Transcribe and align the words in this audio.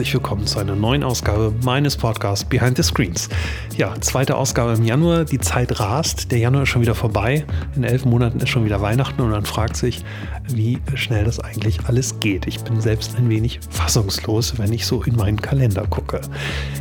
herzlich 0.00 0.14
willkommen 0.14 0.46
zu 0.46 0.58
einer 0.58 0.74
neuen 0.74 1.02
Ausgabe 1.02 1.52
meines 1.62 1.94
Podcasts 1.94 2.42
Behind 2.42 2.74
the 2.74 2.82
Screens. 2.82 3.28
Ja, 3.80 3.98
zweite 3.98 4.36
Ausgabe 4.36 4.74
im 4.74 4.84
Januar. 4.84 5.24
Die 5.24 5.38
Zeit 5.38 5.80
rast. 5.80 6.30
Der 6.30 6.38
Januar 6.38 6.64
ist 6.64 6.68
schon 6.68 6.82
wieder 6.82 6.94
vorbei. 6.94 7.46
In 7.74 7.82
elf 7.82 8.04
Monaten 8.04 8.38
ist 8.38 8.50
schon 8.50 8.66
wieder 8.66 8.82
Weihnachten 8.82 9.22
und 9.22 9.30
man 9.30 9.46
fragt 9.46 9.74
sich, 9.74 10.04
wie 10.48 10.78
schnell 10.96 11.24
das 11.24 11.40
eigentlich 11.40 11.78
alles 11.86 12.20
geht. 12.20 12.46
Ich 12.46 12.60
bin 12.60 12.82
selbst 12.82 13.16
ein 13.16 13.30
wenig 13.30 13.58
fassungslos, 13.70 14.58
wenn 14.58 14.70
ich 14.74 14.84
so 14.84 15.02
in 15.02 15.16
meinen 15.16 15.40
Kalender 15.40 15.86
gucke. 15.86 16.20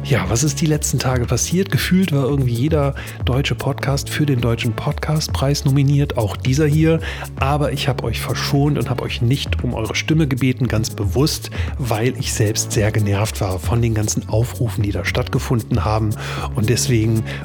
Ja, 0.03 0.29
was 0.29 0.43
ist 0.43 0.59
die 0.59 0.65
letzten 0.65 0.99
Tage 0.99 1.23
passiert? 1.25 1.71
Gefühlt 1.71 2.11
war 2.11 2.25
irgendwie 2.25 2.53
jeder 2.53 2.95
deutsche 3.23 3.55
Podcast 3.55 4.09
für 4.09 4.25
den 4.25 4.41
Deutschen 4.41 4.73
Podcastpreis 4.73 5.63
nominiert, 5.63 6.17
auch 6.17 6.35
dieser 6.35 6.67
hier. 6.67 6.99
Aber 7.39 7.71
ich 7.71 7.87
habe 7.87 8.03
euch 8.03 8.19
verschont 8.19 8.77
und 8.77 8.89
habe 8.89 9.03
euch 9.03 9.21
nicht 9.21 9.63
um 9.63 9.73
eure 9.73 9.95
Stimme 9.95 10.27
gebeten, 10.27 10.67
ganz 10.67 10.89
bewusst, 10.89 11.49
weil 11.77 12.13
ich 12.19 12.33
selbst 12.33 12.73
sehr 12.73 12.91
genervt 12.91 13.39
war 13.39 13.57
von 13.57 13.81
den 13.81 13.93
ganzen 13.93 14.27
Aufrufen, 14.27 14.83
die 14.83 14.91
da 14.91 15.05
stattgefunden 15.05 15.85
haben. 15.85 16.09
Und 16.55 16.67
deswegen 16.67 16.88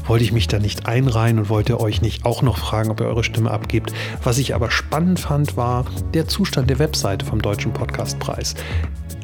wollte 0.06 0.24
ich 0.24 0.32
mich 0.32 0.48
da 0.48 0.58
nicht 0.58 0.86
einreihen 0.86 1.38
und 1.38 1.48
wollte 1.50 1.78
euch 1.78 2.00
nicht 2.00 2.24
auch 2.24 2.40
noch 2.40 2.56
fragen, 2.56 2.90
ob 2.90 3.00
ihr 3.00 3.06
eure 3.06 3.24
Stimme 3.24 3.50
abgebt. 3.50 3.92
Was 4.22 4.38
ich 4.38 4.54
aber 4.54 4.70
spannend 4.70 5.20
fand, 5.20 5.56
war 5.56 5.84
der 6.14 6.26
Zustand 6.26 6.70
der 6.70 6.78
Webseite 6.78 7.26
vom 7.26 7.42
Deutschen 7.42 7.72
Podcastpreis. 7.72 8.54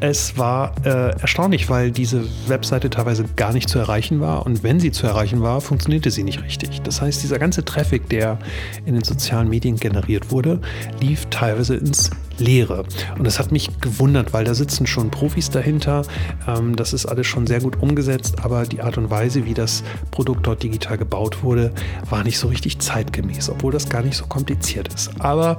Es 0.00 0.36
war 0.36 0.74
äh, 0.84 1.18
erstaunlich, 1.20 1.70
weil 1.70 1.91
diese 1.91 2.24
Webseite 2.46 2.91
teilweise 2.91 3.24
gar 3.36 3.52
nicht 3.52 3.68
zu 3.68 3.78
erreichen 3.78 4.20
war 4.20 4.44
und 4.44 4.62
wenn 4.62 4.78
sie 4.78 4.92
zu 4.92 5.06
erreichen 5.06 5.42
war, 5.42 5.60
funktionierte 5.60 6.10
sie 6.10 6.22
nicht 6.22 6.42
richtig. 6.42 6.82
Das 6.82 7.00
heißt, 7.00 7.22
dieser 7.22 7.38
ganze 7.38 7.64
Traffic, 7.64 8.08
der 8.08 8.38
in 8.84 8.94
den 8.94 9.04
sozialen 9.04 9.48
Medien 9.48 9.76
generiert 9.76 10.30
wurde, 10.30 10.60
lief 11.00 11.26
teilweise 11.30 11.76
ins 11.76 12.10
Leere. 12.41 12.84
Und 13.16 13.24
das 13.24 13.38
hat 13.38 13.52
mich 13.52 13.80
gewundert, 13.80 14.33
weil 14.33 14.44
da 14.44 14.55
sitzen 14.55 14.86
schon 14.86 15.10
Profis 15.10 15.50
dahinter. 15.50 16.02
Ähm, 16.48 16.77
das 16.77 16.92
ist 16.92 17.06
alles 17.06 17.27
schon 17.27 17.47
sehr 17.47 17.60
gut 17.60 17.80
umgesetzt, 17.80 18.42
aber 18.42 18.64
die 18.64 18.82
Art 18.82 18.98
und 18.98 19.10
Weise, 19.10 19.44
wie 19.44 19.55
das 19.55 19.84
Produkt 20.10 20.47
dort 20.47 20.62
digital 20.62 20.98
gebaut 20.98 21.42
wurde, 21.42 21.72
war 22.08 22.24
nicht 22.24 22.38
so 22.38 22.48
richtig 22.48 22.78
zeitgemäß, 22.78 23.50
obwohl 23.50 23.72
das 23.72 23.88
gar 23.88 24.02
nicht 24.02 24.16
so 24.16 24.27
kompliziert 24.27 24.92
ist. 24.92 25.10
Aber 25.20 25.58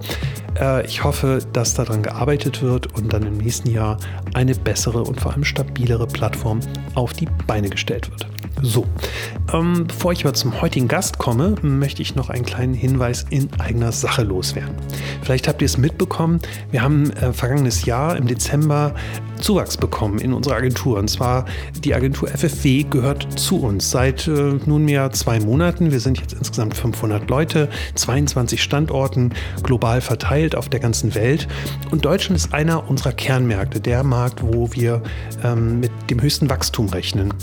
äh, 0.60 0.86
ich 0.86 1.04
hoffe, 1.04 1.40
dass 1.54 1.74
daran 1.74 2.04
gearbeitet 2.04 2.62
wird 2.62 2.94
und 2.96 3.14
dann 3.14 3.24
im 3.24 3.38
nächsten 3.38 3.70
Jahr 3.70 3.98
eine 4.34 4.56
bessere 4.56 5.04
und 5.04 5.22
vor 5.22 5.32
allem 5.32 5.44
stabilere 5.44 6.08
Plattform 6.08 6.60
auf 6.96 7.14
die 7.14 7.28
Beine 7.48 7.70
gestellt 7.70 8.10
wird. 8.10 8.28
So, 8.62 8.86
ähm, 9.54 9.86
bevor 9.88 10.12
ich 10.12 10.24
aber 10.24 10.36
zum 10.36 10.62
heutigen 10.62 10.88
Gast 10.88 11.18
komme, 11.18 11.56
möchte 11.64 12.02
ich 12.04 12.16
noch 12.16 12.30
einen 12.30 12.46
kleinen 12.46 12.76
Hinweis 12.76 13.26
in 13.30 13.50
eigener 13.60 13.92
Sache 13.92 14.24
loswerden. 14.24 14.76
Vielleicht 15.24 15.48
habt 15.48 15.62
ihr 15.62 15.66
es 15.66 15.78
mitbekommen, 15.78 16.40
wir 16.70 16.84
haben 16.84 17.10
äh, 17.12 17.34
vergangenes 17.34 17.86
Jahr 17.86 18.16
im 18.18 18.28
Dezember 18.28 18.94
Zuwachs 19.42 19.78
bekommen 19.78 20.20
in 20.20 20.34
unserer 20.34 20.56
Agentur. 20.56 20.98
Und 20.98 21.10
zwar 21.10 21.46
die 21.84 21.94
Agentur 21.94 22.30
FFW 22.30 22.84
gehört 22.84 23.40
zu 23.40 23.62
uns 23.62 23.92
seit 23.92 24.28
äh, 24.28 24.60
nunmehr 24.66 25.12
zwei 25.12 25.40
Monaten. 25.40 25.92
Wir 25.92 26.00
sind 26.00 26.20
jetzt 26.20 26.34
insgesamt 26.34 26.76
500 26.76 27.30
Leute, 27.30 27.70
22 27.96 28.62
Standorten, 28.62 29.34
global 29.64 30.02
verteilt 30.02 30.56
auf 30.56 30.70
der 30.70 30.80
ganzen 30.80 31.16
Welt. 31.16 31.48
Und 31.92 32.06
Deutschland 32.06 32.38
ist 32.38 32.54
einer 32.54 32.90
unserer 32.90 33.12
Kernmärkte, 33.12 33.80
der 33.80 34.04
Markt, 34.04 34.42
wo 34.44 34.72
wir 34.74 35.02
ähm, 35.44 35.80
mit 35.80 35.92
dem 36.10 36.22
höchsten 36.22 36.50
Wachstum 36.50 36.90
rechnen. 36.90 37.34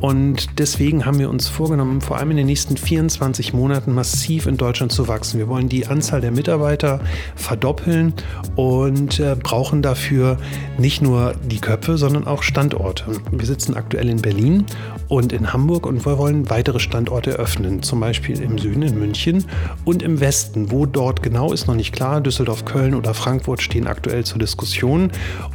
Und 0.00 0.58
deswegen 0.58 1.04
haben 1.04 1.18
wir 1.18 1.30
uns 1.30 1.48
vorgenommen, 1.48 2.00
vor 2.00 2.18
allem 2.18 2.30
in 2.32 2.36
den 2.36 2.46
nächsten 2.46 2.76
24 2.76 3.52
Monaten 3.52 3.94
massiv 3.94 4.46
in 4.46 4.56
Deutschland 4.56 4.92
zu 4.92 5.08
wachsen. 5.08 5.38
Wir 5.38 5.48
wollen 5.48 5.68
die 5.68 5.86
Anzahl 5.86 6.20
der 6.20 6.30
Mitarbeiter 6.30 7.00
verdoppeln 7.36 8.14
und 8.56 9.20
äh, 9.20 9.36
brauchen 9.40 9.82
dafür 9.82 10.38
nicht 10.78 11.02
nur 11.02 11.34
die 11.48 11.60
Köpfe, 11.60 11.98
sondern 11.98 12.26
auch 12.26 12.42
Standorte. 12.42 13.04
Wir 13.30 13.46
sitzen 13.46 13.74
aktuell 13.74 14.08
in 14.08 14.20
Berlin 14.20 14.64
und 15.08 15.32
in 15.32 15.52
Hamburg 15.52 15.86
und 15.86 16.04
wir 16.04 16.18
wollen 16.18 16.50
weitere 16.50 16.78
Standorte 16.78 17.32
öffnen, 17.32 17.82
zum 17.82 18.00
Beispiel 18.00 18.40
im 18.40 18.58
Süden 18.58 18.82
in 18.82 18.98
München 18.98 19.44
und 19.84 20.02
im 20.02 20.20
Westen. 20.20 20.70
Wo 20.70 20.86
dort 20.86 21.22
genau 21.22 21.52
ist 21.52 21.66
noch 21.66 21.74
nicht 21.74 21.92
klar. 21.92 22.20
Düsseldorf, 22.20 22.64
Köln 22.64 22.94
oder 22.94 23.14
Frankfurt 23.14 23.62
stehen 23.62 23.86
aktuell 23.86 24.24
zur 24.24 24.38
Diskussion 24.38 25.10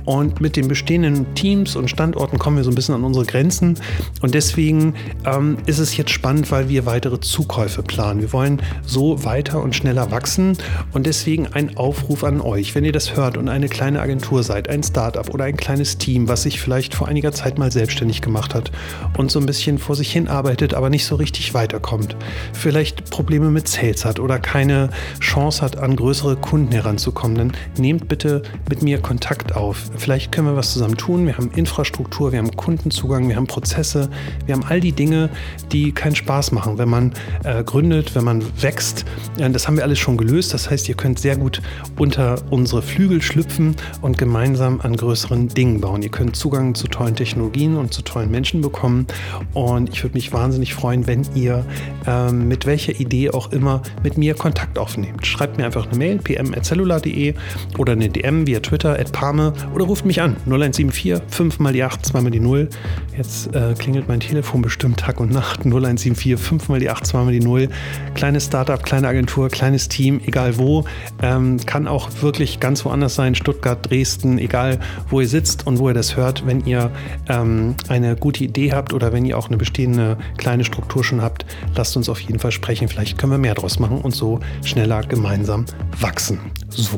und 0.06 0.42
mit 0.42 0.56
den 0.56 0.68
bestehenden 0.68 1.34
Teams 1.36 1.76
und 1.76 1.90
Standorten 1.90 2.40
kommen 2.40 2.58
wir 2.58 2.64
so 2.64 2.72
ein 2.72 2.76
bisschen 2.76 2.96
an 2.96 3.04
unsere 3.04 3.26
Grenzen 3.26 3.78
und 4.22 4.34
deswegen 4.34 4.96
ähm, 5.26 5.58
ist 5.66 5.80
es 5.80 5.96
jetzt 5.98 6.12
spannend, 6.12 6.52
weil 6.52 6.70
wir 6.70 6.86
weitere 6.86 7.20
Zukäufe 7.20 7.84
planen. 7.84 8.22
Wir 8.22 8.34
wollen 8.34 8.62
so 8.86 9.24
weiter 9.24 9.62
und 9.62 9.76
schneller 9.76 10.12
wachsen 10.12 10.58
und 10.92 11.06
deswegen 11.06 11.48
ein 11.48 11.78
Aufruf 11.78 12.24
an 12.24 12.42
euch, 12.42 12.74
wenn 12.76 12.84
ihr 12.84 12.92
das 12.92 13.16
hört 13.16 13.38
und 13.38 13.50
eine 13.50 13.70
kleine 13.70 14.02
Agentur 14.02 14.44
seid, 14.44 14.70
ein 14.70 14.84
Startup 14.84 15.32
oder 15.34 15.46
ein 15.46 15.58
kleines 15.58 15.83
kleines 15.84 15.98
Team, 15.98 16.30
was 16.30 16.44
sich 16.44 16.62
vielleicht 16.62 16.96
vor 16.96 17.08
einiger 17.08 17.34
Zeit 17.34 17.58
mal 17.58 17.72
selbstständig 17.72 18.22
gemacht 18.22 18.56
hat 18.56 18.72
und 19.18 19.32
so 19.32 19.40
ein 19.40 19.46
bisschen 19.46 19.78
vor 19.78 19.96
sich 19.96 20.12
hin 20.12 20.30
arbeitet, 20.30 20.74
aber 20.74 20.90
nicht 20.90 21.06
so 21.06 21.16
richtig 21.16 21.54
weiterkommt. 21.54 22.16
Vielleicht 22.54 23.10
Probleme 23.10 23.52
mit 23.52 23.68
Sales 23.68 24.06
hat 24.06 24.20
oder 24.20 24.40
keine 24.40 24.90
Chance 25.20 25.62
hat, 25.62 25.78
an 25.78 25.96
größere 25.96 26.38
Kunden 26.38 26.72
heranzukommen, 26.72 27.38
dann 27.38 27.52
nehmt 27.78 28.08
bitte 28.08 28.44
mit 28.70 28.82
mir 28.82 29.00
Kontakt 29.00 29.56
auf. 29.56 29.90
Vielleicht 29.98 30.32
können 30.32 30.48
wir 30.48 30.56
was 30.56 30.72
zusammen 30.72 30.96
tun. 30.96 31.26
Wir 31.26 31.38
haben 31.38 31.52
Infrastruktur, 31.52 32.32
wir 32.32 32.40
haben 32.40 32.56
Kundenzugang, 32.56 33.28
wir 33.28 33.36
haben 33.36 33.48
Prozesse, 33.48 34.10
wir 34.46 34.56
haben 34.56 34.64
all 34.64 34.80
die 34.80 34.94
Dinge, 34.94 35.30
die 35.72 35.92
keinen 35.92 36.16
Spaß 36.16 36.54
machen, 36.54 36.78
wenn 36.78 36.90
man 36.90 37.12
äh, 37.44 37.64
gründet, 37.64 38.16
wenn 38.16 38.24
man 38.24 38.42
wächst. 38.62 39.04
Ja, 39.38 39.50
das 39.50 39.68
haben 39.68 39.76
wir 39.76 39.84
alles 39.84 40.00
schon 40.00 40.16
gelöst. 40.16 40.54
Das 40.54 40.70
heißt, 40.70 40.88
ihr 40.88 40.96
könnt 40.96 41.20
sehr 41.20 41.36
gut 41.36 41.62
unter 41.98 42.42
unsere 42.52 42.82
Flügel 42.82 43.22
schlüpfen 43.22 43.76
und 44.02 44.18
gemeinsam 44.18 44.80
an 44.82 44.96
größeren 44.96 45.50
Dingen 45.50 45.73
Dingen 45.74 45.82
bauen. 45.82 46.02
Ihr 46.02 46.10
könnt 46.10 46.36
Zugang 46.36 46.76
zu 46.76 46.88
tollen 46.88 47.16
Technologien 47.16 47.76
und 47.76 47.94
zu 47.94 48.02
tollen 48.04 48.30
Menschen 48.30 48.62
bekommen. 48.62 49.08
Und 49.54 49.90
ich 49.90 50.04
würde 50.04 50.16
mich 50.16 50.32
wahnsinnig 50.32 50.74
freuen, 50.74 51.08
wenn 51.08 51.24
ihr 51.36 51.66
ähm, 52.06 52.48
mit 52.48 52.66
welcher 52.66 53.00
Idee 53.00 53.32
auch 53.32 53.52
immer 53.52 53.82
mit 54.04 54.18
mir 54.18 54.36
Kontakt 54.36 54.78
aufnehmt. 54.78 55.26
Schreibt 55.26 55.58
mir 55.58 55.66
einfach 55.66 55.88
eine 55.88 55.98
Mail, 55.98 56.18
pm.cellular.de 56.18 57.34
oder 57.78 57.94
eine 57.94 58.10
DM 58.10 58.48
via 58.48 58.60
Twitter, 58.60 59.00
at 59.00 59.12
Parme 59.12 59.54
oder 59.74 59.86
ruft 59.86 60.06
mich 60.06 60.22
an, 60.22 60.36
0174 60.46 61.22
5 61.28 61.60
mal 61.60 61.74
die 61.74 61.84
8, 61.84 62.06
2 62.06 62.22
mal 62.22 62.32
die 62.32 62.40
0. 62.40 62.70
Jetzt 63.18 63.56
äh, 63.56 63.74
klingelt 63.78 64.08
mein 64.08 64.20
Telefon 64.20 64.62
bestimmt 64.62 65.00
Tag 65.00 65.20
und 65.20 65.32
Nacht, 65.32 65.66
0174 65.66 66.38
5 66.38 66.70
mal 66.70 66.80
die 66.80 66.90
8, 66.90 67.06
2 67.06 67.24
mal 67.24 67.32
die 67.32 67.40
0. 67.40 67.70
Kleines 68.14 68.46
Startup, 68.46 68.82
kleine 68.84 69.08
Agentur, 69.08 69.50
kleines 69.50 69.90
Team, 69.90 70.22
egal 70.26 70.58
wo. 70.58 70.86
Ähm, 71.22 71.58
kann 71.66 71.88
auch 71.88 72.10
wirklich 72.22 72.60
ganz 72.60 72.86
woanders 72.86 73.16
sein, 73.16 73.36
Stuttgart, 73.36 73.90
Dresden, 73.90 74.38
egal 74.38 74.80
wo 75.10 75.22
ihr 75.22 75.28
sitzt 75.28 75.53
und 75.62 75.78
wo 75.78 75.88
ihr 75.90 75.94
das 75.94 76.18
hört, 76.18 76.48
wenn 76.48 76.66
ihr 76.66 76.92
ähm, 77.30 77.76
eine 77.88 78.16
gute 78.16 78.44
Idee 78.44 78.74
habt 78.74 78.94
oder 78.94 79.14
wenn 79.14 79.26
ihr 79.26 79.38
auch 79.38 79.48
eine 79.48 79.58
bestehende 79.58 80.18
kleine 80.38 80.64
Struktur 80.66 81.04
schon 81.04 81.22
habt, 81.22 81.46
lasst 81.76 81.96
uns 81.96 82.10
auf 82.10 82.20
jeden 82.20 82.40
Fall 82.40 82.52
sprechen. 82.52 82.88
Vielleicht 82.88 83.18
können 83.18 83.32
wir 83.32 83.38
mehr 83.38 83.54
draus 83.54 83.80
machen 83.80 84.02
und 84.02 84.16
so 84.16 84.40
schneller 84.64 85.02
gemeinsam 85.04 85.66
wachsen. 86.00 86.40
So. 86.70 86.98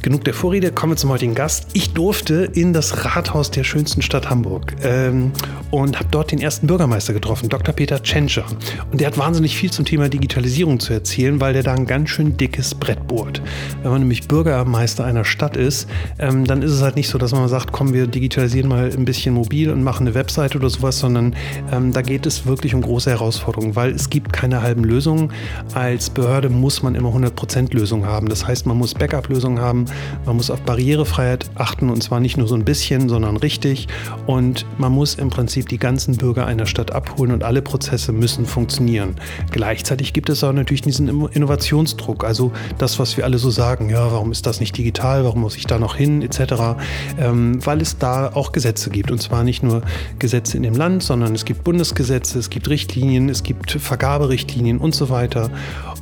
Genug 0.00 0.22
der 0.22 0.32
Vorrede, 0.32 0.70
kommen 0.70 0.92
wir 0.92 0.96
zum 0.96 1.10
heutigen 1.10 1.34
Gast. 1.34 1.66
Ich 1.72 1.92
durfte 1.92 2.48
in 2.54 2.72
das 2.72 3.04
Rathaus 3.04 3.50
der 3.50 3.64
schönsten 3.64 4.00
Stadt 4.00 4.30
Hamburg 4.30 4.76
ähm, 4.84 5.32
und 5.72 5.98
habe 5.98 6.08
dort 6.12 6.30
den 6.30 6.40
ersten 6.40 6.68
Bürgermeister 6.68 7.12
getroffen, 7.12 7.48
Dr. 7.48 7.74
Peter 7.74 8.00
Tschentscher. 8.00 8.44
Und 8.92 9.00
der 9.00 9.08
hat 9.08 9.18
wahnsinnig 9.18 9.56
viel 9.56 9.72
zum 9.72 9.84
Thema 9.84 10.08
Digitalisierung 10.08 10.78
zu 10.78 10.92
erzählen, 10.92 11.40
weil 11.40 11.52
der 11.52 11.64
da 11.64 11.74
ein 11.74 11.84
ganz 11.84 12.10
schön 12.10 12.36
dickes 12.36 12.76
Brett 12.76 13.08
bohrt. 13.08 13.42
Wenn 13.82 13.90
man 13.90 14.00
nämlich 14.02 14.28
Bürgermeister 14.28 15.04
einer 15.04 15.24
Stadt 15.24 15.56
ist, 15.56 15.88
ähm, 16.20 16.44
dann 16.44 16.62
ist 16.62 16.70
es 16.70 16.80
halt 16.80 16.94
nicht 16.94 17.08
so, 17.08 17.18
dass 17.18 17.32
man 17.32 17.48
sagt, 17.48 17.72
komm, 17.72 17.92
wir 17.92 18.06
digitalisieren 18.06 18.68
mal 18.68 18.92
ein 18.92 19.04
bisschen 19.04 19.34
mobil 19.34 19.68
und 19.68 19.82
machen 19.82 20.06
eine 20.06 20.14
Webseite 20.14 20.58
oder 20.58 20.70
sowas, 20.70 21.00
sondern 21.00 21.34
ähm, 21.72 21.92
da 21.92 22.02
geht 22.02 22.24
es 22.24 22.46
wirklich 22.46 22.72
um 22.72 22.82
große 22.82 23.10
Herausforderungen, 23.10 23.74
weil 23.74 23.90
es 23.90 24.10
gibt 24.10 24.32
keine 24.32 24.62
halben 24.62 24.84
Lösungen. 24.84 25.32
Als 25.74 26.08
Behörde 26.08 26.50
muss 26.50 26.84
man 26.84 26.94
immer 26.94 27.10
100% 27.10 27.74
Lösungen 27.74 28.06
haben. 28.06 28.28
Das 28.28 28.46
heißt, 28.46 28.64
man 28.64 28.78
muss 28.78 28.94
Backup-Lösungen 28.94 29.60
haben, 29.60 29.87
man 30.24 30.36
muss 30.36 30.50
auf 30.50 30.60
Barrierefreiheit 30.60 31.50
achten 31.54 31.90
und 31.90 32.02
zwar 32.02 32.20
nicht 32.20 32.36
nur 32.36 32.48
so 32.48 32.54
ein 32.54 32.64
bisschen, 32.64 33.08
sondern 33.08 33.36
richtig. 33.36 33.88
Und 34.26 34.66
man 34.78 34.92
muss 34.92 35.14
im 35.14 35.30
Prinzip 35.30 35.68
die 35.68 35.78
ganzen 35.78 36.16
Bürger 36.16 36.46
einer 36.46 36.66
Stadt 36.66 36.92
abholen 36.92 37.32
und 37.32 37.44
alle 37.44 37.62
Prozesse 37.62 38.12
müssen 38.12 38.46
funktionieren. 38.46 39.16
Gleichzeitig 39.50 40.12
gibt 40.12 40.28
es 40.30 40.44
auch 40.44 40.52
natürlich 40.52 40.82
diesen 40.82 41.28
Innovationsdruck, 41.28 42.24
also 42.24 42.52
das, 42.78 42.98
was 42.98 43.16
wir 43.16 43.24
alle 43.24 43.38
so 43.38 43.50
sagen, 43.50 43.90
ja, 43.90 44.12
warum 44.12 44.32
ist 44.32 44.46
das 44.46 44.60
nicht 44.60 44.76
digital, 44.76 45.24
warum 45.24 45.40
muss 45.40 45.56
ich 45.56 45.66
da 45.66 45.78
noch 45.78 45.96
hin, 45.96 46.22
etc., 46.22 46.76
ähm, 47.18 47.64
weil 47.64 47.80
es 47.80 47.98
da 47.98 48.30
auch 48.34 48.52
Gesetze 48.52 48.90
gibt. 48.90 49.10
Und 49.10 49.20
zwar 49.22 49.44
nicht 49.44 49.62
nur 49.62 49.82
Gesetze 50.18 50.56
in 50.56 50.62
dem 50.62 50.74
Land, 50.74 51.02
sondern 51.02 51.34
es 51.34 51.44
gibt 51.44 51.64
Bundesgesetze, 51.64 52.38
es 52.38 52.50
gibt 52.50 52.68
Richtlinien, 52.68 53.28
es 53.28 53.42
gibt 53.42 53.72
Vergaberichtlinien 53.72 54.78
und 54.78 54.94
so 54.94 55.08
weiter. 55.08 55.50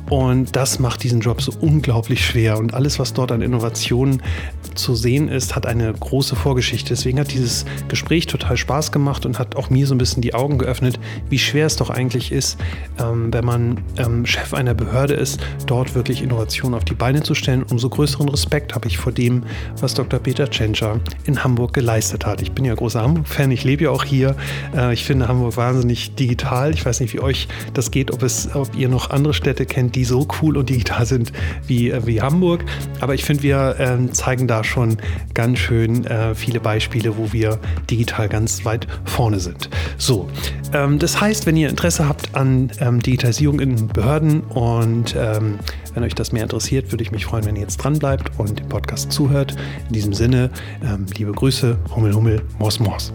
Und 0.09 0.55
das 0.55 0.79
macht 0.79 1.03
diesen 1.03 1.19
Job 1.19 1.41
so 1.41 1.51
unglaublich 1.59 2.25
schwer. 2.25 2.57
Und 2.57 2.73
alles, 2.73 2.97
was 2.97 3.13
dort 3.13 3.31
an 3.31 3.41
Innovation 3.41 3.76
Innovation 3.77 4.21
zu 4.75 4.95
sehen 4.95 5.27
ist, 5.27 5.55
hat 5.55 5.65
eine 5.65 5.91
große 5.91 6.35
Vorgeschichte. 6.35 6.89
Deswegen 6.89 7.19
hat 7.19 7.31
dieses 7.33 7.65
Gespräch 7.87 8.27
total 8.27 8.57
Spaß 8.57 8.91
gemacht 8.91 9.25
und 9.25 9.39
hat 9.39 9.55
auch 9.55 9.69
mir 9.69 9.87
so 9.87 9.95
ein 9.95 9.97
bisschen 9.97 10.21
die 10.21 10.33
Augen 10.35 10.57
geöffnet, 10.57 10.99
wie 11.29 11.39
schwer 11.39 11.65
es 11.65 11.75
doch 11.75 11.89
eigentlich 11.89 12.31
ist, 12.31 12.57
ähm, 12.99 13.33
wenn 13.33 13.45
man 13.45 13.81
ähm, 13.97 14.25
Chef 14.25 14.53
einer 14.53 14.75
Behörde 14.75 15.15
ist, 15.15 15.39
dort 15.65 15.95
wirklich 15.95 16.21
Innovation 16.21 16.73
auf 16.73 16.85
die 16.85 16.93
Beine 16.93 17.23
zu 17.23 17.33
stellen. 17.33 17.63
Umso 17.63 17.89
größeren 17.89 18.29
Respekt 18.29 18.75
habe 18.75 18.87
ich 18.87 18.97
vor 18.97 19.11
dem, 19.11 19.43
was 19.79 19.95
Dr. 19.95 20.19
Peter 20.19 20.49
Tschentscher 20.49 20.99
in 21.25 21.43
Hamburg 21.43 21.73
geleistet 21.73 22.25
hat. 22.25 22.41
Ich 22.41 22.51
bin 22.51 22.63
ja 22.65 22.75
großer 22.75 23.01
Hamburg-Fan, 23.01 23.51
ich 23.51 23.63
lebe 23.63 23.85
ja 23.85 23.89
auch 23.89 24.03
hier. 24.03 24.35
Äh, 24.75 24.93
ich 24.93 25.05
finde 25.05 25.27
Hamburg 25.27 25.57
wahnsinnig 25.57 26.15
digital. 26.15 26.73
Ich 26.73 26.85
weiß 26.85 26.99
nicht, 26.99 27.13
wie 27.13 27.19
euch 27.19 27.47
das 27.73 27.89
geht, 27.89 28.11
ob, 28.11 28.21
es, 28.21 28.53
ob 28.55 28.75
ihr 28.75 28.89
noch 28.89 29.09
andere 29.09 29.33
Städte 29.33 29.65
kennt, 29.65 29.95
die 29.95 30.05
so 30.05 30.27
cool 30.41 30.57
und 30.57 30.69
digital 30.69 31.05
sind 31.05 31.31
wie, 31.65 31.89
äh, 31.89 32.05
wie 32.05 32.21
Hamburg. 32.21 32.63
Aber 32.99 33.15
ich 33.15 33.25
finde, 33.25 33.43
wir 33.43 33.66
äh, 33.71 34.11
zeigen 34.11 34.47
da 34.47 34.63
schon 34.63 34.97
ganz 35.33 35.59
schön 35.59 36.05
äh, 36.05 36.35
viele 36.35 36.59
Beispiele, 36.59 37.17
wo 37.17 37.33
wir 37.33 37.59
digital 37.89 38.29
ganz 38.29 38.65
weit 38.65 38.87
vorne 39.05 39.39
sind. 39.39 39.69
So, 39.97 40.29
ähm, 40.73 40.99
das 40.99 41.19
heißt, 41.19 41.45
wenn 41.45 41.57
ihr 41.57 41.69
Interesse 41.69 42.07
habt 42.07 42.35
an 42.35 42.71
ähm, 42.79 43.01
Digitalisierung 43.01 43.59
in 43.59 43.87
Behörden 43.87 44.41
und 44.41 45.15
ähm, 45.17 45.59
wenn 45.93 46.03
euch 46.03 46.15
das 46.15 46.31
mehr 46.31 46.43
interessiert, 46.43 46.91
würde 46.91 47.03
ich 47.03 47.11
mich 47.11 47.25
freuen, 47.25 47.45
wenn 47.45 47.55
ihr 47.55 47.63
jetzt 47.63 47.77
dran 47.77 47.97
bleibt 47.97 48.31
und 48.37 48.59
dem 48.59 48.69
Podcast 48.69 49.11
zuhört. 49.11 49.55
In 49.87 49.93
diesem 49.93 50.13
Sinne, 50.13 50.49
ähm, 50.83 51.05
liebe 51.17 51.31
Grüße, 51.31 51.77
Hummel, 51.95 52.13
Hummel, 52.13 52.41
Mors, 52.59 52.79
Mors. 52.79 53.11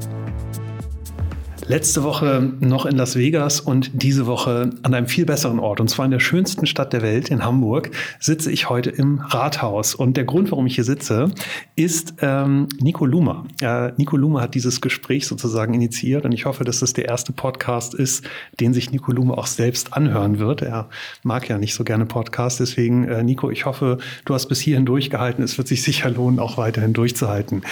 Letzte 1.73 2.03
Woche 2.03 2.53
noch 2.61 2.85
in 2.85 2.99
Las 2.99 3.17
Vegas 3.17 3.59
und 3.59 3.93
diese 3.95 4.27
Woche 4.27 4.69
an 4.83 4.93
einem 4.93 5.07
viel 5.07 5.25
besseren 5.25 5.59
Ort, 5.59 5.81
und 5.81 5.89
zwar 5.89 6.05
in 6.05 6.11
der 6.11 6.21
schönsten 6.21 6.67
Stadt 6.67 6.93
der 6.93 7.01
Welt, 7.01 7.31
in 7.31 7.47
Hamburg, 7.47 7.93
sitze 8.21 8.53
ich 8.53 8.69
heute 8.69 8.91
im 8.91 9.21
Rathaus. 9.21 9.95
Und 9.95 10.19
der 10.19 10.25
Grund, 10.25 10.51
warum 10.51 10.67
ich 10.67 10.75
hier 10.75 10.85
sitze, 10.85 11.31
ist 11.75 12.13
ähm, 12.21 12.69
Nico 12.79 13.07
Luma. 13.07 13.47
Äh, 13.63 13.93
Nico 13.97 14.19
Luma 14.19 14.43
hat 14.43 14.55
dieses 14.55 14.83
Gespräch 14.83 15.27
sozusagen 15.27 15.73
initiiert 15.73 16.27
und 16.27 16.33
ich 16.33 16.45
hoffe, 16.45 16.65
dass 16.65 16.83
es 16.83 16.93
der 16.93 17.07
erste 17.07 17.33
Podcast 17.33 17.95
ist, 17.95 18.23
den 18.61 18.75
sich 18.75 18.93
Nico 18.93 19.11
Luma 19.11 19.33
auch 19.33 19.47
selbst 19.47 19.95
anhören 19.95 20.39
wird. 20.39 20.61
Er 20.61 20.91
mag 21.23 21.49
ja 21.49 21.57
nicht 21.57 21.73
so 21.73 21.85
gerne 21.85 22.05
Podcasts, 22.05 22.59
deswegen, 22.59 23.09
äh, 23.09 23.23
Nico, 23.23 23.51
ich 23.51 23.65
hoffe, 23.65 23.97
du 24.27 24.35
hast 24.35 24.45
bis 24.49 24.61
hierhin 24.61 24.85
durchgehalten. 24.85 25.43
Es 25.43 25.57
wird 25.57 25.69
sich 25.69 25.83
sicher 25.83 26.11
lohnen, 26.11 26.39
auch 26.39 26.59
weiterhin 26.59 26.93
durchzuhalten. 26.93 27.63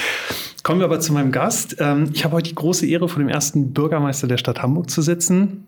Kommen 0.63 0.81
wir 0.81 0.85
aber 0.85 1.01
zu 1.01 1.13
meinem 1.13 1.33
Gast. 1.33 1.77
Ähm, 1.79 2.11
ich 2.13 2.25
habe 2.25 2.37
heute 2.37 2.51
die 2.51 2.55
große 2.55 2.87
Ehre, 2.87 3.09
vor 3.09 3.19
dem 3.19 3.29
ersten 3.29 3.73
Bürgermeister 3.73 4.27
der 4.27 4.37
Stadt 4.37 4.63
Hamburg 4.63 4.91
zu 4.91 5.03
sitzen. 5.03 5.65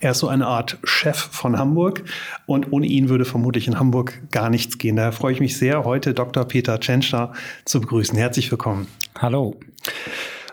Er 0.00 0.10
ist 0.10 0.18
so 0.18 0.28
eine 0.28 0.46
Art 0.46 0.78
Chef 0.84 1.16
von 1.16 1.58
Hamburg 1.58 2.04
und 2.44 2.72
ohne 2.72 2.86
ihn 2.86 3.08
würde 3.08 3.24
vermutlich 3.24 3.66
in 3.66 3.78
Hamburg 3.78 4.20
gar 4.30 4.50
nichts 4.50 4.78
gehen. 4.78 4.96
Daher 4.96 5.12
freue 5.12 5.32
ich 5.32 5.40
mich 5.40 5.56
sehr, 5.56 5.84
heute 5.84 6.12
Dr. 6.12 6.44
Peter 6.44 6.78
Tschentscher 6.80 7.32
zu 7.64 7.80
begrüßen. 7.80 8.16
Herzlich 8.16 8.50
willkommen. 8.50 8.88
Hallo. 9.18 9.56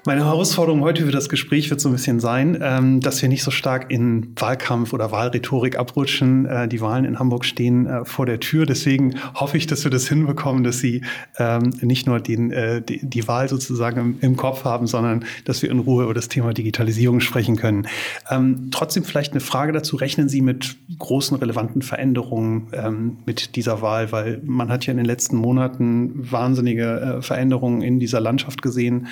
Meine 0.05 0.25
Herausforderung 0.25 0.81
heute 0.81 1.05
für 1.05 1.13
das 1.13 1.29
Gespräch 1.29 1.69
wird 1.69 1.79
so 1.79 1.87
ein 1.87 1.93
bisschen 1.93 2.19
sein, 2.19 2.59
ähm, 2.61 2.99
dass 2.99 3.21
wir 3.21 3.29
nicht 3.29 3.41
so 3.41 3.51
stark 3.51 3.89
in 3.89 4.33
Wahlkampf 4.35 4.91
oder 4.91 5.11
Wahlrhetorik 5.11 5.79
abrutschen. 5.79 6.45
Äh, 6.45 6.67
die 6.67 6.81
Wahlen 6.81 7.05
in 7.05 7.19
Hamburg 7.19 7.45
stehen 7.45 7.85
äh, 7.85 8.03
vor 8.03 8.25
der 8.25 8.41
Tür. 8.41 8.65
Deswegen 8.65 9.15
hoffe 9.33 9.55
ich, 9.55 9.65
dass 9.65 9.85
wir 9.85 9.91
das 9.91 10.05
hinbekommen, 10.09 10.65
dass 10.65 10.79
Sie 10.79 11.03
ähm, 11.37 11.71
nicht 11.79 12.05
nur 12.05 12.19
den, 12.19 12.51
äh, 12.51 12.81
die, 12.81 13.27
Wahl 13.29 13.47
sozusagen 13.47 14.17
im, 14.19 14.35
Kopf 14.35 14.65
haben, 14.65 14.87
sondern 14.87 15.23
dass 15.45 15.61
wir 15.61 15.71
in 15.71 15.79
Ruhe 15.79 16.03
über 16.03 16.13
das 16.13 16.27
Thema 16.27 16.53
Digitalisierung 16.53 17.21
sprechen 17.21 17.55
können. 17.55 17.87
Ähm, 18.29 18.71
trotzdem 18.71 19.05
vielleicht 19.05 19.31
eine 19.31 19.39
Frage 19.39 19.71
dazu. 19.71 19.95
Rechnen 19.95 20.27
Sie 20.27 20.41
mit 20.41 20.75
großen 20.99 21.37
relevanten 21.37 21.81
Veränderungen 21.81 23.17
mit 23.25 23.55
dieser 23.55 23.81
Wahl? 23.81 24.11
Weil 24.11 24.41
man 24.43 24.69
hat 24.69 24.85
ja 24.85 24.91
in 24.91 24.97
den 24.97 25.05
letzten 25.05 25.37
Monaten 25.37 26.29
wahnsinnige 26.29 27.19
Veränderungen 27.21 27.81
in 27.81 27.99
dieser 27.99 28.19
Landschaft 28.19 28.61
gesehen 28.61 29.07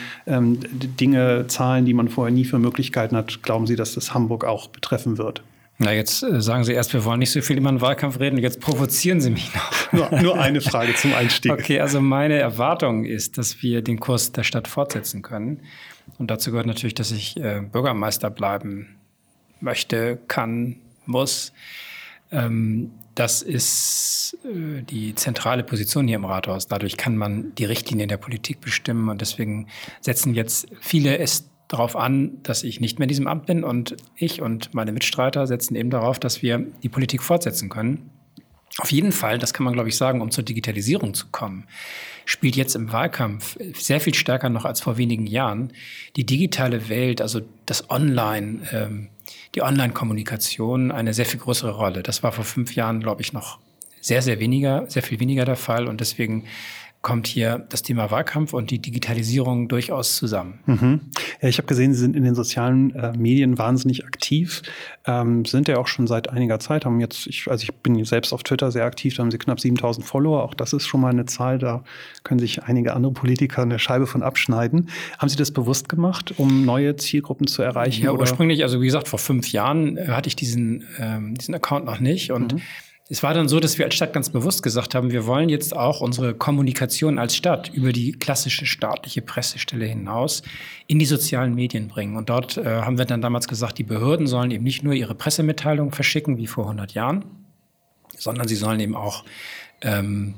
Dinge, 0.87 1.45
Zahlen, 1.47 1.85
die 1.85 1.93
man 1.93 2.09
vorher 2.09 2.33
nie 2.33 2.45
für 2.45 2.59
Möglichkeiten 2.59 3.15
hat, 3.15 3.43
glauben 3.43 3.67
Sie, 3.67 3.75
dass 3.75 3.93
das 3.93 4.13
Hamburg 4.13 4.45
auch 4.45 4.67
betreffen 4.67 5.17
wird? 5.17 5.43
Na, 5.83 5.93
jetzt 5.93 6.21
äh, 6.21 6.41
sagen 6.41 6.63
Sie 6.63 6.73
erst, 6.73 6.93
wir 6.93 7.03
wollen 7.05 7.19
nicht 7.19 7.31
so 7.31 7.41
viel 7.41 7.57
über 7.57 7.71
den 7.71 7.81
Wahlkampf 7.81 8.19
reden, 8.19 8.37
jetzt 8.37 8.61
provozieren 8.61 9.19
Sie 9.19 9.31
mich 9.31 9.51
noch. 9.55 9.91
nur, 10.11 10.21
nur 10.21 10.39
eine 10.39 10.61
Frage 10.61 10.93
zum 10.93 11.13
Einstieg. 11.13 11.51
Okay, 11.51 11.79
also 11.79 11.99
meine 12.01 12.35
Erwartung 12.35 13.03
ist, 13.03 13.39
dass 13.39 13.63
wir 13.63 13.81
den 13.81 13.99
Kurs 13.99 14.31
der 14.31 14.43
Stadt 14.43 14.67
fortsetzen 14.67 15.23
können. 15.23 15.61
Und 16.19 16.29
dazu 16.29 16.51
gehört 16.51 16.67
natürlich, 16.67 16.93
dass 16.93 17.11
ich 17.11 17.35
äh, 17.37 17.61
Bürgermeister 17.61 18.29
bleiben 18.29 18.95
möchte, 19.59 20.19
kann, 20.27 20.75
muss. 21.07 21.51
Ähm, 22.31 22.91
das 23.15 23.41
ist 23.41 24.37
äh, 24.45 24.81
die 24.83 25.15
zentrale 25.15 25.63
Position 25.63 26.07
hier 26.07 26.15
im 26.15 26.25
Rathaus. 26.25 26.67
Dadurch 26.67 26.97
kann 26.97 27.17
man 27.17 27.53
die 27.55 27.65
Richtlinien 27.65 28.09
der 28.09 28.17
Politik 28.17 28.61
bestimmen 28.61 29.09
und 29.09 29.21
deswegen 29.21 29.67
setzen 29.99 30.33
jetzt 30.33 30.67
viele 30.79 31.17
es 31.17 31.49
darauf 31.67 31.95
an, 31.95 32.41
dass 32.43 32.63
ich 32.63 32.81
nicht 32.81 32.99
mehr 32.99 33.05
in 33.05 33.09
diesem 33.09 33.27
Amt 33.27 33.45
bin 33.45 33.63
und 33.63 33.95
ich 34.15 34.41
und 34.41 34.73
meine 34.73 34.91
Mitstreiter 34.91 35.47
setzen 35.47 35.75
eben 35.75 35.89
darauf, 35.89 36.19
dass 36.19 36.41
wir 36.41 36.59
die 36.83 36.89
Politik 36.89 37.23
fortsetzen 37.23 37.69
können. 37.69 38.09
Auf 38.77 38.91
jeden 38.91 39.11
Fall, 39.11 39.37
das 39.37 39.53
kann 39.53 39.63
man 39.63 39.73
glaube 39.73 39.89
ich 39.89 39.97
sagen, 39.97 40.21
um 40.21 40.31
zur 40.31 40.43
Digitalisierung 40.43 41.13
zu 41.13 41.27
kommen, 41.31 41.67
spielt 42.25 42.55
jetzt 42.55 42.75
im 42.75 42.91
Wahlkampf 42.91 43.57
sehr 43.73 43.99
viel 43.99 44.13
stärker 44.13 44.49
noch 44.49 44.65
als 44.65 44.81
vor 44.81 44.97
wenigen 44.97 45.27
Jahren 45.27 45.73
die 46.15 46.25
digitale 46.25 46.89
Welt, 46.89 47.21
also 47.21 47.41
das 47.65 47.89
Online, 47.89 48.61
ähm, 48.71 49.09
die 49.55 49.61
Online-Kommunikation 49.61 50.91
eine 50.91 51.13
sehr 51.13 51.25
viel 51.25 51.39
größere 51.39 51.71
Rolle. 51.71 52.03
Das 52.03 52.23
war 52.23 52.31
vor 52.31 52.45
fünf 52.45 52.75
Jahren, 52.75 52.99
glaube 53.01 53.21
ich, 53.21 53.33
noch 53.33 53.59
sehr, 53.99 54.21
sehr 54.21 54.39
weniger, 54.39 54.89
sehr 54.89 55.03
viel 55.03 55.19
weniger 55.19 55.45
der 55.45 55.57
Fall. 55.57 55.87
Und 55.87 56.01
deswegen 56.01 56.45
kommt 57.01 57.25
hier 57.25 57.65
das 57.69 57.81
Thema 57.81 58.11
Wahlkampf 58.11 58.53
und 58.53 58.69
die 58.69 58.79
Digitalisierung 58.79 59.67
durchaus 59.67 60.15
zusammen. 60.15 60.59
Mhm. 60.67 61.01
Ja, 61.41 61.49
ich 61.49 61.57
habe 61.57 61.67
gesehen, 61.67 61.93
Sie 61.93 61.99
sind 61.99 62.15
in 62.15 62.23
den 62.23 62.35
sozialen 62.35 62.95
äh, 62.95 63.17
Medien 63.17 63.57
wahnsinnig 63.57 64.05
aktiv, 64.05 64.61
ähm, 65.05 65.43
sind 65.45 65.67
ja 65.67 65.77
auch 65.77 65.87
schon 65.87 66.05
seit 66.05 66.29
einiger 66.29 66.59
Zeit, 66.59 66.85
haben 66.85 66.99
jetzt, 66.99 67.25
ich, 67.25 67.47
also 67.49 67.63
ich 67.63 67.73
bin 67.73 68.03
selbst 68.05 68.33
auf 68.33 68.43
Twitter 68.43 68.71
sehr 68.71 68.85
aktiv, 68.85 69.15
da 69.15 69.23
haben 69.23 69.31
Sie 69.31 69.39
knapp 69.39 69.59
7000 69.59 70.05
Follower, 70.05 70.43
auch 70.43 70.53
das 70.53 70.73
ist 70.73 70.85
schon 70.85 71.01
mal 71.01 71.09
eine 71.09 71.25
Zahl, 71.25 71.57
da 71.57 71.83
können 72.23 72.39
sich 72.39 72.63
einige 72.63 72.93
andere 72.93 73.13
Politiker 73.13 73.63
eine 73.63 73.79
Scheibe 73.79 74.05
von 74.05 74.21
abschneiden. 74.21 74.89
Haben 75.17 75.29
Sie 75.29 75.37
das 75.37 75.49
bewusst 75.49 75.89
gemacht, 75.89 76.35
um 76.37 76.65
neue 76.65 76.95
Zielgruppen 76.97 77.47
zu 77.47 77.63
erreichen? 77.63 78.03
Ja, 78.03 78.13
ursprünglich, 78.13 78.61
also 78.61 78.79
wie 78.79 78.85
gesagt, 78.85 79.07
vor 79.07 79.19
fünf 79.19 79.51
Jahren 79.51 79.97
äh, 79.97 80.09
hatte 80.09 80.27
ich 80.27 80.35
diesen, 80.35 80.85
ähm, 80.99 81.33
diesen 81.33 81.55
Account 81.55 81.85
noch 81.85 81.99
nicht 81.99 82.31
und 82.31 82.53
mhm 82.53 82.61
es 83.11 83.21
war 83.23 83.33
dann 83.33 83.49
so, 83.49 83.59
dass 83.59 83.77
wir 83.77 83.83
als 83.83 83.95
Stadt 83.95 84.13
ganz 84.13 84.29
bewusst 84.29 84.63
gesagt 84.63 84.95
haben, 84.95 85.11
wir 85.11 85.25
wollen 85.25 85.49
jetzt 85.49 85.75
auch 85.75 85.99
unsere 85.99 86.33
Kommunikation 86.33 87.19
als 87.19 87.35
Stadt 87.35 87.67
über 87.73 87.91
die 87.91 88.13
klassische 88.13 88.65
staatliche 88.65 89.21
Pressestelle 89.21 89.85
hinaus 89.85 90.43
in 90.87 90.97
die 90.97 91.05
sozialen 91.05 91.53
Medien 91.53 91.89
bringen. 91.89 92.15
Und 92.15 92.29
dort 92.29 92.55
äh, 92.55 92.63
haben 92.63 92.97
wir 92.97 93.03
dann 93.03 93.21
damals 93.21 93.49
gesagt, 93.49 93.77
die 93.79 93.83
Behörden 93.83 94.27
sollen 94.27 94.49
eben 94.51 94.63
nicht 94.63 94.83
nur 94.83 94.93
ihre 94.93 95.13
Pressemitteilungen 95.13 95.91
verschicken 95.91 96.37
wie 96.37 96.47
vor 96.47 96.63
100 96.63 96.93
Jahren, 96.93 97.25
sondern 98.17 98.47
sie 98.47 98.55
sollen 98.55 98.79
eben 98.79 98.95
auch 98.95 99.25
ähm, 99.81 100.35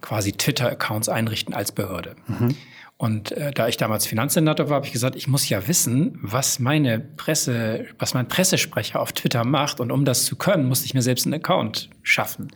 quasi 0.00 0.32
Twitter-Accounts 0.32 1.10
einrichten 1.10 1.52
als 1.52 1.70
Behörde. 1.70 2.16
Mhm. 2.28 2.56
Und 2.98 3.32
äh, 3.32 3.52
da 3.52 3.68
ich 3.68 3.76
damals 3.76 4.06
Finanzsenator 4.06 4.70
war, 4.70 4.76
habe 4.76 4.86
ich 4.86 4.92
gesagt, 4.92 5.16
ich 5.16 5.28
muss 5.28 5.48
ja 5.48 5.68
wissen, 5.68 6.18
was 6.22 6.58
meine 6.58 6.98
Presse, 6.98 7.86
was 7.98 8.14
mein 8.14 8.26
Pressesprecher 8.26 9.00
auf 9.00 9.12
Twitter 9.12 9.44
macht. 9.44 9.80
Und 9.80 9.90
um 9.90 10.06
das 10.06 10.24
zu 10.24 10.36
können, 10.36 10.66
musste 10.66 10.86
ich 10.86 10.94
mir 10.94 11.02
selbst 11.02 11.26
einen 11.26 11.34
Account 11.34 11.90
schaffen. 12.02 12.48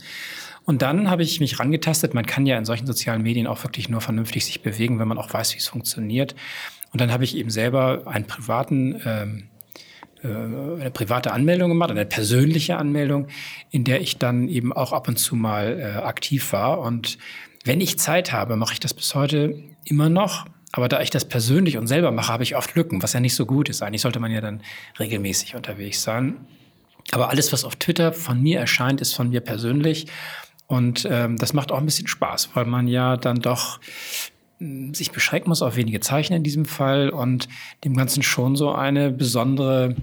Und 0.64 0.82
dann 0.82 1.10
habe 1.10 1.22
ich 1.22 1.40
mich 1.40 1.58
rangetastet. 1.58 2.14
Man 2.14 2.24
kann 2.24 2.46
ja 2.46 2.56
in 2.56 2.64
solchen 2.64 2.86
sozialen 2.86 3.22
Medien 3.22 3.46
auch 3.46 3.62
wirklich 3.64 3.90
nur 3.90 4.00
vernünftig 4.00 4.46
sich 4.46 4.62
bewegen, 4.62 4.98
wenn 4.98 5.08
man 5.08 5.18
auch 5.18 5.32
weiß, 5.32 5.54
wie 5.54 5.58
es 5.58 5.68
funktioniert. 5.68 6.34
Und 6.92 7.00
dann 7.00 7.12
habe 7.12 7.24
ich 7.24 7.36
eben 7.36 7.50
selber 7.50 8.02
einen 8.06 8.26
privaten 8.26 9.00
ähm, 9.04 9.48
äh, 10.22 10.28
eine 10.28 10.90
private 10.90 11.32
Anmeldung 11.32 11.70
gemacht, 11.70 11.90
eine 11.90 12.06
persönliche 12.06 12.76
Anmeldung, 12.76 13.28
in 13.70 13.84
der 13.84 14.00
ich 14.00 14.18
dann 14.18 14.48
eben 14.48 14.72
auch 14.72 14.92
ab 14.92 15.08
und 15.08 15.16
zu 15.16 15.34
mal 15.34 15.78
äh, 15.78 15.98
aktiv 16.00 16.52
war. 16.52 16.80
Und 16.80 17.18
wenn 17.64 17.80
ich 17.80 17.98
Zeit 17.98 18.32
habe, 18.32 18.56
mache 18.56 18.72
ich 18.74 18.80
das 18.80 18.94
bis 18.94 19.14
heute 19.14 19.69
immer 19.84 20.08
noch. 20.08 20.46
Aber 20.72 20.88
da 20.88 21.00
ich 21.00 21.10
das 21.10 21.24
persönlich 21.24 21.76
und 21.76 21.88
selber 21.88 22.12
mache, 22.12 22.32
habe 22.32 22.44
ich 22.44 22.56
oft 22.56 22.74
Lücken, 22.76 23.02
was 23.02 23.12
ja 23.12 23.20
nicht 23.20 23.34
so 23.34 23.44
gut 23.44 23.68
ist. 23.68 23.82
Eigentlich 23.82 24.02
sollte 24.02 24.20
man 24.20 24.30
ja 24.30 24.40
dann 24.40 24.62
regelmäßig 24.98 25.56
unterwegs 25.56 26.02
sein. 26.02 26.36
Aber 27.10 27.30
alles, 27.30 27.52
was 27.52 27.64
auf 27.64 27.76
Twitter 27.76 28.12
von 28.12 28.40
mir 28.40 28.60
erscheint, 28.60 29.00
ist 29.00 29.14
von 29.14 29.30
mir 29.30 29.40
persönlich. 29.40 30.06
Und 30.66 31.06
ähm, 31.10 31.36
das 31.36 31.52
macht 31.52 31.72
auch 31.72 31.78
ein 31.78 31.86
bisschen 31.86 32.06
Spaß, 32.06 32.50
weil 32.54 32.66
man 32.66 32.86
ja 32.86 33.16
dann 33.16 33.40
doch 33.40 33.80
hm, 34.58 34.94
sich 34.94 35.10
beschränken 35.10 35.48
muss 35.48 35.62
auf 35.62 35.74
wenige 35.74 35.98
Zeichen 35.98 36.34
in 36.34 36.44
diesem 36.44 36.64
Fall 36.64 37.10
und 37.10 37.48
dem 37.82 37.96
Ganzen 37.96 38.22
schon 38.22 38.54
so 38.54 38.72
eine 38.72 39.10
besondere 39.10 39.96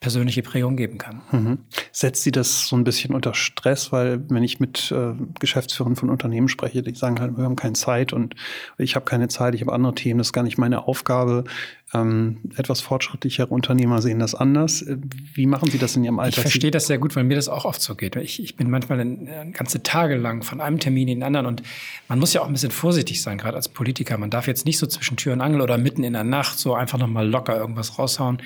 persönliche 0.00 0.42
Prägung 0.42 0.76
geben 0.76 0.96
kann. 0.96 1.20
Mhm. 1.30 1.58
Setzt 1.92 2.22
Sie 2.22 2.32
das 2.32 2.66
so 2.66 2.74
ein 2.74 2.84
bisschen 2.84 3.14
unter 3.14 3.34
Stress, 3.34 3.92
weil 3.92 4.22
wenn 4.30 4.42
ich 4.42 4.58
mit 4.58 4.90
äh, 4.90 5.12
Geschäftsführern 5.38 5.94
von 5.94 6.08
Unternehmen 6.08 6.48
spreche, 6.48 6.82
die 6.82 6.94
sagen 6.94 7.20
halt, 7.20 7.36
wir 7.36 7.44
haben 7.44 7.56
keine 7.56 7.74
Zeit 7.74 8.14
und 8.14 8.34
ich 8.78 8.96
habe 8.96 9.04
keine 9.04 9.28
Zeit, 9.28 9.54
ich 9.54 9.60
habe 9.60 9.74
andere 9.74 9.94
Themen, 9.94 10.16
das 10.16 10.28
ist 10.28 10.32
gar 10.32 10.42
nicht 10.42 10.56
meine 10.56 10.88
Aufgabe. 10.88 11.44
Ähm, 11.92 12.38
etwas 12.56 12.80
fortschrittlichere 12.80 13.48
Unternehmer 13.48 14.00
sehen 14.00 14.20
das 14.20 14.34
anders. 14.34 14.86
Wie 15.34 15.46
machen 15.46 15.70
Sie 15.70 15.78
das 15.78 15.96
in 15.96 16.04
Ihrem 16.04 16.18
Alltag? 16.20 16.38
Ich 16.38 16.50
verstehe 16.50 16.70
das 16.70 16.86
sehr 16.86 16.98
gut, 16.98 17.14
weil 17.16 17.24
mir 17.24 17.34
das 17.34 17.48
auch 17.48 17.64
oft 17.66 17.82
so 17.82 17.94
geht. 17.94 18.16
Ich, 18.16 18.42
ich 18.42 18.56
bin 18.56 18.70
manchmal 18.70 19.00
in, 19.00 19.26
in 19.26 19.52
ganze 19.52 19.82
Tage 19.82 20.16
lang 20.16 20.42
von 20.44 20.62
einem 20.62 20.78
Termin 20.78 21.08
in 21.08 21.18
den 21.18 21.24
anderen 21.24 21.46
und 21.46 21.62
man 22.08 22.18
muss 22.18 22.32
ja 22.32 22.40
auch 22.40 22.46
ein 22.46 22.52
bisschen 22.52 22.70
vorsichtig 22.70 23.20
sein, 23.20 23.38
gerade 23.38 23.56
als 23.56 23.68
Politiker. 23.68 24.16
Man 24.16 24.30
darf 24.30 24.46
jetzt 24.46 24.64
nicht 24.64 24.78
so 24.78 24.86
zwischen 24.86 25.16
Tür 25.16 25.34
und 25.34 25.40
Angel 25.42 25.60
oder 25.60 25.76
mitten 25.76 26.04
in 26.04 26.14
der 26.14 26.24
Nacht 26.24 26.58
so 26.58 26.74
einfach 26.74 26.98
nochmal 26.98 27.28
locker 27.28 27.58
irgendwas 27.58 27.98
raushauen 27.98 28.40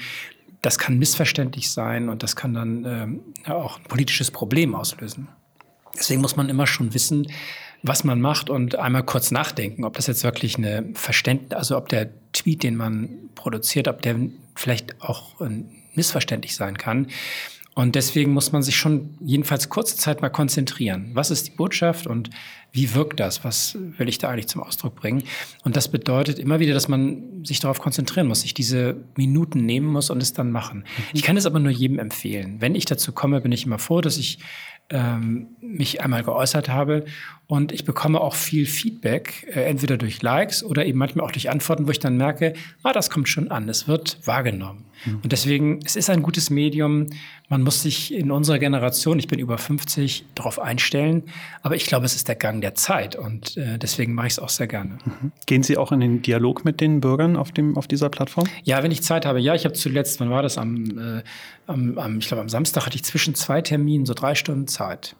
das 0.65 0.79
kann 0.79 0.99
missverständlich 0.99 1.71
sein 1.71 2.09
und 2.09 2.23
das 2.23 2.37
kann 2.37 2.55
dann 2.55 2.85
ähm, 2.85 3.21
auch 3.47 3.79
ein 3.79 3.85
politisches 3.85 4.31
Problem 4.31 4.75
auslösen. 4.75 5.29
Deswegen 5.97 6.21
muss 6.21 6.37
man 6.37 6.49
immer 6.49 6.67
schon 6.67 6.95
wissen, 6.95 7.31
was 7.83 8.03
man 8.03 8.21
macht 8.21 8.49
und 8.49 8.77
einmal 8.77 9.03
kurz 9.03 9.31
nachdenken, 9.31 9.85
ob 9.85 9.95
das 9.95 10.07
jetzt 10.07 10.25
wirklich 10.25 10.57
eine 10.57 10.91
Verständnis, 10.95 11.53
also 11.53 11.77
ob 11.77 11.91
der 11.91 12.11
Tweet, 12.33 12.63
den 12.63 12.77
man 12.77 13.11
produziert, 13.35 13.89
ob 13.89 14.01
der 14.01 14.17
vielleicht 14.55 15.03
auch 15.03 15.39
äh, 15.43 15.65
missverständlich 15.95 16.57
sein 16.57 16.79
kann. 16.79 17.09
Und 17.75 17.97
deswegen 17.97 18.33
muss 18.33 18.53
man 18.53 18.63
sich 18.63 18.77
schon 18.77 19.19
jedenfalls 19.21 19.69
kurze 19.69 19.97
Zeit 19.97 20.23
mal 20.23 20.29
konzentrieren. 20.29 21.11
Was 21.13 21.33
ist 21.33 21.49
die 21.49 21.51
Botschaft 21.51 22.07
und 22.07 22.31
wie 22.71 22.95
wirkt 22.95 23.19
das? 23.19 23.45
Was 23.45 23.77
will 23.99 24.09
ich 24.09 24.19
da 24.19 24.29
eigentlich 24.29 24.47
zum 24.47 24.63
Ausdruck 24.63 24.95
bringen? 24.95 25.25
Und 25.65 25.77
das 25.77 25.89
bedeutet 25.89 26.39
immer 26.39 26.61
wieder, 26.61 26.73
dass 26.73 26.87
man 26.87 27.45
sich 27.45 27.59
darauf 27.59 27.81
konzentrieren 27.81 28.29
muss, 28.29 28.43
sich 28.43 28.55
diese 28.55 28.97
Minuten 29.17 29.67
nehmen 29.67 29.89
muss 29.89 30.11
und 30.11 30.23
es 30.23 30.33
dann 30.33 30.53
machen. 30.53 30.85
Ich 31.13 31.23
kann 31.23 31.37
es 31.37 31.47
aber 31.47 31.59
nur 31.59 31.73
jedem 31.73 31.99
empfehlen. 31.99 32.61
Wenn 32.61 32.77
ich 32.77 32.85
dazu 32.85 33.13
komme, 33.13 33.41
bin 33.41 33.51
ich 33.51 33.67
immer 33.67 33.79
froh, 33.79 34.01
dass 34.01 34.19
ich 34.19 34.39
ähm, 34.91 35.49
mich 35.61 36.01
einmal 36.01 36.23
geäußert 36.23 36.69
habe. 36.69 37.05
Und 37.47 37.73
ich 37.73 37.85
bekomme 37.85 38.21
auch 38.21 38.35
viel 38.35 38.65
Feedback, 38.65 39.47
äh, 39.55 39.65
entweder 39.65 39.99
durch 39.99 40.23
Likes 40.23 40.65
oder 40.65 40.87
eben 40.87 40.99
manchmal 40.99 41.27
auch 41.27 41.33
durch 41.33 41.51
Antworten, 41.51 41.87
wo 41.87 41.91
ich 41.91 41.99
dann 41.99 42.17
merke, 42.17 42.55
ah, 42.83 42.93
das 42.93 43.11
kommt 43.11 43.29
schon 43.29 43.51
an, 43.51 43.69
es 43.69 43.87
wird 43.87 44.19
wahrgenommen. 44.25 44.85
Mhm. 45.05 45.21
Und 45.23 45.33
deswegen, 45.33 45.81
es 45.85 45.95
ist 45.97 46.09
ein 46.09 46.23
gutes 46.23 46.49
Medium. 46.49 47.09
Man 47.51 47.63
muss 47.63 47.83
sich 47.83 48.15
in 48.15 48.31
unserer 48.31 48.59
Generation, 48.59 49.19
ich 49.19 49.29
bin 49.29 49.39
über 49.39 49.59
50, 49.59 50.25
darauf 50.35 50.59
einstellen. 50.59 51.25
Aber 51.63 51.77
ich 51.77 51.85
glaube, 51.85 52.07
es 52.07 52.17
ist 52.17 52.29
der 52.29 52.37
Gang 52.37 52.63
der 52.63 52.75
Zeit 52.75 53.15
und 53.15 53.59
äh, 53.59 53.79
deswegen 53.79 54.15
mache 54.15 54.29
ich 54.29 54.35
es 54.35 54.39
auch 54.39 54.49
sehr 54.49 54.67
gerne. 54.67 54.99
Mhm. 55.05 55.33
Gehen 55.45 55.63
Sie 55.63 55.77
auch 55.77 55.93
in 55.93 56.01
den 56.01 56.23
Dialog 56.23 56.65
mit 56.65 56.81
den 56.81 57.01
Bürgern 57.01 57.37
auf, 57.37 57.53
dem, 57.53 57.77
auf 57.77 57.87
dieser 57.87 58.09
Plattform? 58.09 58.47
Ja, 58.63 58.83
wenn 58.83 58.91
ich 58.91 59.03
Zeit 59.03 59.27
habe. 59.27 59.41
Ja, 59.41 59.55
ich 59.55 59.67
habe 59.67 59.75
zuletzt, 59.75 60.19
wann 60.21 60.31
war 60.31 60.43
das? 60.43 60.57
Am, 60.57 60.99
äh, 60.99 61.23
am, 61.67 61.99
am 61.99 62.19
ich 62.19 62.29
glaube, 62.29 62.41
am 62.41 62.49
Samstag 62.49 62.87
hatte 62.87 62.97
ich 62.97 63.05
zwischen 63.05 63.35
zwei 63.35 63.61
Terminen 63.61 64.07
so 64.07 64.15
drei 64.15 64.35
Stunden 64.35 64.67
Zeit. 64.67 65.15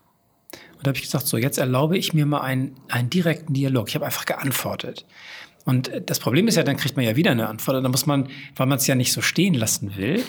Und 0.77 0.87
da 0.87 0.89
habe 0.89 0.97
ich 0.97 1.05
gesagt, 1.05 1.27
so, 1.27 1.37
jetzt 1.37 1.59
erlaube 1.59 1.97
ich 1.97 2.13
mir 2.13 2.27
mal 2.27 2.41
einen, 2.41 2.77
einen 2.89 3.11
direkten 3.11 3.55
Dialog. 3.55 3.89
Ich 3.89 3.95
habe 3.95 4.05
einfach 4.05 4.27
geantwortet. 4.27 5.07
Und 5.65 5.89
äh, 5.89 6.03
das 6.03 6.19
Problem 6.19 6.49
ist 6.49 6.57
ja, 6.57 6.63
dann 6.63 6.77
kriegt 6.77 6.97
man 6.97 7.05
ja 7.05 7.17
wieder 7.17 7.31
eine 7.31 7.49
Antwort. 7.49 7.77
Und 7.77 7.83
dann 7.83 7.93
muss 7.93 8.07
man, 8.07 8.29
weil 8.57 8.67
man 8.67 8.79
es 8.79 8.87
ja 8.87 8.95
nicht 8.95 9.13
so 9.13 9.21
stehen 9.21 9.55
lassen 9.55 9.97
will, 9.97 10.23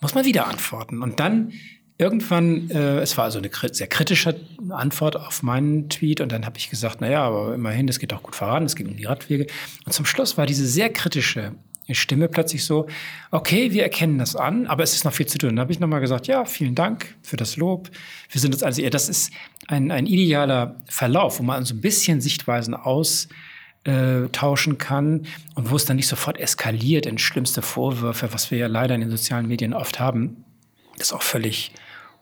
muss 0.00 0.14
man 0.14 0.24
wieder 0.24 0.46
antworten. 0.46 1.02
Und 1.02 1.20
dann 1.20 1.52
irgendwann, 1.98 2.70
äh, 2.70 3.00
es 3.00 3.16
war 3.16 3.24
also 3.24 3.38
eine 3.38 3.50
sehr 3.72 3.88
kritische 3.88 4.40
Antwort 4.70 5.16
auf 5.16 5.42
meinen 5.42 5.88
Tweet. 5.88 6.20
Und 6.20 6.32
dann 6.32 6.46
habe 6.46 6.58
ich 6.58 6.70
gesagt, 6.70 6.98
na 7.00 7.10
ja, 7.10 7.24
aber 7.24 7.54
immerhin, 7.54 7.88
es 7.88 7.98
geht 7.98 8.12
doch 8.12 8.22
gut 8.22 8.36
voran, 8.36 8.64
es 8.64 8.76
geht 8.76 8.86
um 8.86 8.96
die 8.96 9.04
Radwege. 9.04 9.46
Und 9.84 9.92
zum 9.92 10.04
Schluss 10.04 10.38
war 10.38 10.46
diese 10.46 10.66
sehr 10.66 10.90
kritische 10.90 11.54
Stimme 11.94 12.28
plötzlich 12.28 12.64
so, 12.64 12.86
okay, 13.30 13.72
wir 13.72 13.82
erkennen 13.82 14.18
das 14.18 14.36
an, 14.36 14.66
aber 14.66 14.82
es 14.82 14.94
ist 14.94 15.04
noch 15.04 15.12
viel 15.12 15.26
zu 15.26 15.38
tun. 15.38 15.50
Dann 15.50 15.60
habe 15.60 15.72
ich 15.72 15.80
nochmal 15.80 16.00
gesagt, 16.00 16.26
ja, 16.26 16.44
vielen 16.44 16.74
Dank 16.74 17.16
für 17.22 17.36
das 17.36 17.56
Lob. 17.56 17.90
Wir 18.30 18.40
sind 18.40 18.54
uns 18.54 18.62
also, 18.62 18.82
ja, 18.82 18.90
das 18.90 19.08
ist 19.08 19.32
ein, 19.66 19.90
ein 19.90 20.06
idealer 20.06 20.76
Verlauf, 20.86 21.38
wo 21.38 21.42
man 21.42 21.64
so 21.64 21.74
ein 21.74 21.80
bisschen 21.80 22.20
Sichtweisen 22.20 22.74
aus 22.74 23.28
äh, 23.84 24.28
tauschen 24.32 24.78
kann 24.78 25.26
und 25.54 25.70
wo 25.70 25.76
es 25.76 25.84
dann 25.84 25.96
nicht 25.96 26.08
sofort 26.08 26.38
eskaliert 26.38 27.06
in 27.06 27.18
schlimmste 27.18 27.62
Vorwürfe, 27.62 28.32
was 28.32 28.50
wir 28.50 28.58
ja 28.58 28.66
leider 28.66 28.94
in 28.94 29.00
den 29.00 29.10
sozialen 29.10 29.46
Medien 29.46 29.72
oft 29.72 29.98
haben. 30.00 30.44
Das 30.98 31.08
ist 31.08 31.12
auch 31.12 31.22
völlig 31.22 31.72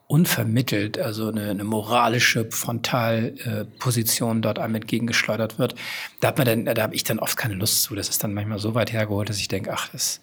unvermittelt, 0.08 0.98
also 0.98 1.28
eine, 1.28 1.50
eine 1.50 1.64
moralische 1.64 2.48
Frontalposition 2.50 4.40
dort 4.40 4.58
einem 4.58 4.76
entgegengeschleudert 4.76 5.58
wird. 5.58 5.74
Da 6.20 6.28
hat 6.28 6.38
man 6.38 6.46
dann, 6.46 6.64
da 6.64 6.82
habe 6.82 6.94
ich 6.94 7.02
dann 7.02 7.18
oft 7.18 7.36
keine 7.36 7.54
Lust 7.54 7.82
zu. 7.82 7.94
Das 7.94 8.08
ist 8.08 8.22
dann 8.22 8.32
manchmal 8.32 8.58
so 8.58 8.74
weit 8.74 8.92
hergeholt, 8.92 9.28
dass 9.28 9.38
ich 9.38 9.48
denke, 9.48 9.72
ach, 9.72 9.88
das 9.88 10.20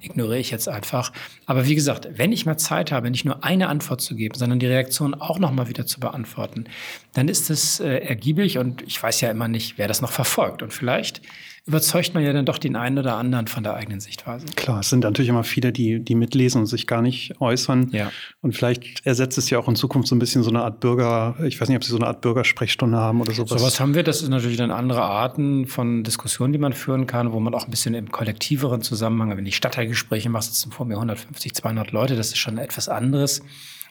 ignoriere 0.00 0.38
ich 0.38 0.50
jetzt 0.50 0.68
einfach. 0.68 1.12
Aber 1.46 1.66
wie 1.66 1.74
gesagt, 1.74 2.08
wenn 2.12 2.30
ich 2.30 2.46
mal 2.46 2.56
Zeit 2.56 2.92
habe, 2.92 3.10
nicht 3.10 3.24
nur 3.24 3.42
eine 3.42 3.68
Antwort 3.68 4.00
zu 4.00 4.14
geben, 4.14 4.36
sondern 4.36 4.58
die 4.58 4.66
Reaktion 4.66 5.14
auch 5.14 5.38
noch 5.38 5.50
mal 5.50 5.68
wieder 5.68 5.86
zu 5.86 5.98
beantworten, 5.98 6.66
dann 7.14 7.28
ist 7.28 7.50
es 7.50 7.80
äh, 7.80 7.98
ergiebig 7.98 8.58
und 8.58 8.82
ich 8.82 9.02
weiß 9.02 9.20
ja 9.20 9.30
immer 9.30 9.48
nicht, 9.48 9.78
wer 9.78 9.88
das 9.88 10.00
noch 10.00 10.12
verfolgt. 10.12 10.62
Und 10.62 10.72
vielleicht 10.72 11.22
überzeugt 11.66 12.12
man 12.12 12.22
ja 12.22 12.32
dann 12.34 12.44
doch 12.44 12.58
den 12.58 12.76
einen 12.76 12.98
oder 12.98 13.16
anderen 13.16 13.46
von 13.46 13.62
der 13.62 13.74
eigenen 13.74 13.98
Sichtweise. 13.98 14.44
Klar, 14.54 14.80
es 14.80 14.90
sind 14.90 15.00
natürlich 15.00 15.30
immer 15.30 15.44
viele, 15.44 15.72
die, 15.72 15.98
die 15.98 16.14
mitlesen 16.14 16.60
und 16.60 16.66
sich 16.66 16.86
gar 16.86 17.00
nicht 17.00 17.40
äußern. 17.40 17.88
Ja. 17.90 18.12
Und 18.42 18.54
vielleicht 18.54 19.06
ersetzt 19.06 19.38
es 19.38 19.48
ja 19.48 19.58
auch 19.58 19.66
in 19.66 19.74
Zukunft 19.74 20.08
so 20.08 20.14
ein 20.14 20.18
bisschen 20.18 20.42
so 20.42 20.50
eine 20.50 20.62
Art 20.62 20.80
Bürger, 20.80 21.36
ich 21.42 21.58
weiß 21.58 21.68
nicht, 21.68 21.76
ob 21.76 21.84
Sie 21.84 21.90
so 21.90 21.96
eine 21.96 22.06
Art 22.06 22.20
Bürgersprechstunde 22.20 22.98
haben 22.98 23.22
oder 23.22 23.32
sowas. 23.32 23.58
Sowas 23.58 23.80
haben 23.80 23.94
wir, 23.94 24.02
das 24.02 24.18
sind 24.18 24.30
natürlich 24.30 24.58
dann 24.58 24.70
andere 24.70 25.02
Arten 25.02 25.66
von 25.66 26.04
Diskussionen, 26.04 26.52
die 26.52 26.58
man 26.58 26.74
führen 26.74 27.06
kann, 27.06 27.32
wo 27.32 27.40
man 27.40 27.54
auch 27.54 27.64
ein 27.64 27.70
bisschen 27.70 27.94
im 27.94 28.12
kollektiveren 28.12 28.82
Zusammenhang, 28.82 29.34
wenn 29.34 29.46
ich 29.46 29.56
Stadtteilgespräche 29.56 30.28
mache, 30.28 30.44
sitzen 30.44 30.70
vor 30.70 30.84
mir 30.84 30.96
150, 30.96 31.54
200 31.54 31.92
Leute, 31.92 32.14
das 32.14 32.28
ist 32.28 32.38
schon 32.38 32.58
etwas 32.58 32.90
anderes. 32.90 33.42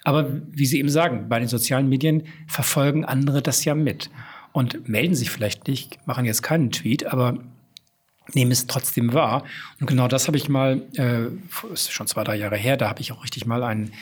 Aber 0.04 0.28
wie 0.52 0.68
Sie 0.68 0.78
eben 0.78 0.90
sagen, 0.90 1.28
bei 1.28 1.40
den 1.40 1.48
sozialen 1.48 1.90
Medien 1.90 2.24
verfolgen 2.48 3.04
andere 3.04 3.42
das 3.42 3.66
ja 3.66 3.74
mit 3.74 4.12
und 4.52 4.88
melden 4.88 5.16
sich 5.16 5.32
vielleicht 5.32 5.68
nicht, 5.68 5.98
machen 6.06 6.26
jetzt 6.26 6.44
keinen 6.44 6.72
Tweet, 6.72 7.08
aber 7.08 7.40
nehmen 8.34 8.52
es 8.52 8.68
trotzdem 8.68 9.14
wahr. 9.14 9.44
Und 9.80 9.88
genau 9.88 10.08
das 10.08 10.28
habe 10.28 10.38
ich 10.38 10.50
mal, 10.50 10.82
äh, 10.96 11.28
ist 11.74 11.92
schon 11.92 12.08
zwei, 12.08 12.24
drei 12.24 12.36
Jahre 12.36 12.58
her, 12.58 12.78
da 12.78 12.90
habe 12.90 13.02
ich 13.02 13.12
auch 13.12 13.24
richtig 13.24 13.46
mal 13.46 13.64
einen, 13.64 13.94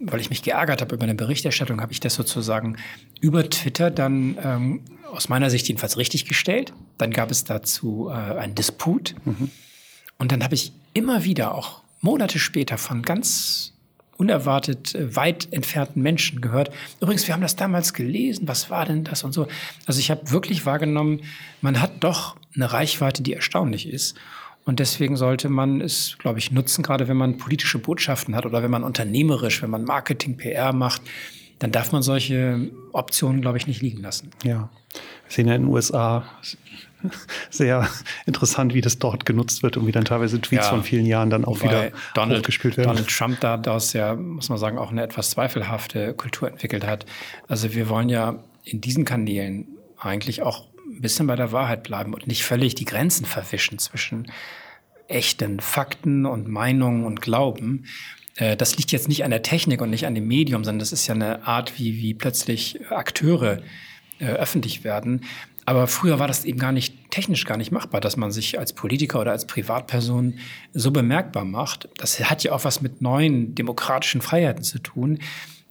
weil 0.00 0.20
ich 0.20 0.30
mich 0.30 0.42
geärgert 0.42 0.80
habe 0.80 0.94
über 0.94 1.04
eine 1.04 1.14
Berichterstattung, 1.14 1.80
habe 1.80 1.92
ich 1.92 2.00
das 2.00 2.14
sozusagen 2.14 2.76
über 3.20 3.48
Twitter 3.48 3.90
dann 3.90 4.38
ähm, 4.42 4.80
aus 5.10 5.28
meiner 5.28 5.50
Sicht 5.50 5.68
jedenfalls 5.68 5.96
richtig 5.96 6.24
gestellt. 6.26 6.72
Dann 6.98 7.10
gab 7.10 7.30
es 7.30 7.44
dazu 7.44 8.08
äh, 8.10 8.12
einen 8.14 8.54
Disput. 8.54 9.14
Mhm. 9.24 9.50
Und 10.18 10.32
dann 10.32 10.42
habe 10.42 10.54
ich 10.54 10.72
immer 10.94 11.24
wieder, 11.24 11.54
auch 11.54 11.82
Monate 12.00 12.38
später, 12.38 12.78
von 12.78 13.02
ganz 13.02 13.75
unerwartet 14.16 14.94
äh, 14.94 15.14
weit 15.16 15.48
entfernten 15.52 16.02
Menschen 16.02 16.40
gehört. 16.40 16.70
Übrigens, 17.00 17.26
wir 17.26 17.34
haben 17.34 17.42
das 17.42 17.56
damals 17.56 17.92
gelesen, 17.92 18.48
was 18.48 18.70
war 18.70 18.84
denn 18.86 19.04
das 19.04 19.24
und 19.24 19.32
so. 19.32 19.46
Also 19.86 20.00
ich 20.00 20.10
habe 20.10 20.30
wirklich 20.30 20.66
wahrgenommen, 20.66 21.20
man 21.60 21.80
hat 21.80 21.92
doch 22.00 22.36
eine 22.54 22.72
Reichweite, 22.72 23.22
die 23.22 23.34
erstaunlich 23.34 23.88
ist. 23.88 24.16
Und 24.64 24.80
deswegen 24.80 25.16
sollte 25.16 25.48
man 25.48 25.80
es, 25.80 26.16
glaube 26.18 26.40
ich, 26.40 26.50
nutzen, 26.50 26.82
gerade 26.82 27.06
wenn 27.06 27.16
man 27.16 27.36
politische 27.36 27.78
Botschaften 27.78 28.34
hat 28.34 28.46
oder 28.46 28.64
wenn 28.64 28.70
man 28.70 28.82
unternehmerisch, 28.82 29.62
wenn 29.62 29.70
man 29.70 29.84
Marketing, 29.84 30.36
PR 30.36 30.72
macht, 30.72 31.02
dann 31.60 31.70
darf 31.70 31.92
man 31.92 32.02
solche 32.02 32.70
Optionen, 32.92 33.40
glaube 33.40 33.58
ich, 33.58 33.66
nicht 33.66 33.80
liegen 33.80 34.02
lassen. 34.02 34.30
Ja. 34.42 34.68
Wir 34.92 35.32
sehen 35.32 35.46
ja 35.46 35.54
in 35.54 35.62
den 35.62 35.70
USA 35.70 36.24
sehr 37.50 37.88
interessant, 38.26 38.74
wie 38.74 38.80
das 38.80 38.98
dort 38.98 39.26
genutzt 39.26 39.62
wird 39.62 39.76
und 39.76 39.86
wie 39.86 39.92
dann 39.92 40.04
teilweise 40.04 40.40
Tweets 40.40 40.66
ja, 40.66 40.70
von 40.70 40.82
vielen 40.82 41.06
Jahren 41.06 41.30
dann 41.30 41.44
auch 41.44 41.62
wieder 41.62 41.90
Donald, 42.14 42.40
hochgespielt 42.40 42.76
werden. 42.76 42.88
Donald 42.88 43.08
Trump 43.08 43.40
da 43.40 43.56
daraus 43.56 43.92
ja, 43.92 44.14
muss 44.14 44.48
man 44.48 44.58
sagen, 44.58 44.78
auch 44.78 44.90
eine 44.90 45.02
etwas 45.02 45.30
zweifelhafte 45.30 46.14
Kultur 46.14 46.48
entwickelt 46.48 46.86
hat. 46.86 47.06
Also 47.48 47.74
wir 47.74 47.88
wollen 47.88 48.08
ja 48.08 48.38
in 48.64 48.80
diesen 48.80 49.04
Kanälen 49.04 49.68
eigentlich 49.98 50.42
auch 50.42 50.66
ein 50.86 51.00
bisschen 51.00 51.26
bei 51.26 51.36
der 51.36 51.52
Wahrheit 51.52 51.82
bleiben 51.82 52.14
und 52.14 52.26
nicht 52.26 52.44
völlig 52.44 52.74
die 52.74 52.84
Grenzen 52.84 53.26
verwischen 53.26 53.78
zwischen 53.78 54.30
echten 55.08 55.60
Fakten 55.60 56.26
und 56.26 56.48
Meinungen 56.48 57.04
und 57.04 57.20
Glauben. 57.20 57.86
Äh, 58.36 58.56
das 58.56 58.76
liegt 58.76 58.92
jetzt 58.92 59.08
nicht 59.08 59.24
an 59.24 59.30
der 59.30 59.42
Technik 59.42 59.80
und 59.80 59.90
nicht 59.90 60.06
an 60.06 60.14
dem 60.14 60.26
Medium, 60.26 60.64
sondern 60.64 60.80
das 60.80 60.92
ist 60.92 61.06
ja 61.06 61.14
eine 61.14 61.46
Art, 61.46 61.78
wie, 61.78 61.98
wie 61.98 62.14
plötzlich 62.14 62.80
Akteure 62.90 63.62
äh, 64.18 64.26
öffentlich 64.26 64.84
werden. 64.84 65.22
Aber 65.66 65.88
früher 65.88 66.18
war 66.18 66.28
das 66.28 66.44
eben 66.44 66.58
gar 66.58 66.72
nicht 66.72 67.10
technisch 67.10 67.44
gar 67.44 67.56
nicht 67.56 67.72
machbar, 67.72 68.00
dass 68.00 68.16
man 68.16 68.30
sich 68.30 68.58
als 68.58 68.72
Politiker 68.72 69.20
oder 69.20 69.32
als 69.32 69.46
Privatperson 69.46 70.34
so 70.72 70.92
bemerkbar 70.92 71.44
macht. 71.44 71.88
Das 71.98 72.18
hat 72.20 72.44
ja 72.44 72.52
auch 72.52 72.64
was 72.64 72.80
mit 72.82 73.02
neuen 73.02 73.54
demokratischen 73.54 74.20
Freiheiten 74.20 74.62
zu 74.62 74.78
tun. 74.78 75.18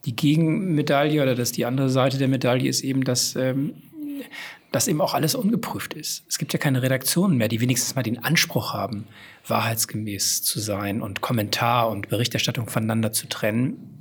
Die 0.03 0.15
Gegenmedaille 0.15 1.21
oder 1.21 1.33
das 1.33 1.53
die 1.53 1.65
andere 1.65 1.89
Seite 1.89 2.17
der 2.17 2.27
Medaille 2.27 2.67
ist 2.67 2.81
eben, 2.81 3.03
dass 3.05 3.35
ähm, 3.35 3.73
dass 4.75 4.89
eben 4.89 4.99
auch 4.99 5.13
alles 5.13 5.35
ungeprüft 5.35 5.93
ist. 5.93 6.25
Es 6.27 6.37
gibt 6.37 6.51
ja 6.51 6.59
keine 6.59 6.81
Redaktionen 6.81 7.37
mehr, 7.37 7.47
die 7.47 7.61
wenigstens 7.61 7.95
mal 7.95 8.03
den 8.03 8.21
Anspruch 8.21 8.73
haben, 8.73 9.07
wahrheitsgemäß 9.47 10.43
zu 10.43 10.59
sein 10.59 11.01
und 11.01 11.21
Kommentar 11.21 11.89
und 11.89 12.09
Berichterstattung 12.09 12.67
voneinander 12.67 13.13
zu 13.13 13.29
trennen. 13.29 13.99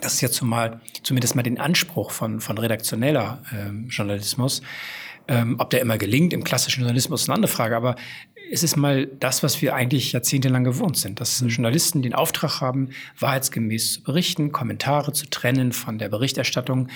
Das 0.00 0.14
ist 0.14 0.22
ja 0.22 0.28
zumal, 0.28 0.80
zumindest 1.04 1.36
mal 1.36 1.44
den 1.44 1.60
Anspruch 1.60 2.10
von, 2.10 2.40
von 2.40 2.58
redaktioneller 2.58 3.40
äh, 3.52 3.88
Journalismus. 3.88 4.62
Ähm, 5.28 5.56
ob 5.58 5.70
der 5.70 5.80
immer 5.80 5.98
gelingt, 5.98 6.32
im 6.32 6.44
klassischen 6.44 6.80
Journalismus 6.80 7.22
ist 7.22 7.28
eine 7.28 7.34
andere 7.34 7.52
Frage, 7.52 7.76
aber 7.76 7.96
es 8.52 8.62
ist 8.62 8.76
mal 8.76 9.06
das, 9.06 9.42
was 9.42 9.60
wir 9.60 9.74
eigentlich 9.74 10.12
jahrzehntelang 10.12 10.64
gewohnt 10.64 10.96
sind, 10.96 11.20
dass 11.20 11.40
mhm. 11.40 11.48
Journalisten 11.48 12.02
den 12.02 12.14
Auftrag 12.14 12.60
haben, 12.60 12.90
wahrheitsgemäß 13.18 13.94
zu 13.94 14.02
berichten, 14.02 14.52
Kommentare 14.52 15.12
zu 15.12 15.28
trennen 15.28 15.72
von 15.72 15.98
der 15.98 16.08
Berichterstattung. 16.08 16.88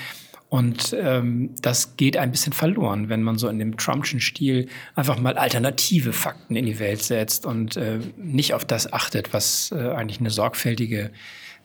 Und 0.49 0.97
ähm, 1.01 1.51
das 1.63 1.97
geht 1.97 2.17
ein 2.17 2.33
bisschen 2.33 2.53
verloren, 2.53 3.09
wenn 3.09 3.23
man 3.23 3.39
so 3.39 3.49
in 3.49 3.61
dem 3.61 3.77
Trumpschen 3.77 4.21
Stil 4.21 4.69
einfach 4.97 5.19
mal 5.19 5.39
alternative 5.39 6.13
Fakten 6.13 6.57
in 6.57 6.67
die 6.67 6.81
Welt 6.81 7.03
setzt 7.03 7.47
und 7.47 7.77
äh, 7.77 8.01
nicht 8.17 8.55
auf 8.55 8.65
das 8.65 8.93
achtet, 8.93 9.33
was 9.33 9.71
äh, 9.73 9.91
eigentlich 9.91 10.19
eine 10.19 10.31
sorgfältige 10.31 11.13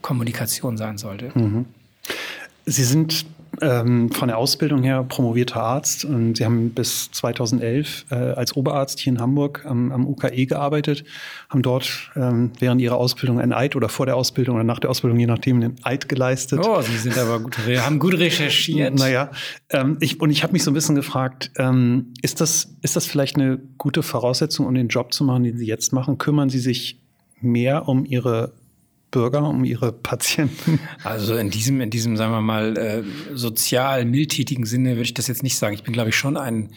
Kommunikation 0.03 0.77
sein 0.77 1.00
sollte. 1.00 1.31
Mhm. 1.34 1.65
Sie 2.65 2.84
sind 2.84 3.25
ähm, 3.62 4.12
von 4.12 4.27
der 4.27 4.38
Ausbildung 4.38 4.84
her 4.84 5.03
promovierter 5.07 5.62
Arzt 5.62 6.05
und 6.05 6.38
Sie 6.38 6.45
haben 6.45 6.72
bis 6.72 7.12
2011 7.12 8.05
äh, 8.10 8.15
als 8.15 8.55
Oberarzt 8.55 9.00
hier 9.00 9.13
in 9.13 9.19
Hamburg 9.19 9.65
am, 9.65 9.91
am 9.91 10.07
UKE 10.07 10.45
gearbeitet, 10.45 11.05
haben 11.50 11.62
dort 11.62 12.12
ähm, 12.15 12.51
während 12.60 12.81
Ihrer 12.81 12.98
Ausbildung 12.98 13.39
ein 13.39 13.53
Eid 13.53 13.75
oder 13.75 13.89
vor 13.89 14.05
der 14.05 14.15
Ausbildung 14.15 14.55
oder 14.55 14.63
nach 14.63 14.79
der 14.79 14.89
Ausbildung, 14.89 15.19
je 15.19 15.27
nachdem, 15.27 15.57
einen 15.57 15.75
Eid 15.84 16.10
geleistet. 16.10 16.62
Oh, 16.65 16.81
Sie 16.81 16.98
sind 16.98 17.17
aber 17.17 17.39
gut, 17.39 17.57
haben 17.57 18.00
gut 18.00 18.17
recherchiert. 18.17 18.95
Naja, 19.05 19.29
ähm, 19.69 19.98
ich, 20.00 20.22
und 20.22 20.29
ich 20.29 20.43
habe 20.43 20.53
mich 20.53 20.63
so 20.63 20.72
ein 20.72 20.74
bisschen 20.74 20.95
gefragt, 20.95 21.51
ähm, 21.57 22.13
ist, 22.22 22.39
das, 22.39 22.75
ist 22.81 22.95
das 22.95 23.05
vielleicht 23.05 23.36
eine 23.36 23.60
gute 23.77 24.03
Voraussetzung, 24.03 24.65
um 24.65 24.74
den 24.74 24.88
Job 24.88 25.13
zu 25.13 25.24
machen, 25.24 25.43
den 25.43 25.57
Sie 25.57 25.65
jetzt 25.65 25.91
machen? 25.91 26.17
Kümmern 26.17 26.50
Sie 26.50 26.60
sich 26.60 27.00
mehr 27.41 27.88
um 27.88 28.05
Ihre 28.05 28.53
Bürger, 29.15 29.48
um 29.48 29.63
ihre 29.63 29.93
Patienten? 29.93 30.77
Also 31.05 31.38
in 31.38 31.50
diesem, 31.50 31.79
in 31.79 31.89
diesem, 31.89 32.17
sagen 32.17 32.34
wir 32.34 32.41
mal, 32.41 32.77
äh, 32.77 33.03
sozial 33.34 34.03
mildtätigen 34.03 34.65
Sinne 34.65 34.91
würde 34.91 35.03
ich 35.03 35.13
das 35.13 35.27
jetzt 35.27 35.41
nicht 35.41 35.57
sagen. 35.57 35.74
Ich 35.74 35.84
bin, 35.84 35.93
glaube 35.93 36.10
ich, 36.10 36.17
schon 36.17 36.36
ein 36.36 36.72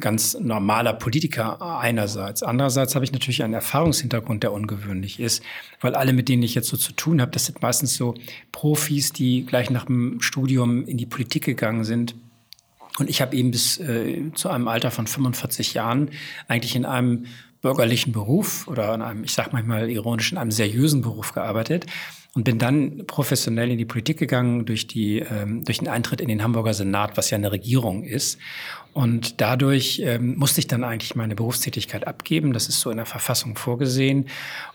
ganz 0.00 0.36
normaler 0.40 0.92
Politiker 0.92 1.78
einerseits. 1.78 2.42
Andererseits 2.42 2.96
habe 2.96 3.04
ich 3.04 3.12
natürlich 3.12 3.44
einen 3.44 3.54
Erfahrungshintergrund, 3.54 4.42
der 4.42 4.52
ungewöhnlich 4.52 5.20
ist, 5.20 5.40
weil 5.80 5.94
alle, 5.94 6.12
mit 6.12 6.28
denen 6.28 6.42
ich 6.42 6.56
jetzt 6.56 6.68
so 6.68 6.76
zu 6.76 6.92
tun 6.94 7.20
habe, 7.20 7.30
das 7.30 7.46
sind 7.46 7.62
meistens 7.62 7.94
so 7.94 8.14
Profis, 8.50 9.12
die 9.12 9.46
gleich 9.46 9.70
nach 9.70 9.84
dem 9.84 10.20
Studium 10.20 10.84
in 10.84 10.96
die 10.96 11.06
Politik 11.06 11.44
gegangen 11.44 11.84
sind. 11.84 12.16
Und 12.98 13.08
ich 13.08 13.22
habe 13.22 13.36
eben 13.36 13.52
bis 13.52 13.78
äh, 13.78 14.32
zu 14.34 14.48
einem 14.48 14.66
Alter 14.66 14.90
von 14.90 15.06
45 15.06 15.74
Jahren 15.74 16.10
eigentlich 16.48 16.74
in 16.74 16.84
einem 16.84 17.26
bürgerlichen 17.60 18.12
Beruf 18.12 18.68
oder 18.68 18.94
in 18.94 19.02
einem, 19.02 19.24
ich 19.24 19.32
sage 19.32 19.50
manchmal 19.52 19.90
ironisch, 19.90 20.32
in 20.32 20.38
einem 20.38 20.50
seriösen 20.50 21.02
Beruf 21.02 21.32
gearbeitet 21.32 21.86
und 22.34 22.44
bin 22.44 22.58
dann 22.58 23.04
professionell 23.06 23.70
in 23.70 23.78
die 23.78 23.84
Politik 23.84 24.18
gegangen 24.18 24.64
durch, 24.64 24.86
die, 24.86 25.20
ähm, 25.20 25.64
durch 25.64 25.78
den 25.78 25.88
Eintritt 25.88 26.20
in 26.20 26.28
den 26.28 26.42
Hamburger 26.42 26.74
Senat, 26.74 27.16
was 27.16 27.30
ja 27.30 27.36
eine 27.36 27.50
Regierung 27.50 28.04
ist. 28.04 28.38
Und 28.92 29.40
dadurch 29.40 30.00
ähm, 30.04 30.36
musste 30.36 30.60
ich 30.60 30.66
dann 30.66 30.84
eigentlich 30.84 31.16
meine 31.16 31.34
Berufstätigkeit 31.34 32.06
abgeben. 32.06 32.52
Das 32.52 32.68
ist 32.68 32.80
so 32.80 32.90
in 32.90 32.96
der 32.96 33.06
Verfassung 33.06 33.56
vorgesehen. 33.56 34.26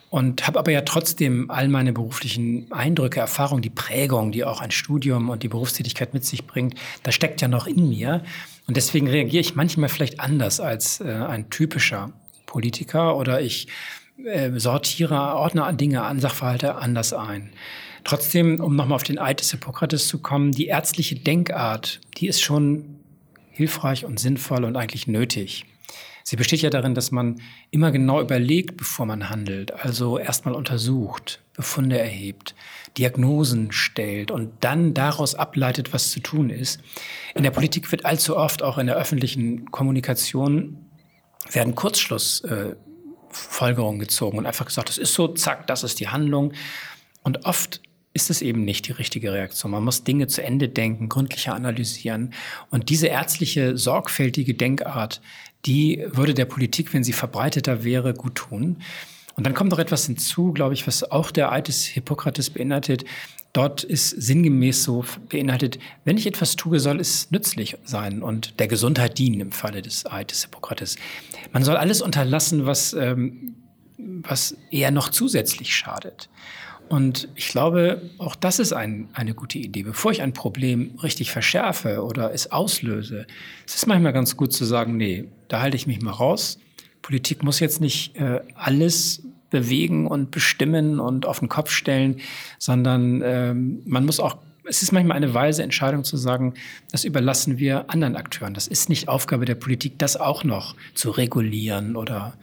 Und 0.10 0.46
habe 0.46 0.60
aber 0.60 0.72
ja 0.72 0.82
trotzdem 0.82 1.50
all 1.50 1.68
meine 1.68 1.92
beruflichen 1.92 2.72
Eindrücke, 2.72 3.20
Erfahrungen, 3.20 3.62
die 3.62 3.72
Prägung, 3.72 4.32
die 4.32 4.44
auch 4.44 4.62
ein 4.62 4.72
Studium 4.72 5.30
und 5.30 5.42
die 5.42 5.48
Berufstätigkeit 5.48 6.14
mit 6.14 6.24
sich 6.24 6.46
bringt, 6.46 6.76
das 7.02 7.16
steckt 7.16 7.42
ja 7.42 7.48
noch 7.48 7.66
in 7.66 7.90
mir. 7.90 8.24
Und 8.68 8.78
deswegen 8.78 9.08
reagiere 9.08 9.42
ich 9.42 9.56
manchmal 9.56 9.90
vielleicht 9.90 10.20
anders 10.20 10.60
als 10.60 11.00
äh, 11.00 11.06
ein 11.06 11.50
typischer 11.50 12.14
Politiker 12.54 13.18
oder 13.18 13.42
ich 13.42 13.68
äh, 14.24 14.52
sortiere, 14.58 15.16
ordne 15.16 15.74
Dinge 15.74 16.04
an, 16.04 16.20
Sachverhalte 16.20 16.76
anders 16.76 17.12
ein. 17.12 17.50
Trotzdem, 18.04 18.62
um 18.62 18.76
nochmal 18.76 18.98
auf 18.98 19.04
den 19.04 19.18
Eid 19.18 19.40
des 19.40 19.52
Hippokrates 19.52 20.08
zu 20.08 20.20
kommen, 20.20 20.52
die 20.52 20.68
ärztliche 20.68 21.16
Denkart, 21.16 22.00
die 22.18 22.28
ist 22.28 22.42
schon 22.42 23.00
hilfreich 23.50 24.06
und 24.06 24.20
sinnvoll 24.20 24.64
und 24.66 24.76
eigentlich 24.76 25.08
nötig. 25.08 25.66
Sie 26.24 26.36
besteht 26.36 26.62
ja 26.62 26.70
darin, 26.70 26.96
dass 26.96 27.12
man 27.12 27.42
immer 27.70 27.92
genau 27.92 28.22
überlegt, 28.22 28.78
bevor 28.78 29.06
man 29.06 29.30
handelt, 29.30 29.74
also 29.74 30.18
erstmal 30.18 30.56
untersucht, 30.56 31.42
Befunde 31.54 32.00
erhebt, 32.00 32.56
Diagnosen 32.98 33.72
stellt 33.72 34.32
und 34.32 34.52
dann 34.62 34.94
daraus 34.94 35.36
ableitet, 35.36 35.92
was 35.92 36.12
zu 36.12 36.20
tun 36.22 36.50
ist. 36.50 36.82
In 37.36 37.44
der 37.44 37.52
Politik 37.52 37.92
wird 37.92 38.06
allzu 38.06 38.38
oft 38.38 38.64
auch 38.64 38.78
in 38.78 38.88
der 38.88 38.96
öffentlichen 38.96 39.70
Kommunikation 39.72 40.78
werden 41.52 41.76
Kurzschlussfolgerungen 41.76 44.02
äh, 44.02 44.06
gezogen 44.06 44.38
und 44.38 44.46
einfach 44.46 44.66
gesagt, 44.66 44.90
das 44.90 44.98
ist 44.98 45.14
so, 45.14 45.30
zack, 45.30 45.68
das 45.68 45.84
ist 45.84 46.00
die 46.00 46.10
Handlung. 46.10 46.54
Und 47.24 47.46
oft 47.46 47.82
ist 48.14 48.30
es 48.30 48.42
eben 48.42 48.64
nicht 48.64 48.88
die 48.88 48.92
richtige 48.92 49.34
Reaktion. 49.34 49.72
Man 49.72 49.84
muss 49.84 50.04
Dinge 50.04 50.28
zu 50.28 50.44
Ende 50.44 50.70
denken, 50.70 51.10
gründlicher 51.10 51.56
analysieren. 51.56 52.34
Und 52.70 52.90
diese 52.90 53.08
ärztliche, 53.08 53.78
sorgfältige 53.78 54.54
Denkart, 54.54 55.22
die 55.66 56.06
würde 56.12 56.34
der 56.34 56.46
Politik, 56.46 56.94
wenn 56.94 57.04
sie 57.04 57.14
verbreiteter 57.14 57.84
wäre, 57.84 58.14
gut 58.14 58.36
tun. 58.36 58.82
Und 59.36 59.46
dann 59.46 59.56
kommt 59.56 59.72
noch 59.72 59.80
etwas 59.80 60.06
hinzu, 60.06 60.52
glaube 60.52 60.76
ich, 60.76 60.86
was 60.86 61.10
auch 61.10 61.32
der 61.32 61.52
Eid 61.52 61.68
des 61.68 61.86
Hippokrates 61.86 62.52
beinhaltet. 62.52 63.04
Dort 63.54 63.84
ist 63.84 64.10
sinngemäß 64.10 64.84
so 64.84 65.06
beinhaltet, 65.30 65.78
wenn 66.06 66.18
ich 66.18 66.26
etwas 66.26 66.56
tue, 66.56 66.80
soll 66.80 67.00
es 67.00 67.30
nützlich 67.30 67.78
sein 67.84 68.24
und 68.24 68.60
der 68.60 68.68
Gesundheit 68.68 69.20
dienen 69.20 69.40
im 69.42 69.52
Falle 69.52 69.84
des 69.84 70.08
Eides 70.08 70.42
Hippokrates. 70.42 70.98
Man 71.52 71.64
soll 71.64 71.78
alles 71.78 72.02
unterlassen, 72.02 72.66
was, 72.66 72.94
ähm, 72.94 73.56
was 73.98 74.58
eher 74.72 74.90
noch 74.90 75.10
zusätzlich 75.10 75.76
schadet. 75.76 76.30
Und 76.90 77.30
ich 77.36 77.48
glaube, 77.50 78.02
auch 78.18 78.36
das 78.36 78.58
ist 78.58 78.74
ein, 78.74 79.10
eine 79.14 79.36
gute 79.36 79.60
Idee. 79.60 79.84
Bevor 79.84 80.12
ich 80.12 80.24
ein 80.24 80.34
Problem 80.34 80.98
richtig 81.02 81.32
verschärfe 81.32 82.04
oder 82.04 82.34
es 82.34 82.52
auslöse, 82.52 83.28
es 83.68 83.76
ist 83.76 83.86
manchmal 83.86 84.14
ganz 84.14 84.36
gut 84.36 84.52
zu 84.52 84.66
sagen, 84.66 84.98
nee, 84.98 85.26
da 85.48 85.62
halte 85.62 85.78
ich 85.78 85.86
mich 85.86 86.02
mal 86.02 86.12
raus. 86.12 86.60
Politik 87.04 87.44
muss 87.44 87.60
jetzt 87.60 87.82
nicht 87.82 88.16
äh, 88.16 88.42
alles 88.56 89.22
bewegen 89.54 90.08
und 90.08 90.32
bestimmen 90.32 91.00
und 91.00 91.28
auf 91.28 91.40
den 91.40 91.48
Kopf 91.48 91.70
stellen, 91.70 92.20
sondern 92.58 93.22
ähm, 93.24 93.82
man 93.86 94.06
muss 94.06 94.20
auch 94.20 94.38
es 94.66 94.82
ist 94.82 94.94
manchmal 94.94 95.18
eine 95.18 95.34
weise 95.34 95.62
Entscheidung 95.62 96.06
zu 96.06 96.16
sagen, 96.16 96.54
das 96.90 97.04
überlassen 97.04 97.60
wir 97.60 97.90
anderen 97.90 98.16
Akteuren. 98.16 98.54
Das 98.54 98.66
ist 98.66 98.88
nicht 98.88 99.10
Aufgabe 99.10 99.44
der 99.44 99.56
Politik, 99.56 100.00
das 100.00 100.16
auch 100.16 100.46
noch 100.46 100.78
zu 100.94 101.12
regulieren 101.12 101.98
oder 101.98 102.34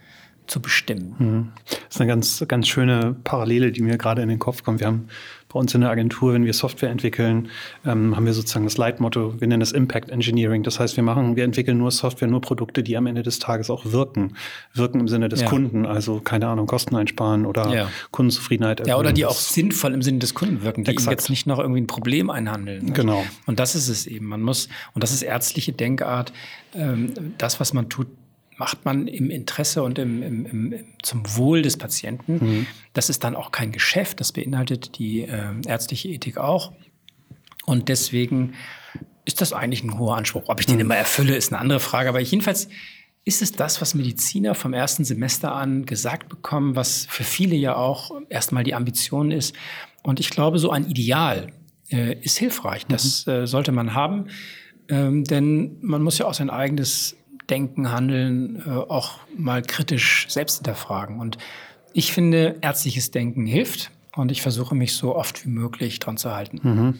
zu 0.46 0.60
bestimmen. 0.60 1.14
Mhm. 1.18 1.52
Das 1.64 1.94
ist 1.94 2.00
eine 2.02 2.08
ganz, 2.08 2.44
ganz 2.46 2.68
schöne 2.68 3.16
Parallele, 3.24 3.72
die 3.72 3.80
mir 3.80 3.96
gerade 3.96 4.20
in 4.20 4.28
den 4.28 4.38
Kopf 4.38 4.62
kommt. 4.64 4.80
Wir 4.80 4.88
haben 4.88 5.08
bei 5.52 5.58
uns 5.58 5.74
in 5.74 5.80
der 5.80 5.90
Agentur, 5.90 6.32
wenn 6.32 6.44
wir 6.44 6.52
Software 6.52 6.90
entwickeln, 6.90 7.48
ähm, 7.84 8.14
haben 8.16 8.24
wir 8.24 8.32
sozusagen 8.32 8.64
das 8.64 8.78
Leitmotto, 8.78 9.40
wir 9.40 9.48
nennen 9.48 9.62
es 9.62 9.72
Impact 9.72 10.08
Engineering. 10.10 10.62
Das 10.62 10.78
heißt, 10.78 10.96
wir 10.96 11.02
machen, 11.02 11.36
wir 11.36 11.44
entwickeln 11.44 11.76
nur 11.76 11.90
Software, 11.90 12.28
nur 12.28 12.40
Produkte, 12.40 12.82
die 12.82 12.96
am 12.96 13.06
Ende 13.06 13.22
des 13.22 13.40
Tages 13.40 13.68
auch 13.68 13.84
wirken. 13.86 14.36
Wirken 14.74 15.00
im 15.00 15.08
Sinne 15.08 15.28
des 15.28 15.42
ja. 15.42 15.48
Kunden, 15.48 15.86
also 15.86 16.20
keine 16.20 16.46
Ahnung, 16.46 16.66
Kosten 16.66 16.94
einsparen 16.94 17.46
oder 17.46 17.74
ja. 17.74 17.88
Kundenzufriedenheit 18.12 18.80
erhöhen. 18.80 18.90
Ja, 18.90 18.98
oder 18.98 19.12
die 19.12 19.26
auch 19.26 19.32
sinnvoll 19.32 19.92
im 19.92 20.02
Sinne 20.02 20.20
des 20.20 20.34
Kunden 20.34 20.62
wirken, 20.62 20.84
die 20.84 20.92
jetzt 20.92 21.30
nicht 21.30 21.46
noch 21.46 21.58
irgendwie 21.58 21.80
ein 21.80 21.88
Problem 21.88 22.30
einhandeln. 22.30 22.84
Nicht? 22.84 22.94
Genau. 22.94 23.24
Und 23.46 23.58
das 23.58 23.74
ist 23.74 23.88
es 23.88 24.06
eben. 24.06 24.26
Man 24.26 24.42
muss, 24.42 24.68
und 24.94 25.02
das 25.02 25.12
ist 25.12 25.22
ärztliche 25.22 25.72
Denkart, 25.72 26.32
ähm, 26.74 27.12
das, 27.38 27.58
was 27.58 27.72
man 27.72 27.88
tut, 27.88 28.06
macht 28.60 28.84
man 28.84 29.08
im 29.08 29.30
Interesse 29.30 29.82
und 29.82 29.98
im, 29.98 30.22
im, 30.22 30.44
im, 30.44 30.74
zum 31.02 31.22
Wohl 31.34 31.62
des 31.62 31.78
Patienten. 31.78 32.34
Mhm. 32.34 32.66
Das 32.92 33.08
ist 33.08 33.24
dann 33.24 33.34
auch 33.34 33.52
kein 33.52 33.72
Geschäft, 33.72 34.20
das 34.20 34.32
beinhaltet 34.32 34.98
die 34.98 35.22
äh, 35.22 35.54
ärztliche 35.66 36.08
Ethik 36.08 36.36
auch. 36.36 36.74
Und 37.64 37.88
deswegen 37.88 38.52
ist 39.24 39.40
das 39.40 39.54
eigentlich 39.54 39.82
ein 39.82 39.98
hoher 39.98 40.18
Anspruch. 40.18 40.42
Ob 40.48 40.60
ich 40.60 40.66
den 40.66 40.74
mhm. 40.74 40.82
immer 40.82 40.96
erfülle, 40.96 41.36
ist 41.36 41.50
eine 41.50 41.58
andere 41.58 41.80
Frage. 41.80 42.10
Aber 42.10 42.20
jedenfalls 42.20 42.68
ist 43.24 43.40
es 43.40 43.52
das, 43.52 43.80
was 43.80 43.94
Mediziner 43.94 44.54
vom 44.54 44.74
ersten 44.74 45.06
Semester 45.06 45.54
an 45.54 45.86
gesagt 45.86 46.28
bekommen, 46.28 46.76
was 46.76 47.06
für 47.08 47.24
viele 47.24 47.56
ja 47.56 47.76
auch 47.76 48.10
erstmal 48.28 48.62
die 48.62 48.74
Ambition 48.74 49.30
ist. 49.30 49.56
Und 50.02 50.20
ich 50.20 50.28
glaube, 50.28 50.58
so 50.58 50.70
ein 50.70 50.84
Ideal 50.84 51.50
äh, 51.90 52.14
ist 52.20 52.36
hilfreich. 52.36 52.84
Das 52.86 53.24
mhm. 53.24 53.32
äh, 53.32 53.46
sollte 53.46 53.72
man 53.72 53.94
haben. 53.94 54.26
Ähm, 54.90 55.24
denn 55.24 55.78
man 55.80 56.02
muss 56.02 56.18
ja 56.18 56.26
auch 56.26 56.34
sein 56.34 56.50
eigenes 56.50 57.16
Denken, 57.50 57.90
Handeln 57.90 58.62
äh, 58.64 58.70
auch 58.70 59.18
mal 59.36 59.62
kritisch 59.62 60.26
selbst 60.28 60.58
hinterfragen. 60.58 61.20
Und 61.20 61.38
ich 61.92 62.12
finde, 62.12 62.56
ärztliches 62.60 63.10
Denken 63.10 63.46
hilft. 63.46 63.90
Und 64.16 64.32
ich 64.32 64.42
versuche 64.42 64.74
mich 64.74 64.94
so 64.94 65.14
oft 65.14 65.44
wie 65.44 65.50
möglich 65.50 66.00
dran 66.00 66.16
zu 66.16 66.34
halten. 66.34 66.60
Mhm. 66.62 66.94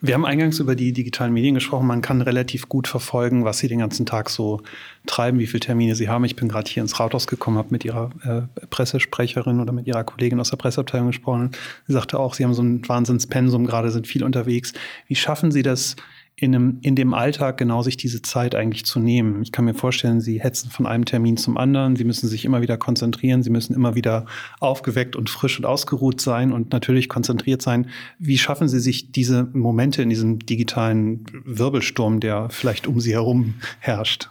Wir 0.00 0.14
haben 0.14 0.24
eingangs 0.24 0.60
über 0.60 0.76
die 0.76 0.92
digitalen 0.92 1.32
Medien 1.32 1.56
gesprochen. 1.56 1.88
Man 1.88 2.02
kann 2.02 2.22
relativ 2.22 2.68
gut 2.68 2.86
verfolgen, 2.86 3.44
was 3.44 3.58
Sie 3.58 3.66
den 3.66 3.80
ganzen 3.80 4.06
Tag 4.06 4.30
so 4.30 4.60
treiben, 5.06 5.40
wie 5.40 5.48
viele 5.48 5.60
Termine 5.60 5.96
Sie 5.96 6.08
haben. 6.08 6.24
Ich 6.24 6.36
bin 6.36 6.48
gerade 6.48 6.70
hier 6.70 6.82
ins 6.82 7.00
Rathaus 7.00 7.26
gekommen, 7.26 7.58
habe 7.58 7.70
mit 7.70 7.84
Ihrer 7.84 8.10
äh, 8.22 8.66
Pressesprecherin 8.68 9.58
oder 9.58 9.72
mit 9.72 9.88
Ihrer 9.88 10.04
Kollegin 10.04 10.38
aus 10.38 10.50
der 10.50 10.56
Presseabteilung 10.56 11.08
gesprochen. 11.08 11.50
Sie 11.88 11.92
sagte 11.92 12.18
auch, 12.20 12.34
Sie 12.34 12.44
haben 12.44 12.54
so 12.54 12.62
ein 12.62 12.88
Wahnsinnspensum, 12.88 13.66
gerade 13.66 13.90
sind 13.90 14.06
viel 14.06 14.22
unterwegs. 14.22 14.72
Wie 15.08 15.16
schaffen 15.16 15.50
Sie 15.50 15.62
das, 15.62 15.96
in, 16.38 16.54
einem, 16.54 16.78
in 16.82 16.96
dem 16.96 17.14
Alltag 17.14 17.56
genau 17.56 17.82
sich 17.82 17.96
diese 17.96 18.20
Zeit 18.20 18.54
eigentlich 18.54 18.84
zu 18.84 19.00
nehmen. 19.00 19.42
Ich 19.42 19.52
kann 19.52 19.64
mir 19.64 19.72
vorstellen, 19.72 20.20
Sie 20.20 20.40
hetzen 20.40 20.70
von 20.70 20.86
einem 20.86 21.06
Termin 21.06 21.38
zum 21.38 21.56
anderen, 21.56 21.96
Sie 21.96 22.04
müssen 22.04 22.28
sich 22.28 22.44
immer 22.44 22.60
wieder 22.60 22.76
konzentrieren, 22.76 23.42
Sie 23.42 23.48
müssen 23.48 23.74
immer 23.74 23.94
wieder 23.94 24.26
aufgeweckt 24.60 25.16
und 25.16 25.30
frisch 25.30 25.58
und 25.58 25.64
ausgeruht 25.64 26.20
sein 26.20 26.52
und 26.52 26.72
natürlich 26.72 27.08
konzentriert 27.08 27.62
sein. 27.62 27.88
Wie 28.18 28.36
schaffen 28.36 28.68
Sie 28.68 28.80
sich 28.80 29.12
diese 29.12 29.44
Momente 29.54 30.02
in 30.02 30.10
diesem 30.10 30.38
digitalen 30.40 31.24
Wirbelsturm, 31.44 32.20
der 32.20 32.50
vielleicht 32.50 32.86
um 32.86 33.00
Sie 33.00 33.14
herum 33.14 33.54
herrscht? 33.78 34.28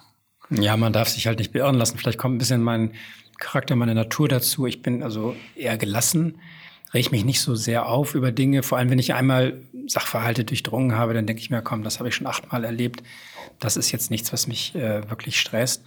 Ja, 0.52 0.78
man 0.78 0.94
darf 0.94 1.10
sich 1.10 1.26
halt 1.26 1.40
nicht 1.40 1.54
beirren 1.54 1.76
lassen. 1.76 1.98
Vielleicht 1.98 2.20
kommt 2.20 2.36
ein 2.36 2.38
bisschen 2.38 2.62
mein 2.62 2.92
Charakter, 3.40 3.76
meine 3.76 3.96
Natur 3.96 4.28
dazu. 4.28 4.68
Ich 4.68 4.84
bin 4.84 5.02
also 5.02 5.36
eher 5.56 5.78
gelassen, 5.78 6.38
reg 6.96 7.12
mich 7.12 7.26
nicht 7.26 7.42
so 7.42 7.54
sehr 7.54 7.88
auf 7.88 8.16
über 8.16 8.32
Dinge. 8.32 8.64
Vor 8.64 8.78
allem, 8.78 8.90
wenn 8.90 9.00
ich 9.00 9.14
einmal 9.14 9.62
Sachverhalte 9.86 10.46
durchdrungen 10.46 10.96
habe, 10.96 11.14
dann 11.14 11.28
denke 11.28 11.42
ich 11.42 11.50
mir, 11.50 11.62
komm, 11.62 11.84
das 11.84 12.00
habe 12.00 12.10
ich 12.10 12.16
schon 12.16 12.26
achtmal 12.26 12.64
erlebt. 12.64 13.04
Das 13.60 13.78
ist 13.78 13.92
jetzt 13.92 14.10
nichts, 14.10 14.34
was 14.34 14.48
mich 14.48 14.74
äh, 14.76 15.08
wirklich 15.10 15.40
stresst. 15.40 15.84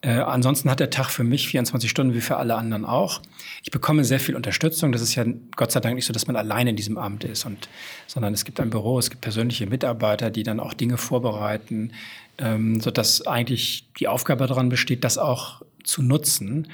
Äh, 0.00 0.18
ansonsten 0.18 0.70
hat 0.70 0.80
der 0.80 0.90
Tag 0.90 1.10
für 1.10 1.22
mich 1.24 1.48
24 1.48 1.88
Stunden 1.90 2.14
wie 2.14 2.20
für 2.20 2.36
alle 2.36 2.54
anderen 2.54 2.84
auch. 2.84 3.20
Ich 3.62 3.70
bekomme 3.70 4.04
sehr 4.04 4.18
viel 4.18 4.34
Unterstützung. 4.34 4.92
Das 4.92 5.00
ist 5.00 5.14
ja 5.14 5.24
Gott 5.56 5.70
sei 5.70 5.80
Dank 5.80 5.94
nicht 5.94 6.06
so, 6.06 6.12
dass 6.12 6.26
man 6.26 6.36
alleine 6.36 6.70
in 6.70 6.76
diesem 6.76 6.98
Amt 6.98 7.24
ist, 7.24 7.44
und, 7.44 7.68
sondern 8.06 8.32
es 8.32 8.44
gibt 8.44 8.58
ein 8.58 8.70
Büro, 8.70 8.98
es 8.98 9.10
gibt 9.10 9.20
persönliche 9.20 9.66
Mitarbeiter, 9.66 10.30
die 10.30 10.42
dann 10.42 10.58
auch 10.58 10.74
Dinge 10.74 10.96
vorbereiten, 10.96 11.92
ähm, 12.38 12.80
sodass 12.80 13.26
eigentlich 13.26 13.86
die 13.98 14.08
Aufgabe 14.08 14.46
daran 14.46 14.68
besteht, 14.68 15.04
das 15.04 15.18
auch 15.18 15.62
zu 15.84 16.02
nutzen. 16.02 16.68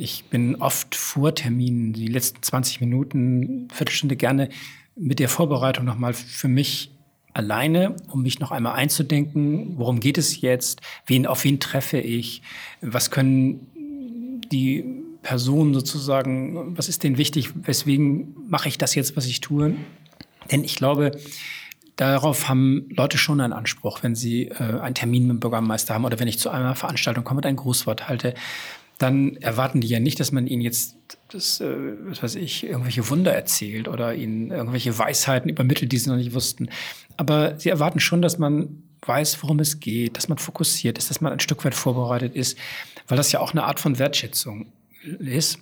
Ich 0.00 0.24
bin 0.24 0.56
oft 0.56 0.94
vor 0.94 1.34
Terminen, 1.34 1.92
die 1.92 2.06
letzten 2.06 2.42
20 2.42 2.80
Minuten, 2.80 3.68
Viertelstunde 3.70 4.16
gerne 4.16 4.48
mit 4.96 5.18
der 5.18 5.28
Vorbereitung 5.28 5.84
nochmal 5.84 6.14
für 6.14 6.48
mich 6.48 6.90
alleine, 7.34 7.96
um 8.08 8.22
mich 8.22 8.40
noch 8.40 8.50
einmal 8.50 8.76
einzudenken, 8.76 9.74
worum 9.76 10.00
geht 10.00 10.16
es 10.16 10.40
jetzt, 10.40 10.80
wen, 11.04 11.26
auf 11.26 11.44
wen 11.44 11.60
treffe 11.60 11.98
ich, 11.98 12.40
was 12.80 13.10
können 13.10 14.40
die 14.50 14.86
Personen 15.20 15.74
sozusagen, 15.74 16.78
was 16.78 16.88
ist 16.88 17.02
denen 17.02 17.18
wichtig, 17.18 17.50
weswegen 17.66 18.34
mache 18.48 18.70
ich 18.70 18.78
das 18.78 18.94
jetzt, 18.94 19.18
was 19.18 19.26
ich 19.26 19.42
tue. 19.42 19.74
Denn 20.50 20.64
ich 20.64 20.76
glaube, 20.76 21.12
darauf 21.96 22.48
haben 22.48 22.88
Leute 22.88 23.18
schon 23.18 23.42
einen 23.42 23.52
Anspruch, 23.52 24.02
wenn 24.02 24.14
sie 24.14 24.46
äh, 24.46 24.80
einen 24.80 24.94
Termin 24.94 25.24
mit 25.24 25.32
dem 25.32 25.40
Bürgermeister 25.40 25.92
haben 25.92 26.06
oder 26.06 26.18
wenn 26.18 26.28
ich 26.28 26.38
zu 26.38 26.48
einer 26.48 26.74
Veranstaltung 26.74 27.22
komme 27.22 27.40
und 27.40 27.46
ein 27.46 27.56
Grußwort 27.56 28.08
halte, 28.08 28.32
dann 29.00 29.36
erwarten 29.36 29.80
die 29.80 29.88
ja 29.88 29.98
nicht, 29.98 30.20
dass 30.20 30.30
man 30.30 30.46
ihnen 30.46 30.60
jetzt 30.60 30.96
das, 31.30 31.60
äh, 31.60 31.94
was 32.02 32.22
weiß 32.22 32.34
ich, 32.34 32.64
irgendwelche 32.64 33.08
Wunder 33.08 33.32
erzählt 33.32 33.88
oder 33.88 34.14
ihnen 34.14 34.50
irgendwelche 34.50 34.96
Weisheiten 34.98 35.48
übermittelt, 35.48 35.90
die 35.90 35.96
sie 35.96 36.10
noch 36.10 36.16
nicht 36.16 36.34
wussten. 36.34 36.68
Aber 37.16 37.58
sie 37.58 37.70
erwarten 37.70 37.98
schon, 37.98 38.20
dass 38.20 38.36
man 38.36 38.82
weiß, 39.00 39.42
worum 39.42 39.58
es 39.60 39.80
geht, 39.80 40.18
dass 40.18 40.28
man 40.28 40.36
fokussiert 40.36 40.98
ist, 40.98 41.08
dass 41.08 41.22
man 41.22 41.32
ein 41.32 41.40
Stück 41.40 41.64
weit 41.64 41.74
vorbereitet 41.74 42.36
ist, 42.36 42.58
weil 43.08 43.16
das 43.16 43.32
ja 43.32 43.40
auch 43.40 43.52
eine 43.52 43.64
Art 43.64 43.80
von 43.80 43.98
Wertschätzung 43.98 44.70
ist. 45.18 45.58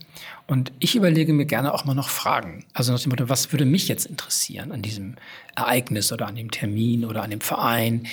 Und 0.48 0.72
ich 0.80 0.96
überlege 0.96 1.32
mir 1.32 1.46
gerne 1.46 1.72
auch 1.72 1.84
mal 1.84 1.94
noch 1.94 2.08
Fragen. 2.08 2.64
Also 2.72 2.92
nach 2.92 3.00
dem 3.00 3.10
Motto, 3.10 3.28
was 3.28 3.52
würde 3.52 3.66
mich 3.66 3.86
jetzt 3.86 4.06
interessieren 4.06 4.72
an 4.72 4.82
diesem 4.82 5.14
Ereignis 5.54 6.10
oder 6.10 6.26
an 6.26 6.34
dem 6.34 6.50
Termin 6.50 7.04
oder 7.04 7.22
an 7.22 7.30
dem 7.30 7.40
Verein? 7.40 8.08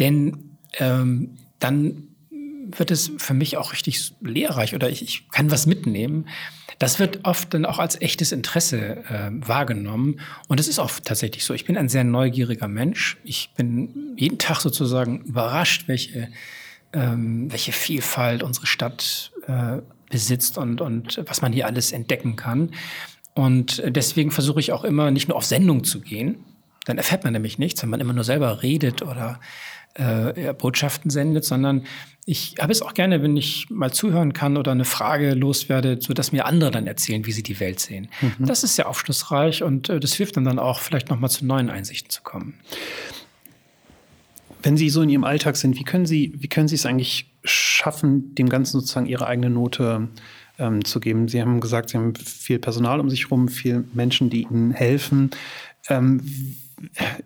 Denn 0.00 0.56
ähm, 0.80 1.36
dann 1.60 2.08
wird 2.76 2.90
es 2.90 3.10
für 3.18 3.34
mich 3.34 3.56
auch 3.56 3.72
richtig 3.72 4.12
lehrreich 4.20 4.74
oder 4.74 4.88
ich, 4.90 5.02
ich 5.02 5.28
kann 5.30 5.50
was 5.50 5.66
mitnehmen. 5.66 6.28
Das 6.78 6.98
wird 7.00 7.24
oft 7.24 7.52
dann 7.54 7.66
auch 7.66 7.78
als 7.78 8.00
echtes 8.00 8.30
Interesse 8.30 9.04
äh, 9.08 9.30
wahrgenommen. 9.32 10.20
Und 10.46 10.60
es 10.60 10.68
ist 10.68 10.78
auch 10.78 10.90
tatsächlich 11.04 11.44
so. 11.44 11.54
Ich 11.54 11.64
bin 11.64 11.76
ein 11.76 11.88
sehr 11.88 12.04
neugieriger 12.04 12.68
Mensch. 12.68 13.16
Ich 13.24 13.50
bin 13.56 14.14
jeden 14.16 14.38
Tag 14.38 14.60
sozusagen 14.60 15.22
überrascht, 15.22 15.88
welche, 15.88 16.28
ähm, 16.92 17.50
welche 17.50 17.72
Vielfalt 17.72 18.42
unsere 18.42 18.66
Stadt 18.66 19.32
äh, 19.46 19.78
besitzt 20.10 20.56
und, 20.56 20.80
und 20.80 21.20
was 21.26 21.42
man 21.42 21.52
hier 21.52 21.66
alles 21.66 21.92
entdecken 21.92 22.36
kann. 22.36 22.70
Und 23.34 23.82
deswegen 23.86 24.30
versuche 24.30 24.60
ich 24.60 24.72
auch 24.72 24.84
immer 24.84 25.10
nicht 25.10 25.28
nur 25.28 25.36
auf 25.36 25.44
Sendung 25.44 25.84
zu 25.84 26.00
gehen. 26.00 26.44
Dann 26.86 26.96
erfährt 26.96 27.24
man 27.24 27.32
nämlich 27.32 27.58
nichts, 27.58 27.82
wenn 27.82 27.90
man 27.90 28.00
immer 28.00 28.12
nur 28.12 28.24
selber 28.24 28.62
redet 28.62 29.02
oder 29.02 29.40
äh, 29.98 30.54
Botschaften 30.56 31.10
sendet, 31.10 31.44
sondern 31.44 31.84
ich 32.24 32.56
habe 32.60 32.72
es 32.72 32.82
auch 32.82 32.94
gerne, 32.94 33.22
wenn 33.22 33.36
ich 33.36 33.68
mal 33.70 33.92
zuhören 33.92 34.32
kann 34.32 34.56
oder 34.56 34.72
eine 34.72 34.84
Frage 34.84 35.34
loswerde, 35.34 35.98
so 36.00 36.12
dass 36.12 36.30
mir 36.30 36.46
andere 36.46 36.70
dann 36.70 36.86
erzählen, 36.86 37.24
wie 37.26 37.32
sie 37.32 37.42
die 37.42 37.58
Welt 37.58 37.80
sehen. 37.80 38.08
Mhm. 38.20 38.46
Das 38.46 38.64
ist 38.64 38.76
sehr 38.76 38.88
aufschlussreich 38.88 39.62
und 39.62 39.88
äh, 39.88 39.98
das 39.98 40.14
hilft 40.14 40.36
dann 40.36 40.44
dann 40.44 40.58
auch, 40.58 40.80
vielleicht 40.80 41.08
nochmal 41.08 41.30
zu 41.30 41.44
neuen 41.46 41.70
Einsichten 41.70 42.10
zu 42.10 42.22
kommen. 42.22 42.54
Wenn 44.62 44.76
Sie 44.76 44.90
so 44.90 45.02
in 45.02 45.08
Ihrem 45.08 45.24
Alltag 45.24 45.56
sind, 45.56 45.78
wie 45.78 45.84
können 45.84 46.04
Sie, 46.04 46.34
wie 46.36 46.48
können 46.48 46.68
Sie 46.68 46.74
es 46.74 46.84
eigentlich 46.84 47.30
schaffen, 47.44 48.34
dem 48.34 48.48
Ganzen 48.48 48.80
sozusagen 48.80 49.06
Ihre 49.06 49.26
eigene 49.26 49.50
Note 49.50 50.08
ähm, 50.58 50.84
zu 50.84 51.00
geben? 51.00 51.28
Sie 51.28 51.40
haben 51.40 51.60
gesagt, 51.60 51.90
Sie 51.90 51.96
haben 51.96 52.14
viel 52.14 52.58
Personal 52.58 53.00
um 53.00 53.08
sich 53.08 53.24
herum, 53.24 53.48
viele 53.48 53.84
Menschen, 53.94 54.30
die 54.30 54.42
Ihnen 54.42 54.72
helfen. 54.72 55.30
Ähm, 55.88 56.20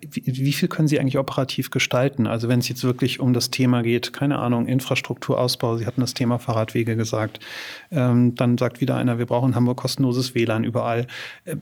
wie, 0.09 0.53
viel 0.53 0.67
können 0.67 0.87
Sie 0.87 0.99
eigentlich 0.99 1.17
operativ 1.17 1.69
gestalten? 1.69 2.27
Also 2.27 2.47
wenn 2.47 2.59
es 2.59 2.69
jetzt 2.69 2.83
wirklich 2.83 3.19
um 3.19 3.33
das 3.33 3.51
Thema 3.51 3.81
geht, 3.81 4.13
keine 4.13 4.39
Ahnung, 4.39 4.67
Infrastrukturausbau, 4.67 5.77
Sie 5.77 5.85
hatten 5.85 6.01
das 6.01 6.13
Thema 6.13 6.39
Fahrradwege 6.39 6.95
gesagt, 6.95 7.39
ähm, 7.91 8.35
dann 8.35 8.57
sagt 8.57 8.81
wieder 8.81 8.95
einer, 8.95 9.17
wir 9.17 9.25
brauchen 9.25 9.55
Hamburg 9.55 9.77
kostenloses 9.77 10.35
WLAN 10.35 10.63
überall. 10.63 11.07
Äh, 11.45 11.55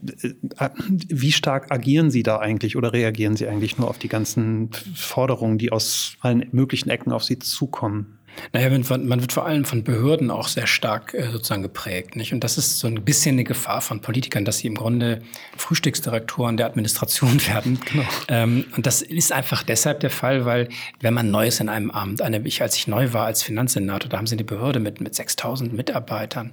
äh, 0.57 0.69
wie 1.07 1.31
stark 1.31 1.71
agieren 1.71 2.11
Sie 2.11 2.23
da 2.23 2.39
eigentlich 2.39 2.75
oder 2.75 2.93
reagieren 2.93 3.35
Sie 3.35 3.47
eigentlich 3.47 3.77
nur 3.77 3.89
auf 3.89 3.97
die 3.97 4.09
ganzen 4.09 4.69
Forderungen, 4.95 5.57
die 5.57 5.71
aus 5.71 6.15
allen 6.21 6.47
möglichen 6.51 6.89
Ecken 6.89 7.11
auf 7.11 7.23
Sie 7.23 7.39
zukommen? 7.39 8.17
Naja, 8.53 8.69
man 8.69 9.21
wird 9.21 9.33
vor 9.33 9.45
allem 9.45 9.65
von 9.65 9.83
Behörden 9.83 10.31
auch 10.31 10.47
sehr 10.47 10.67
stark 10.67 11.13
äh, 11.13 11.29
sozusagen 11.31 11.61
geprägt. 11.61 12.15
Nicht? 12.15 12.33
Und 12.33 12.43
das 12.43 12.57
ist 12.57 12.79
so 12.79 12.87
ein 12.87 13.03
bisschen 13.03 13.35
eine 13.35 13.43
Gefahr 13.43 13.81
von 13.81 14.01
Politikern, 14.01 14.45
dass 14.45 14.59
sie 14.59 14.67
im 14.67 14.75
Grunde 14.75 15.21
Frühstücksdirektoren 15.57 16.57
der 16.57 16.67
Administration 16.67 17.45
werden. 17.47 17.79
Genau. 17.91 18.05
Ähm, 18.27 18.65
und 18.75 18.85
das 18.85 19.01
ist 19.01 19.31
einfach 19.31 19.63
deshalb 19.63 19.99
der 20.01 20.09
Fall, 20.09 20.45
weil 20.45 20.69
wenn 20.99 21.13
man 21.13 21.31
neu 21.31 21.47
ist 21.47 21.59
in 21.59 21.69
einem 21.69 21.91
Amt, 21.91 22.21
eine, 22.21 22.39
ich, 22.45 22.61
als 22.61 22.75
ich 22.75 22.87
neu 22.87 23.13
war 23.13 23.25
als 23.25 23.43
Finanzsenator, 23.43 24.09
da 24.09 24.17
haben 24.17 24.27
sie 24.27 24.35
eine 24.35 24.43
Behörde 24.43 24.79
mit, 24.79 25.01
mit 25.01 25.15
6000 25.15 25.73
Mitarbeitern 25.73 26.51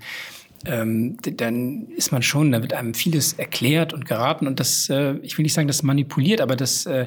ähm, 0.65 1.17
dann 1.23 1.89
ist 1.89 2.11
man 2.11 2.23
schon, 2.23 2.51
da 2.53 2.63
wird 2.63 2.73
einem 2.73 2.95
vieles 2.95 3.35
erklärt 3.35 3.93
und 3.93 4.07
geraten 4.07 4.47
und 4.47 4.59
das, 4.59 4.89
äh, 4.91 5.15
ich 5.23 5.39
will 5.39 5.45
nicht 5.45 5.53
sagen, 5.53 5.69
das 5.69 5.83
manipuliert, 5.83 6.41
aber 6.41 6.57
das 6.57 6.85
äh, 6.87 7.07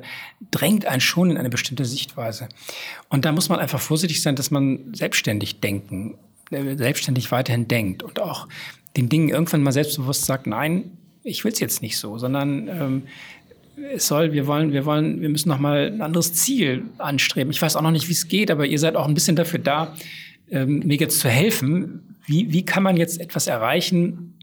drängt 0.51 0.85
einen 0.85 1.01
schon 1.01 1.31
in 1.31 1.37
eine 1.37 1.49
bestimmte 1.49 1.85
Sichtweise. 1.85 2.47
Und 3.09 3.25
da 3.25 3.31
muss 3.31 3.49
man 3.49 3.59
einfach 3.59 3.81
vorsichtig 3.81 4.21
sein, 4.21 4.35
dass 4.35 4.51
man 4.51 4.93
selbstständig 4.93 5.59
denken, 5.59 6.17
äh, 6.51 6.75
selbstständig 6.75 7.31
weiterhin 7.31 7.67
denkt 7.67 8.03
und 8.03 8.19
auch 8.19 8.47
den 8.95 9.09
Dingen 9.09 9.29
irgendwann 9.29 9.63
mal 9.63 9.71
selbstbewusst 9.71 10.25
sagt, 10.25 10.47
nein, 10.47 10.97
ich 11.23 11.43
will 11.43 11.51
es 11.51 11.59
jetzt 11.59 11.81
nicht 11.81 11.97
so, 11.97 12.17
sondern 12.17 12.67
ähm, 12.67 13.03
es 13.93 14.07
soll, 14.07 14.31
wir 14.33 14.47
wollen, 14.47 14.71
wir 14.71 14.85
wollen, 14.85 15.21
wir 15.21 15.29
müssen 15.29 15.49
noch 15.49 15.59
mal 15.59 15.87
ein 15.87 16.01
anderes 16.01 16.33
Ziel 16.33 16.83
anstreben. 16.97 17.51
Ich 17.51 17.61
weiß 17.61 17.75
auch 17.75 17.81
noch 17.81 17.91
nicht, 17.91 18.07
wie 18.07 18.13
es 18.13 18.27
geht, 18.27 18.51
aber 18.51 18.65
ihr 18.65 18.79
seid 18.79 18.95
auch 18.95 19.07
ein 19.07 19.13
bisschen 19.13 19.35
dafür 19.35 19.59
da, 19.59 19.95
ähm, 20.51 20.79
mir 20.85 20.97
jetzt 20.97 21.19
zu 21.19 21.29
helfen, 21.29 22.17
wie, 22.25 22.51
wie 22.51 22.63
kann 22.63 22.83
man 22.83 22.97
jetzt 22.97 23.19
etwas 23.19 23.47
erreichen, 23.47 24.37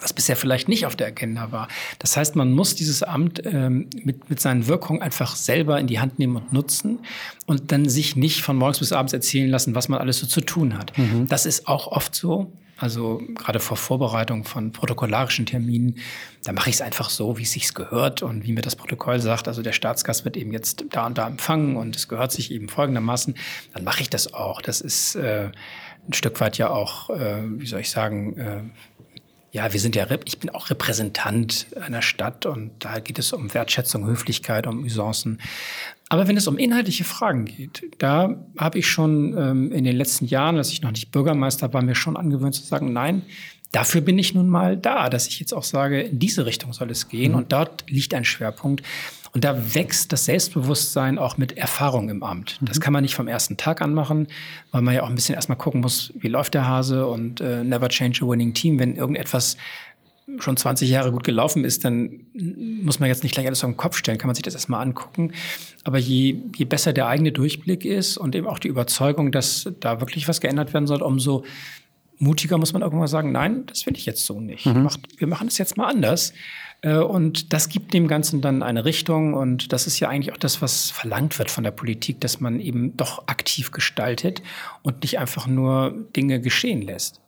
was 0.00 0.12
bisher 0.12 0.36
vielleicht 0.36 0.68
nicht 0.68 0.86
auf 0.86 0.96
der 0.96 1.08
Agenda 1.08 1.52
war. 1.52 1.68
Das 1.98 2.16
heißt, 2.16 2.36
man 2.36 2.52
muss 2.52 2.74
dieses 2.74 3.02
Amt 3.02 3.42
ähm, 3.44 3.88
mit, 4.02 4.30
mit 4.30 4.40
seinen 4.40 4.66
Wirkungen 4.66 5.02
einfach 5.02 5.36
selber 5.36 5.80
in 5.80 5.86
die 5.86 5.98
Hand 5.98 6.18
nehmen 6.18 6.36
und 6.36 6.52
nutzen 6.52 7.00
und 7.46 7.72
dann 7.72 7.88
sich 7.88 8.16
nicht 8.16 8.42
von 8.42 8.56
morgens 8.56 8.78
bis 8.78 8.92
abends 8.92 9.12
erzählen 9.12 9.50
lassen, 9.50 9.74
was 9.74 9.88
man 9.88 9.98
alles 9.98 10.18
so 10.18 10.26
zu 10.26 10.40
tun 10.40 10.78
hat. 10.78 10.96
Mhm. 10.96 11.26
Das 11.28 11.44
ist 11.44 11.66
auch 11.66 11.88
oft 11.88 12.14
so. 12.14 12.52
Also 12.80 13.20
gerade 13.34 13.60
vor 13.60 13.76
Vorbereitung 13.76 14.44
von 14.44 14.72
protokollarischen 14.72 15.44
Terminen, 15.44 15.98
da 16.44 16.52
mache 16.52 16.70
ich 16.70 16.76
es 16.76 16.80
einfach 16.80 17.10
so, 17.10 17.36
wie 17.36 17.42
es 17.42 17.52
sich 17.52 17.74
gehört 17.74 18.22
und 18.22 18.44
wie 18.46 18.52
mir 18.52 18.62
das 18.62 18.74
Protokoll 18.74 19.20
sagt. 19.20 19.48
Also 19.48 19.60
der 19.60 19.72
Staatsgast 19.72 20.24
wird 20.24 20.38
eben 20.38 20.50
jetzt 20.50 20.86
da 20.88 21.04
und 21.04 21.18
da 21.18 21.26
empfangen 21.26 21.76
und 21.76 21.94
es 21.94 22.08
gehört 22.08 22.32
sich 22.32 22.50
eben 22.50 22.70
folgendermaßen. 22.70 23.34
Dann 23.74 23.84
mache 23.84 24.00
ich 24.00 24.08
das 24.08 24.32
auch. 24.32 24.62
Das 24.62 24.80
ist 24.80 25.14
äh, 25.14 25.50
ein 26.08 26.12
Stück 26.14 26.40
weit 26.40 26.56
ja 26.56 26.70
auch, 26.70 27.10
äh, 27.10 27.42
wie 27.60 27.66
soll 27.66 27.80
ich 27.80 27.90
sagen, 27.90 28.38
äh, 28.38 28.62
ja, 29.52 29.72
wir 29.72 29.80
sind 29.80 29.94
ja, 29.94 30.06
ich 30.24 30.38
bin 30.38 30.48
auch 30.48 30.70
Repräsentant 30.70 31.66
einer 31.78 32.02
Stadt 32.02 32.46
und 32.46 32.70
da 32.78 33.00
geht 33.00 33.18
es 33.18 33.32
um 33.32 33.52
Wertschätzung, 33.52 34.06
Höflichkeit, 34.06 34.66
um 34.66 34.84
Usancen. 34.84 35.40
Aber 36.10 36.26
wenn 36.26 36.36
es 36.36 36.48
um 36.48 36.58
inhaltliche 36.58 37.04
Fragen 37.04 37.44
geht, 37.44 37.84
da 37.98 38.34
habe 38.58 38.80
ich 38.80 38.88
schon 38.88 39.32
ähm, 39.38 39.72
in 39.72 39.84
den 39.84 39.96
letzten 39.96 40.26
Jahren, 40.26 40.56
als 40.56 40.72
ich 40.72 40.82
noch 40.82 40.90
nicht 40.90 41.12
Bürgermeister 41.12 41.72
war, 41.72 41.82
mir 41.82 41.94
schon 41.94 42.16
angewöhnt 42.16 42.56
zu 42.56 42.64
sagen, 42.64 42.92
nein, 42.92 43.22
dafür 43.70 44.00
bin 44.00 44.18
ich 44.18 44.34
nun 44.34 44.48
mal 44.48 44.76
da, 44.76 45.08
dass 45.08 45.28
ich 45.28 45.38
jetzt 45.38 45.52
auch 45.52 45.62
sage, 45.62 46.02
in 46.02 46.18
diese 46.18 46.46
Richtung 46.46 46.72
soll 46.72 46.90
es 46.90 47.08
gehen 47.08 47.32
mhm. 47.32 47.38
und 47.38 47.52
dort 47.52 47.84
liegt 47.88 48.12
ein 48.12 48.24
Schwerpunkt. 48.24 48.82
Und 49.32 49.44
da 49.44 49.74
wächst 49.76 50.12
das 50.12 50.24
Selbstbewusstsein 50.24 51.16
auch 51.16 51.38
mit 51.38 51.56
Erfahrung 51.56 52.08
im 52.08 52.24
Amt. 52.24 52.58
Das 52.60 52.78
mhm. 52.78 52.82
kann 52.82 52.92
man 52.92 53.02
nicht 53.02 53.14
vom 53.14 53.28
ersten 53.28 53.56
Tag 53.56 53.80
an 53.80 53.94
machen, 53.94 54.26
weil 54.72 54.82
man 54.82 54.92
ja 54.92 55.04
auch 55.04 55.08
ein 55.08 55.14
bisschen 55.14 55.36
erstmal 55.36 55.58
gucken 55.58 55.80
muss, 55.80 56.12
wie 56.18 56.26
läuft 56.26 56.54
der 56.54 56.66
Hase 56.66 57.06
und 57.06 57.40
äh, 57.40 57.62
never 57.62 57.88
change 57.88 58.24
a 58.24 58.28
winning 58.28 58.52
team. 58.52 58.80
Wenn 58.80 58.96
irgendetwas 58.96 59.56
schon 60.38 60.56
20 60.56 60.88
Jahre 60.88 61.12
gut 61.12 61.24
gelaufen 61.24 61.64
ist, 61.64 61.84
dann 61.84 62.26
muss 62.34 63.00
man 63.00 63.08
jetzt 63.08 63.22
nicht 63.22 63.34
gleich 63.34 63.46
alles 63.46 63.64
auf 63.64 63.70
den 63.70 63.76
Kopf 63.76 63.96
stellen, 63.96 64.18
kann 64.18 64.28
man 64.28 64.34
sich 64.34 64.42
das 64.42 64.54
erstmal 64.54 64.82
angucken. 64.82 65.32
Aber 65.84 65.98
je, 65.98 66.36
je 66.56 66.64
besser 66.64 66.92
der 66.92 67.08
eigene 67.08 67.32
Durchblick 67.32 67.84
ist 67.84 68.16
und 68.16 68.34
eben 68.34 68.46
auch 68.46 68.58
die 68.58 68.68
Überzeugung, 68.68 69.32
dass 69.32 69.70
da 69.80 70.00
wirklich 70.00 70.28
was 70.28 70.40
geändert 70.40 70.72
werden 70.72 70.86
soll, 70.86 71.02
umso 71.02 71.44
mutiger 72.18 72.58
muss 72.58 72.72
man 72.72 72.82
irgendwann 72.82 73.08
sagen, 73.08 73.32
nein, 73.32 73.64
das 73.66 73.86
will 73.86 73.96
ich 73.96 74.06
jetzt 74.06 74.24
so 74.26 74.40
nicht. 74.40 74.66
Mhm. 74.66 74.88
Wir 75.16 75.26
machen 75.26 75.48
es 75.48 75.58
jetzt 75.58 75.76
mal 75.76 75.88
anders. 75.88 76.32
Äh, 76.82 76.98
und 76.98 77.52
das 77.52 77.68
gibt 77.68 77.94
dem 77.94 78.08
Ganzen 78.08 78.40
dann 78.40 78.62
eine 78.62 78.84
Richtung. 78.84 79.34
Und 79.34 79.72
das 79.72 79.86
ist 79.86 79.98
ja 80.00 80.08
eigentlich 80.08 80.32
auch 80.32 80.38
das, 80.38 80.62
was 80.62 80.90
verlangt 80.90 81.38
wird 81.38 81.50
von 81.50 81.64
der 81.64 81.70
Politik, 81.70 82.20
dass 82.20 82.40
man 82.40 82.60
eben 82.60 82.96
doch 82.96 83.26
aktiv 83.26 83.70
gestaltet 83.70 84.42
und 84.82 85.02
nicht 85.02 85.18
einfach 85.18 85.46
nur 85.46 85.94
Dinge 86.14 86.40
geschehen 86.40 86.82
lässt. 86.82 87.20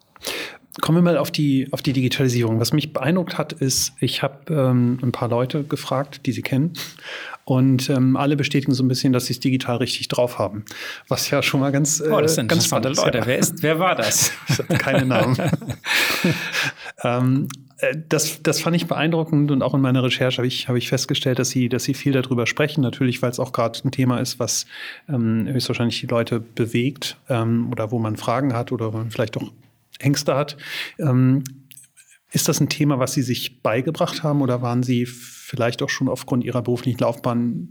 Kommen 0.81 0.99
wir 0.99 1.03
mal 1.03 1.19
auf 1.19 1.31
die, 1.31 1.69
auf 1.71 1.83
die 1.83 1.93
Digitalisierung. 1.93 2.59
Was 2.59 2.73
mich 2.73 2.95
beeindruckt 2.95 3.37
hat, 3.37 3.53
ist, 3.53 3.93
ich 4.01 4.23
habe 4.23 4.53
ähm, 4.55 4.99
ein 5.03 5.13
paar 5.13 5.29
Leute 5.29 5.65
gefragt, 5.65 6.25
die 6.25 6.33
Sie 6.33 6.41
kennen. 6.41 6.73
Und 7.45 7.91
ähm, 7.91 8.17
alle 8.17 8.37
bestätigen 8.37 8.73
so 8.73 8.85
ein 8.85 8.89
bisschen, 8.89 9.13
dass 9.13 9.27
sie 9.27 9.33
es 9.33 9.41
digital 9.41 9.79
richtig 9.79 10.07
drauf 10.09 10.39
haben. 10.39 10.65
Was 11.09 11.29
ja 11.31 11.43
schon 11.43 11.61
mal 11.61 11.73
ganz, 11.73 12.01
äh, 12.01 12.09
oh, 12.11 12.21
das 12.21 12.37
sind 12.37 12.47
ganz 12.47 12.67
spannend 12.67 12.97
Leute. 12.97 13.19
Ja. 13.19 13.27
Wer, 13.27 13.39
ist, 13.39 13.63
wer 13.63 13.81
war 13.81 13.97
das? 13.97 14.33
Keine 14.79 15.05
Namen. 15.05 15.37
ähm, 17.03 17.49
äh, 17.79 17.97
das, 18.09 18.43
das 18.43 18.61
fand 18.61 18.77
ich 18.77 18.87
beeindruckend 18.87 19.51
und 19.51 19.63
auch 19.63 19.75
in 19.75 19.81
meiner 19.81 20.05
Recherche 20.05 20.39
habe 20.39 20.47
ich, 20.47 20.69
habe 20.69 20.79
ich 20.79 20.89
festgestellt, 20.89 21.41
dass 21.41 21.51
sie, 21.51 21.69
dass 21.69 21.83
sie 21.83 21.95
viel 21.95 22.13
darüber 22.13 22.47
sprechen. 22.47 22.81
Natürlich, 22.81 23.21
weil 23.23 23.31
es 23.31 23.41
auch 23.41 23.53
gerade 23.53 23.79
ein 23.85 23.91
Thema 23.91 24.19
ist, 24.21 24.39
was 24.39 24.67
ähm, 25.09 25.49
höchstwahrscheinlich 25.49 26.01
die 26.01 26.07
Leute 26.07 26.39
bewegt 26.39 27.17
ähm, 27.29 27.71
oder 27.73 27.91
wo 27.91 27.99
man 27.99 28.17
Fragen 28.17 28.55
hat 28.55 28.71
oder 28.71 28.93
man 28.93 29.11
vielleicht 29.11 29.37
auch 29.37 29.51
Ängste 30.03 30.35
hat. 30.35 30.57
Ähm, 30.99 31.45
ist 32.33 32.49
das 32.49 32.61
ein 32.61 32.69
Thema, 32.69 32.99
was 32.99 33.13
Sie 33.13 33.23
sich 33.23 33.63
beigebracht 33.63 34.23
haben 34.23 34.41
oder 34.41 34.63
waren 34.63 34.83
Sie 34.83 35.05
vielleicht 35.07 35.83
auch 35.83 35.91
schon 35.91 36.09
aufgrund 36.09 36.45
Ihrer 36.45 36.63
beruflichen 36.63 36.99
Laufbahn 36.99 37.71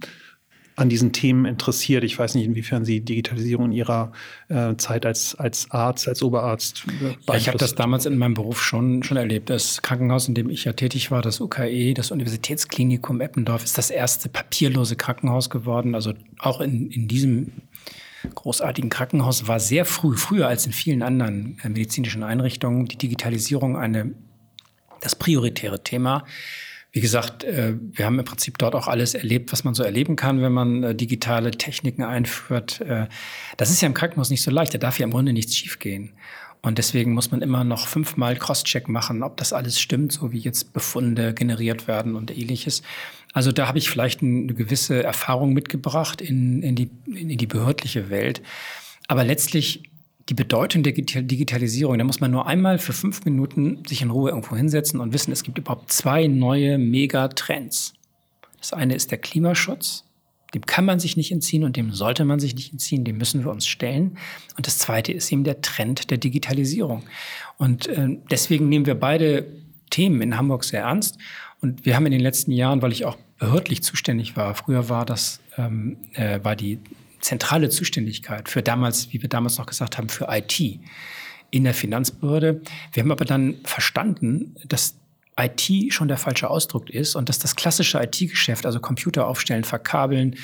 an 0.75 0.87
diesen 0.87 1.13
Themen 1.13 1.45
interessiert? 1.45 2.03
Ich 2.03 2.17
weiß 2.17 2.35
nicht, 2.35 2.45
inwiefern 2.45 2.85
Sie 2.85 3.01
Digitalisierung 3.01 3.65
in 3.65 3.71
Ihrer 3.71 4.11
äh, 4.49 4.75
Zeit 4.77 5.07
als, 5.07 5.33
als 5.33 5.71
Arzt, 5.71 6.07
als 6.07 6.21
Oberarzt. 6.21 6.83
Ja, 7.27 7.35
ich 7.35 7.47
habe 7.47 7.57
das 7.57 7.73
damals 7.73 8.05
in 8.05 8.17
meinem 8.17 8.35
Beruf 8.35 8.61
schon, 8.61 9.01
schon 9.01 9.17
erlebt. 9.17 9.49
Das 9.49 9.81
Krankenhaus, 9.81 10.27
in 10.27 10.35
dem 10.35 10.51
ich 10.51 10.63
ja 10.63 10.73
tätig 10.73 11.09
war, 11.09 11.23
das 11.23 11.41
UKE, 11.41 11.95
das 11.95 12.11
Universitätsklinikum 12.11 13.19
Eppendorf, 13.19 13.63
ist 13.63 13.79
das 13.79 13.89
erste 13.89 14.29
papierlose 14.29 14.95
Krankenhaus 14.95 15.49
geworden. 15.49 15.95
Also 15.95 16.13
auch 16.37 16.61
in, 16.61 16.91
in 16.91 17.07
diesem 17.07 17.51
großartigen 18.35 18.89
Krankenhaus 18.89 19.47
war 19.47 19.59
sehr 19.59 19.85
früh, 19.85 20.15
früher 20.15 20.47
als 20.47 20.65
in 20.65 20.73
vielen 20.73 21.01
anderen 21.01 21.57
äh, 21.63 21.69
medizinischen 21.69 22.23
Einrichtungen, 22.23 22.85
die 22.85 22.97
Digitalisierung 22.97 23.77
eine, 23.77 24.13
das 24.99 25.15
prioritäre 25.15 25.83
Thema. 25.83 26.25
Wie 26.91 27.01
gesagt, 27.01 27.43
äh, 27.43 27.75
wir 27.79 28.05
haben 28.05 28.19
im 28.19 28.25
Prinzip 28.25 28.57
dort 28.57 28.75
auch 28.75 28.87
alles 28.87 29.13
erlebt, 29.13 29.51
was 29.51 29.63
man 29.63 29.73
so 29.73 29.83
erleben 29.83 30.15
kann, 30.15 30.41
wenn 30.41 30.51
man 30.51 30.83
äh, 30.83 30.95
digitale 30.95 31.51
Techniken 31.51 32.03
einführt. 32.03 32.83
Das 33.57 33.69
ist 33.69 33.81
ja 33.81 33.87
im 33.87 33.93
Krankenhaus 33.93 34.29
nicht 34.29 34.43
so 34.43 34.51
leicht, 34.51 34.73
da 34.73 34.77
darf 34.77 34.99
ja 34.99 35.05
im 35.05 35.11
Grunde 35.11 35.33
nichts 35.33 35.55
schiefgehen. 35.55 36.13
Und 36.63 36.77
deswegen 36.77 37.13
muss 37.13 37.31
man 37.31 37.41
immer 37.41 37.63
noch 37.63 37.87
fünfmal 37.87 38.35
Crosscheck 38.35 38.87
machen, 38.87 39.23
ob 39.23 39.37
das 39.37 39.51
alles 39.51 39.81
stimmt, 39.81 40.11
so 40.11 40.31
wie 40.31 40.37
jetzt 40.37 40.73
Befunde 40.73 41.33
generiert 41.33 41.87
werden 41.87 42.15
und 42.15 42.29
ähnliches. 42.29 42.83
Also 43.33 43.51
da 43.51 43.67
habe 43.67 43.77
ich 43.77 43.89
vielleicht 43.89 44.21
eine 44.21 44.53
gewisse 44.53 45.03
Erfahrung 45.03 45.53
mitgebracht 45.53 46.21
in, 46.21 46.61
in, 46.61 46.75
die, 46.75 46.89
in 47.05 47.37
die 47.37 47.47
behördliche 47.47 48.09
Welt. 48.09 48.41
Aber 49.07 49.23
letztlich 49.23 49.83
die 50.29 50.33
Bedeutung 50.33 50.83
der 50.83 50.93
Digitalisierung, 50.93 51.97
da 51.97 52.03
muss 52.03 52.19
man 52.19 52.31
nur 52.31 52.47
einmal 52.47 52.77
für 52.77 52.93
fünf 52.93 53.25
Minuten 53.25 53.83
sich 53.87 54.01
in 54.01 54.11
Ruhe 54.11 54.29
irgendwo 54.29 54.55
hinsetzen 54.55 54.99
und 54.99 55.13
wissen, 55.13 55.31
es 55.31 55.43
gibt 55.43 55.57
überhaupt 55.57 55.91
zwei 55.91 56.27
neue 56.27 56.77
Megatrends. 56.77 57.93
Das 58.57 58.73
eine 58.73 58.95
ist 58.95 59.11
der 59.11 59.17
Klimaschutz. 59.17 60.05
Dem 60.53 60.65
kann 60.65 60.85
man 60.85 60.99
sich 60.99 61.15
nicht 61.15 61.31
entziehen 61.31 61.63
und 61.63 61.77
dem 61.77 61.93
sollte 61.93 62.25
man 62.25 62.39
sich 62.39 62.55
nicht 62.55 62.73
entziehen, 62.73 63.05
dem 63.05 63.17
müssen 63.17 63.43
wir 63.43 63.51
uns 63.51 63.65
stellen. 63.65 64.17
Und 64.57 64.67
das 64.67 64.77
zweite 64.77 65.13
ist 65.13 65.31
eben 65.31 65.45
der 65.45 65.61
Trend 65.61 66.11
der 66.11 66.17
Digitalisierung. 66.17 67.03
Und 67.57 67.87
äh, 67.87 68.17
deswegen 68.29 68.67
nehmen 68.67 68.85
wir 68.85 68.95
beide 68.95 69.47
Themen 69.89 70.21
in 70.21 70.37
Hamburg 70.37 70.65
sehr 70.65 70.81
ernst. 70.81 71.17
Und 71.61 71.85
wir 71.85 71.95
haben 71.95 72.07
in 72.07 72.11
den 72.11 72.21
letzten 72.21 72.51
Jahren, 72.51 72.81
weil 72.81 72.91
ich 72.91 73.05
auch 73.05 73.17
behördlich 73.37 73.83
zuständig 73.83 74.35
war, 74.35 74.55
früher 74.55 74.89
war 74.89 75.05
das, 75.05 75.39
ähm, 75.57 75.97
äh, 76.13 76.39
war 76.43 76.55
die 76.55 76.79
zentrale 77.21 77.69
Zuständigkeit 77.69 78.49
für 78.49 78.63
damals, 78.63 79.13
wie 79.13 79.21
wir 79.21 79.29
damals 79.29 79.57
noch 79.59 79.67
gesagt 79.67 79.97
haben, 79.97 80.09
für 80.09 80.27
IT 80.29 80.59
in 81.51 81.63
der 81.63 81.75
Finanzbehörde. 81.75 82.61
Wir 82.93 83.03
haben 83.03 83.11
aber 83.11 83.25
dann 83.25 83.57
verstanden, 83.63 84.55
dass 84.67 84.95
IT 85.39 85.93
schon 85.93 86.07
der 86.07 86.17
falsche 86.17 86.49
Ausdruck 86.49 86.89
ist 86.89 87.15
und 87.15 87.29
dass 87.29 87.39
das 87.39 87.55
klassische 87.55 88.01
IT-Geschäft, 88.01 88.65
also 88.65 88.79
Computer 88.79 89.27
aufstellen, 89.27 89.63
verkabeln, 89.63 90.35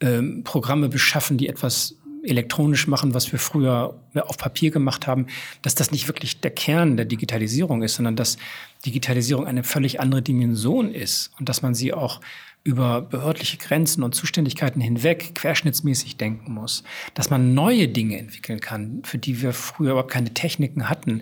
ähm, 0.00 0.42
Programme 0.44 0.88
beschaffen, 0.88 1.38
die 1.38 1.48
etwas 1.48 1.96
elektronisch 2.24 2.86
machen, 2.86 3.14
was 3.14 3.30
wir 3.32 3.38
früher 3.38 3.94
auf 4.14 4.38
Papier 4.38 4.70
gemacht 4.70 5.06
haben, 5.06 5.26
dass 5.62 5.74
das 5.74 5.90
nicht 5.90 6.08
wirklich 6.08 6.40
der 6.40 6.50
Kern 6.50 6.96
der 6.96 7.06
Digitalisierung 7.06 7.82
ist, 7.82 7.96
sondern 7.96 8.16
dass 8.16 8.38
Digitalisierung 8.86 9.46
eine 9.46 9.64
völlig 9.64 10.00
andere 10.00 10.22
Dimension 10.22 10.92
ist 10.92 11.30
und 11.38 11.48
dass 11.48 11.62
man 11.62 11.74
sie 11.74 11.92
auch 11.92 12.20
über 12.64 13.02
behördliche 13.02 13.58
Grenzen 13.58 14.02
und 14.02 14.14
Zuständigkeiten 14.14 14.80
hinweg 14.80 15.34
querschnittsmäßig 15.34 16.16
denken 16.16 16.54
muss, 16.54 16.82
dass 17.12 17.28
man 17.28 17.52
neue 17.52 17.88
Dinge 17.88 18.18
entwickeln 18.18 18.60
kann, 18.60 19.02
für 19.04 19.18
die 19.18 19.42
wir 19.42 19.52
früher 19.52 19.90
überhaupt 19.90 20.10
keine 20.10 20.32
Techniken 20.32 20.88
hatten. 20.88 21.20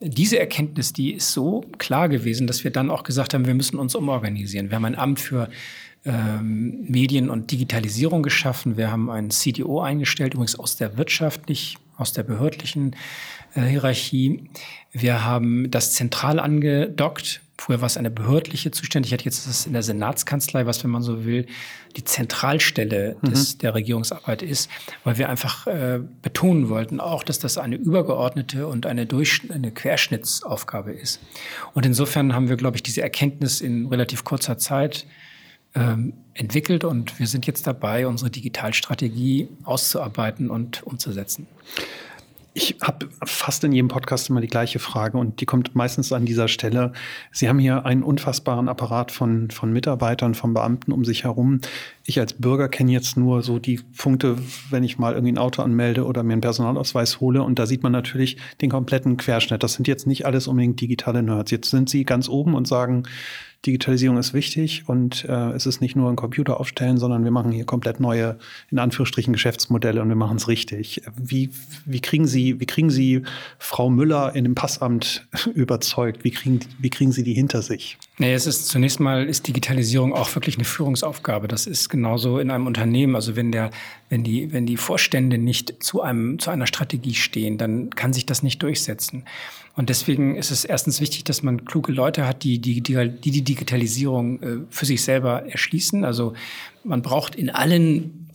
Diese 0.00 0.38
Erkenntnis, 0.38 0.94
die 0.94 1.12
ist 1.12 1.32
so 1.32 1.60
klar 1.76 2.08
gewesen, 2.08 2.46
dass 2.46 2.64
wir 2.64 2.70
dann 2.70 2.90
auch 2.90 3.02
gesagt 3.02 3.34
haben, 3.34 3.46
wir 3.46 3.54
müssen 3.54 3.78
uns 3.78 3.94
umorganisieren. 3.94 4.70
Wir 4.70 4.76
haben 4.76 4.86
ein 4.86 4.98
Amt 4.98 5.20
für 5.20 5.50
ähm, 6.08 6.86
Medien 6.88 7.28
und 7.28 7.50
Digitalisierung 7.50 8.22
geschaffen. 8.22 8.76
Wir 8.76 8.90
haben 8.90 9.10
einen 9.10 9.30
CDO 9.30 9.80
eingestellt, 9.80 10.34
übrigens 10.34 10.58
aus 10.58 10.76
der 10.76 10.96
Wirtschaft, 10.96 11.48
nicht 11.48 11.78
aus 11.96 12.12
der 12.12 12.22
behördlichen 12.22 12.96
äh, 13.54 13.62
Hierarchie. 13.62 14.48
Wir 14.92 15.24
haben 15.24 15.70
das 15.70 15.92
zentral 15.92 16.40
angedockt. 16.40 17.42
Früher 17.58 17.80
war 17.80 17.86
es 17.86 17.96
eine 17.96 18.10
behördliche 18.10 18.70
Zuständigkeit, 18.70 19.22
jetzt 19.22 19.38
ist 19.38 19.46
es 19.48 19.66
in 19.66 19.72
der 19.72 19.82
Senatskanzlei, 19.82 20.64
was, 20.64 20.84
wenn 20.84 20.92
man 20.92 21.02
so 21.02 21.24
will, 21.24 21.46
die 21.96 22.04
Zentralstelle 22.04 23.16
des, 23.22 23.54
mhm. 23.54 23.58
der 23.58 23.74
Regierungsarbeit 23.74 24.42
ist, 24.42 24.70
weil 25.02 25.18
wir 25.18 25.28
einfach 25.28 25.66
äh, 25.66 25.98
betonen 26.22 26.68
wollten 26.68 27.00
auch, 27.00 27.24
dass 27.24 27.40
das 27.40 27.58
eine 27.58 27.74
übergeordnete 27.74 28.68
und 28.68 28.86
eine, 28.86 29.06
Durch 29.06 29.42
eine 29.50 29.72
Querschnittsaufgabe 29.72 30.92
ist. 30.92 31.20
Und 31.74 31.84
insofern 31.84 32.32
haben 32.32 32.48
wir, 32.48 32.56
glaube 32.56 32.76
ich, 32.76 32.84
diese 32.84 33.02
Erkenntnis 33.02 33.60
in 33.60 33.86
relativ 33.86 34.22
kurzer 34.22 34.56
Zeit 34.56 35.04
ähm, 35.78 36.12
entwickelt 36.34 36.84
und 36.84 37.18
wir 37.18 37.26
sind 37.26 37.46
jetzt 37.46 37.66
dabei, 37.66 38.06
unsere 38.06 38.30
Digitalstrategie 38.30 39.48
auszuarbeiten 39.64 40.50
und 40.50 40.82
umzusetzen. 40.84 41.46
Ich 42.60 42.74
habe 42.82 43.08
fast 43.24 43.62
in 43.62 43.70
jedem 43.70 43.86
Podcast 43.86 44.30
immer 44.30 44.40
die 44.40 44.48
gleiche 44.48 44.80
Frage 44.80 45.16
und 45.16 45.40
die 45.40 45.46
kommt 45.46 45.76
meistens 45.76 46.12
an 46.12 46.24
dieser 46.24 46.48
Stelle. 46.48 46.92
Sie 47.30 47.48
haben 47.48 47.60
hier 47.60 47.86
einen 47.86 48.02
unfassbaren 48.02 48.68
Apparat 48.68 49.12
von, 49.12 49.50
von 49.52 49.72
Mitarbeitern, 49.72 50.34
von 50.34 50.54
Beamten 50.54 50.90
um 50.90 51.04
sich 51.04 51.22
herum. 51.22 51.60
Ich 52.04 52.18
als 52.18 52.32
Bürger 52.32 52.68
kenne 52.68 52.90
jetzt 52.90 53.16
nur 53.16 53.42
so 53.42 53.60
die 53.60 53.78
Punkte, 53.96 54.38
wenn 54.70 54.82
ich 54.82 54.98
mal 54.98 55.12
irgendwie 55.12 55.34
ein 55.34 55.38
Auto 55.38 55.62
anmelde 55.62 56.04
oder 56.04 56.24
mir 56.24 56.32
einen 56.32 56.40
Personalausweis 56.40 57.20
hole. 57.20 57.44
Und 57.44 57.60
da 57.60 57.66
sieht 57.66 57.84
man 57.84 57.92
natürlich 57.92 58.38
den 58.60 58.70
kompletten 58.70 59.18
Querschnitt. 59.18 59.62
Das 59.62 59.74
sind 59.74 59.86
jetzt 59.86 60.08
nicht 60.08 60.26
alles 60.26 60.48
unbedingt 60.48 60.80
digitale 60.80 61.22
Nerds. 61.22 61.52
Jetzt 61.52 61.70
sind 61.70 61.88
Sie 61.88 62.02
ganz 62.02 62.28
oben 62.28 62.54
und 62.54 62.66
sagen, 62.66 63.04
Digitalisierung 63.66 64.18
ist 64.18 64.34
wichtig 64.34 64.84
und 64.86 65.24
äh, 65.24 65.50
es 65.50 65.66
ist 65.66 65.80
nicht 65.80 65.96
nur 65.96 66.08
ein 66.08 66.14
Computer 66.14 66.60
aufstellen, 66.60 66.96
sondern 66.96 67.24
wir 67.24 67.32
machen 67.32 67.50
hier 67.50 67.64
komplett 67.64 67.98
neue, 67.98 68.38
in 68.70 68.78
Anführungsstrichen, 68.78 69.32
Geschäftsmodelle 69.32 70.00
und 70.00 70.08
wir 70.08 70.16
machen 70.16 70.36
es 70.36 70.46
richtig. 70.46 71.02
Wie, 71.16 71.50
wie, 71.84 72.00
kriegen 72.00 72.28
Sie, 72.28 72.60
wie 72.60 72.66
kriegen 72.66 72.88
Sie 72.88 73.22
Frau 73.58 73.90
Müller 73.90 74.34
in 74.36 74.44
dem 74.44 74.54
Passamt 74.54 75.26
überzeugt? 75.54 76.22
Wie 76.22 76.30
kriegen, 76.30 76.60
wie 76.78 76.88
kriegen 76.88 77.10
Sie 77.10 77.24
die 77.24 77.34
hinter 77.34 77.62
sich? 77.62 77.98
Nee, 78.18 78.32
es 78.32 78.46
ist 78.46 78.68
zunächst 78.68 79.00
mal 79.00 79.24
ist 79.24 79.48
Digitalisierung 79.48 80.12
auch 80.12 80.32
wirklich 80.36 80.54
eine 80.54 80.64
Führungsaufgabe. 80.64 81.48
Das 81.48 81.66
ist 81.66 81.88
genauso 81.88 82.38
in 82.38 82.52
einem 82.52 82.66
Unternehmen. 82.66 83.16
Also 83.16 83.34
wenn 83.34 83.50
der, 83.50 83.70
wenn 84.08 84.22
die, 84.22 84.52
wenn 84.52 84.66
die 84.66 84.76
Vorstände 84.76 85.36
nicht 85.36 85.82
zu 85.82 86.00
einem, 86.00 86.38
zu 86.38 86.50
einer 86.50 86.68
Strategie 86.68 87.14
stehen, 87.14 87.58
dann 87.58 87.90
kann 87.90 88.12
sich 88.12 88.24
das 88.24 88.44
nicht 88.44 88.62
durchsetzen. 88.62 89.24
Und 89.78 89.90
deswegen 89.90 90.34
ist 90.34 90.50
es 90.50 90.64
erstens 90.64 91.00
wichtig, 91.00 91.22
dass 91.22 91.44
man 91.44 91.64
kluge 91.64 91.92
Leute 91.92 92.26
hat, 92.26 92.42
die 92.42 92.58
die, 92.58 92.80
die, 92.80 93.10
die 93.10 93.42
Digitalisierung 93.42 94.42
äh, 94.42 94.56
für 94.70 94.86
sich 94.86 95.02
selber 95.02 95.48
erschließen. 95.48 96.04
Also 96.04 96.32
man 96.82 97.00
braucht 97.00 97.36
in 97.36 97.48
allen, 97.48 98.28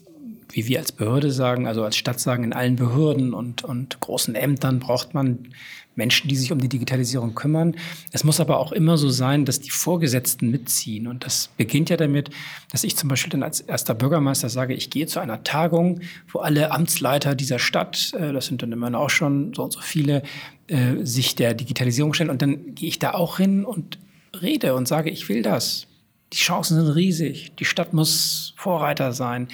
wie 0.54 0.70
wir 0.70 0.80
als 0.80 0.94
Behörde 0.94 1.34
sagen, 1.34 1.68
also 1.68 1.84
als 1.84 1.98
Stadt 1.98 2.22
sagen, 2.22 2.46
in 2.46 2.54
allen 2.54 2.78
Behörden 2.78 3.34
und, 3.34 3.66
und 3.66 4.00
großen 4.00 4.36
Ämtern 4.36 4.80
braucht 4.80 5.14
man 5.14 5.50
Menschen, 5.96 6.30
die 6.30 6.36
sich 6.38 6.52
um 6.54 6.60
die 6.60 6.70
Digitalisierung 6.70 7.36
kümmern. 7.36 7.76
Es 8.12 8.24
muss 8.24 8.40
aber 8.40 8.58
auch 8.58 8.72
immer 8.72 8.98
so 8.98 9.10
sein, 9.10 9.44
dass 9.46 9.60
die 9.60 9.70
Vorgesetzten 9.70 10.50
mitziehen. 10.50 11.08
Und 11.08 11.26
das 11.26 11.50
beginnt 11.58 11.90
ja 11.90 11.98
damit, 11.98 12.30
dass 12.72 12.84
ich 12.84 12.96
zum 12.96 13.10
Beispiel 13.10 13.32
dann 13.32 13.44
als 13.44 13.60
erster 13.62 13.94
Bürgermeister 13.94 14.50
sage, 14.50 14.74
ich 14.74 14.90
gehe 14.90 15.08
zu 15.08 15.20
einer 15.20 15.44
Tagung, 15.44 16.00
wo 16.32 16.40
alle 16.40 16.72
Amtsleiter 16.72 17.36
dieser 17.36 17.60
Stadt, 17.60 18.14
äh, 18.18 18.32
das 18.32 18.48
sind 18.48 18.64
dann 18.64 18.72
immer 18.72 18.98
auch 18.98 19.10
schon 19.10 19.54
so 19.54 19.64
und 19.64 19.74
so 19.74 19.82
viele, 19.82 20.24
äh, 20.68 21.04
sich 21.04 21.36
der 21.36 21.54
Digitalisierung 21.54 22.14
stellen. 22.14 22.30
Und 22.30 22.42
dann 22.42 22.76
gehe 22.76 22.90
ich 22.90 23.00
da 23.00 23.14
auch 23.14 23.38
hin 23.38 23.66
und 23.66 24.00
rede 24.42 24.76
und 24.76 24.88
sage, 24.88 25.10
ich 25.10 25.30
will 25.30 25.42
das. 25.42 25.88
Die 26.32 26.38
Chancen 26.38 26.78
sind 26.78 26.96
riesig. 26.96 27.54
Die 27.60 27.66
Stadt 27.66 27.94
muss 27.94 28.54
Vorreiter 28.58 29.14
sein, 29.14 29.48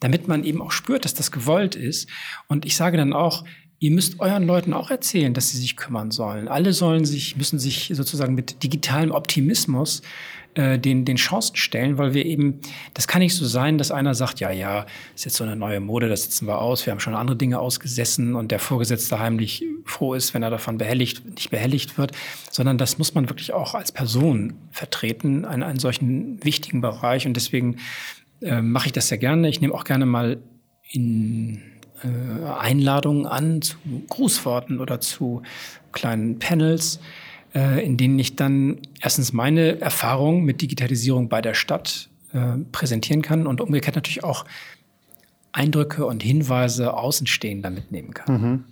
damit 0.00 0.28
man 0.28 0.44
eben 0.44 0.60
auch 0.60 0.72
spürt, 0.72 1.04
dass 1.04 1.14
das 1.14 1.32
gewollt 1.32 1.74
ist. 1.74 2.08
Und 2.48 2.66
ich 2.66 2.76
sage 2.76 2.96
dann 2.96 3.12
auch, 3.12 3.44
ihr 3.78 3.90
müsst 3.90 4.20
euren 4.20 4.46
Leuten 4.46 4.72
auch 4.72 4.90
erzählen, 4.90 5.34
dass 5.34 5.50
sie 5.50 5.58
sich 5.58 5.76
kümmern 5.76 6.10
sollen. 6.10 6.48
Alle 6.48 6.72
sollen 6.72 7.04
sich, 7.04 7.36
müssen 7.36 7.58
sich 7.58 7.92
sozusagen 7.94 8.34
mit 8.34 8.62
digitalem 8.62 9.10
Optimismus 9.10 10.02
äh, 10.56 10.78
den, 10.78 11.04
den 11.04 11.16
Chancen 11.16 11.56
stellen, 11.56 11.98
weil 11.98 12.14
wir 12.14 12.24
eben, 12.24 12.60
das 12.94 13.06
kann 13.06 13.20
nicht 13.20 13.34
so 13.34 13.44
sein, 13.44 13.76
dass 13.76 13.90
einer 13.90 14.14
sagt, 14.14 14.40
ja, 14.40 14.50
ja, 14.50 14.86
ist 15.14 15.26
jetzt 15.26 15.36
so 15.36 15.44
eine 15.44 15.54
neue 15.54 15.80
Mode, 15.80 16.08
das 16.08 16.24
setzen 16.24 16.46
wir 16.46 16.58
aus, 16.58 16.86
wir 16.86 16.92
haben 16.92 17.00
schon 17.00 17.14
andere 17.14 17.36
Dinge 17.36 17.58
ausgesessen 17.58 18.34
und 18.34 18.50
der 18.50 18.58
Vorgesetzte 18.58 19.18
heimlich 19.18 19.64
froh 19.84 20.14
ist, 20.14 20.32
wenn 20.32 20.42
er 20.42 20.48
davon 20.48 20.78
behelligt, 20.78 21.24
nicht 21.28 21.50
behelligt 21.50 21.98
wird, 21.98 22.12
sondern 22.50 22.78
das 22.78 22.96
muss 22.96 23.14
man 23.14 23.28
wirklich 23.28 23.52
auch 23.52 23.74
als 23.74 23.92
Person 23.92 24.54
vertreten, 24.70 25.44
einen, 25.44 25.62
einen 25.62 25.78
solchen 25.78 26.42
wichtigen 26.42 26.80
Bereich 26.80 27.26
und 27.26 27.34
deswegen 27.34 27.76
äh, 28.40 28.62
mache 28.62 28.86
ich 28.86 28.92
das 28.92 29.08
sehr 29.08 29.18
gerne. 29.18 29.48
Ich 29.50 29.60
nehme 29.60 29.74
auch 29.74 29.84
gerne 29.84 30.06
mal 30.06 30.38
in 30.90 31.60
äh, 32.02 32.46
Einladungen 32.58 33.26
an 33.26 33.60
zu 33.60 33.76
Grußworten 34.08 34.80
oder 34.80 35.00
zu 35.00 35.42
kleinen 35.92 36.38
Panels, 36.38 36.98
äh, 37.56 37.82
in 37.82 37.96
denen 37.96 38.18
ich 38.18 38.36
dann 38.36 38.78
erstens 39.00 39.32
meine 39.32 39.80
Erfahrung 39.80 40.44
mit 40.44 40.60
Digitalisierung 40.60 41.30
bei 41.30 41.40
der 41.40 41.54
Stadt 41.54 42.10
äh, 42.34 42.58
präsentieren 42.70 43.22
kann 43.22 43.46
und 43.46 43.62
umgekehrt 43.62 43.96
natürlich 43.96 44.22
auch 44.22 44.44
Eindrücke 45.52 46.04
und 46.04 46.22
Hinweise 46.22 46.92
Außenstehender 46.92 47.70
mitnehmen 47.70 48.12
kann. 48.12 48.40
Mhm. 48.40 48.64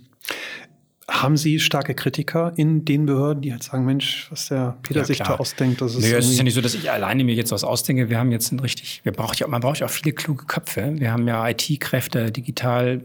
Haben 1.07 1.37
Sie 1.37 1.59
starke 1.59 1.95
Kritiker 1.95 2.53
in 2.57 2.85
den 2.85 3.07
Behörden, 3.07 3.41
die 3.41 3.51
halt 3.51 3.63
sagen, 3.63 3.85
Mensch, 3.85 4.27
was 4.29 4.47
der 4.49 4.77
Peter 4.83 4.99
ja, 4.99 5.05
sich 5.05 5.17
da 5.17 5.35
ausdenkt? 5.35 5.81
Das 5.81 5.95
ist 5.95 6.03
nee, 6.03 6.13
es 6.13 6.27
ist 6.27 6.37
ja 6.37 6.43
nicht 6.43 6.55
so, 6.55 6.61
dass 6.61 6.75
ich 6.75 6.91
alleine 6.91 7.23
mir 7.23 7.35
jetzt 7.35 7.51
was 7.51 7.63
ausdenke. 7.63 8.09
Wir 8.09 8.19
haben 8.19 8.31
jetzt 8.31 8.51
ein 8.51 8.59
richtig, 8.59 9.01
wir 9.03 9.11
brauchen 9.11 9.35
ja, 9.37 9.47
man 9.47 9.61
braucht 9.61 9.79
ja 9.79 9.87
auch 9.87 9.91
viele 9.91 10.13
kluge 10.13 10.45
Köpfe. 10.45 10.93
Wir 10.97 11.11
haben 11.11 11.27
ja 11.27 11.47
IT-Kräfte, 11.47 12.31
digital, 12.31 13.03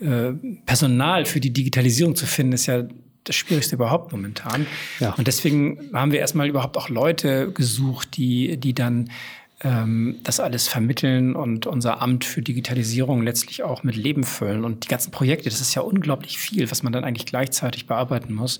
äh, 0.00 0.32
Personal 0.64 1.24
für 1.24 1.40
die 1.40 1.52
Digitalisierung 1.52 2.14
zu 2.14 2.26
finden, 2.26 2.52
ist 2.52 2.66
ja 2.66 2.84
das 3.26 3.36
Schwierigste 3.36 3.76
überhaupt 3.76 4.12
momentan. 4.12 4.66
Ja. 5.00 5.14
Und 5.14 5.26
deswegen 5.26 5.90
haben 5.92 6.12
wir 6.12 6.20
erstmal 6.20 6.48
überhaupt 6.48 6.76
auch 6.76 6.88
Leute 6.88 7.50
gesucht, 7.52 8.16
die, 8.16 8.56
die 8.56 8.74
dann 8.74 9.10
ähm, 9.62 10.16
das 10.22 10.38
alles 10.38 10.68
vermitteln 10.68 11.34
und 11.34 11.66
unser 11.66 12.02
Amt 12.02 12.24
für 12.24 12.42
Digitalisierung 12.42 13.22
letztlich 13.22 13.62
auch 13.62 13.82
mit 13.84 13.96
Leben 13.96 14.24
füllen. 14.24 14.64
Und 14.64 14.84
die 14.84 14.88
ganzen 14.88 15.10
Projekte, 15.10 15.48
das 15.48 15.60
ist 15.60 15.74
ja 15.74 15.82
unglaublich 15.82 16.38
viel, 16.38 16.70
was 16.70 16.82
man 16.82 16.92
dann 16.92 17.04
eigentlich 17.04 17.26
gleichzeitig 17.26 17.86
bearbeiten 17.86 18.34
muss, 18.34 18.58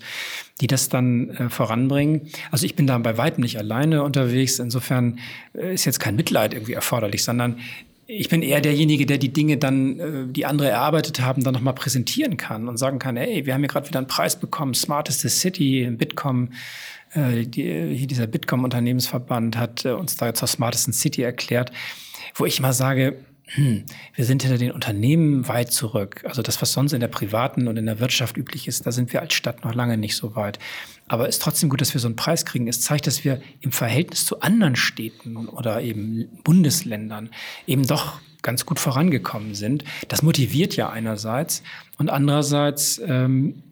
die 0.59 0.67
das 0.67 0.89
dann 0.89 1.29
äh, 1.29 1.49
voranbringen. 1.49 2.29
Also 2.51 2.65
ich 2.65 2.75
bin 2.75 2.87
da 2.87 2.97
bei 2.97 3.17
weitem 3.17 3.43
nicht 3.43 3.59
alleine 3.59 4.01
unterwegs. 4.03 4.57
Insofern 4.57 5.19
äh, 5.53 5.73
ist 5.73 5.85
jetzt 5.85 5.99
kein 5.99 6.15
Mitleid 6.15 6.53
irgendwie 6.53 6.73
erforderlich, 6.73 7.23
sondern 7.23 7.59
ich 8.07 8.29
bin 8.29 8.41
eher 8.41 8.61
derjenige, 8.61 9.05
der 9.05 9.17
die 9.17 9.33
Dinge 9.33 9.57
dann, 9.57 9.99
äh, 9.99 10.27
die 10.27 10.45
andere 10.45 10.69
erarbeitet 10.69 11.19
haben, 11.19 11.43
dann 11.43 11.53
nochmal 11.53 11.75
präsentieren 11.75 12.37
kann 12.37 12.67
und 12.67 12.77
sagen 12.77 12.99
kann, 12.99 13.17
hey, 13.17 13.45
wir 13.45 13.53
haben 13.53 13.61
hier 13.61 13.67
gerade 13.67 13.87
wieder 13.87 13.99
einen 13.99 14.07
Preis 14.07 14.39
bekommen, 14.39 14.73
Smartest 14.73 15.27
City, 15.29 15.89
Bitkom, 15.91 16.49
äh, 17.13 17.45
die, 17.45 18.07
dieser 18.07 18.27
Bitkom-Unternehmensverband 18.27 19.57
hat 19.57 19.85
äh, 19.85 19.91
uns 19.91 20.15
da 20.15 20.33
zur 20.33 20.47
Smartesten 20.47 20.93
City 20.93 21.21
erklärt, 21.21 21.71
wo 22.35 22.45
ich 22.45 22.59
immer 22.59 22.73
sage, 22.73 23.17
hm, 23.47 23.85
wir 24.13 24.25
sind 24.25 24.43
hinter 24.43 24.57
den 24.57 24.71
Unternehmen 24.71 25.47
weit 25.47 25.71
zurück. 25.71 26.23
Also 26.25 26.41
das, 26.41 26.61
was 26.61 26.73
sonst 26.73 26.91
in 26.91 26.99
der 26.99 27.07
privaten 27.07 27.67
und 27.67 27.77
in 27.77 27.85
der 27.85 27.99
Wirtschaft 27.99 28.35
üblich 28.35 28.67
ist, 28.67 28.85
da 28.85 28.91
sind 28.91 29.13
wir 29.13 29.21
als 29.21 29.33
Stadt 29.33 29.63
noch 29.63 29.73
lange 29.73 29.97
nicht 29.97 30.17
so 30.17 30.35
weit. 30.35 30.59
Aber 31.07 31.29
es 31.29 31.35
ist 31.35 31.41
trotzdem 31.41 31.69
gut, 31.69 31.79
dass 31.79 31.93
wir 31.93 32.01
so 32.01 32.07
einen 32.07 32.17
Preis 32.17 32.45
kriegen. 32.45 32.67
Es 32.67 32.81
zeigt, 32.81 33.07
dass 33.07 33.23
wir 33.23 33.41
im 33.61 33.71
Verhältnis 33.71 34.25
zu 34.25 34.41
anderen 34.41 34.75
Städten 34.75 35.47
oder 35.47 35.81
eben 35.81 36.27
Bundesländern 36.43 37.29
eben 37.65 37.87
doch 37.87 38.19
ganz 38.41 38.65
gut 38.65 38.79
vorangekommen 38.79 39.55
sind. 39.55 39.85
Das 40.09 40.21
motiviert 40.21 40.75
ja 40.75 40.89
einerseits 40.89 41.63
und 41.97 42.09
andererseits 42.09 43.01
ähm, 43.05 43.63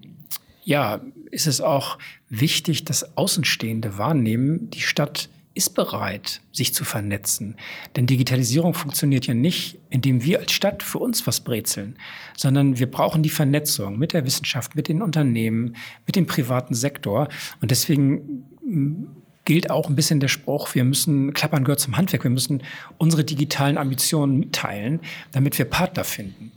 ja, 0.64 1.02
ist 1.32 1.48
es 1.48 1.62
auch 1.62 1.98
wichtig, 2.30 2.86
dass 2.86 3.18
Außenstehende 3.18 3.98
wahrnehmen, 3.98 4.70
die 4.70 4.82
Stadt 4.82 5.30
ist 5.56 5.74
bereit, 5.74 6.42
sich 6.52 6.74
zu 6.74 6.84
vernetzen. 6.84 7.56
Denn 7.96 8.06
Digitalisierung 8.06 8.74
funktioniert 8.74 9.26
ja 9.26 9.34
nicht, 9.34 9.80
indem 9.90 10.24
wir 10.24 10.40
als 10.40 10.52
Stadt 10.52 10.84
für 10.84 11.00
uns 11.00 11.26
was 11.26 11.40
brezeln, 11.40 11.98
sondern 12.38 12.78
wir 12.78 12.92
brauchen 12.92 13.24
die 13.24 13.30
Vernetzung 13.30 13.98
mit 13.98 14.14
der 14.14 14.26
Wissenschaft, 14.26 14.76
mit 14.76 14.90
den 14.90 15.02
Unternehmen, 15.02 15.78
mit 16.06 16.18
dem 16.18 16.28
privaten 16.28 16.76
Sektor. 16.76 17.30
Und 17.62 17.72
deswegen 17.72 18.46
mm, 18.66 19.08
gilt 19.46 19.70
auch 19.70 19.88
ein 19.88 19.96
bisschen 19.96 20.20
der 20.20 20.28
Spruch, 20.28 20.76
wir 20.76 20.84
müssen, 20.84 21.34
Klappern 21.34 21.64
gehört 21.64 21.80
zum 21.80 21.96
Handwerk, 21.96 22.24
wir 22.24 22.32
müssen 22.32 22.62
unsere 22.98 23.24
digitalen 23.24 23.78
Ambitionen 23.78 24.38
mitteilen, 24.38 25.00
damit 25.32 25.58
wir 25.58 25.66
Partner 25.66 26.04
finden. 26.04 26.52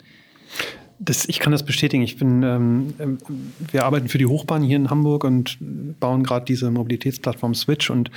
Das, 0.99 1.29
ich 1.29 1.39
kann 1.39 1.53
das 1.53 1.63
bestätigen. 1.63 2.03
Ich 2.03 2.17
bin, 2.17 2.43
ähm, 2.43 2.95
ähm 2.99 3.19
wir 3.71 3.85
arbeiten 3.85 4.09
für 4.09 4.19
die 4.19 4.27
Hochbahn 4.27 4.65
hier 4.65 4.77
in 4.77 4.91
Hamburg 4.91 5.23
und 5.23 5.59
bauen 6.01 6.25
gerade 6.25 6.45
diese 6.45 6.73
Mobilitätsplattform 6.73 7.55
Switch 7.55 7.89
und 7.91 8.11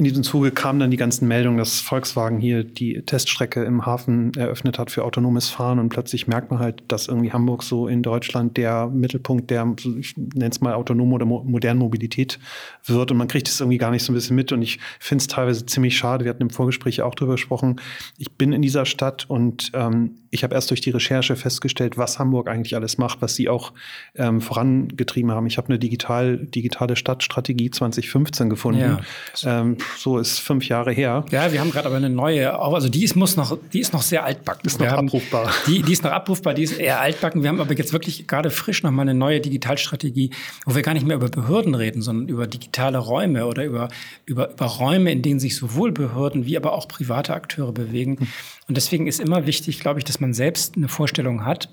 in 0.00 0.04
diesem 0.04 0.22
Zuge 0.22 0.50
kamen 0.50 0.80
dann 0.80 0.90
die 0.90 0.96
ganzen 0.96 1.28
Meldungen, 1.28 1.58
dass 1.58 1.78
Volkswagen 1.78 2.38
hier 2.40 2.64
die 2.64 3.02
Teststrecke 3.02 3.64
im 3.64 3.84
Hafen 3.84 4.32
eröffnet 4.32 4.78
hat 4.78 4.90
für 4.90 5.04
autonomes 5.04 5.50
Fahren 5.50 5.78
und 5.78 5.90
plötzlich 5.90 6.26
merkt 6.26 6.50
man 6.50 6.58
halt, 6.58 6.82
dass 6.88 7.06
irgendwie 7.06 7.32
Hamburg 7.32 7.62
so 7.62 7.86
in 7.86 8.02
Deutschland 8.02 8.56
der 8.56 8.86
Mittelpunkt 8.86 9.50
der, 9.50 9.76
ich 9.98 10.16
nenne 10.16 10.48
es 10.48 10.62
mal 10.62 10.72
autonome 10.72 11.16
oder 11.16 11.26
mo 11.26 11.44
modernen 11.44 11.80
Mobilität 11.80 12.38
wird 12.86 13.10
und 13.10 13.18
man 13.18 13.28
kriegt 13.28 13.46
es 13.46 13.60
irgendwie 13.60 13.76
gar 13.76 13.90
nicht 13.90 14.02
so 14.02 14.10
ein 14.10 14.14
bisschen 14.14 14.36
mit 14.36 14.52
und 14.52 14.62
ich 14.62 14.78
finde 15.00 15.20
es 15.20 15.28
teilweise 15.28 15.66
ziemlich 15.66 15.98
schade. 15.98 16.24
Wir 16.24 16.30
hatten 16.30 16.44
im 16.44 16.50
Vorgespräch 16.50 17.02
auch 17.02 17.14
darüber 17.14 17.34
gesprochen. 17.34 17.78
Ich 18.16 18.32
bin 18.32 18.54
in 18.54 18.62
dieser 18.62 18.86
Stadt 18.86 19.28
und 19.28 19.70
ähm, 19.74 20.12
ich 20.30 20.44
habe 20.44 20.54
erst 20.54 20.70
durch 20.70 20.80
die 20.80 20.90
Recherche 20.90 21.34
festgestellt, 21.34 21.98
was 21.98 22.18
Hamburg 22.18 22.48
eigentlich 22.48 22.76
alles 22.76 22.98
macht, 22.98 23.20
was 23.20 23.34
sie 23.34 23.48
auch 23.48 23.72
ähm, 24.14 24.40
vorangetrieben 24.40 25.32
haben. 25.32 25.46
Ich 25.46 25.58
habe 25.58 25.68
eine 25.68 25.78
digital, 25.78 26.38
digitale 26.38 26.94
Stadtstrategie 26.94 27.70
2015 27.70 28.48
gefunden. 28.48 28.98
Ja, 29.42 29.60
ähm, 29.60 29.76
so 29.96 30.18
ist 30.18 30.38
fünf 30.38 30.68
Jahre 30.68 30.92
her. 30.92 31.24
Ja, 31.30 31.52
wir 31.52 31.60
haben 31.60 31.72
gerade 31.72 31.86
aber 31.86 31.96
eine 31.96 32.10
neue, 32.10 32.56
also 32.58 32.88
die 32.88 33.02
ist, 33.02 33.16
muss 33.16 33.36
noch, 33.36 33.58
die 33.72 33.80
ist 33.80 33.92
noch 33.92 34.02
sehr 34.02 34.24
altbacken. 34.24 34.66
Ist 34.66 34.78
noch 34.78 34.86
wir 34.86 34.98
abrufbar. 34.98 35.46
Haben, 35.46 35.54
die, 35.66 35.82
die 35.82 35.92
ist 35.92 36.04
noch 36.04 36.12
abrufbar, 36.12 36.54
die 36.54 36.62
ist 36.62 36.78
eher 36.78 37.00
altbacken. 37.00 37.42
Wir 37.42 37.48
haben 37.48 37.60
aber 37.60 37.74
jetzt 37.74 37.92
wirklich 37.92 38.28
gerade 38.28 38.50
frisch 38.50 38.84
noch 38.84 38.92
mal 38.92 39.02
eine 39.02 39.14
neue 39.14 39.40
Digitalstrategie, 39.40 40.30
wo 40.64 40.76
wir 40.76 40.82
gar 40.82 40.94
nicht 40.94 41.06
mehr 41.06 41.16
über 41.16 41.28
Behörden 41.28 41.74
reden, 41.74 42.02
sondern 42.02 42.28
über 42.28 42.46
digitale 42.46 42.98
Räume 42.98 43.46
oder 43.46 43.64
über, 43.64 43.88
über, 44.26 44.52
über 44.52 44.66
Räume, 44.66 45.10
in 45.10 45.22
denen 45.22 45.40
sich 45.40 45.56
sowohl 45.56 45.90
Behörden 45.90 46.46
wie 46.46 46.56
aber 46.56 46.72
auch 46.72 46.86
private 46.86 47.34
Akteure 47.34 47.72
bewegen. 47.72 48.28
Und 48.70 48.76
deswegen 48.76 49.08
ist 49.08 49.18
immer 49.18 49.46
wichtig, 49.46 49.80
glaube 49.80 49.98
ich, 49.98 50.04
dass 50.04 50.20
man 50.20 50.32
selbst 50.32 50.76
eine 50.76 50.86
Vorstellung 50.86 51.44
hat. 51.44 51.70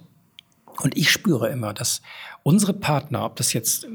Und 0.82 0.98
ich 0.98 1.12
spüre 1.12 1.48
immer, 1.50 1.72
dass 1.72 2.02
unsere 2.42 2.74
Partner, 2.74 3.24
ob 3.24 3.36
das 3.36 3.54
jetzt 3.54 3.88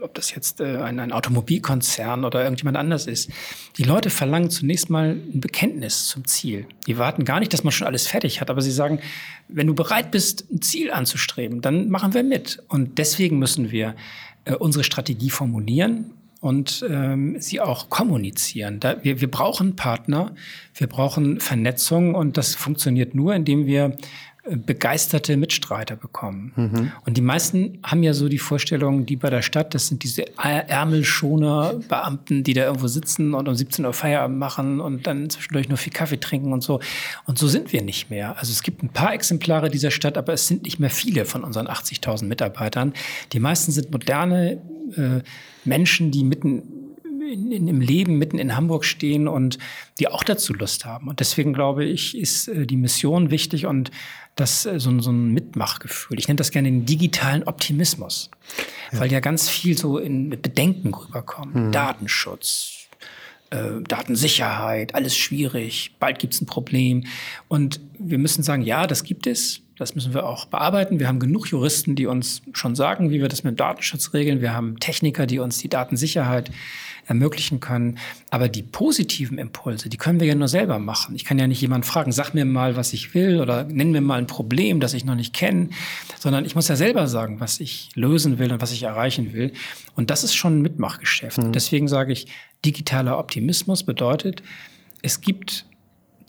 ob 0.00 0.14
das 0.14 0.34
jetzt 0.34 0.60
äh, 0.60 0.78
ein, 0.78 1.00
ein, 1.00 1.12
Automobilkonzern 1.12 2.24
oder 2.24 2.44
irgendjemand 2.44 2.78
anders 2.78 3.06
ist. 3.06 3.30
Die 3.76 3.82
Leute 3.82 4.08
verlangen 4.08 4.48
zunächst 4.48 4.88
mal 4.88 5.10
ein 5.10 5.40
Bekenntnis 5.40 6.06
zum 6.06 6.24
Ziel. 6.24 6.66
Die 6.86 6.96
warten 6.96 7.26
gar 7.26 7.40
nicht, 7.40 7.52
dass 7.52 7.62
man 7.62 7.72
schon 7.72 7.86
alles 7.86 8.06
fertig 8.06 8.40
hat, 8.40 8.48
aber 8.48 8.62
sie 8.62 8.70
sagen, 8.70 9.00
wenn 9.48 9.66
du 9.66 9.74
bereit 9.74 10.10
bist, 10.10 10.50
ein 10.50 10.62
Ziel 10.62 10.90
anzustreben, 10.90 11.60
dann 11.60 11.90
machen 11.90 12.14
wir 12.14 12.22
mit. 12.22 12.62
Und 12.68 12.96
deswegen 12.96 13.38
müssen 13.38 13.70
wir 13.70 13.96
äh, 14.46 14.54
unsere 14.54 14.84
Strategie 14.84 15.28
formulieren 15.28 16.12
und 16.40 16.84
ähm, 16.88 17.36
sie 17.40 17.60
auch 17.60 17.88
kommunizieren. 17.88 18.80
Da, 18.80 19.02
wir, 19.02 19.20
wir 19.20 19.30
brauchen 19.30 19.76
Partner, 19.76 20.34
wir 20.74 20.86
brauchen 20.86 21.40
Vernetzung 21.40 22.14
und 22.14 22.36
das 22.36 22.54
funktioniert 22.54 23.14
nur, 23.14 23.34
indem 23.34 23.66
wir 23.66 23.96
begeisterte 24.56 25.36
Mitstreiter 25.36 25.96
bekommen. 25.96 26.52
Mhm. 26.56 26.92
Und 27.04 27.16
die 27.16 27.20
meisten 27.20 27.78
haben 27.82 28.02
ja 28.02 28.14
so 28.14 28.28
die 28.28 28.38
Vorstellung, 28.38 29.06
die 29.06 29.16
bei 29.16 29.30
der 29.30 29.42
Stadt, 29.42 29.74
das 29.74 29.88
sind 29.88 30.02
diese 30.02 30.24
Ärmelschoner 30.38 31.74
Beamten, 31.88 32.42
die 32.44 32.54
da 32.54 32.64
irgendwo 32.64 32.88
sitzen 32.88 33.34
und 33.34 33.48
um 33.48 33.54
17 33.54 33.84
Uhr 33.84 33.92
Feierabend 33.92 34.38
machen 34.38 34.80
und 34.80 35.06
dann 35.06 35.28
zwischendurch 35.30 35.68
nur 35.68 35.78
viel 35.78 35.92
Kaffee 35.92 36.18
trinken 36.18 36.52
und 36.52 36.62
so. 36.62 36.80
Und 37.26 37.38
so 37.38 37.48
sind 37.48 37.72
wir 37.72 37.82
nicht 37.82 38.10
mehr. 38.10 38.38
Also 38.38 38.52
es 38.52 38.62
gibt 38.62 38.82
ein 38.82 38.88
paar 38.88 39.12
Exemplare 39.12 39.70
dieser 39.70 39.90
Stadt, 39.90 40.16
aber 40.16 40.32
es 40.32 40.46
sind 40.46 40.62
nicht 40.62 40.78
mehr 40.78 40.90
viele 40.90 41.24
von 41.24 41.44
unseren 41.44 41.66
80.000 41.66 42.24
Mitarbeitern. 42.24 42.92
Die 43.32 43.40
meisten 43.40 43.72
sind 43.72 43.90
moderne 43.90 44.62
äh, 44.96 45.20
Menschen, 45.64 46.10
die 46.10 46.24
mitten 46.24 46.87
in, 47.28 47.52
in, 47.52 47.68
im 47.68 47.80
Leben 47.80 48.18
mitten 48.18 48.38
in 48.38 48.56
Hamburg 48.56 48.84
stehen 48.84 49.28
und 49.28 49.58
die 49.98 50.08
auch 50.08 50.22
dazu 50.22 50.52
Lust 50.54 50.84
haben. 50.84 51.08
Und 51.08 51.20
deswegen 51.20 51.52
glaube 51.52 51.84
ich, 51.84 52.16
ist 52.16 52.48
äh, 52.48 52.66
die 52.66 52.76
Mission 52.76 53.30
wichtig 53.30 53.66
und 53.66 53.90
das 54.36 54.66
äh, 54.66 54.78
so, 54.80 54.98
so 55.00 55.10
ein 55.10 55.32
Mitmachgefühl. 55.32 56.18
Ich 56.18 56.28
nenne 56.28 56.38
das 56.38 56.50
gerne 56.50 56.68
den 56.68 56.86
digitalen 56.86 57.42
Optimismus, 57.44 58.30
ja. 58.92 59.00
weil 59.00 59.12
ja 59.12 59.20
ganz 59.20 59.48
viel 59.48 59.76
so 59.76 59.98
in 59.98 60.30
Bedenken 60.30 60.94
rüberkommt. 60.94 61.54
Mhm. 61.54 61.72
Datenschutz, 61.72 62.88
äh, 63.50 63.80
Datensicherheit, 63.86 64.94
alles 64.94 65.16
schwierig, 65.16 65.94
bald 65.98 66.18
gibt 66.18 66.34
es 66.34 66.40
ein 66.40 66.46
Problem. 66.46 67.04
Und 67.48 67.80
wir 67.98 68.18
müssen 68.18 68.42
sagen, 68.42 68.62
ja, 68.62 68.86
das 68.86 69.04
gibt 69.04 69.26
es. 69.26 69.60
Das 69.76 69.94
müssen 69.94 70.12
wir 70.12 70.26
auch 70.26 70.46
bearbeiten. 70.46 70.98
Wir 70.98 71.06
haben 71.06 71.20
genug 71.20 71.46
Juristen, 71.46 71.94
die 71.94 72.06
uns 72.06 72.42
schon 72.52 72.74
sagen, 72.74 73.10
wie 73.10 73.20
wir 73.20 73.28
das 73.28 73.44
mit 73.44 73.52
dem 73.52 73.56
Datenschutz 73.56 74.12
regeln. 74.12 74.40
Wir 74.40 74.52
haben 74.52 74.80
Techniker, 74.80 75.24
die 75.24 75.38
uns 75.38 75.58
die 75.58 75.68
Datensicherheit 75.68 76.50
ermöglichen 77.08 77.58
können. 77.58 77.98
Aber 78.30 78.48
die 78.48 78.62
positiven 78.62 79.38
Impulse, 79.38 79.88
die 79.88 79.96
können 79.96 80.20
wir 80.20 80.26
ja 80.26 80.34
nur 80.34 80.48
selber 80.48 80.78
machen. 80.78 81.14
Ich 81.16 81.24
kann 81.24 81.38
ja 81.38 81.46
nicht 81.46 81.60
jemand 81.60 81.86
fragen, 81.86 82.12
sag 82.12 82.34
mir 82.34 82.44
mal, 82.44 82.76
was 82.76 82.92
ich 82.92 83.14
will 83.14 83.40
oder 83.40 83.64
nenn 83.64 83.90
mir 83.90 84.00
mal 84.00 84.18
ein 84.18 84.26
Problem, 84.26 84.78
das 84.78 84.94
ich 84.94 85.04
noch 85.04 85.14
nicht 85.14 85.34
kenne, 85.34 85.70
sondern 86.18 86.44
ich 86.44 86.54
muss 86.54 86.68
ja 86.68 86.76
selber 86.76 87.08
sagen, 87.08 87.40
was 87.40 87.60
ich 87.60 87.90
lösen 87.94 88.38
will 88.38 88.52
und 88.52 88.60
was 88.60 88.72
ich 88.72 88.82
erreichen 88.82 89.32
will. 89.32 89.52
Und 89.96 90.10
das 90.10 90.22
ist 90.22 90.34
schon 90.34 90.58
ein 90.58 90.62
Mitmachgeschäft. 90.62 91.38
Mhm. 91.38 91.52
Deswegen 91.52 91.88
sage 91.88 92.12
ich, 92.12 92.26
digitaler 92.64 93.18
Optimismus 93.18 93.82
bedeutet, 93.82 94.42
es 95.02 95.20
gibt 95.20 95.64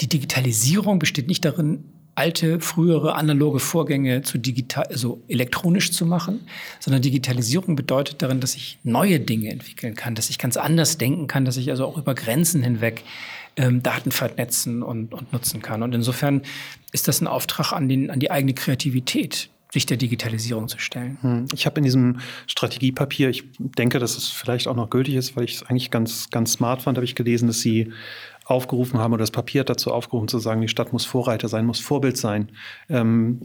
die 0.01 0.07
Digitalisierung 0.07 0.99
besteht 0.99 1.27
nicht 1.27 1.43
darin, 1.43 1.83
alte, 2.19 2.59
frühere 2.59 3.15
analoge 3.15 3.59
Vorgänge 3.59 4.21
zu 4.23 4.37
digital, 4.37 4.85
also 4.87 5.23
elektronisch 5.29 5.93
zu 5.93 6.05
machen, 6.05 6.41
sondern 6.79 7.01
Digitalisierung 7.01 7.77
bedeutet 7.77 8.21
darin, 8.21 8.41
dass 8.41 8.55
ich 8.55 8.77
neue 8.83 9.21
Dinge 9.21 9.49
entwickeln 9.49 9.95
kann, 9.95 10.15
dass 10.15 10.29
ich 10.29 10.37
ganz 10.37 10.57
anders 10.57 10.97
denken 10.97 11.27
kann, 11.27 11.45
dass 11.45 11.55
ich 11.55 11.69
also 11.69 11.85
auch 11.85 11.97
über 11.97 12.15
Grenzen 12.15 12.61
hinweg 12.61 13.03
ähm, 13.55 13.81
Daten 13.81 14.11
vernetzen 14.11 14.83
und, 14.83 15.13
und 15.13 15.31
nutzen 15.31 15.61
kann. 15.61 15.81
Und 15.81 15.95
insofern 15.95 16.41
ist 16.91 17.07
das 17.07 17.21
ein 17.21 17.27
Auftrag 17.27 17.71
an, 17.71 17.87
den, 17.87 18.11
an 18.11 18.19
die 18.19 18.31
eigene 18.31 18.53
Kreativität, 18.53 19.49
sich 19.71 19.85
der 19.85 19.97
Digitalisierung 19.97 20.67
zu 20.67 20.77
stellen. 20.77 21.17
Hm. 21.21 21.45
Ich 21.53 21.65
habe 21.65 21.77
in 21.77 21.83
diesem 21.83 22.19
Strategiepapier, 22.47 23.29
ich 23.29 23.43
denke, 23.59 23.99
dass 23.99 24.17
es 24.17 24.27
vielleicht 24.27 24.67
auch 24.67 24.75
noch 24.75 24.89
gültig 24.89 25.15
ist, 25.15 25.37
weil 25.37 25.45
ich 25.45 25.55
es 25.55 25.63
eigentlich 25.63 25.89
ganz, 25.89 26.29
ganz 26.31 26.53
smart 26.53 26.81
fand, 26.81 26.97
habe 26.97 27.05
ich 27.05 27.15
gelesen, 27.15 27.47
dass 27.47 27.61
Sie 27.61 27.93
aufgerufen 28.49 28.99
haben 28.99 29.13
oder 29.13 29.21
das 29.21 29.31
Papier 29.31 29.63
dazu 29.63 29.93
aufgerufen 29.93 30.27
zu 30.27 30.39
sagen, 30.39 30.61
die 30.61 30.67
Stadt 30.67 30.91
muss 30.91 31.05
Vorreiter 31.05 31.47
sein, 31.47 31.65
muss 31.65 31.79
Vorbild 31.79 32.17
sein. 32.17 32.49
Ähm, 32.89 33.41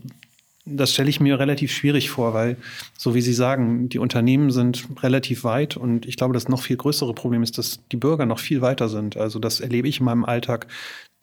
das 0.66 0.92
stelle 0.92 1.10
ich 1.10 1.20
mir 1.20 1.38
relativ 1.38 1.72
schwierig 1.72 2.08
vor, 2.08 2.32
weil, 2.32 2.56
so 2.96 3.14
wie 3.14 3.20
Sie 3.20 3.34
sagen, 3.34 3.90
die 3.90 3.98
Unternehmen 3.98 4.50
sind 4.50 4.88
relativ 5.02 5.44
weit 5.44 5.76
und 5.76 6.06
ich 6.06 6.16
glaube, 6.16 6.32
das 6.32 6.48
noch 6.48 6.62
viel 6.62 6.78
größere 6.78 7.12
Problem 7.12 7.42
ist, 7.42 7.58
dass 7.58 7.80
die 7.92 7.98
Bürger 7.98 8.24
noch 8.24 8.38
viel 8.38 8.62
weiter 8.62 8.88
sind. 8.88 9.18
Also 9.18 9.38
das 9.38 9.60
erlebe 9.60 9.88
ich 9.88 9.98
in 9.98 10.06
meinem 10.06 10.24
Alltag, 10.24 10.66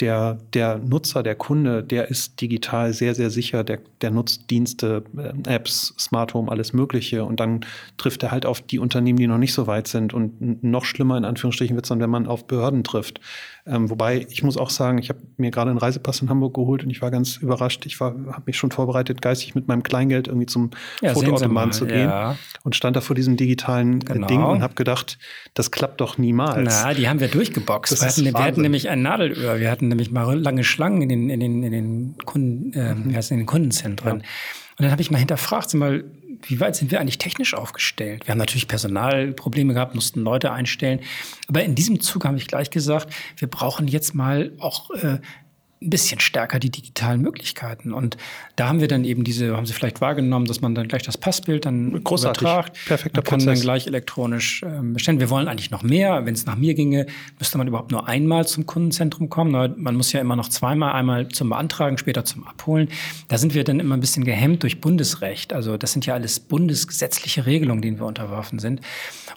der, 0.02 0.39
der 0.54 0.80
Nutzer, 0.80 1.24
der 1.24 1.36
Kunde, 1.36 1.84
der 1.84 2.10
ist 2.10 2.41
digital 2.41 2.93
sehr, 2.93 3.16
sehr 3.16 3.30
sicher, 3.30 3.64
der, 3.64 3.80
der 4.02 4.12
nutzt 4.12 4.49
Dienste, 4.49 5.04
äh, 5.18 5.54
Apps, 5.54 5.93
Smart 5.97 6.34
Home, 6.34 6.52
alles 6.52 6.74
Mögliche. 6.74 7.24
Und 7.24 7.39
dann 7.39 7.62
trifft 7.97 8.24
er 8.24 8.32
halt 8.32 8.45
auf 8.45 8.62
die 8.62 8.80
Unternehmen, 8.80 9.20
die 9.20 9.28
noch 9.28 9.38
nicht 9.38 9.54
so 9.54 9.68
weit 9.68 9.88
sind. 9.88 10.14
Und 10.14 10.64
noch 10.64 10.86
schlimmer 10.86 11.18
in 11.18 11.26
Anführungsstrichen 11.26 11.76
wird 11.76 11.86
es 11.86 11.89
dann, 11.89 11.99
wenn 11.99 12.10
man 12.10 12.28
auf 12.28 12.47
Behörden 12.47 12.84
trifft. 12.84 13.22
Ähm, 13.68 13.91
wobei, 13.91 14.26
ich 14.30 14.41
muss 14.41 14.58
auch 14.58 14.72
sagen, 14.72 14.97
ich 14.97 15.10
habe 15.10 15.20
mir 15.38 15.52
gerade 15.52 15.70
einen 15.70 15.78
Reisepass 15.78 16.22
in 16.22 16.30
Hamburg 16.30 16.56
geholt 16.56 16.84
und 16.84 16.89
ich 16.89 17.02
war 17.02 17.12
ganz 17.12 17.38
überrascht. 17.38 17.86
Ich 17.86 17.99
habe 17.99 18.41
mich 18.45 18.58
schon 18.58 18.72
vorbereitet, 18.72 19.22
geistig 19.22 19.54
mit 19.54 19.68
meinem 19.68 19.84
Kleingeld 19.84 20.28
irgendwie 20.28 20.47
zum 20.47 20.72
ja, 21.02 21.14
Fotoautomaten 21.14 21.72
zu 21.72 21.86
gehen 21.86 22.10
ja. 22.10 22.38
und 22.64 22.76
stand 22.76 22.95
da 22.95 23.02
vor 23.02 23.16
diesem 23.16 23.38
digitalen 23.38 24.02
äh, 24.02 24.14
genau. 24.14 24.28
Ding 24.28 24.43
und 24.43 24.64
habe 24.64 24.74
gedacht, 24.74 25.20
das 25.54 25.70
klappt 25.70 26.02
doch 26.02 26.18
niemals. 26.18 26.84
Na, 26.84 26.93
die 26.95 27.08
haben 27.08 27.20
wir 27.20 27.28
durchgeboxt. 27.28 28.02
Wir 28.02 28.08
hatten, 28.08 28.26
wir 28.26 28.43
hatten, 28.43 28.62
nämlich 28.62 28.89
ein 28.89 29.04
Nadelöhr. 29.04 29.60
Wir 29.60 29.70
hatten 29.70 29.89
nämlich 29.91 30.11
mal 30.11 30.39
lange 30.39 30.63
Schlangen 30.63 31.01
in 31.01 31.09
den, 31.09 31.29
in 31.29 31.39
den, 31.39 31.63
in 31.63 31.71
den, 31.71 32.15
Kunden, 32.25 32.73
äh, 32.73 32.95
mhm. 32.95 33.15
in 33.15 33.37
den 33.37 33.45
Kundenzentren. 33.45 34.19
Ja. 34.19 34.25
Und 34.77 34.85
dann 34.85 34.91
habe 34.91 35.01
ich 35.01 35.11
mal 35.11 35.19
hinterfragt, 35.19 35.69
so 35.69 35.77
mal, 35.77 36.03
wie 36.47 36.59
weit 36.59 36.75
sind 36.75 36.91
wir 36.91 36.99
eigentlich 36.99 37.17
technisch 37.19 37.53
aufgestellt? 37.53 38.25
Wir 38.25 38.31
haben 38.31 38.39
natürlich 38.39 38.67
Personalprobleme 38.67 39.73
gehabt, 39.73 39.93
mussten 39.93 40.21
Leute 40.21 40.51
einstellen. 40.51 41.01
Aber 41.47 41.63
in 41.63 41.75
diesem 41.75 41.99
Zug 41.99 42.25
habe 42.25 42.37
ich 42.37 42.47
gleich 42.47 42.71
gesagt, 42.71 43.13
wir 43.37 43.47
brauchen 43.47 43.87
jetzt 43.87 44.15
mal 44.15 44.53
auch 44.59 44.89
äh, 44.91 45.19
ein 45.82 45.89
bisschen 45.89 46.19
stärker 46.19 46.59
die 46.59 46.69
digitalen 46.69 47.21
Möglichkeiten. 47.21 47.91
Und 47.91 48.15
da 48.55 48.67
haben 48.67 48.82
wir 48.82 48.88
dann 48.88 49.03
eben 49.03 49.23
diese, 49.23 49.57
haben 49.57 49.65
Sie 49.65 49.73
vielleicht 49.73 49.99
wahrgenommen, 49.99 50.45
dass 50.45 50.61
man 50.61 50.75
dann 50.75 50.88
gleich 50.88 51.01
das 51.01 51.17
Passbild 51.17 51.65
dann 51.65 52.03
Großartig. 52.03 52.41
übertragt. 52.41 52.77
Perfekter 52.86 53.17
man 53.17 53.23
kann 53.23 53.39
Prozess. 53.39 53.59
dann 53.59 53.61
gleich 53.61 53.88
elektronisch 53.88 54.61
ähm, 54.63 54.93
bestellen. 54.93 55.19
Wir 55.19 55.32
wollen 55.32 55.47
eigentlich 55.47 55.71
noch 55.71 55.82
mehr. 55.82 56.23
Wenn 56.25 56.36
es 56.36 56.45
nach 56.45 56.55
mir 56.55 56.75
ginge, 56.75 57.07
müsste 57.39 57.57
man 57.57 57.67
überhaupt 57.67 57.91
nur 57.91 58.07
einmal 58.07 58.47
zum 58.47 58.67
Kundenzentrum 58.67 59.29
kommen. 59.29 59.51
Man 59.77 59.95
muss 59.95 60.11
ja 60.11 60.21
immer 60.21 60.36
noch 60.36 60.49
zweimal, 60.49 60.93
einmal 60.93 61.29
zum 61.29 61.49
Beantragen, 61.49 61.97
später 61.97 62.25
zum 62.25 62.47
Abholen. 62.47 62.89
Da 63.27 63.39
sind 63.39 63.55
wir 63.55 63.63
dann 63.63 63.79
immer 63.79 63.97
ein 63.97 64.01
bisschen 64.01 64.23
gehemmt 64.23 64.61
durch 64.61 64.82
Bundesrecht. 64.82 65.51
Also 65.51 65.77
das 65.77 65.93
sind 65.93 66.05
ja 66.05 66.13
alles 66.13 66.39
bundesgesetzliche 66.39 67.47
Regelungen, 67.47 67.82
denen 67.82 67.97
wir 67.97 68.05
unterworfen 68.05 68.59
sind. 68.59 68.82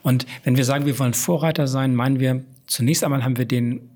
Und 0.03 0.26
wenn 0.42 0.59
wir 0.59 0.66
sagen, 0.66 0.84
wir 0.84 0.99
wollen 0.99 1.14
Vorreiter 1.14 1.66
sein, 1.66 1.95
meinen 1.95 2.20
wir, 2.20 2.45
zunächst 2.66 3.03
einmal 3.03 3.24
haben 3.24 3.38
wir 3.38 3.47
den 3.47 3.93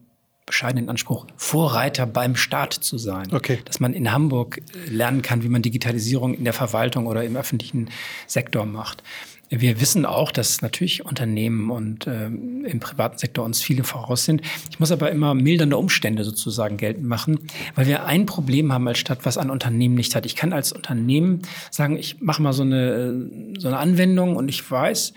bescheidenen 0.48 0.88
Anspruch, 0.88 1.26
Vorreiter 1.36 2.06
beim 2.06 2.34
Staat 2.34 2.74
zu 2.74 2.98
sein. 2.98 3.28
Okay. 3.32 3.60
Dass 3.64 3.78
man 3.78 3.92
in 3.92 4.10
Hamburg 4.10 4.58
äh, 4.58 4.90
lernen 4.90 5.22
kann, 5.22 5.44
wie 5.44 5.48
man 5.48 5.62
Digitalisierung 5.62 6.34
in 6.34 6.44
der 6.44 6.52
Verwaltung 6.52 7.06
oder 7.06 7.22
im 7.22 7.36
öffentlichen 7.36 7.90
Sektor 8.26 8.66
macht. 8.66 9.04
Wir 9.50 9.80
wissen 9.80 10.04
auch, 10.04 10.30
dass 10.30 10.60
natürlich 10.60 11.06
Unternehmen 11.06 11.70
und 11.70 12.06
äh, 12.06 12.26
im 12.26 12.80
privaten 12.80 13.16
Sektor 13.16 13.44
uns 13.44 13.62
viele 13.62 13.82
voraus 13.82 14.24
sind. 14.24 14.42
Ich 14.70 14.78
muss 14.78 14.92
aber 14.92 15.10
immer 15.10 15.34
mildernde 15.34 15.78
Umstände 15.78 16.24
sozusagen 16.24 16.76
geltend 16.76 17.06
machen, 17.06 17.38
weil 17.74 17.86
wir 17.86 18.04
ein 18.04 18.26
Problem 18.26 18.72
haben 18.72 18.86
als 18.88 18.98
Stadt, 18.98 19.20
was 19.22 19.38
ein 19.38 19.50
Unternehmen 19.50 19.94
nicht 19.94 20.14
hat. 20.14 20.26
Ich 20.26 20.36
kann 20.36 20.52
als 20.52 20.72
Unternehmen 20.72 21.42
sagen, 21.70 21.96
ich 21.96 22.20
mache 22.20 22.42
mal 22.42 22.52
so 22.52 22.62
eine, 22.62 22.90
äh, 22.90 23.58
so 23.58 23.68
eine 23.68 23.78
Anwendung 23.78 24.36
und 24.36 24.48
ich 24.48 24.70
weiß, 24.70 25.14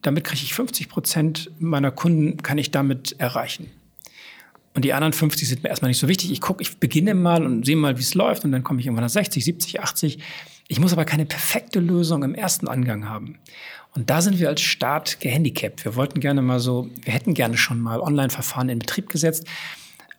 damit 0.00 0.24
kriege 0.24 0.42
ich 0.42 0.54
50 0.54 0.88
Prozent 0.88 1.50
meiner 1.58 1.90
Kunden, 1.90 2.38
kann 2.38 2.56
ich 2.56 2.70
damit 2.70 3.16
erreichen. 3.18 3.70
Und 4.74 4.84
die 4.84 4.92
anderen 4.92 5.12
50 5.12 5.48
sind 5.48 5.62
mir 5.62 5.68
erstmal 5.68 5.88
nicht 5.90 6.00
so 6.00 6.08
wichtig. 6.08 6.32
Ich 6.32 6.40
gucke, 6.40 6.60
ich 6.60 6.78
beginne 6.78 7.14
mal 7.14 7.46
und 7.46 7.64
sehe 7.64 7.76
mal, 7.76 7.96
wie 7.96 8.02
es 8.02 8.14
läuft 8.14 8.44
und 8.44 8.52
dann 8.52 8.64
komme 8.64 8.80
ich 8.80 8.86
irgendwann 8.86 9.04
nach 9.04 9.10
60, 9.10 9.44
70, 9.44 9.80
80. 9.80 10.18
Ich 10.66 10.80
muss 10.80 10.92
aber 10.92 11.04
keine 11.04 11.26
perfekte 11.26 11.78
Lösung 11.78 12.24
im 12.24 12.34
ersten 12.34 12.66
Angang 12.66 13.08
haben. 13.08 13.38
Und 13.94 14.10
da 14.10 14.20
sind 14.20 14.40
wir 14.40 14.48
als 14.48 14.60
Staat 14.60 15.20
gehandicapt. 15.20 15.84
Wir 15.84 15.94
wollten 15.94 16.18
gerne 16.18 16.42
mal 16.42 16.58
so, 16.58 16.90
wir 17.02 17.12
hätten 17.12 17.34
gerne 17.34 17.56
schon 17.56 17.80
mal 17.80 18.00
Online-Verfahren 18.00 18.68
in 18.68 18.80
Betrieb 18.80 19.08
gesetzt, 19.08 19.46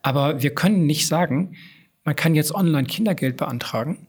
aber 0.01 0.41
wir 0.41 0.53
können 0.53 0.85
nicht 0.85 1.07
sagen, 1.07 1.57
man 2.05 2.15
kann 2.15 2.35
jetzt 2.35 2.53
online 2.53 2.87
Kindergeld 2.87 3.35
beantragen 3.35 4.04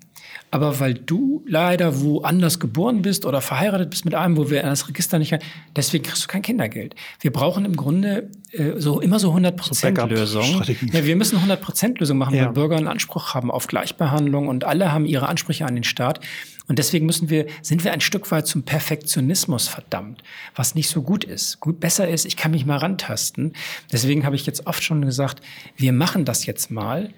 aber 0.56 0.80
weil 0.80 0.94
du 0.94 1.44
leider 1.46 2.00
woanders 2.00 2.58
geboren 2.58 3.02
bist 3.02 3.26
oder 3.26 3.42
verheiratet 3.42 3.90
bist 3.90 4.06
mit 4.06 4.14
einem, 4.14 4.38
wo 4.38 4.48
wir 4.48 4.62
das 4.62 4.88
Register 4.88 5.18
nicht 5.18 5.34
haben, 5.34 5.42
deswegen 5.76 6.02
kriegst 6.02 6.24
du 6.24 6.28
kein 6.28 6.40
Kindergeld. 6.40 6.94
Wir 7.20 7.30
brauchen 7.30 7.66
im 7.66 7.76
Grunde 7.76 8.30
äh, 8.52 8.72
so 8.76 9.02
immer 9.02 9.18
so 9.18 9.34
100% 9.34 10.06
Lösung. 10.06 10.62
Ja, 10.92 11.04
wir 11.04 11.14
müssen 11.14 11.38
100% 11.38 11.98
Lösung 11.98 12.16
machen, 12.16 12.34
ja. 12.34 12.46
weil 12.46 12.52
Bürger 12.54 12.78
einen 12.78 12.88
Anspruch 12.88 13.34
haben 13.34 13.50
auf 13.50 13.66
Gleichbehandlung 13.66 14.48
und 14.48 14.64
alle 14.64 14.92
haben 14.92 15.04
ihre 15.04 15.28
Ansprüche 15.28 15.66
an 15.66 15.74
den 15.74 15.84
Staat. 15.84 16.20
Und 16.68 16.78
deswegen 16.78 17.04
müssen 17.04 17.28
wir, 17.28 17.44
sind 17.60 17.84
wir 17.84 17.92
ein 17.92 18.00
Stück 18.00 18.30
weit 18.30 18.46
zum 18.46 18.62
Perfektionismus 18.62 19.68
verdammt, 19.68 20.22
was 20.54 20.74
nicht 20.74 20.88
so 20.88 21.02
gut 21.02 21.22
ist. 21.22 21.60
Gut, 21.60 21.80
besser 21.80 22.08
ist, 22.08 22.24
ich 22.24 22.38
kann 22.38 22.52
mich 22.52 22.64
mal 22.64 22.78
rantasten. 22.78 23.52
Deswegen 23.92 24.24
habe 24.24 24.36
ich 24.36 24.46
jetzt 24.46 24.66
oft 24.66 24.82
schon 24.82 25.02
gesagt, 25.04 25.42
wir 25.76 25.92
machen 25.92 26.24
das 26.24 26.46
jetzt 26.46 26.70
mal 26.70 27.10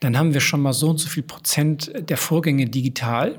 dann 0.00 0.16
haben 0.16 0.32
wir 0.32 0.40
schon 0.40 0.60
mal 0.60 0.72
so 0.72 0.90
und 0.90 0.98
so 0.98 1.08
viel 1.08 1.22
Prozent 1.22 1.92
der 1.96 2.16
Vorgänge 2.16 2.66
digital. 2.66 3.38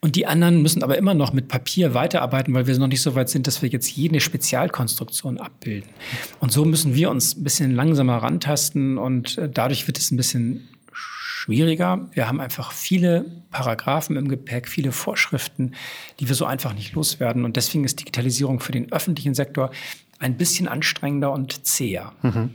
Und 0.00 0.14
die 0.14 0.26
anderen 0.26 0.62
müssen 0.62 0.84
aber 0.84 0.96
immer 0.96 1.14
noch 1.14 1.32
mit 1.32 1.48
Papier 1.48 1.92
weiterarbeiten, 1.92 2.54
weil 2.54 2.68
wir 2.68 2.78
noch 2.78 2.86
nicht 2.86 3.02
so 3.02 3.16
weit 3.16 3.28
sind, 3.28 3.48
dass 3.48 3.62
wir 3.62 3.68
jetzt 3.68 3.90
jede 3.90 4.20
Spezialkonstruktion 4.20 5.38
abbilden. 5.38 5.90
Und 6.38 6.52
so 6.52 6.64
müssen 6.64 6.94
wir 6.94 7.10
uns 7.10 7.36
ein 7.36 7.42
bisschen 7.42 7.74
langsamer 7.74 8.18
rantasten 8.18 8.96
und 8.96 9.38
äh, 9.38 9.48
dadurch 9.52 9.88
wird 9.88 9.98
es 9.98 10.12
ein 10.12 10.16
bisschen 10.16 10.68
schwieriger. 10.92 12.08
Wir 12.12 12.28
haben 12.28 12.40
einfach 12.40 12.70
viele 12.70 13.24
Paragraphen 13.50 14.16
im 14.16 14.28
Gepäck, 14.28 14.68
viele 14.68 14.92
Vorschriften, 14.92 15.72
die 16.20 16.28
wir 16.28 16.36
so 16.36 16.44
einfach 16.44 16.74
nicht 16.74 16.92
loswerden. 16.92 17.44
Und 17.44 17.56
deswegen 17.56 17.84
ist 17.84 17.98
Digitalisierung 17.98 18.60
für 18.60 18.72
den 18.72 18.92
öffentlichen 18.92 19.34
Sektor 19.34 19.72
ein 20.20 20.36
bisschen 20.36 20.68
anstrengender 20.68 21.32
und 21.32 21.66
zäher. 21.66 22.12
Mhm. 22.22 22.50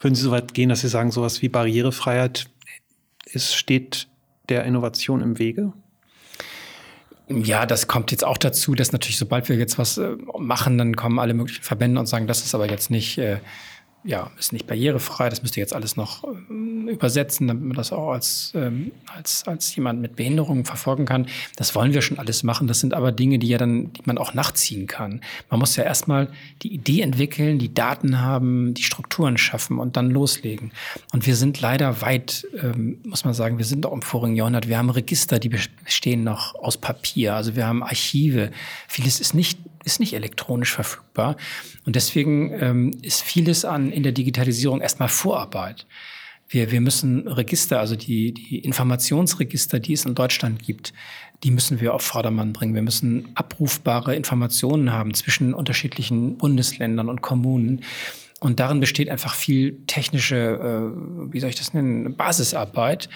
Würden 0.00 0.14
Sie 0.14 0.22
so 0.22 0.30
weit 0.30 0.54
gehen, 0.54 0.68
dass 0.68 0.80
Sie 0.80 0.88
sagen, 0.88 1.10
sowas 1.10 1.42
wie 1.42 1.48
Barrierefreiheit 1.48 2.48
es 3.32 3.54
steht 3.54 4.08
der 4.48 4.64
Innovation 4.64 5.20
im 5.20 5.38
Wege? 5.38 5.72
Ja, 7.28 7.66
das 7.66 7.88
kommt 7.88 8.10
jetzt 8.10 8.24
auch 8.24 8.38
dazu, 8.38 8.74
dass 8.74 8.92
natürlich, 8.92 9.18
sobald 9.18 9.48
wir 9.48 9.56
jetzt 9.56 9.76
was 9.78 9.98
äh, 9.98 10.16
machen, 10.38 10.78
dann 10.78 10.96
kommen 10.96 11.18
alle 11.18 11.34
möglichen 11.34 11.62
Verbände 11.62 12.00
und 12.00 12.06
sagen, 12.06 12.26
das 12.26 12.44
ist 12.44 12.54
aber 12.54 12.70
jetzt 12.70 12.90
nicht 12.90 13.18
äh, 13.18 13.38
ja, 14.04 14.30
ist 14.38 14.52
nicht 14.52 14.66
barrierefrei. 14.66 15.28
Das 15.28 15.42
müsst 15.42 15.56
ihr 15.56 15.60
jetzt 15.60 15.74
alles 15.74 15.96
noch 15.96 16.24
äh, 16.24 16.90
übersetzen, 16.90 17.48
damit 17.48 17.64
man 17.64 17.76
das 17.76 17.92
auch 17.92 18.12
als, 18.12 18.52
ähm, 18.54 18.92
als, 19.06 19.46
als 19.46 19.74
jemand 19.74 20.00
mit 20.00 20.16
Behinderungen 20.16 20.64
verfolgen 20.64 21.04
kann. 21.04 21.26
Das 21.56 21.74
wollen 21.74 21.92
wir 21.92 22.00
schon 22.00 22.18
alles 22.18 22.42
machen. 22.42 22.68
Das 22.68 22.80
sind 22.80 22.94
aber 22.94 23.12
Dinge, 23.12 23.38
die 23.38 23.48
ja 23.48 23.58
dann, 23.58 23.92
die 23.92 24.02
man 24.04 24.16
auch 24.16 24.34
nachziehen 24.34 24.86
kann. 24.86 25.20
Man 25.50 25.60
muss 25.60 25.76
ja 25.76 25.84
erstmal 25.84 26.28
die 26.62 26.72
Idee 26.72 27.02
entwickeln, 27.02 27.58
die 27.58 27.74
Daten 27.74 28.20
haben, 28.20 28.74
die 28.74 28.82
Strukturen 28.82 29.36
schaffen 29.36 29.78
und 29.78 29.96
dann 29.96 30.10
loslegen. 30.10 30.70
Und 31.12 31.26
wir 31.26 31.34
sind 31.34 31.60
leider 31.60 32.00
weit, 32.00 32.46
ähm, 32.62 33.00
muss 33.04 33.24
man 33.24 33.34
sagen, 33.34 33.58
wir 33.58 33.64
sind 33.64 33.84
auch 33.84 33.92
im 33.92 34.02
vorigen 34.02 34.36
Jahrhundert. 34.36 34.68
Wir 34.68 34.78
haben 34.78 34.90
Register, 34.90 35.38
die 35.38 35.48
bestehen 35.48 36.24
noch 36.24 36.54
aus 36.54 36.76
Papier. 36.76 37.34
Also 37.34 37.56
wir 37.56 37.66
haben 37.66 37.82
Archive. 37.82 38.52
Vieles 38.86 39.20
ist 39.20 39.34
nicht 39.34 39.58
ist 39.88 40.00
nicht 40.00 40.12
elektronisch 40.12 40.72
verfügbar. 40.72 41.36
Und 41.86 41.96
deswegen 41.96 42.52
ähm, 42.60 42.90
ist 43.02 43.22
vieles 43.22 43.64
an 43.64 43.90
in 43.90 44.02
der 44.02 44.12
Digitalisierung 44.12 44.80
erstmal 44.80 45.08
Vorarbeit. 45.08 45.86
Wir, 46.48 46.70
wir 46.70 46.80
müssen 46.80 47.26
Register, 47.28 47.80
also 47.80 47.96
die, 47.96 48.32
die 48.32 48.58
Informationsregister, 48.58 49.80
die 49.80 49.92
es 49.94 50.04
in 50.04 50.14
Deutschland 50.14 50.62
gibt, 50.62 50.92
die 51.44 51.50
müssen 51.50 51.80
wir 51.80 51.94
auf 51.94 52.02
Vordermann 52.02 52.52
bringen. 52.52 52.74
Wir 52.74 52.82
müssen 52.82 53.28
abrufbare 53.34 54.14
Informationen 54.14 54.92
haben 54.92 55.14
zwischen 55.14 55.54
unterschiedlichen 55.54 56.36
Bundesländern 56.36 57.08
und 57.08 57.22
Kommunen. 57.22 57.82
Und 58.40 58.60
darin 58.60 58.80
besteht 58.80 59.08
einfach 59.08 59.34
viel 59.34 59.78
technische, 59.86 60.36
äh, 60.36 61.32
wie 61.32 61.40
soll 61.40 61.50
ich 61.50 61.56
das 61.56 61.74
nennen, 61.74 62.16
Basisarbeit. 62.16 63.08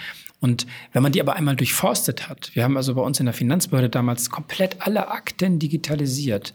Und 0.43 0.67
wenn 0.91 1.01
man 1.01 1.13
die 1.13 1.21
aber 1.21 1.37
einmal 1.37 1.55
durchforstet 1.55 2.27
hat, 2.27 2.51
wir 2.53 2.65
haben 2.65 2.75
also 2.75 2.95
bei 2.95 3.01
uns 3.01 3.17
in 3.17 3.25
der 3.25 3.33
Finanzbehörde 3.33 3.89
damals 3.89 4.29
komplett 4.29 4.75
alle 4.81 5.07
Akten 5.07 5.57
digitalisiert 5.57 6.53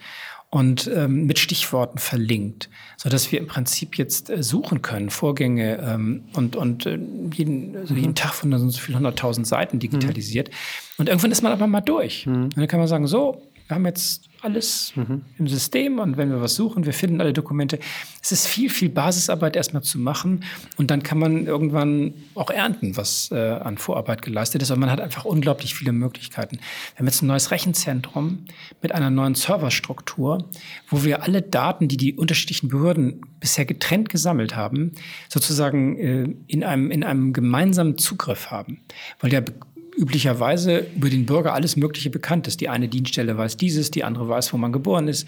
und 0.51 0.91
ähm, 0.95 1.25
mit 1.25 1.39
Stichworten 1.39 1.97
verlinkt, 1.97 2.69
so 2.99 3.09
dass 3.09 3.33
wir 3.33 3.39
im 3.39 3.47
Prinzip 3.47 3.97
jetzt 3.97 4.29
äh, 4.29 4.43
suchen 4.43 4.83
können, 4.83 5.09
Vorgänge 5.09 5.79
ähm, 5.79 6.25
und, 6.35 6.55
und 6.55 6.85
äh, 6.85 6.99
jeden, 7.33 7.79
also 7.79 7.95
jeden 7.95 8.11
mhm. 8.11 8.15
Tag 8.15 8.35
von 8.35 8.71
so 8.71 8.79
viel 8.79 8.95
hunderttausend 8.95 9.47
Seiten 9.47 9.79
digitalisiert. 9.79 10.49
Mhm. 10.49 10.55
Und 10.99 11.09
irgendwann 11.09 11.33
ist 11.33 11.41
man 11.43 11.53
aber 11.53 11.67
mal 11.67 11.81
durch. 11.81 12.27
Mhm. 12.27 12.45
Und 12.45 12.59
dann 12.59 12.69
kann 12.69 12.81
man 12.81 12.89
sagen, 12.89 13.07
so, 13.07 13.41
wir 13.69 13.75
haben 13.75 13.87
jetzt 13.87 14.29
alles 14.41 14.93
mhm. 14.95 15.23
im 15.39 15.49
System 15.49 15.99
und 15.99 16.17
wenn 16.17 16.31
wir 16.31 16.41
was 16.41 16.55
suchen, 16.55 16.87
wir 16.87 16.93
finden 16.93 17.21
alle 17.21 17.33
Dokumente. 17.33 17.79
Es 18.23 18.33
ist 18.33 18.47
viel, 18.47 18.71
viel 18.71 18.89
Basisarbeit 18.89 19.57
erstmal 19.57 19.83
zu 19.83 19.99
machen 19.99 20.45
und 20.77 20.91
dann 20.91 21.03
kann 21.03 21.19
man 21.19 21.47
irgendwann 21.47 22.15
auch 22.35 22.51
ernten, 22.51 22.97
was 22.97 23.31
äh, 23.31 23.37
an 23.37 23.79
Vorarbeit 23.79 24.23
geleistet 24.23 24.63
ist. 24.63 24.71
Und 24.71 24.81
man 24.81 24.91
hat 24.91 25.01
einfach 25.01 25.25
unglaublich 25.25 25.75
viele 25.75 25.93
Möglichkeiten. 25.93 26.57
Wir 26.57 26.99
haben 27.01 27.07
jetzt 27.07 27.23
ein 27.23 27.27
neues 27.27 27.51
Rechenzentrum 27.51 28.45
mit 28.81 28.93
einer 28.93 29.11
neuen 29.11 29.35
Serverstruktur, 29.35 30.49
wo 30.89 31.05
wir 31.05 31.23
alle 31.23 31.43
Daten, 31.43 31.89
die 31.89 31.97
die 31.97 32.15
unterschiedlichen 32.15 32.69
Behörden 32.69 33.21
bisher 33.41 33.65
getrennt 33.65 34.09
gesammelt 34.09 34.57
haben, 34.57 34.93
sozusagen 35.29 35.99
äh, 35.99 36.35
in, 36.47 36.65
einem, 36.65 36.91
in 36.91 37.05
einem 37.05 37.33
gemeinsamen 37.33 37.99
Zugriff 37.99 38.51
haben. 38.51 38.81
Weil 39.21 39.31
der 39.31 39.45
üblicherweise 39.99 40.87
über 40.95 41.11
den 41.11 41.27
Bürger 41.27 41.55
alles 41.55 41.77
Mögliche 41.77 42.11
bekannt 42.11 42.47
ist. 42.47 42.61
Die 42.61 42.69
eine 42.69 42.89
Dienststelle 42.89 43.37
weiß 43.37 43.57
dieses, 43.57 43.91
die 43.91 44.05
andere 44.05 44.29
weiß, 44.29 44.53
wo 44.53 44.57
man 44.57 44.73
geboren 44.73 45.09
ist. 45.09 45.27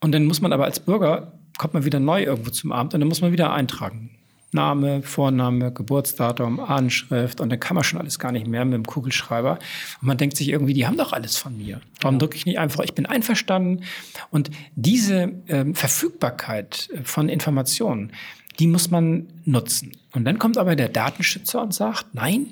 Und 0.00 0.12
dann 0.12 0.24
muss 0.24 0.40
man 0.40 0.52
aber 0.52 0.64
als 0.64 0.80
Bürger, 0.80 1.32
kommt 1.58 1.74
man 1.74 1.84
wieder 1.84 2.00
neu 2.00 2.22
irgendwo 2.22 2.50
zum 2.50 2.72
Amt 2.72 2.94
und 2.94 3.00
dann 3.00 3.08
muss 3.08 3.20
man 3.20 3.32
wieder 3.32 3.52
eintragen. 3.52 4.10
Name, 4.52 5.02
Vorname, 5.02 5.72
Geburtsdatum, 5.72 6.60
Anschrift 6.60 7.40
und 7.40 7.50
dann 7.50 7.58
kann 7.58 7.74
man 7.74 7.82
schon 7.82 7.98
alles 7.98 8.20
gar 8.20 8.30
nicht 8.30 8.46
mehr 8.46 8.64
mit 8.64 8.74
dem 8.74 8.86
Kugelschreiber. 8.86 9.58
Und 10.00 10.06
man 10.06 10.16
denkt 10.16 10.36
sich 10.36 10.48
irgendwie, 10.48 10.74
die 10.74 10.86
haben 10.86 10.96
doch 10.96 11.12
alles 11.12 11.36
von 11.36 11.56
mir. 11.56 11.80
Warum 12.00 12.20
drücke 12.20 12.36
ich 12.36 12.46
nicht 12.46 12.58
einfach, 12.58 12.84
ich 12.84 12.94
bin 12.94 13.04
einverstanden? 13.04 13.82
Und 14.30 14.50
diese 14.76 15.32
ähm, 15.48 15.74
Verfügbarkeit 15.74 16.88
äh, 16.94 17.02
von 17.02 17.28
Informationen, 17.28 18.12
die 18.60 18.68
muss 18.68 18.90
man 18.92 19.26
nutzen. 19.44 19.92
Und 20.12 20.24
dann 20.24 20.38
kommt 20.38 20.56
aber 20.56 20.76
der 20.76 20.88
Datenschützer 20.88 21.60
und 21.60 21.74
sagt, 21.74 22.14
nein, 22.14 22.46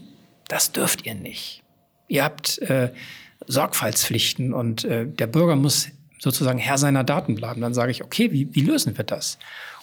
das 0.53 0.71
dürft 0.71 1.07
ihr 1.07 1.15
nicht. 1.15 1.63
Ihr 2.09 2.25
habt 2.25 2.59
äh, 2.59 2.93
Sorgfaltspflichten 3.47 4.53
und 4.53 4.85
äh, 4.85 5.07
der 5.07 5.27
Bürger 5.27 5.57
muss 5.57 5.89
sozusagen 6.19 6.59
Herr 6.59 6.77
seiner 6.77 7.05
Daten 7.05 7.35
bleiben. 7.35 7.63
Dann 7.63 7.73
sage 7.73 7.91
ich, 7.91 8.05
okay, 8.05 8.33
wie, 8.33 8.55
wie 8.55 8.61
lösen 8.61 8.99
wir 8.99 9.05
das? 9.05 9.39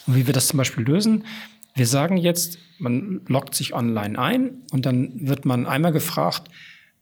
Und 0.06 0.16
wie 0.16 0.28
wir 0.28 0.34
das 0.34 0.48
zum 0.48 0.58
Beispiel 0.58 0.84
lösen, 0.84 1.26
wir 1.74 1.88
sagen 1.88 2.18
jetzt, 2.18 2.60
man 2.78 3.22
loggt 3.28 3.56
sich 3.56 3.74
online 3.74 4.20
ein 4.20 4.52
und 4.72 4.86
dann 4.86 5.28
wird 5.28 5.44
man 5.44 5.66
einmal 5.66 5.92
gefragt, 5.92 6.50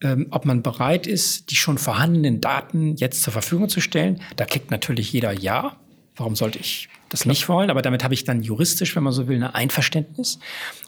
ähm, 0.01 0.27
ob 0.31 0.45
man 0.45 0.63
bereit 0.63 1.05
ist, 1.05 1.51
die 1.51 1.57
schon 1.57 1.77
vorhandenen 1.77 2.39
Daten 2.39 2.95
jetzt 2.95 3.21
zur 3.21 3.33
Verfügung 3.33 3.67
zu 3.67 3.81
stellen. 3.81 4.21
Da 4.37 4.45
klickt 4.45 4.71
natürlich 4.71 5.11
jeder 5.11 5.33
Ja. 5.33 5.75
Warum 6.15 6.37
sollte 6.37 6.57
ich 6.57 6.87
das 7.09 7.25
nicht 7.25 7.47
wollen? 7.49 7.69
Aber 7.69 7.81
damit 7.81 8.03
habe 8.03 8.13
ich 8.13 8.23
dann 8.23 8.41
juristisch, 8.41 8.95
wenn 8.95 9.03
man 9.03 9.13
so 9.13 9.27
will, 9.27 9.37
ein 9.37 9.43
Einverständnis. 9.43 10.39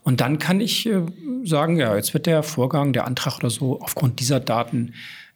Und 0.04 0.22
dann 0.22 0.40
kann 0.40 0.62
ich 0.62 0.86
äh, 0.86 1.02
sagen, 1.44 1.78
ja, 1.78 1.96
jetzt 1.96 2.14
wird 2.14 2.26
der 2.26 2.44
Vorgang, 2.44 2.94
der 2.94 3.06
Antrag 3.06 3.38
oder 3.38 3.50
so 3.50 3.80
aufgrund 3.82 4.20
dieser 4.20 4.40
Daten 4.40 4.94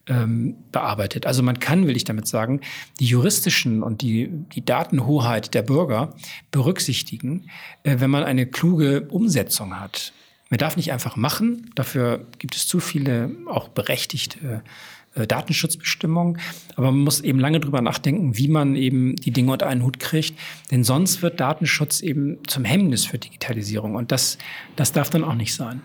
ähm, 0.07 0.55
bearbeitet. 0.71 1.25
Also 1.25 1.43
man 1.43 1.59
kann, 1.59 1.87
will 1.87 1.95
ich 1.95 2.03
damit 2.03 2.27
sagen, 2.27 2.61
die 2.99 3.05
juristischen 3.05 3.83
und 3.83 4.01
die, 4.01 4.29
die 4.53 4.63
Datenhoheit 4.63 5.53
der 5.53 5.61
Bürger 5.61 6.13
berücksichtigen, 6.51 7.49
äh, 7.83 7.99
wenn 7.99 8.09
man 8.09 8.23
eine 8.23 8.45
kluge 8.45 9.07
Umsetzung 9.09 9.79
hat. 9.79 10.13
Man 10.49 10.57
darf 10.57 10.77
nicht 10.77 10.91
einfach 10.91 11.15
machen, 11.15 11.71
dafür 11.75 12.27
gibt 12.37 12.55
es 12.55 12.67
zu 12.67 12.79
viele 12.79 13.31
auch 13.47 13.69
berechtigte 13.69 14.61
äh, 15.15 15.27
Datenschutzbestimmungen. 15.27 16.39
Aber 16.75 16.91
man 16.91 17.01
muss 17.01 17.21
eben 17.21 17.39
lange 17.39 17.59
drüber 17.59 17.81
nachdenken, 17.81 18.37
wie 18.37 18.47
man 18.47 18.75
eben 18.75 19.15
die 19.15 19.31
Dinge 19.31 19.51
unter 19.51 19.67
einen 19.67 19.83
Hut 19.83 19.99
kriegt. 19.99 20.33
Denn 20.71 20.83
sonst 20.83 21.21
wird 21.21 21.39
Datenschutz 21.39 22.01
eben 22.01 22.39
zum 22.47 22.65
Hemmnis 22.65 23.05
für 23.05 23.19
Digitalisierung. 23.19 23.95
Und 23.95 24.11
das, 24.11 24.37
das 24.75 24.91
darf 24.91 25.09
dann 25.09 25.23
auch 25.23 25.35
nicht 25.35 25.53
sein. 25.53 25.81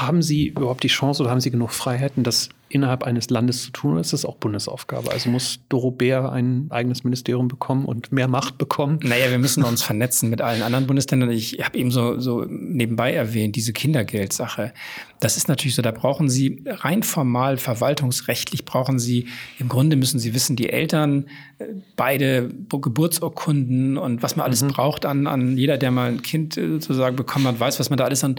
Haben 0.00 0.22
Sie 0.22 0.48
überhaupt 0.48 0.84
die 0.84 0.88
Chance 0.88 1.22
oder 1.22 1.30
haben 1.30 1.40
Sie 1.40 1.50
genug 1.50 1.72
Freiheiten, 1.72 2.22
das 2.22 2.50
innerhalb 2.68 3.02
eines 3.02 3.30
Landes 3.30 3.64
zu 3.64 3.70
tun, 3.70 3.92
oder 3.92 4.00
ist 4.00 4.12
das 4.12 4.24
auch 4.24 4.36
Bundesaufgabe? 4.36 5.10
Also 5.10 5.28
muss 5.30 5.60
Doro 5.68 5.90
Bär 5.90 6.30
ein 6.30 6.66
eigenes 6.70 7.02
Ministerium 7.02 7.48
bekommen 7.48 7.84
und 7.84 8.12
mehr 8.12 8.28
Macht 8.28 8.58
bekommen? 8.58 9.00
Naja, 9.02 9.30
wir 9.30 9.38
müssen 9.38 9.64
uns 9.64 9.82
vernetzen 9.82 10.30
mit 10.30 10.40
allen 10.40 10.62
anderen 10.62 10.86
Bundesländern. 10.86 11.30
Ich 11.30 11.58
habe 11.64 11.76
eben 11.76 11.90
so, 11.90 12.20
so 12.20 12.44
nebenbei 12.48 13.12
erwähnt, 13.12 13.56
diese 13.56 13.72
Kindergeldsache. 13.72 14.72
Das 15.18 15.36
ist 15.36 15.48
natürlich 15.48 15.74
so, 15.74 15.82
da 15.82 15.90
brauchen 15.90 16.28
Sie 16.28 16.62
rein 16.66 17.02
formal, 17.02 17.56
verwaltungsrechtlich 17.56 18.64
brauchen 18.64 18.98
Sie, 18.98 19.26
im 19.58 19.68
Grunde 19.68 19.96
müssen 19.96 20.20
Sie 20.20 20.32
wissen, 20.32 20.54
die 20.54 20.68
Eltern, 20.68 21.26
äh, 21.58 21.64
beide 21.96 22.50
Geburtsurkunden 22.70 23.98
und 23.98 24.22
was 24.22 24.36
man 24.36 24.44
alles 24.44 24.62
mhm. 24.62 24.68
braucht 24.68 25.06
an, 25.06 25.26
an 25.26 25.56
jeder, 25.56 25.76
der 25.78 25.90
mal 25.90 26.10
ein 26.10 26.22
Kind 26.22 26.56
äh, 26.56 26.68
sozusagen 26.68 27.16
bekommen 27.16 27.48
hat, 27.48 27.58
weiß, 27.58 27.80
was 27.80 27.90
man 27.90 27.96
da 27.96 28.04
alles 28.04 28.22
an, 28.22 28.36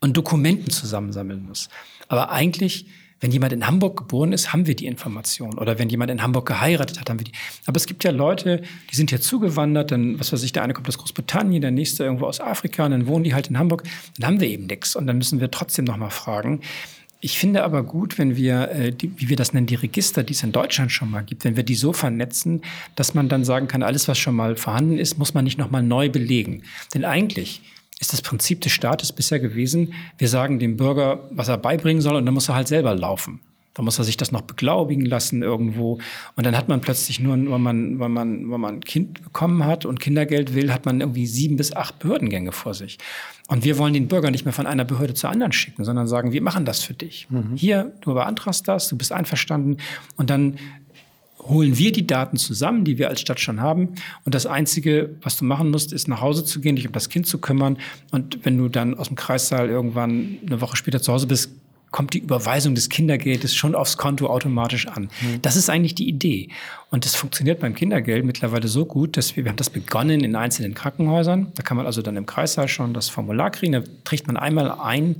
an 0.00 0.12
Dokumenten 0.12 0.70
zusammensammeln 0.70 1.44
muss. 1.46 1.68
Aber 2.08 2.30
eigentlich 2.30 2.86
wenn 3.20 3.32
jemand 3.32 3.52
in 3.52 3.66
Hamburg 3.66 3.96
geboren 3.96 4.32
ist, 4.32 4.52
haben 4.52 4.66
wir 4.66 4.76
die 4.76 4.86
Information. 4.86 5.58
Oder 5.58 5.78
wenn 5.78 5.88
jemand 5.88 6.10
in 6.10 6.22
Hamburg 6.22 6.46
geheiratet 6.46 7.00
hat, 7.00 7.10
haben 7.10 7.18
wir 7.18 7.24
die. 7.24 7.32
Aber 7.66 7.76
es 7.76 7.86
gibt 7.86 8.04
ja 8.04 8.10
Leute, 8.10 8.62
die 8.90 8.96
sind 8.96 9.10
hier 9.10 9.20
zugewandert, 9.20 9.90
dann, 9.90 10.20
was 10.20 10.32
weiß 10.32 10.42
ich, 10.44 10.52
der 10.52 10.62
eine 10.62 10.72
kommt 10.72 10.88
aus 10.88 10.98
Großbritannien, 10.98 11.60
der 11.60 11.70
nächste 11.70 12.04
irgendwo 12.04 12.26
aus 12.26 12.40
Afrika, 12.40 12.84
und 12.84 12.92
dann 12.92 13.06
wohnen 13.06 13.24
die 13.24 13.34
halt 13.34 13.48
in 13.48 13.58
Hamburg. 13.58 13.82
Dann 14.18 14.26
haben 14.26 14.40
wir 14.40 14.48
eben 14.48 14.66
nichts. 14.66 14.94
Und 14.94 15.06
dann 15.06 15.18
müssen 15.18 15.40
wir 15.40 15.50
trotzdem 15.50 15.84
nochmal 15.84 16.10
fragen. 16.10 16.60
Ich 17.20 17.36
finde 17.36 17.64
aber 17.64 17.82
gut, 17.82 18.16
wenn 18.16 18.36
wir, 18.36 18.70
äh, 18.70 18.92
wie 19.00 19.28
wir 19.28 19.34
das 19.34 19.52
nennen, 19.52 19.66
die 19.66 19.74
Register, 19.74 20.22
die 20.22 20.34
es 20.34 20.44
in 20.44 20.52
Deutschland 20.52 20.92
schon 20.92 21.10
mal 21.10 21.24
gibt, 21.24 21.44
wenn 21.44 21.56
wir 21.56 21.64
die 21.64 21.74
so 21.74 21.92
vernetzen, 21.92 22.62
dass 22.94 23.14
man 23.14 23.28
dann 23.28 23.44
sagen 23.44 23.66
kann, 23.66 23.82
alles, 23.82 24.06
was 24.06 24.18
schon 24.18 24.36
mal 24.36 24.54
vorhanden 24.54 24.98
ist, 24.98 25.18
muss 25.18 25.34
man 25.34 25.42
nicht 25.42 25.58
nochmal 25.58 25.82
neu 25.82 26.08
belegen. 26.08 26.62
Denn 26.94 27.04
eigentlich 27.04 27.62
ist 28.00 28.12
das 28.12 28.22
Prinzip 28.22 28.60
des 28.60 28.72
Staates 28.72 29.12
bisher 29.12 29.40
gewesen, 29.40 29.94
wir 30.18 30.28
sagen 30.28 30.58
dem 30.58 30.76
Bürger, 30.76 31.28
was 31.30 31.48
er 31.48 31.58
beibringen 31.58 32.00
soll, 32.00 32.16
und 32.16 32.26
dann 32.26 32.34
muss 32.34 32.48
er 32.48 32.54
halt 32.54 32.68
selber 32.68 32.94
laufen. 32.94 33.40
Dann 33.74 33.84
muss 33.84 33.98
er 33.98 34.04
sich 34.04 34.16
das 34.16 34.32
noch 34.32 34.40
beglaubigen 34.40 35.06
lassen 35.06 35.40
irgendwo. 35.40 36.00
Und 36.34 36.44
dann 36.44 36.56
hat 36.56 36.68
man 36.68 36.80
plötzlich 36.80 37.20
nur, 37.20 37.36
wenn 37.36 37.62
man, 37.62 38.00
wenn 38.00 38.10
man, 38.10 38.50
wenn 38.50 38.60
man 38.60 38.74
ein 38.76 38.80
Kind 38.80 39.22
bekommen 39.22 39.64
hat 39.64 39.86
und 39.86 40.00
Kindergeld 40.00 40.52
will, 40.56 40.72
hat 40.72 40.84
man 40.84 41.00
irgendwie 41.00 41.28
sieben 41.28 41.56
bis 41.56 41.72
acht 41.72 42.00
Behördengänge 42.00 42.50
vor 42.50 42.74
sich. 42.74 42.98
Und 43.46 43.62
wir 43.62 43.78
wollen 43.78 43.94
den 43.94 44.08
Bürger 44.08 44.32
nicht 44.32 44.44
mehr 44.44 44.52
von 44.52 44.66
einer 44.66 44.84
Behörde 44.84 45.14
zur 45.14 45.30
anderen 45.30 45.52
schicken, 45.52 45.84
sondern 45.84 46.08
sagen, 46.08 46.32
wir 46.32 46.42
machen 46.42 46.64
das 46.64 46.82
für 46.82 46.94
dich. 46.94 47.28
Mhm. 47.30 47.54
Hier, 47.54 47.92
du 48.00 48.14
beantragst 48.14 48.66
das, 48.66 48.88
du 48.88 48.96
bist 48.98 49.12
einverstanden. 49.12 49.76
Und 50.16 50.28
dann 50.28 50.58
holen 51.40 51.78
wir 51.78 51.92
die 51.92 52.06
Daten 52.06 52.36
zusammen, 52.36 52.84
die 52.84 52.98
wir 52.98 53.08
als 53.08 53.20
Stadt 53.20 53.40
schon 53.40 53.60
haben. 53.60 53.94
Und 54.24 54.34
das 54.34 54.46
Einzige, 54.46 55.16
was 55.22 55.36
du 55.38 55.44
machen 55.44 55.70
musst, 55.70 55.92
ist 55.92 56.08
nach 56.08 56.20
Hause 56.20 56.44
zu 56.44 56.60
gehen, 56.60 56.76
dich 56.76 56.86
um 56.86 56.92
das 56.92 57.08
Kind 57.08 57.26
zu 57.26 57.38
kümmern. 57.38 57.78
Und 58.10 58.44
wenn 58.44 58.58
du 58.58 58.68
dann 58.68 58.94
aus 58.94 59.08
dem 59.08 59.16
Kreissaal 59.16 59.68
irgendwann 59.68 60.38
eine 60.46 60.60
Woche 60.60 60.76
später 60.76 61.00
zu 61.00 61.12
Hause 61.12 61.26
bist, 61.26 61.50
kommt 61.90 62.12
die 62.12 62.18
Überweisung 62.18 62.74
des 62.74 62.88
Kindergeldes 62.88 63.54
schon 63.54 63.74
aufs 63.74 63.96
Konto 63.96 64.26
automatisch 64.26 64.86
an. 64.88 65.04
Mhm. 65.04 65.42
Das 65.42 65.56
ist 65.56 65.70
eigentlich 65.70 65.94
die 65.94 66.08
Idee. 66.08 66.50
Und 66.90 67.04
das 67.04 67.14
funktioniert 67.14 67.60
beim 67.60 67.74
Kindergeld 67.74 68.24
mittlerweile 68.24 68.68
so 68.68 68.84
gut, 68.84 69.16
dass 69.16 69.36
wir, 69.36 69.44
wir 69.44 69.50
haben 69.50 69.56
das 69.56 69.70
begonnen 69.70 70.22
in 70.22 70.36
einzelnen 70.36 70.74
Krankenhäusern. 70.74 71.52
Da 71.54 71.62
kann 71.62 71.76
man 71.76 71.86
also 71.86 72.02
dann 72.02 72.16
im 72.16 72.26
Kreissaal 72.26 72.68
schon 72.68 72.92
das 72.92 73.08
Formular 73.08 73.50
kriegen. 73.50 73.72
Da 73.72 73.82
trägt 74.04 74.26
man 74.26 74.36
einmal 74.36 74.70
ein, 74.70 75.16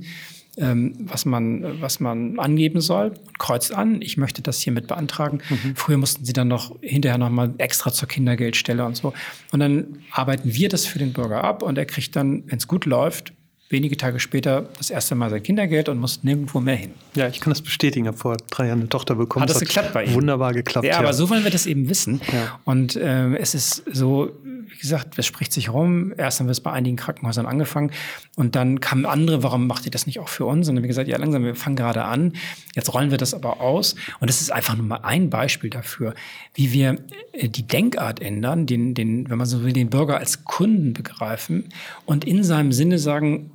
ähm, 0.59 0.93
was, 0.99 1.25
man, 1.25 1.81
was 1.81 1.99
man 1.99 2.37
angeben 2.39 2.81
soll, 2.81 3.13
kreuzt 3.37 3.73
an, 3.73 4.01
ich 4.01 4.17
möchte 4.17 4.41
das 4.41 4.59
hiermit 4.59 4.87
beantragen. 4.87 5.39
Mhm. 5.49 5.75
Früher 5.75 5.97
mussten 5.97 6.25
sie 6.25 6.33
dann 6.33 6.47
noch 6.47 6.75
hinterher 6.81 7.17
nochmal 7.17 7.53
extra 7.57 7.91
zur 7.91 8.07
Kindergeldstelle 8.07 8.85
und 8.85 8.95
so. 8.95 9.13
Und 9.51 9.59
dann 9.59 9.99
arbeiten 10.11 10.53
wir 10.53 10.69
das 10.69 10.85
für 10.85 10.99
den 10.99 11.13
Bürger 11.13 11.43
ab 11.43 11.63
und 11.63 11.77
er 11.77 11.85
kriegt 11.85 12.15
dann, 12.15 12.43
wenn 12.47 12.57
es 12.57 12.67
gut 12.67 12.85
läuft, 12.85 13.33
wenige 13.69 13.95
Tage 13.97 14.19
später 14.19 14.67
das 14.77 14.89
erste 14.89 15.15
Mal 15.15 15.29
sein 15.29 15.43
Kindergeld 15.43 15.89
und 15.89 15.99
muss 15.99 16.23
nirgendwo 16.23 16.59
mehr 16.59 16.75
hin. 16.75 16.91
Ja, 17.15 17.27
ich 17.27 17.39
kann 17.39 17.51
das 17.51 17.61
bestätigen. 17.61 18.05
Ich 18.05 18.07
habe 18.09 18.17
vor 18.17 18.37
drei 18.49 18.67
Jahren 18.67 18.79
eine 18.79 18.89
Tochter 18.89 19.15
bekommen. 19.15 19.43
Hat 19.43 19.49
das, 19.49 19.59
das 19.59 19.67
geklappt 19.67 19.93
bei 19.93 20.05
Ihnen? 20.05 20.15
Wunderbar 20.15 20.53
geklappt. 20.53 20.85
Ja, 20.85 20.93
ja, 20.93 20.99
aber 20.99 21.13
so 21.13 21.29
wollen 21.29 21.43
wir 21.43 21.51
das 21.51 21.67
eben 21.67 21.87
wissen. 21.87 22.19
Ja. 22.33 22.59
Und 22.65 22.95
äh, 22.95 23.35
es 23.35 23.53
ist 23.53 23.83
so, 23.91 24.31
wie 24.69 24.77
gesagt, 24.77 25.17
es 25.17 25.25
spricht 25.25 25.51
sich 25.51 25.69
rum. 25.69 26.13
Erst 26.17 26.39
haben 26.39 26.47
wir 26.47 26.51
es 26.51 26.61
bei 26.61 26.71
einigen 26.71 26.95
Krankenhäusern 26.95 27.45
angefangen 27.45 27.91
und 28.35 28.55
dann 28.55 28.79
kamen 28.79 29.05
andere, 29.05 29.43
warum 29.43 29.67
macht 29.67 29.85
ihr 29.85 29.91
das 29.91 30.05
nicht 30.05 30.19
auch 30.19 30.29
für 30.29 30.45
uns? 30.45 30.67
Und 30.67 30.75
dann 30.75 30.77
haben 30.77 30.83
wir 30.83 30.89
gesagt, 30.89 31.07
ja, 31.07 31.17
langsam, 31.17 31.43
wir 31.43 31.55
fangen 31.55 31.75
gerade 31.75 32.03
an. 32.03 32.33
Jetzt 32.75 32.93
rollen 32.93 33.11
wir 33.11 33.17
das 33.17 33.33
aber 33.33 33.61
aus. 33.61 33.95
Und 34.19 34.29
das 34.29 34.41
ist 34.41 34.51
einfach 34.51 34.75
nur 34.77 34.85
mal 34.85 35.01
ein 35.03 35.29
Beispiel 35.29 35.69
dafür, 35.69 36.13
wie 36.53 36.71
wir 36.71 36.97
äh, 37.33 37.49
die 37.49 37.67
Denkart 37.67 38.21
ändern, 38.21 38.65
den, 38.65 38.93
den, 38.93 39.29
wenn 39.29 39.37
man 39.37 39.47
so 39.47 39.63
will, 39.63 39.73
den 39.73 39.89
Bürger 39.89 40.17
als 40.17 40.43
Kunden 40.43 40.93
begreifen 40.93 41.65
und 42.05 42.25
in 42.25 42.43
seinem 42.43 42.71
Sinne 42.71 42.99
sagen, 42.99 43.51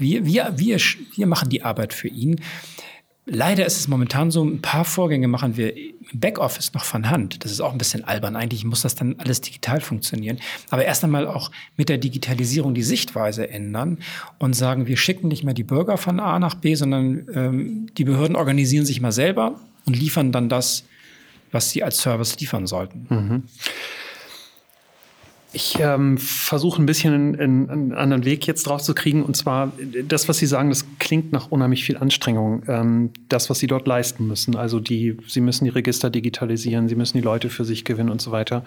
wir, 0.00 0.24
wir, 0.24 0.52
wir, 0.56 0.78
wir 0.78 1.26
machen 1.26 1.48
die 1.50 1.62
Arbeit 1.62 1.92
für 1.92 2.08
ihn. 2.08 2.40
Leider 3.26 3.64
ist 3.66 3.78
es 3.78 3.86
momentan 3.86 4.30
so, 4.30 4.42
ein 4.42 4.60
paar 4.60 4.84
Vorgänge 4.84 5.28
machen 5.28 5.56
wir 5.56 5.76
im 5.76 5.94
Backoffice 6.14 6.72
noch 6.74 6.84
von 6.84 7.10
Hand. 7.10 7.44
Das 7.44 7.52
ist 7.52 7.60
auch 7.60 7.72
ein 7.72 7.78
bisschen 7.78 8.02
albern. 8.02 8.34
Eigentlich 8.34 8.64
muss 8.64 8.82
das 8.82 8.94
dann 8.94 9.16
alles 9.18 9.40
digital 9.40 9.80
funktionieren. 9.80 10.38
Aber 10.70 10.84
erst 10.84 11.04
einmal 11.04 11.28
auch 11.28 11.50
mit 11.76 11.88
der 11.88 11.98
Digitalisierung 11.98 12.74
die 12.74 12.82
Sichtweise 12.82 13.48
ändern 13.48 13.98
und 14.38 14.54
sagen, 14.54 14.86
wir 14.86 14.96
schicken 14.96 15.28
nicht 15.28 15.44
mehr 15.44 15.54
die 15.54 15.62
Bürger 15.62 15.96
von 15.96 16.18
A 16.18 16.38
nach 16.38 16.54
B, 16.54 16.74
sondern 16.74 17.26
ähm, 17.34 17.86
die 17.96 18.04
Behörden 18.04 18.36
organisieren 18.36 18.86
sich 18.86 19.00
mal 19.00 19.12
selber 19.12 19.60
und 19.86 19.96
liefern 19.96 20.32
dann 20.32 20.48
das, 20.48 20.84
was 21.52 21.70
sie 21.70 21.82
als 21.82 21.98
Service 21.98 22.38
liefern 22.40 22.66
sollten. 22.66 23.06
Mhm. 23.08 23.42
Ich 25.52 25.78
ähm, 25.80 26.16
versuche 26.16 26.80
ein 26.80 26.86
bisschen 26.86 27.40
einen, 27.40 27.92
anderen 27.92 28.24
Weg 28.24 28.46
jetzt 28.46 28.64
drauf 28.68 28.82
zu 28.82 28.94
kriegen. 28.94 29.24
Und 29.24 29.36
zwar, 29.36 29.72
das, 30.06 30.28
was 30.28 30.38
Sie 30.38 30.46
sagen, 30.46 30.68
das 30.68 30.86
klingt 30.98 31.32
nach 31.32 31.50
unheimlich 31.50 31.84
viel 31.84 31.96
Anstrengung. 31.96 32.62
Ähm, 32.68 33.10
das, 33.28 33.50
was 33.50 33.58
Sie 33.58 33.66
dort 33.66 33.88
leisten 33.88 34.28
müssen. 34.28 34.54
Also 34.54 34.78
die, 34.78 35.16
Sie 35.26 35.40
müssen 35.40 35.64
die 35.64 35.70
Register 35.70 36.08
digitalisieren, 36.08 36.88
Sie 36.88 36.94
müssen 36.94 37.18
die 37.18 37.24
Leute 37.24 37.50
für 37.50 37.64
sich 37.64 37.84
gewinnen 37.84 38.10
und 38.10 38.22
so 38.22 38.30
weiter 38.30 38.64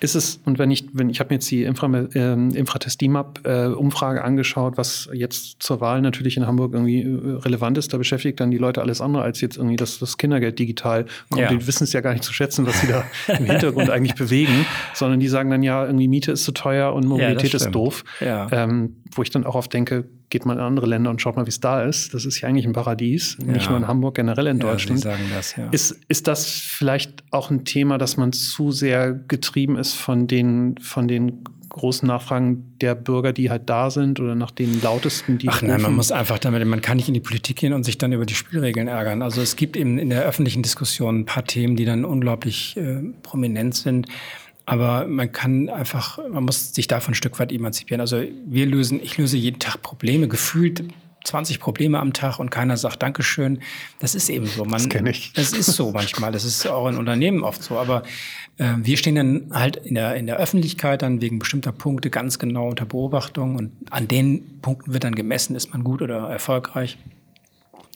ist 0.00 0.14
es, 0.14 0.40
und 0.44 0.58
wenn 0.58 0.70
ich, 0.70 0.86
wenn 0.92 1.10
ich 1.10 1.20
habe 1.20 1.30
mir 1.30 1.36
jetzt 1.36 1.50
die 1.50 1.64
Infra, 1.64 1.86
äh, 1.86 2.32
Infratest 2.32 3.00
DIMAP 3.00 3.46
äh, 3.46 3.66
Umfrage 3.66 4.22
angeschaut, 4.22 4.76
was 4.76 5.08
jetzt 5.12 5.62
zur 5.62 5.80
Wahl 5.80 6.00
natürlich 6.00 6.36
in 6.36 6.46
Hamburg 6.46 6.72
irgendwie 6.72 7.02
äh, 7.02 7.38
relevant 7.38 7.78
ist, 7.78 7.92
da 7.92 7.98
beschäftigt 7.98 8.40
dann 8.40 8.50
die 8.50 8.58
Leute 8.58 8.80
alles 8.80 9.00
andere 9.00 9.22
als 9.22 9.40
jetzt 9.40 9.56
irgendwie 9.56 9.76
das, 9.76 9.98
das 9.98 10.16
Kindergeld 10.16 10.58
digital 10.58 11.06
kommt. 11.30 11.42
Ja. 11.42 11.48
Die 11.48 11.66
wissen 11.66 11.84
es 11.84 11.92
ja 11.92 12.00
gar 12.00 12.12
nicht 12.12 12.24
zu 12.24 12.32
schätzen, 12.32 12.66
was 12.66 12.80
sie 12.80 12.88
da 12.88 13.04
im 13.38 13.44
Hintergrund 13.46 13.90
eigentlich 13.90 14.14
bewegen, 14.14 14.66
sondern 14.94 15.20
die 15.20 15.28
sagen 15.28 15.50
dann 15.50 15.62
ja, 15.62 15.84
irgendwie 15.84 16.08
Miete 16.08 16.32
ist 16.32 16.44
zu 16.44 16.52
teuer 16.52 16.92
und 16.92 17.06
Mobilität 17.06 17.52
ja, 17.52 17.56
ist 17.56 17.70
doof. 17.70 18.04
Ja. 18.20 18.48
Ähm, 18.52 18.96
wo 19.12 19.22
ich 19.22 19.30
dann 19.30 19.44
auch 19.44 19.54
oft 19.54 19.72
denke, 19.72 20.04
geht 20.30 20.46
mal 20.46 20.54
in 20.54 20.60
andere 20.60 20.86
Länder 20.86 21.10
und 21.10 21.20
schaut 21.20 21.36
mal, 21.36 21.46
wie 21.46 21.50
es 21.50 21.60
da 21.60 21.82
ist. 21.82 22.14
Das 22.14 22.24
ist 22.24 22.40
ja 22.40 22.48
eigentlich 22.48 22.66
ein 22.66 22.72
Paradies, 22.72 23.36
ja. 23.40 23.52
nicht 23.52 23.68
nur 23.68 23.78
in 23.78 23.88
Hamburg, 23.88 24.16
generell 24.16 24.46
in 24.46 24.58
Deutschland. 24.58 25.04
Ja, 25.04 25.16
das, 25.34 25.56
ja. 25.56 25.68
Ist, 25.70 25.98
ist 26.08 26.28
das 26.28 26.46
vielleicht 26.46 27.24
auch 27.30 27.50
ein 27.50 27.64
Thema, 27.64 27.98
dass 27.98 28.16
man 28.16 28.32
zu 28.32 28.70
sehr 28.70 29.12
getrieben 29.12 29.76
ist 29.76 29.94
von 29.94 30.26
den, 30.26 30.76
von 30.78 31.08
den 31.08 31.44
großen 31.68 32.06
Nachfragen 32.06 32.76
der 32.80 32.94
Bürger, 32.94 33.32
die 33.32 33.50
halt 33.50 33.68
da 33.68 33.90
sind 33.90 34.20
oder 34.20 34.34
nach 34.34 34.50
den 34.50 34.80
lautesten, 34.82 35.38
die 35.38 35.48
Ach 35.48 35.62
nein, 35.62 35.80
man 35.80 35.94
muss 35.94 36.10
einfach 36.10 36.38
damit, 36.38 36.66
man 36.66 36.80
kann 36.80 36.96
nicht 36.96 37.08
in 37.08 37.14
die 37.14 37.20
Politik 37.20 37.56
gehen 37.56 37.72
und 37.72 37.84
sich 37.84 37.98
dann 37.98 38.12
über 38.12 38.26
die 38.26 38.34
Spielregeln 38.34 38.88
ärgern. 38.88 39.22
Also 39.22 39.40
es 39.40 39.56
gibt 39.56 39.76
eben 39.76 39.98
in 39.98 40.10
der 40.10 40.24
öffentlichen 40.24 40.62
Diskussion 40.62 41.20
ein 41.20 41.24
paar 41.24 41.44
Themen, 41.44 41.76
die 41.76 41.84
dann 41.84 42.04
unglaublich 42.04 42.76
äh, 42.76 43.00
prominent 43.22 43.74
sind. 43.74 44.08
Aber 44.68 45.06
man 45.06 45.32
kann 45.32 45.70
einfach, 45.70 46.18
man 46.28 46.44
muss 46.44 46.74
sich 46.74 46.88
davon 46.88 47.12
ein 47.12 47.14
Stück 47.14 47.38
weit 47.38 47.52
emanzipieren. 47.52 48.02
Also 48.02 48.22
wir 48.46 48.66
lösen, 48.66 49.00
ich 49.02 49.16
löse 49.16 49.38
jeden 49.38 49.58
Tag 49.58 49.80
Probleme, 49.80 50.28
gefühlt 50.28 50.84
20 51.24 51.58
Probleme 51.58 51.98
am 51.98 52.12
Tag 52.12 52.38
und 52.38 52.50
keiner 52.50 52.76
sagt 52.76 53.02
Dankeschön. 53.02 53.60
Das 53.98 54.14
ist 54.14 54.28
eben 54.28 54.44
so. 54.44 54.64
Man, 54.66 54.72
das 54.72 54.90
kenne 54.90 55.08
ich. 55.08 55.32
Das 55.32 55.54
ist 55.54 55.72
so 55.72 55.92
manchmal. 55.92 56.32
Das 56.32 56.44
ist 56.44 56.66
auch 56.66 56.86
in 56.86 56.98
Unternehmen 56.98 57.44
oft 57.44 57.62
so. 57.62 57.78
Aber 57.78 58.02
äh, 58.58 58.74
wir 58.76 58.98
stehen 58.98 59.14
dann 59.14 59.50
halt 59.52 59.76
in 59.76 59.94
der, 59.94 60.16
in 60.16 60.26
der 60.26 60.36
Öffentlichkeit 60.36 61.00
dann 61.00 61.22
wegen 61.22 61.38
bestimmter 61.38 61.72
Punkte 61.72 62.10
ganz 62.10 62.38
genau 62.38 62.68
unter 62.68 62.84
Beobachtung 62.84 63.56
und 63.56 63.72
an 63.90 64.06
den 64.06 64.60
Punkten 64.60 64.92
wird 64.92 65.04
dann 65.04 65.14
gemessen, 65.14 65.56
ist 65.56 65.72
man 65.72 65.82
gut 65.82 66.02
oder 66.02 66.28
erfolgreich. 66.28 66.98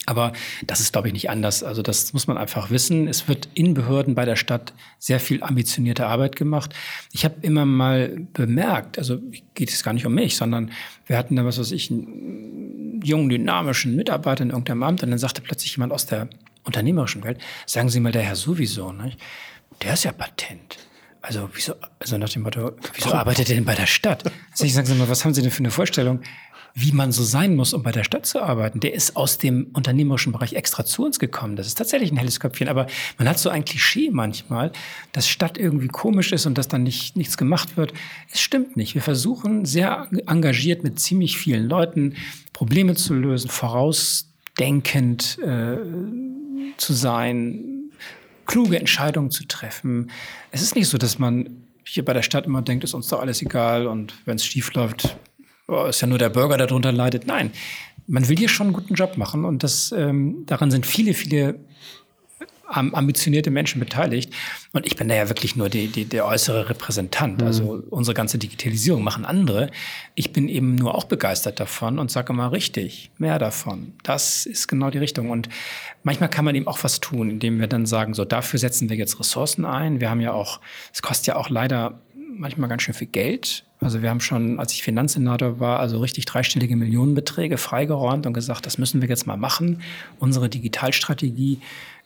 Aber 0.05 0.32
das 0.66 0.80
ist, 0.80 0.93
glaube 0.93 1.09
ich, 1.09 1.14
nicht 1.14 1.30
anders. 1.30 1.62
Also 1.62 1.80
das 1.80 2.12
muss 2.12 2.26
man 2.26 2.36
einfach 2.36 2.70
wissen. 2.70 3.07
Es 3.07 3.28
wird 3.28 3.49
in 3.55 3.72
Behörden 3.74 4.14
bei 4.16 4.24
der 4.24 4.34
Stadt 4.34 4.72
sehr 4.99 5.20
viel 5.20 5.43
ambitionierte 5.43 6.07
Arbeit 6.07 6.34
gemacht. 6.34 6.74
Ich 7.12 7.24
habe 7.24 7.36
immer 7.43 7.64
mal 7.64 8.26
bemerkt, 8.32 8.99
also 8.99 9.20
geht 9.55 9.70
es 9.70 9.84
gar 9.84 9.93
nicht 9.93 10.05
um 10.05 10.14
mich, 10.14 10.36
sondern 10.36 10.72
wir 11.07 11.16
hatten 11.16 11.36
da, 11.36 11.45
was 11.45 11.59
weiß 11.59 11.70
ich, 11.70 11.90
einen 11.90 13.01
jungen, 13.05 13.28
dynamischen 13.28 13.95
Mitarbeiter 13.95 14.43
in 14.43 14.51
irgendeinem 14.51 14.82
Amt 14.82 15.03
und 15.05 15.11
dann 15.11 15.18
sagte 15.18 15.40
plötzlich 15.40 15.76
jemand 15.76 15.93
aus 15.93 16.07
der 16.07 16.28
unternehmerischen 16.64 17.22
Welt, 17.22 17.38
sagen 17.66 17.88
Sie 17.88 18.01
mal, 18.01 18.12
der 18.12 18.22
Herr 18.22 18.36
sowieso, 18.36 18.93
ne? 18.93 19.12
der 19.82 19.95
ist 19.95 20.05
ja 20.05 20.12
patent. 20.12 20.78
Also, 21.20 21.49
wieso, 21.55 21.74
also 22.01 22.18
nach 22.18 22.28
dem 22.28 22.43
Motto, 22.43 22.72
wieso 22.95 23.12
arbeitet 23.12 23.49
er 23.49 23.55
denn 23.55 23.64
bei 23.64 23.76
der 23.76 23.86
Stadt? 23.86 24.24
Also 24.51 24.64
ich 24.64 24.74
sage 24.74 24.88
Sie 24.88 24.95
mal, 24.95 25.09
was 25.09 25.24
haben 25.24 25.32
Sie 25.32 25.43
denn 25.43 25.53
für 25.53 25.61
eine 25.61 25.70
Vorstellung? 25.70 26.20
Wie 26.74 26.92
man 26.92 27.12
so 27.12 27.22
sein 27.22 27.54
muss, 27.54 27.74
um 27.74 27.82
bei 27.82 27.92
der 27.92 28.04
Stadt 28.04 28.26
zu 28.26 28.40
arbeiten. 28.42 28.80
Der 28.80 28.94
ist 28.94 29.16
aus 29.16 29.38
dem 29.38 29.68
unternehmerischen 29.72 30.32
Bereich 30.32 30.54
extra 30.54 30.84
zu 30.84 31.04
uns 31.04 31.18
gekommen. 31.18 31.56
Das 31.56 31.66
ist 31.66 31.76
tatsächlich 31.76 32.10
ein 32.10 32.16
helles 32.16 32.40
Köpfchen. 32.40 32.68
Aber 32.68 32.86
man 33.18 33.28
hat 33.28 33.38
so 33.38 33.50
ein 33.50 33.64
Klischee 33.64 34.10
manchmal, 34.10 34.72
dass 35.12 35.28
Stadt 35.28 35.58
irgendwie 35.58 35.88
komisch 35.88 36.32
ist 36.32 36.46
und 36.46 36.56
dass 36.56 36.68
dann 36.68 36.82
nicht, 36.82 37.16
nichts 37.16 37.36
gemacht 37.36 37.76
wird. 37.76 37.92
Es 38.32 38.40
stimmt 38.40 38.76
nicht. 38.76 38.94
Wir 38.94 39.02
versuchen 39.02 39.64
sehr 39.64 40.08
engagiert 40.26 40.82
mit 40.82 40.98
ziemlich 40.98 41.36
vielen 41.36 41.68
Leuten 41.68 42.14
Probleme 42.52 42.94
zu 42.94 43.14
lösen, 43.14 43.50
vorausdenkend 43.50 45.38
äh, 45.40 45.76
zu 46.76 46.92
sein, 46.92 47.90
kluge 48.46 48.78
Entscheidungen 48.78 49.30
zu 49.30 49.46
treffen. 49.46 50.10
Es 50.50 50.62
ist 50.62 50.74
nicht 50.74 50.88
so, 50.88 50.98
dass 50.98 51.18
man 51.18 51.62
hier 51.84 52.04
bei 52.04 52.12
der 52.12 52.22
Stadt 52.22 52.46
immer 52.46 52.62
denkt, 52.62 52.84
ist 52.84 52.94
uns 52.94 53.08
doch 53.08 53.20
alles 53.20 53.42
egal 53.42 53.86
und 53.86 54.14
wenn 54.24 54.36
es 54.36 54.44
schief 54.44 54.72
läuft, 54.74 55.16
oh, 55.72 55.86
ist 55.86 56.00
ja 56.00 56.06
nur 56.06 56.18
der 56.18 56.30
Bürger, 56.30 56.56
der 56.56 56.66
darunter 56.66 56.92
leidet. 56.92 57.26
Nein, 57.26 57.50
man 58.06 58.28
will 58.28 58.36
hier 58.36 58.48
schon 58.48 58.68
einen 58.68 58.74
guten 58.74 58.94
Job 58.94 59.16
machen 59.16 59.44
und 59.44 59.62
das, 59.62 59.92
ähm, 59.92 60.44
daran 60.46 60.70
sind 60.70 60.86
viele, 60.86 61.14
viele 61.14 61.58
ambitionierte 62.72 63.50
Menschen 63.50 63.80
beteiligt. 63.80 64.32
Und 64.72 64.86
ich 64.86 64.96
bin 64.96 65.08
da 65.08 65.14
ja 65.14 65.28
wirklich 65.28 65.56
nur 65.56 65.68
die, 65.68 65.88
die, 65.88 66.04
der 66.04 66.26
äußere 66.26 66.70
Repräsentant. 66.70 67.40
Mhm. 67.40 67.46
Also 67.46 67.82
unsere 67.90 68.14
ganze 68.14 68.38
Digitalisierung 68.38 69.02
machen 69.02 69.24
andere. 69.24 69.70
Ich 70.14 70.32
bin 70.32 70.48
eben 70.48 70.74
nur 70.74 70.94
auch 70.94 71.04
begeistert 71.04 71.60
davon 71.60 71.98
und 71.98 72.10
sage 72.10 72.32
immer 72.32 72.50
richtig, 72.52 73.10
mehr 73.18 73.38
davon. 73.38 73.92
Das 74.02 74.46
ist 74.46 74.68
genau 74.68 74.90
die 74.90 74.98
Richtung. 74.98 75.30
Und 75.30 75.48
manchmal 76.02 76.30
kann 76.30 76.44
man 76.44 76.54
eben 76.54 76.66
auch 76.66 76.82
was 76.82 77.00
tun, 77.00 77.30
indem 77.30 77.60
wir 77.60 77.66
dann 77.66 77.86
sagen, 77.86 78.14
so 78.14 78.24
dafür 78.24 78.58
setzen 78.58 78.88
wir 78.88 78.96
jetzt 78.96 79.18
Ressourcen 79.20 79.64
ein. 79.64 80.00
Wir 80.00 80.08
haben 80.08 80.20
ja 80.20 80.32
auch, 80.32 80.60
es 80.92 81.02
kostet 81.02 81.26
ja 81.26 81.36
auch 81.36 81.50
leider 81.50 82.00
manchmal 82.14 82.68
ganz 82.68 82.82
schön 82.82 82.94
viel 82.94 83.08
Geld. 83.08 83.64
Also 83.83 84.03
wir 84.03 84.11
haben 84.11 84.20
schon, 84.20 84.59
als 84.59 84.72
ich 84.72 84.83
Finanzsenator 84.83 85.61
war, 85.61 85.80
also 85.80 85.99
richtig 85.99 86.24
dreistellige 86.24 86.76
Millionenbeträge 86.76 87.59
freigeräumt 87.59 88.26
und 88.26 88.33
gesagt, 88.33 88.66
das 88.66 88.78
müssen 88.78 89.03
wir 89.03 89.09
jetzt 89.09 89.26
mal 89.26 89.37
machen. 89.37 89.83
Unsere 90.18 90.49
Digitalstrategie 90.49 91.59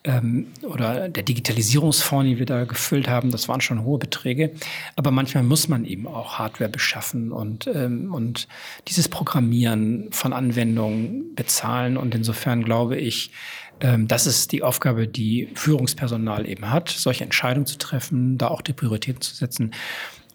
ähm, 0.05 0.47
oder 0.62 1.09
der 1.09 1.22
Digitalisierungsfonds, 1.22 2.29
den 2.29 2.39
wir 2.39 2.47
da 2.47 2.64
gefüllt 2.64 3.09
haben, 3.09 3.31
das 3.31 3.49
waren 3.49 3.61
schon 3.61 3.85
hohe 3.85 3.99
Beträge. 3.99 4.53
Aber 4.95 5.11
manchmal 5.11 5.43
muss 5.43 5.68
man 5.68 5.85
eben 5.85 6.07
auch 6.07 6.39
Hardware 6.39 6.70
beschaffen 6.70 7.33
und, 7.33 7.66
ähm, 7.66 8.14
und 8.14 8.49
dieses 8.89 9.09
Programmieren 9.09 10.09
von 10.12 10.33
Anwendungen 10.33 11.35
bezahlen. 11.35 11.97
Und 11.97 12.14
insofern 12.14 12.64
glaube 12.64 12.97
ich, 12.97 13.33
ähm, 13.81 14.09
das 14.09 14.27
ist 14.27 14.53
die 14.53 14.62
Aufgabe, 14.62 15.07
die 15.09 15.49
Führungspersonal 15.55 16.49
eben 16.49 16.70
hat, 16.70 16.89
solche 16.89 17.24
Entscheidungen 17.24 17.66
zu 17.66 17.77
treffen, 17.77 18.39
da 18.39 18.49
auch 18.49 18.62
die 18.62 18.72
Prioritäten 18.72 19.20
zu 19.20 19.35
setzen. 19.35 19.72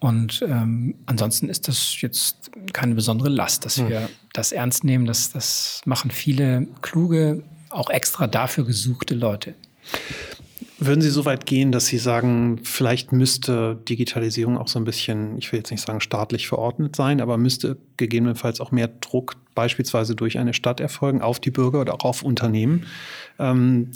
Und 0.01 0.43
ähm, 0.47 0.95
ansonsten 1.05 1.47
ist 1.47 1.67
das 1.67 2.01
jetzt 2.01 2.49
keine 2.73 2.95
besondere 2.95 3.29
Last, 3.29 3.65
dass 3.65 3.77
hm. 3.77 3.89
wir 3.89 4.09
das 4.33 4.51
ernst 4.51 4.83
nehmen. 4.83 5.05
Das, 5.05 5.31
das 5.31 5.81
machen 5.85 6.09
viele 6.09 6.67
kluge, 6.81 7.43
auch 7.69 7.91
extra 7.91 8.25
dafür 8.25 8.65
gesuchte 8.65 9.13
Leute. 9.13 9.53
Würden 10.79 11.01
Sie 11.01 11.11
so 11.11 11.25
weit 11.25 11.45
gehen, 11.45 11.71
dass 11.71 11.85
Sie 11.85 11.99
sagen, 11.99 12.61
vielleicht 12.63 13.11
müsste 13.11 13.79
Digitalisierung 13.87 14.57
auch 14.57 14.67
so 14.67 14.79
ein 14.79 14.85
bisschen, 14.85 15.37
ich 15.37 15.51
will 15.51 15.59
jetzt 15.59 15.69
nicht 15.69 15.85
sagen 15.85 16.01
staatlich 16.01 16.47
verordnet 16.47 16.95
sein, 16.95 17.21
aber 17.21 17.37
müsste 17.37 17.77
gegebenenfalls 17.97 18.59
auch 18.59 18.71
mehr 18.71 18.87
Druck 18.87 19.35
beispielsweise 19.53 20.15
durch 20.15 20.39
eine 20.39 20.55
Stadt 20.55 20.79
erfolgen 20.79 21.21
auf 21.21 21.39
die 21.39 21.51
Bürger 21.51 21.81
oder 21.81 21.93
auch 21.93 22.05
auf 22.05 22.23
Unternehmen? 22.23 22.87
Ähm, 23.37 23.91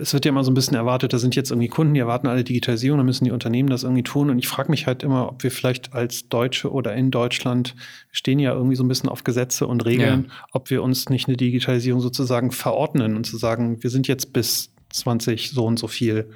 es 0.00 0.12
wird 0.12 0.24
ja 0.24 0.30
immer 0.30 0.44
so 0.44 0.50
ein 0.50 0.54
bisschen 0.54 0.76
erwartet, 0.76 1.12
da 1.12 1.18
sind 1.18 1.36
jetzt 1.36 1.50
irgendwie 1.50 1.68
Kunden, 1.68 1.94
die 1.94 2.00
erwarten 2.00 2.26
alle 2.26 2.44
Digitalisierung, 2.44 2.98
dann 2.98 3.06
müssen 3.06 3.24
die 3.24 3.30
Unternehmen 3.30 3.68
das 3.68 3.82
irgendwie 3.82 4.02
tun. 4.02 4.30
Und 4.30 4.38
ich 4.38 4.48
frage 4.48 4.70
mich 4.70 4.86
halt 4.86 5.02
immer, 5.02 5.28
ob 5.28 5.42
wir 5.42 5.50
vielleicht 5.50 5.92
als 5.92 6.28
Deutsche 6.28 6.70
oder 6.72 6.94
in 6.94 7.10
Deutschland 7.10 7.74
stehen 8.10 8.38
ja 8.38 8.52
irgendwie 8.52 8.76
so 8.76 8.84
ein 8.84 8.88
bisschen 8.88 9.08
auf 9.08 9.24
Gesetze 9.24 9.66
und 9.66 9.84
Regeln, 9.84 10.26
ja. 10.28 10.34
ob 10.52 10.70
wir 10.70 10.82
uns 10.82 11.08
nicht 11.08 11.28
eine 11.28 11.36
Digitalisierung 11.36 12.00
sozusagen 12.00 12.50
verordnen 12.50 13.16
und 13.16 13.24
zu 13.24 13.36
sagen, 13.36 13.82
wir 13.82 13.90
sind 13.90 14.08
jetzt 14.08 14.32
bis 14.32 14.72
20 14.90 15.50
so 15.50 15.66
und 15.66 15.78
so 15.78 15.88
viel 15.88 16.30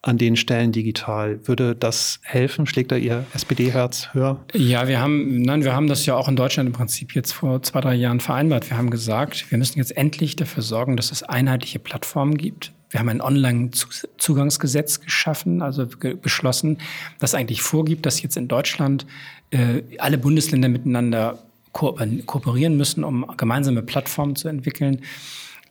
an 0.00 0.16
den 0.16 0.36
Stellen 0.36 0.70
digital. 0.70 1.40
Würde 1.48 1.74
das 1.74 2.20
helfen? 2.22 2.66
Schlägt 2.66 2.92
da 2.92 2.96
Ihr 2.96 3.24
SPD-Herz 3.34 4.10
höher? 4.12 4.44
Ja, 4.54 4.86
wir 4.86 5.00
haben, 5.00 5.42
nein, 5.42 5.64
wir 5.64 5.74
haben 5.74 5.88
das 5.88 6.06
ja 6.06 6.14
auch 6.14 6.28
in 6.28 6.36
Deutschland 6.36 6.68
im 6.68 6.72
Prinzip 6.72 7.14
jetzt 7.14 7.32
vor 7.32 7.62
zwei, 7.62 7.80
drei 7.80 7.94
Jahren 7.94 8.20
vereinbart. 8.20 8.70
Wir 8.70 8.78
haben 8.78 8.90
gesagt, 8.90 9.50
wir 9.50 9.58
müssen 9.58 9.78
jetzt 9.78 9.96
endlich 9.96 10.36
dafür 10.36 10.62
sorgen, 10.62 10.96
dass 10.96 11.10
es 11.10 11.24
einheitliche 11.24 11.80
Plattformen 11.80 12.38
gibt. 12.38 12.72
Wir 12.90 13.00
haben 13.00 13.08
ein 13.08 13.20
Online-Zugangsgesetz 13.20 15.00
geschaffen, 15.00 15.62
also 15.62 15.86
beschlossen, 15.86 16.78
das 17.18 17.34
eigentlich 17.34 17.62
vorgibt, 17.62 18.06
dass 18.06 18.22
jetzt 18.22 18.36
in 18.36 18.48
Deutschland 18.48 19.06
äh, 19.50 19.82
alle 19.98 20.18
Bundesländer 20.18 20.68
miteinander 20.68 21.38
ko 21.72 21.98
kooperieren 22.26 22.76
müssen, 22.76 23.04
um 23.04 23.26
gemeinsame 23.36 23.82
Plattformen 23.82 24.36
zu 24.36 24.48
entwickeln 24.48 25.02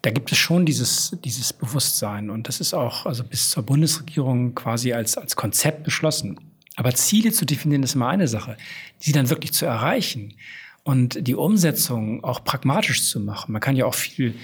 da 0.02 0.12
gibt 0.12 0.32
es 0.32 0.38
schon 0.38 0.66
dieses, 0.66 1.18
dieses 1.24 1.54
Bewusstsein. 1.54 2.30
Und 2.30 2.48
das 2.48 2.60
ist 2.60 2.74
auch 2.74 3.06
also 3.06 3.24
bis 3.24 3.50
zur 3.50 3.64
Bundesregierung 3.64 4.56
quasi 4.56 4.94
als, 4.94 5.18
als 5.18 5.36
Konzept 5.36 5.84
beschlossen. 5.84 6.40
Aber 6.76 6.94
Ziele 6.94 7.32
zu 7.32 7.46
definieren 7.46 7.84
ist 7.84 7.96
immer 7.96 8.08
eine 8.08 8.28
Sache. 8.28 8.58
Sie 9.00 9.12
dann 9.12 9.30
wirklich 9.30 9.54
zu 9.54 9.66
erreichen 9.66 10.36
und 10.84 11.28
die 11.28 11.36
Umsetzung 11.36 12.24
auch 12.24 12.44
pragmatisch 12.44 13.04
zu 13.04 13.20
machen. 13.20 13.52
Man 13.52 13.62
kann 13.62 13.76
ja 13.76 13.86
auch 13.86 13.96
viel 13.96 14.36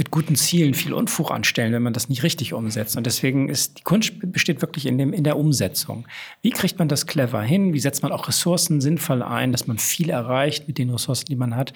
mit 0.00 0.10
guten 0.10 0.34
Zielen 0.34 0.72
viel 0.72 0.94
Unfug 0.94 1.30
anstellen, 1.30 1.74
wenn 1.74 1.82
man 1.82 1.92
das 1.92 2.08
nicht 2.08 2.22
richtig 2.22 2.54
umsetzt. 2.54 2.96
Und 2.96 3.04
deswegen 3.04 3.50
ist 3.50 3.80
die 3.80 3.82
Kunst 3.82 4.14
besteht 4.32 4.62
wirklich 4.62 4.86
in, 4.86 4.96
dem, 4.96 5.12
in 5.12 5.24
der 5.24 5.36
Umsetzung. 5.36 6.08
Wie 6.40 6.52
kriegt 6.52 6.78
man 6.78 6.88
das 6.88 7.06
clever 7.06 7.42
hin? 7.42 7.74
Wie 7.74 7.80
setzt 7.80 8.02
man 8.02 8.10
auch 8.10 8.26
Ressourcen 8.26 8.80
sinnvoll 8.80 9.22
ein, 9.22 9.52
dass 9.52 9.66
man 9.66 9.76
viel 9.76 10.08
erreicht 10.08 10.66
mit 10.66 10.78
den 10.78 10.88
Ressourcen, 10.88 11.26
die 11.26 11.36
man 11.36 11.54
hat? 11.54 11.74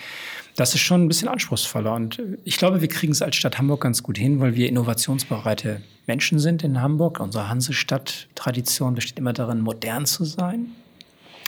Das 0.57 0.75
ist 0.75 0.81
schon 0.81 1.05
ein 1.05 1.09
bisschen 1.09 1.29
anspruchsvoller. 1.29 1.93
Und 1.93 2.22
ich 2.45 2.57
glaube, 2.57 2.81
wir 2.81 2.89
kriegen 2.89 3.12
es 3.12 3.20
als 3.20 3.37
Stadt 3.37 3.59
Hamburg 3.59 3.83
ganz 3.83 4.03
gut 4.03 4.16
hin, 4.16 4.41
weil 4.41 4.55
wir 4.55 4.70
innovationsbereite 4.70 5.83
Menschen 6.07 6.39
sind 6.39 6.64
in 6.64 6.81
Hamburg. 6.81 7.20
Unsere 7.20 7.51
Hansestadt-Tradition 7.51 8.95
besteht 8.95 9.18
immer 9.18 9.35
darin, 9.35 9.61
modern 9.61 10.07
zu 10.07 10.25
sein. 10.25 10.70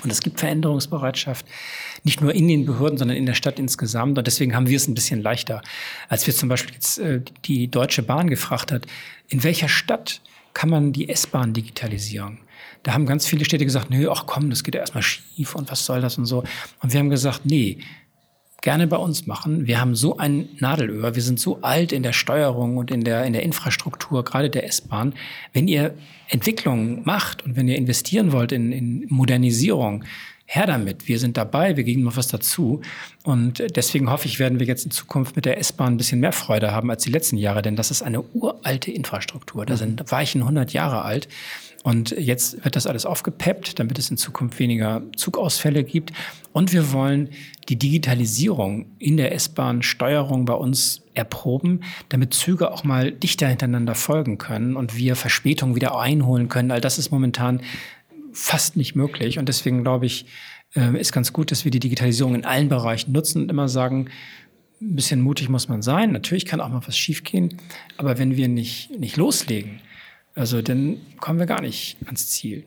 Und 0.05 0.12
es 0.12 0.20
gibt 0.20 0.41
Veränderungsbereitschaft, 0.41 1.47
nicht 2.07 2.20
nur 2.20 2.32
in 2.32 2.46
den 2.46 2.64
Behörden, 2.64 2.96
sondern 2.96 3.16
in 3.16 3.26
der 3.26 3.34
Stadt 3.34 3.59
insgesamt. 3.59 4.16
Und 4.16 4.26
deswegen 4.26 4.54
haben 4.54 4.68
wir 4.68 4.76
es 4.76 4.86
ein 4.86 4.94
bisschen 4.94 5.20
leichter. 5.20 5.61
Als 6.09 6.26
wir 6.26 6.32
zum 6.32 6.48
Beispiel 6.48 6.72
jetzt 6.72 6.98
äh, 6.98 7.20
die 7.44 7.68
Deutsche 7.68 8.02
Bahn 8.02 8.30
gefragt 8.30 8.70
hat, 8.70 8.86
in 9.28 9.42
welcher 9.42 9.68
Stadt 9.68 10.22
kann 10.54 10.70
man 10.70 10.92
die 10.92 11.09
S-Bahn 11.09 11.52
digitalisieren? 11.52 12.38
Da 12.84 12.94
haben 12.94 13.07
ganz 13.07 13.26
viele 13.26 13.44
Städte 13.44 13.64
gesagt, 13.64 13.90
nö, 13.90 14.09
ach 14.09 14.24
komm, 14.26 14.50
das 14.50 14.62
geht 14.62 14.76
ja 14.76 14.80
erstmal 14.80 15.02
schief 15.02 15.57
und 15.57 15.68
was 15.68 15.84
soll 15.84 16.00
das 16.00 16.16
und 16.16 16.26
so. 16.26 16.44
Und 16.80 16.92
wir 16.92 17.00
haben 17.00 17.11
gesagt, 17.11 17.40
nee, 17.44 17.78
gerne 18.61 18.86
bei 18.86 18.96
uns 18.96 19.26
machen. 19.26 19.66
Wir 19.66 19.80
haben 19.80 19.96
so 19.96 20.16
ein 20.18 20.48
Nadelöhr, 20.61 21.16
wir 21.16 21.22
sind 21.22 21.40
so 21.40 21.61
alt 21.62 21.90
in 21.90 22.04
der 22.04 22.12
Steuerung 22.12 22.76
und 22.76 22.92
in 22.92 23.02
der, 23.02 23.24
in 23.24 23.32
der 23.32 23.42
Infrastruktur, 23.42 24.22
gerade 24.22 24.48
der 24.48 24.64
S-Bahn. 24.64 25.14
Wenn 25.52 25.66
ihr 25.66 25.94
Entwicklung 26.28 27.04
macht 27.04 27.44
und 27.44 27.57
wenn 27.57 27.66
ihr 27.66 27.76
investieren 27.76 28.30
wollt 28.30 28.52
in, 28.52 28.70
in 28.70 29.07
Modernisierung, 29.09 30.04
her 30.47 30.66
damit. 30.66 31.09
Wir 31.09 31.18
sind 31.18 31.36
dabei, 31.36 31.76
wir 31.76 31.84
geben 31.84 32.05
noch 32.05 32.16
was 32.16 32.28
dazu. 32.28 32.80
Und 33.24 33.62
deswegen 33.74 34.11
hoffe 34.11 34.26
ich, 34.26 34.38
werden 34.38 34.61
wir 34.61 34.66
jetzt 34.66 34.84
in 34.84 34.92
Zukunft 34.92 35.36
mit 35.36 35.44
der 35.44 35.59
S-Bahn 35.59 35.94
ein 35.94 35.97
bisschen 35.97 36.20
mehr 36.20 36.32
Freude 36.32 36.70
haben 36.72 36.90
als 36.90 37.03
die 37.03 37.11
letzten 37.11 37.36
Jahre, 37.36 37.62
denn 37.62 37.76
das 37.76 37.90
ist 37.90 38.03
eine 38.03 38.22
uralte 38.22 38.92
Infrastruktur. 38.92 39.66
Da 39.66 39.74
mhm. 39.74 39.78
sind 39.78 40.12
Weichen 40.12 40.42
100 40.42 40.72
Jahre 40.72 41.03
alt. 41.03 41.28
Und 41.82 42.11
jetzt 42.11 42.64
wird 42.64 42.74
das 42.74 42.88
alles 42.88 43.07
aufgepeppt, 43.07 43.78
damit 43.78 43.97
es 43.99 44.11
in 44.11 44.16
Zukunft 44.16 44.59
weniger 44.59 45.03
Zugausfälle 45.16 45.84
gibt. 45.84 46.12
Und 46.53 46.72
wir 46.72 46.92
wollen 46.92 47.28
die 47.68 47.78
Digitalisierung 47.78 48.86
in 48.99 49.16
der 49.16 49.32
S-Bahn-Steuerung 49.32 50.47
bei 50.47 50.55
uns 50.55 51.03
erproben, 51.14 51.82
damit 52.09 52.34
Züge 52.34 52.72
auch 52.72 52.82
mal 52.82 53.12
dichter 53.12 53.47
hintereinander 53.47 53.94
folgen 53.94 54.36
können 54.36 54.74
und 54.74 54.97
wir 54.97 55.14
Verspätungen 55.14 55.76
wieder 55.76 55.97
einholen 55.97 56.49
können. 56.49 56.72
All 56.72 56.80
das 56.80 56.99
ist 56.99 57.12
momentan 57.12 57.61
fast 58.37 58.76
nicht 58.76 58.95
möglich. 58.95 59.39
Und 59.39 59.49
deswegen 59.49 59.82
glaube 59.82 60.07
ich, 60.07 60.26
äh, 60.74 61.01
ist 61.01 61.12
ganz 61.12 61.32
gut, 61.32 61.51
dass 61.51 61.64
wir 61.64 61.70
die 61.70 61.80
Digitalisierung 61.80 62.34
in 62.34 62.45
allen 62.45 62.68
Bereichen 62.68 63.12
nutzen 63.12 63.43
und 63.43 63.51
immer 63.51 63.68
sagen, 63.68 64.09
ein 64.80 64.95
bisschen 64.95 65.22
mutig 65.22 65.49
muss 65.49 65.68
man 65.68 65.82
sein. 65.82 66.12
Natürlich 66.12 66.45
kann 66.45 66.61
auch 66.61 66.68
mal 66.68 66.82
was 66.87 66.99
schiefgehen, 66.99 67.57
aber 67.97 68.18
wenn 68.18 68.37
wir 68.37 68.49
nicht, 68.49 68.91
nicht 68.99 69.16
loslegen, 69.16 69.80
also 70.37 70.61
dann 70.61 70.99
kommen 71.18 71.39
wir 71.39 71.47
gar 71.47 71.62
nicht 71.62 71.97
ans 72.05 72.28
Ziel. 72.28 72.64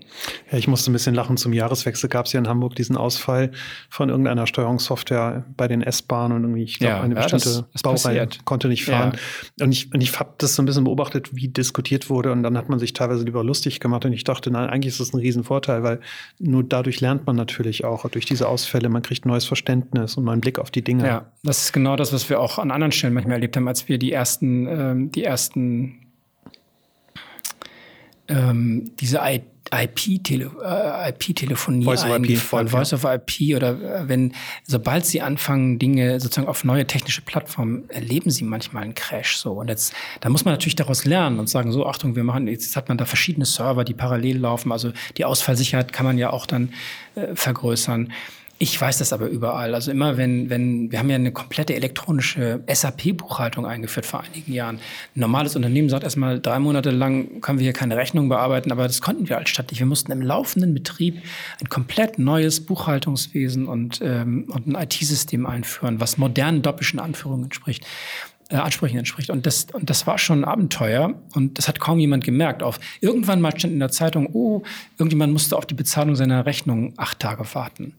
Ja, 0.52 0.58
ich 0.58 0.68
musste 0.68 0.90
ein 0.90 0.94
bisschen 0.94 1.14
lachen. 1.14 1.38
Zum 1.38 1.54
Jahreswechsel 1.54 2.10
gab 2.10 2.26
es 2.26 2.34
ja 2.34 2.40
in 2.40 2.48
Hamburg 2.48 2.74
diesen 2.74 2.98
Ausfall 2.98 3.52
von 3.92 4.10
irgendeiner 4.10 4.48
Steuerungssoftware 4.48 5.46
bei 5.56 5.68
den 5.68 5.84
S-Bahnen 5.84 6.36
und 6.36 6.44
irgendwie, 6.46 6.64
ich 6.64 6.80
glaube, 6.80 6.96
ja, 6.96 7.02
eine 7.02 7.14
ja, 7.14 7.22
bestimmte 7.22 7.46
das, 7.46 7.66
das 7.72 7.82
Baureihe 7.84 8.26
passiert. 8.26 8.46
konnte 8.46 8.70
nicht 8.70 8.86
fahren. 8.86 9.12
Ja. 9.60 9.66
Und 9.66 9.72
ich, 9.72 9.94
und 9.94 10.02
ich 10.02 10.20
habe 10.20 10.34
das 10.40 10.56
so 10.56 10.64
ein 10.64 10.66
bisschen 10.66 10.84
beobachtet, 10.84 11.36
wie 11.36 11.48
diskutiert 11.48 12.10
wurde 12.10 12.32
und 12.32 12.42
dann 12.42 12.58
hat 12.58 12.70
man 12.70 12.80
sich 12.80 12.94
teilweise 12.94 13.24
lieber 13.24 13.44
lustig 13.44 13.80
gemacht 13.80 14.04
und 14.04 14.14
ich 14.14 14.24
dachte, 14.24 14.50
nein, 14.50 14.68
eigentlich 14.68 14.94
ist 14.94 15.00
das 15.00 15.14
ein 15.14 15.20
Riesenvorteil, 15.20 15.84
weil 15.84 16.00
nur 16.40 16.64
dadurch 16.64 17.02
lernt 17.02 17.28
man 17.28 17.36
natürlich 17.36 17.86
auch 17.86 18.10
durch 18.10 18.26
diese 18.26 18.48
Ausfälle, 18.48 18.90
man 18.90 19.04
kriegt 19.04 19.28
neues 19.28 19.46
Verständnis 19.46 20.18
und 20.18 20.24
neuen 20.24 20.42
Blick 20.42 20.58
auf 20.58 20.72
die 20.72 20.84
Dinge. 20.84 21.06
Ja, 21.06 21.32
das 21.44 21.66
ist 21.66 21.74
genau 21.74 21.96
das, 21.96 22.14
was 22.14 22.32
wir 22.32 22.40
auch 22.40 22.58
an 22.58 22.72
anderen 22.72 22.92
Stellen 22.92 23.14
manchmal 23.14 23.36
erlebt 23.36 23.56
haben, 23.56 23.68
als 23.68 23.88
wir 23.88 24.00
die 24.00 24.12
ersten, 24.12 24.66
ähm, 24.66 25.12
die 25.12 25.24
ersten 25.24 26.09
ähm, 28.30 28.92
diese 29.00 29.20
IP-Telefonie 29.72 31.82
IP 31.82 31.86
Voice 31.86 32.04
eingeführt, 32.04 32.64
IP, 32.64 32.70
Voice 32.70 32.94
of 32.94 33.04
IP 33.04 33.56
oder 33.56 33.72
äh, 33.72 34.08
wenn, 34.08 34.34
sobald 34.66 35.06
sie 35.06 35.22
anfangen, 35.22 35.80
Dinge 35.80 36.20
sozusagen 36.20 36.48
auf 36.48 36.64
neue 36.64 36.88
technische 36.88 37.22
Plattformen, 37.22 37.90
erleben 37.90 38.32
sie 38.32 38.44
manchmal 38.44 38.84
einen 38.84 38.96
Crash 38.96 39.38
so. 39.38 39.54
Und 39.54 39.68
jetzt, 39.68 39.94
da 40.22 40.30
muss 40.30 40.46
man 40.46 40.54
natürlich 40.54 40.76
daraus 40.76 41.06
lernen 41.06 41.40
und 41.40 41.50
sagen, 41.50 41.72
so, 41.72 41.86
Achtung, 41.86 42.16
wir 42.16 42.24
machen, 42.24 42.48
jetzt 42.48 42.76
hat 42.76 42.90
man 42.90 42.98
da 42.98 43.06
verschiedene 43.06 43.46
Server, 43.46 43.84
die 43.84 43.94
parallel 43.94 44.38
laufen, 44.38 44.72
also 44.72 44.92
die 45.18 45.26
Ausfallsicherheit 45.26 45.92
kann 45.92 46.06
man 46.06 46.18
ja 46.18 46.32
auch 46.32 46.46
dann 46.46 46.74
äh, 47.16 47.36
vergrößern. 47.36 48.12
Ich 48.62 48.80
weiß 48.80 48.98
das 48.98 49.14
aber 49.14 49.28
überall. 49.28 49.74
Also 49.74 49.90
immer 49.90 50.18
wenn, 50.18 50.50
wenn, 50.50 50.92
wir 50.92 51.00
haben 51.00 51.10
ja 51.10 51.16
eine 51.16 51.32
komplette 51.32 51.76
elektronische 51.76 52.62
SAP-Buchhaltung 52.68 53.66
eingeführt 53.66 54.06
vor 54.06 54.22
einigen 54.22 54.52
Jahren. 54.52 54.76
Ein 55.16 55.20
normales 55.22 55.56
Unternehmen 55.56 55.88
sagt 55.88 56.04
erstmal, 56.04 56.42
drei 56.42 56.60
Monate 56.60 56.92
lang 56.92 57.40
können 57.40 57.60
wir 57.60 57.64
hier 57.64 57.72
keine 57.72 57.96
Rechnung 57.96 58.28
bearbeiten, 58.28 58.74
aber 58.74 58.84
das 58.84 59.00
konnten 59.00 59.30
wir 59.30 59.38
als 59.38 59.50
Stadt 59.50 59.72
nicht. 59.72 59.80
Wir 59.80 59.86
mussten 59.86 60.12
im 60.12 60.22
laufenden 60.22 60.74
Betrieb 60.74 61.22
ein 61.62 61.70
komplett 61.70 62.20
neues 62.20 62.60
Buchhaltungswesen 62.60 63.66
und, 63.66 64.02
ähm, 64.04 64.50
und 64.50 64.68
ein 64.68 64.76
IT-System 64.76 65.46
einführen, 65.46 66.02
was 66.02 66.18
modernen 66.18 66.62
doppischen 66.62 67.00
Anführungen 67.00 67.46
entspricht. 67.46 67.86
Äh, 68.50 68.58
Ansprüchen 68.58 68.98
entspricht. 68.98 69.30
Und 69.30 69.46
das, 69.46 69.68
und 69.72 69.90
das 69.90 70.06
war 70.06 70.18
schon 70.18 70.40
ein 70.40 70.44
Abenteuer 70.44 71.14
und 71.34 71.58
das 71.58 71.70
hat 71.70 71.80
kaum 71.80 71.98
jemand 72.00 72.26
gemerkt. 72.26 72.62
Auf 72.62 72.80
irgendwann 73.00 73.40
mal 73.40 73.58
stand 73.58 73.74
in 73.74 73.80
der 73.80 73.92
Zeitung, 73.92 74.28
oh, 74.34 74.64
irgendjemand 74.98 75.32
musste 75.32 75.56
auf 75.56 75.66
die 75.66 75.76
Bezahlung 75.76 76.18
seiner 76.18 76.46
Rechnung 76.46 76.94
acht 76.98 77.20
Tage 77.20 77.46
warten. 77.54 77.94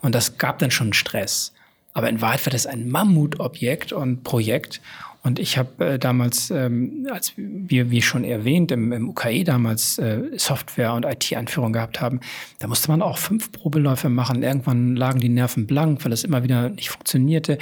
Und 0.00 0.14
das 0.14 0.38
gab 0.38 0.58
dann 0.58 0.70
schon 0.70 0.92
Stress. 0.92 1.52
Aber 1.92 2.08
in 2.08 2.20
Wahrheit 2.20 2.44
war 2.44 2.52
das 2.52 2.66
ein 2.66 2.88
Mammutobjekt 2.88 3.92
und 3.92 4.22
Projekt. 4.22 4.80
Und 5.26 5.40
ich 5.40 5.58
habe 5.58 5.84
äh, 5.84 5.98
damals, 5.98 6.52
ähm, 6.52 7.08
als 7.10 7.32
wir, 7.36 7.90
wie 7.90 8.00
schon 8.00 8.22
erwähnt, 8.22 8.70
im, 8.70 8.92
im 8.92 9.08
UKE 9.08 9.42
damals 9.42 9.98
äh, 9.98 10.20
Software- 10.36 10.94
und 10.94 11.04
IT-Einführung 11.04 11.72
gehabt 11.72 12.00
haben, 12.00 12.20
da 12.60 12.68
musste 12.68 12.92
man 12.92 13.02
auch 13.02 13.18
fünf 13.18 13.50
Probeläufe 13.50 14.08
machen. 14.08 14.44
Irgendwann 14.44 14.94
lagen 14.94 15.18
die 15.18 15.28
Nerven 15.28 15.66
blank, 15.66 16.04
weil 16.04 16.12
es 16.12 16.22
immer 16.22 16.44
wieder 16.44 16.68
nicht 16.68 16.90
funktionierte. 16.90 17.58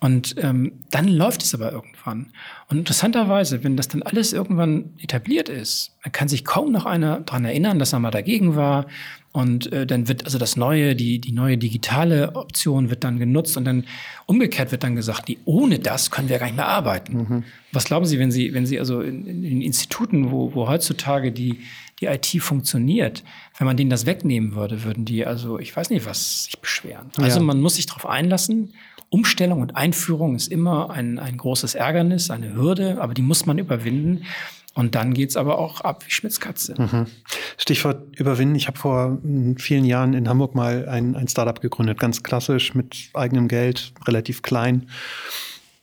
Und 0.00 0.34
ähm, 0.38 0.72
dann 0.90 1.06
läuft 1.06 1.44
es 1.44 1.54
aber 1.54 1.70
irgendwann. 1.70 2.32
Und 2.70 2.78
interessanterweise, 2.78 3.62
wenn 3.62 3.76
das 3.76 3.86
dann 3.86 4.02
alles 4.02 4.32
irgendwann 4.32 4.90
etabliert 5.00 5.48
ist, 5.48 5.92
dann 6.02 6.10
kann 6.10 6.26
sich 6.26 6.44
kaum 6.44 6.72
noch 6.72 6.86
einer 6.86 7.20
daran 7.20 7.44
erinnern, 7.44 7.78
dass 7.78 7.92
er 7.92 8.00
mal 8.00 8.10
dagegen 8.10 8.56
war. 8.56 8.86
Und 9.36 9.70
äh, 9.70 9.86
dann 9.86 10.08
wird 10.08 10.24
also 10.24 10.38
das 10.38 10.56
neue, 10.56 10.96
die, 10.96 11.20
die 11.20 11.32
neue 11.32 11.58
digitale 11.58 12.36
Option 12.36 12.88
wird 12.88 13.04
dann 13.04 13.18
genutzt 13.18 13.58
und 13.58 13.66
dann 13.66 13.84
umgekehrt 14.24 14.72
wird 14.72 14.82
dann 14.82 14.96
gesagt, 14.96 15.28
die, 15.28 15.36
ohne 15.44 15.78
das 15.78 16.10
können 16.10 16.30
wir 16.30 16.38
gar 16.38 16.46
nicht 16.46 16.56
mehr 16.56 16.66
arbeiten. 16.66 16.95
Mhm. 17.08 17.44
Was 17.72 17.84
glauben 17.84 18.06
Sie, 18.06 18.18
wenn 18.18 18.30
Sie, 18.30 18.54
wenn 18.54 18.66
Sie 18.66 18.78
also 18.78 19.00
in, 19.00 19.26
in 19.26 19.62
Instituten, 19.62 20.30
wo, 20.30 20.54
wo 20.54 20.68
heutzutage 20.68 21.32
die, 21.32 21.60
die 22.00 22.06
IT 22.06 22.26
funktioniert, 22.40 23.24
wenn 23.58 23.66
man 23.66 23.76
denen 23.76 23.90
das 23.90 24.06
wegnehmen 24.06 24.54
würde, 24.54 24.84
würden 24.84 25.04
die 25.04 25.24
also, 25.24 25.58
ich 25.58 25.74
weiß 25.74 25.90
nicht, 25.90 26.06
was 26.06 26.44
sich 26.44 26.58
beschweren. 26.60 27.10
Also 27.18 27.38
ja. 27.38 27.44
man 27.44 27.60
muss 27.60 27.76
sich 27.76 27.86
darauf 27.86 28.06
einlassen. 28.06 28.72
Umstellung 29.08 29.60
und 29.60 29.76
Einführung 29.76 30.34
ist 30.34 30.48
immer 30.48 30.90
ein, 30.90 31.18
ein 31.18 31.36
großes 31.36 31.74
Ärgernis, 31.74 32.30
eine 32.30 32.54
Hürde, 32.54 33.00
aber 33.00 33.14
die 33.14 33.22
muss 33.22 33.46
man 33.46 33.58
überwinden. 33.58 34.24
Und 34.76 34.94
dann 34.94 35.14
geht's 35.14 35.38
aber 35.38 35.58
auch 35.58 35.80
ab 35.80 36.04
wie 36.06 36.10
Schmitzkatze. 36.10 36.74
Mhm. 36.76 37.06
Stichwort 37.56 38.14
überwinden. 38.18 38.56
Ich 38.56 38.66
habe 38.66 38.76
vor 38.76 39.18
hm, 39.22 39.56
vielen 39.56 39.86
Jahren 39.86 40.12
in 40.12 40.28
Hamburg 40.28 40.54
mal 40.54 40.86
ein, 40.86 41.16
ein 41.16 41.28
Startup 41.28 41.58
gegründet, 41.58 41.98
ganz 41.98 42.22
klassisch 42.22 42.74
mit 42.74 43.08
eigenem 43.14 43.48
Geld, 43.48 43.94
relativ 44.06 44.42
klein. 44.42 44.90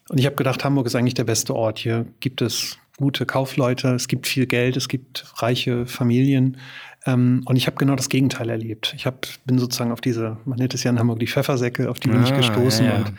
Und 0.09 0.19
ich 0.19 0.25
habe 0.25 0.35
gedacht, 0.35 0.63
Hamburg 0.63 0.85
ist 0.87 0.95
eigentlich 0.95 1.13
der 1.13 1.23
beste 1.23 1.55
Ort. 1.55 1.79
Hier 1.79 2.05
gibt 2.19 2.41
es 2.41 2.77
gute 2.97 3.25
Kaufleute, 3.25 3.93
es 3.95 4.07
gibt 4.07 4.27
viel 4.27 4.45
Geld, 4.45 4.77
es 4.77 4.87
gibt 4.87 5.25
reiche 5.41 5.85
Familien. 5.85 6.57
Ähm, 7.05 7.41
und 7.45 7.55
ich 7.55 7.67
habe 7.67 7.75
genau 7.77 7.95
das 7.95 8.09
Gegenteil 8.09 8.49
erlebt. 8.49 8.93
Ich 8.95 9.05
hab, 9.05 9.27
bin 9.45 9.59
sozusagen 9.59 9.91
auf 9.91 9.99
diese, 9.99 10.37
man 10.45 10.57
nennt 10.57 10.73
es 10.73 10.83
ja 10.83 10.91
in 10.91 10.99
Hamburg 10.99 11.19
die 11.19 11.27
Pfeffersäcke, 11.27 11.89
auf 11.89 11.99
die 11.99 12.07
bin 12.07 12.19
ah, 12.19 12.23
ich 12.23 12.33
gestoßen 12.33 12.85
ja, 12.85 12.93
ja. 12.93 12.97
und 12.97 13.13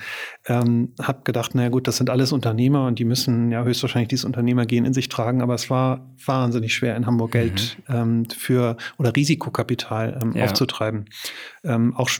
ähm, 0.46 0.92
habe 1.02 1.20
gedacht, 1.24 1.54
naja 1.54 1.68
gut, 1.68 1.86
das 1.86 1.98
sind 1.98 2.08
alles 2.08 2.32
Unternehmer 2.32 2.86
und 2.86 2.98
die 2.98 3.04
müssen 3.04 3.50
ja 3.50 3.62
höchstwahrscheinlich 3.62 4.08
dieses 4.08 4.24
Unternehmergehen 4.24 4.84
in 4.84 4.94
sich 4.94 5.08
tragen, 5.08 5.42
aber 5.42 5.54
es 5.54 5.68
war 5.68 6.06
wahnsinnig 6.24 6.74
schwer 6.74 6.96
in 6.96 7.06
Hamburg 7.06 7.30
mhm. 7.30 7.32
Geld 7.32 7.76
ähm, 7.88 8.24
für 8.30 8.76
oder 8.98 9.14
Risikokapital 9.14 10.18
ähm, 10.22 10.32
ja. 10.34 10.44
aufzutreiben. 10.44 11.06
Ähm, 11.62 11.94
auch, 11.96 12.10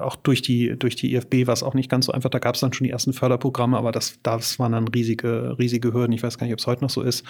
auch 0.00 0.16
durch 0.16 0.42
die 0.42 0.76
durch 0.78 0.96
die 0.96 1.14
IFB 1.14 1.46
war 1.46 1.54
es 1.54 1.62
auch 1.62 1.74
nicht 1.74 1.90
ganz 1.90 2.06
so 2.06 2.12
einfach. 2.12 2.30
Da 2.30 2.38
gab 2.38 2.54
es 2.54 2.60
dann 2.60 2.72
schon 2.72 2.84
die 2.84 2.90
ersten 2.90 3.12
Förderprogramme, 3.12 3.76
aber 3.76 3.92
das, 3.92 4.18
das 4.22 4.58
waren 4.58 4.72
dann 4.72 4.88
riesige, 4.88 5.56
riesige 5.58 5.92
Hürden. 5.92 6.12
Ich 6.12 6.22
weiß 6.22 6.38
gar 6.38 6.46
nicht, 6.46 6.54
ob 6.54 6.60
es 6.60 6.66
heute 6.66 6.82
noch 6.82 6.90
so 6.90 7.02
ist, 7.02 7.24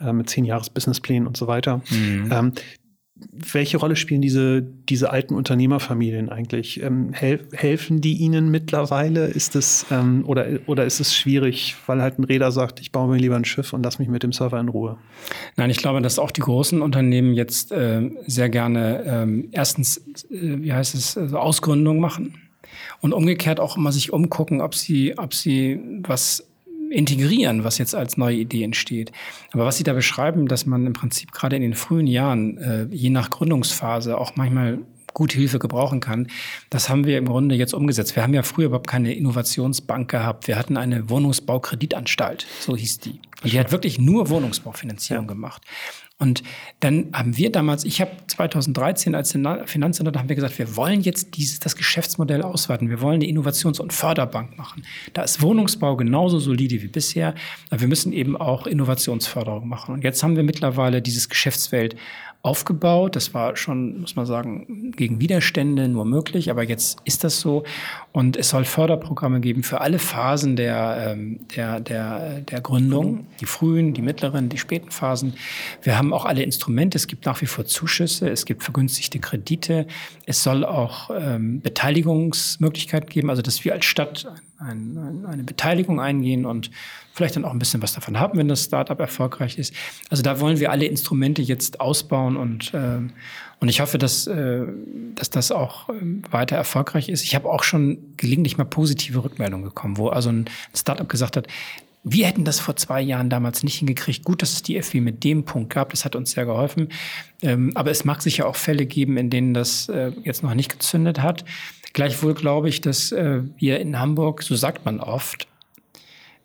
äh, 0.00 0.12
mit 0.12 0.30
zehn 0.30 0.44
Jahres 0.44 0.70
Businessplänen 0.70 1.26
und 1.26 1.36
so 1.36 1.46
weiter. 1.46 1.82
Mhm. 1.90 2.52
Welche 3.16 3.76
Rolle 3.76 3.94
spielen 3.94 4.22
diese, 4.22 4.60
diese 4.60 5.10
alten 5.10 5.34
Unternehmerfamilien 5.34 6.30
eigentlich? 6.30 6.82
Ähm, 6.82 7.12
hel 7.12 7.46
helfen 7.52 8.00
die 8.00 8.14
ihnen 8.14 8.50
mittlerweile? 8.50 9.26
Ist 9.26 9.54
es, 9.54 9.86
ähm, 9.92 10.24
oder, 10.26 10.46
oder 10.66 10.84
ist 10.84 10.98
es 10.98 11.14
schwierig, 11.14 11.76
weil 11.86 12.02
halt 12.02 12.18
ein 12.18 12.24
Räder 12.24 12.50
sagt, 12.50 12.80
ich 12.80 12.90
baue 12.90 13.08
mir 13.08 13.18
lieber 13.18 13.36
ein 13.36 13.44
Schiff 13.44 13.72
und 13.72 13.84
lass 13.84 14.00
mich 14.00 14.08
mit 14.08 14.24
dem 14.24 14.32
Server 14.32 14.58
in 14.58 14.68
Ruhe? 14.68 14.98
Nein, 15.56 15.70
ich 15.70 15.76
glaube, 15.76 16.02
dass 16.02 16.18
auch 16.18 16.32
die 16.32 16.40
großen 16.40 16.82
Unternehmen 16.82 17.34
jetzt 17.34 17.70
äh, 17.70 18.10
sehr 18.26 18.48
gerne 18.48 19.04
ähm, 19.06 19.48
erstens, 19.52 19.98
äh, 20.30 20.62
wie 20.62 20.72
heißt 20.72 20.96
es, 20.96 21.16
also 21.16 21.38
Ausgründung 21.38 22.00
machen. 22.00 22.34
Und 23.00 23.12
umgekehrt 23.12 23.60
auch 23.60 23.76
immer 23.76 23.92
sich 23.92 24.12
umgucken, 24.12 24.60
ob 24.60 24.74
sie, 24.74 25.16
ob 25.18 25.34
sie 25.34 25.80
was 26.02 26.48
integrieren, 26.90 27.64
was 27.64 27.78
jetzt 27.78 27.94
als 27.94 28.16
neue 28.16 28.36
Idee 28.36 28.62
entsteht. 28.62 29.12
Aber 29.52 29.64
was 29.64 29.76
Sie 29.76 29.84
da 29.84 29.92
beschreiben, 29.92 30.46
dass 30.46 30.66
man 30.66 30.86
im 30.86 30.92
Prinzip 30.92 31.32
gerade 31.32 31.56
in 31.56 31.62
den 31.62 31.74
frühen 31.74 32.06
Jahren, 32.06 32.58
äh, 32.58 32.86
je 32.90 33.10
nach 33.10 33.30
Gründungsphase, 33.30 34.18
auch 34.18 34.36
manchmal 34.36 34.78
gute 35.14 35.38
Hilfe 35.38 35.58
gebrauchen 35.58 36.00
kann. 36.00 36.26
Das 36.68 36.88
haben 36.88 37.06
wir 37.06 37.16
im 37.16 37.26
Grunde 37.26 37.54
jetzt 37.54 37.72
umgesetzt. 37.72 38.16
Wir 38.16 38.22
haben 38.22 38.34
ja 38.34 38.42
früher 38.42 38.66
überhaupt 38.66 38.88
keine 38.88 39.14
Innovationsbank 39.14 40.10
gehabt. 40.10 40.48
Wir 40.48 40.58
hatten 40.58 40.76
eine 40.76 41.08
Wohnungsbaukreditanstalt, 41.08 42.46
so 42.60 42.76
hieß 42.76 42.98
die. 42.98 43.20
Und 43.42 43.52
die 43.52 43.60
hat 43.60 43.72
wirklich 43.72 43.98
nur 43.98 44.28
Wohnungsbaufinanzierung 44.28 45.24
ja. 45.24 45.28
gemacht. 45.28 45.62
Und 46.18 46.44
dann 46.78 47.08
haben 47.12 47.36
wir 47.36 47.50
damals, 47.50 47.84
ich 47.84 48.00
habe 48.00 48.12
2013 48.28 49.16
als 49.16 49.32
Finanzsenator, 49.32 50.20
haben 50.20 50.28
wir 50.28 50.36
gesagt, 50.36 50.58
wir 50.58 50.76
wollen 50.76 51.00
jetzt 51.00 51.36
dieses, 51.36 51.58
das 51.58 51.74
Geschäftsmodell 51.74 52.42
ausweiten. 52.42 52.88
Wir 52.88 53.00
wollen 53.00 53.16
eine 53.16 53.26
Innovations- 53.26 53.80
und 53.80 53.92
Förderbank 53.92 54.56
machen. 54.56 54.84
Da 55.12 55.22
ist 55.22 55.42
Wohnungsbau 55.42 55.96
genauso 55.96 56.38
solide 56.38 56.80
wie 56.82 56.88
bisher, 56.88 57.34
aber 57.70 57.80
wir 57.80 57.88
müssen 57.88 58.12
eben 58.12 58.36
auch 58.36 58.68
Innovationsförderung 58.68 59.68
machen. 59.68 59.94
Und 59.94 60.04
jetzt 60.04 60.22
haben 60.22 60.36
wir 60.36 60.44
mittlerweile 60.44 61.02
dieses 61.02 61.28
Geschäftsfeld 61.28 61.96
aufgebaut. 62.42 63.16
Das 63.16 63.34
war 63.34 63.56
schon, 63.56 64.02
muss 64.02 64.14
man 64.14 64.26
sagen, 64.26 64.92
gegen 64.96 65.20
Widerstände 65.20 65.88
nur 65.88 66.04
möglich, 66.04 66.50
aber 66.50 66.62
jetzt 66.62 66.98
ist 67.04 67.24
das 67.24 67.40
so. 67.40 67.64
Und 68.14 68.36
es 68.36 68.50
soll 68.50 68.64
Förderprogramme 68.64 69.40
geben 69.40 69.64
für 69.64 69.80
alle 69.80 69.98
Phasen 69.98 70.54
der, 70.54 71.14
ähm, 71.14 71.40
der, 71.56 71.80
der, 71.80 72.42
der 72.42 72.60
Gründung, 72.60 73.26
die 73.40 73.44
frühen, 73.44 73.92
die 73.92 74.02
mittleren, 74.02 74.48
die 74.48 74.56
späten 74.56 74.92
Phasen. 74.92 75.34
Wir 75.82 75.98
haben 75.98 76.12
auch 76.12 76.24
alle 76.24 76.44
Instrumente. 76.44 76.96
Es 76.96 77.08
gibt 77.08 77.26
nach 77.26 77.40
wie 77.40 77.46
vor 77.46 77.64
Zuschüsse, 77.64 78.30
es 78.30 78.46
gibt 78.46 78.62
vergünstigte 78.62 79.18
Kredite. 79.18 79.88
Es 80.26 80.44
soll 80.44 80.64
auch 80.64 81.10
ähm, 81.12 81.60
Beteiligungsmöglichkeiten 81.60 83.08
geben, 83.08 83.30
also 83.30 83.42
dass 83.42 83.64
wir 83.64 83.72
als 83.72 83.84
Stadt 83.84 84.28
ein, 84.58 84.96
ein, 84.96 85.26
eine 85.26 85.42
Beteiligung 85.42 86.00
eingehen 86.00 86.46
und 86.46 86.70
vielleicht 87.12 87.34
dann 87.34 87.44
auch 87.44 87.50
ein 87.50 87.58
bisschen 87.58 87.82
was 87.82 87.94
davon 87.94 88.20
haben, 88.20 88.38
wenn 88.38 88.46
das 88.46 88.62
Startup 88.62 89.00
erfolgreich 89.00 89.58
ist. 89.58 89.74
Also 90.08 90.22
da 90.22 90.38
wollen 90.38 90.60
wir 90.60 90.70
alle 90.70 90.84
Instrumente 90.84 91.42
jetzt 91.42 91.80
ausbauen 91.80 92.36
und, 92.36 92.72
äh, 92.74 93.00
und 93.60 93.68
ich 93.68 93.80
hoffe, 93.80 93.98
dass, 93.98 94.26
äh, 94.26 94.62
dass 95.14 95.30
das 95.30 95.52
auch 95.52 95.88
äh, 95.88 95.92
weiter 96.30 96.56
erfolgreich 96.56 97.08
ist. 97.08 97.22
Ich 97.22 97.34
habe 97.34 97.48
auch 97.48 97.62
schon 97.62 97.98
gelegentlich 98.16 98.58
mal 98.58 98.64
positive 98.64 99.22
Rückmeldungen 99.24 99.64
bekommen, 99.64 99.96
wo 99.96 100.08
also 100.08 100.30
ein 100.30 100.46
Startup 100.74 101.08
gesagt 101.08 101.36
hat, 101.36 101.46
wir 102.04 102.26
hätten 102.26 102.44
das 102.44 102.60
vor 102.60 102.76
zwei 102.76 103.00
Jahren 103.00 103.30
damals 103.30 103.62
nicht 103.62 103.78
hingekriegt. 103.78 104.24
Gut, 104.24 104.42
dass 104.42 104.52
es 104.52 104.62
die 104.62 104.80
FW 104.80 105.00
mit 105.00 105.24
dem 105.24 105.44
Punkt 105.44 105.72
gab, 105.72 105.90
das 105.90 106.04
hat 106.04 106.14
uns 106.14 106.32
sehr 106.32 106.44
geholfen. 106.44 106.88
Ähm, 107.40 107.72
aber 107.74 107.90
es 107.90 108.04
mag 108.04 108.20
sicher 108.20 108.46
auch 108.46 108.56
Fälle 108.56 108.84
geben, 108.84 109.16
in 109.16 109.30
denen 109.30 109.54
das 109.54 109.88
äh, 109.88 110.12
jetzt 110.22 110.42
noch 110.42 110.54
nicht 110.54 110.70
gezündet 110.70 111.22
hat. 111.22 111.44
Gleichwohl 111.94 112.34
glaube 112.34 112.68
ich, 112.68 112.82
dass 112.82 113.10
äh, 113.12 113.40
wir 113.56 113.80
in 113.80 113.98
Hamburg, 113.98 114.42
so 114.42 114.54
sagt 114.54 114.84
man 114.84 115.00
oft, 115.00 115.48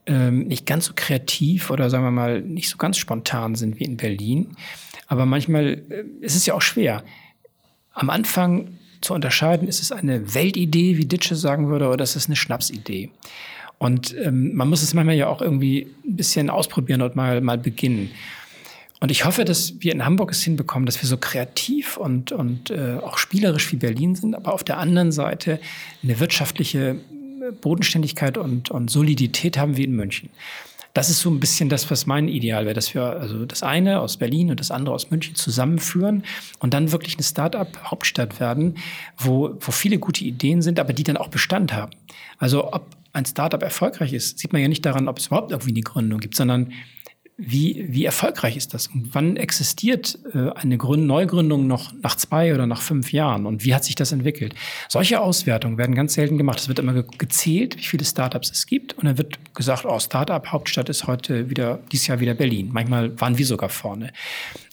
ähm, 0.05 0.47
nicht 0.47 0.65
ganz 0.65 0.85
so 0.85 0.93
kreativ 0.95 1.69
oder 1.69 1.89
sagen 1.89 2.05
wir 2.05 2.11
mal 2.11 2.41
nicht 2.41 2.69
so 2.69 2.77
ganz 2.77 2.97
spontan 2.97 3.55
sind 3.55 3.79
wie 3.79 3.83
in 3.83 3.97
Berlin. 3.97 4.55
Aber 5.09 5.25
manchmal 5.25 5.83
äh, 5.89 6.05
ist 6.21 6.37
es 6.37 6.45
ja 6.45 6.53
auch 6.53 6.61
schwer. 6.61 7.03
Am 7.91 8.09
Anfang 8.09 8.77
zu 9.01 9.13
unterscheiden, 9.13 9.67
ist 9.67 9.81
es 9.81 9.91
eine 9.91 10.33
Weltidee, 10.33 10.97
wie 10.97 11.05
Ditsche 11.05 11.35
sagen 11.35 11.67
würde, 11.67 11.89
oder 11.89 12.03
ist 12.03 12.15
es 12.15 12.27
eine 12.27 12.35
Schnapsidee? 12.37 13.09
Und 13.77 14.15
ähm, 14.17 14.55
man 14.55 14.69
muss 14.69 14.83
es 14.83 14.93
manchmal 14.93 15.15
ja 15.15 15.27
auch 15.27 15.41
irgendwie 15.41 15.87
ein 16.05 16.15
bisschen 16.15 16.49
ausprobieren 16.49 17.01
und 17.01 17.15
mal, 17.15 17.41
mal 17.41 17.57
beginnen. 17.57 18.11
Und 18.99 19.09
ich 19.09 19.25
hoffe, 19.25 19.45
dass 19.45 19.75
wir 19.79 19.93
in 19.93 20.05
Hamburg 20.05 20.31
es 20.31 20.43
hinbekommen, 20.43 20.85
dass 20.85 21.01
wir 21.01 21.07
so 21.07 21.17
kreativ 21.17 21.95
und, 21.97 22.33
und 22.33 22.69
äh, 22.69 22.97
auch 23.01 23.17
spielerisch 23.17 23.71
wie 23.71 23.77
Berlin 23.77 24.15
sind, 24.15 24.35
aber 24.35 24.53
auf 24.53 24.65
der 24.65 24.77
anderen 24.77 25.13
Seite 25.13 25.59
eine 26.03 26.19
wirtschaftliche 26.19 26.97
Bodenständigkeit 27.61 28.37
und, 28.37 28.69
und 28.69 28.91
Solidität 28.91 29.57
haben 29.57 29.77
wie 29.77 29.85
in 29.85 29.93
München. 29.95 30.29
Das 30.93 31.09
ist 31.09 31.19
so 31.19 31.29
ein 31.29 31.39
bisschen 31.39 31.69
das, 31.69 31.89
was 31.91 32.05
mein 32.05 32.27
Ideal 32.27 32.65
wäre, 32.65 32.73
dass 32.73 32.93
wir 32.93 33.03
also 33.03 33.45
das 33.45 33.63
eine 33.63 34.01
aus 34.01 34.17
Berlin 34.17 34.49
und 34.49 34.59
das 34.59 34.71
andere 34.71 34.95
aus 34.95 35.11
München 35.11 35.35
zusammenführen 35.35 36.23
und 36.59 36.73
dann 36.73 36.91
wirklich 36.91 37.15
eine 37.15 37.23
Start-up-Hauptstadt 37.23 38.39
werden, 38.39 38.75
wo, 39.17 39.55
wo 39.59 39.71
viele 39.71 39.99
gute 39.99 40.23
Ideen 40.23 40.61
sind, 40.61 40.79
aber 40.79 40.93
die 40.93 41.03
dann 41.03 41.17
auch 41.17 41.27
Bestand 41.27 41.73
haben. 41.73 41.91
Also 42.37 42.73
ob 42.73 42.87
ein 43.13 43.25
Startup 43.25 43.61
erfolgreich 43.61 44.13
ist, 44.13 44.39
sieht 44.39 44.53
man 44.53 44.61
ja 44.61 44.67
nicht 44.67 44.85
daran, 44.85 45.07
ob 45.07 45.19
es 45.19 45.27
überhaupt 45.27 45.51
irgendwie 45.51 45.71
eine 45.71 45.81
Gründung 45.81 46.19
gibt, 46.19 46.35
sondern 46.35 46.73
wie, 47.41 47.85
wie 47.87 48.03
erfolgreich 48.03 48.57
ist 48.57 48.73
das? 48.73 48.87
Und 48.87 49.15
wann 49.15 49.37
existiert 49.37 50.19
äh, 50.33 50.49
eine 50.55 50.77
Gründ 50.77 51.07
Neugründung 51.07 51.67
noch 51.67 51.93
nach 52.01 52.15
zwei 52.15 52.53
oder 52.53 52.67
nach 52.67 52.81
fünf 52.81 53.13
Jahren? 53.13 53.45
Und 53.45 53.63
wie 53.63 53.73
hat 53.73 53.85
sich 53.85 53.95
das 53.95 54.11
entwickelt? 54.11 54.55
Solche 54.89 55.21
Auswertungen 55.21 55.77
werden 55.77 55.95
ganz 55.95 56.15
selten 56.15 56.37
gemacht. 56.37 56.59
Es 56.59 56.67
wird 56.67 56.79
immer 56.79 57.01
gezählt, 57.01 57.77
wie 57.77 57.83
viele 57.83 58.03
Startups 58.03 58.51
es 58.51 58.65
gibt. 58.65 58.97
Und 58.97 59.05
dann 59.05 59.17
wird 59.17 59.39
gesagt, 59.55 59.85
oh, 59.85 59.99
Startup 59.99 60.45
Hauptstadt 60.47 60.89
ist 60.89 61.07
heute 61.07 61.49
wieder, 61.49 61.79
dieses 61.93 62.07
Jahr 62.07 62.19
wieder 62.19 62.33
Berlin. 62.33 62.71
Manchmal 62.73 63.19
waren 63.21 63.37
wir 63.37 63.45
sogar 63.45 63.69
vorne. 63.69 64.11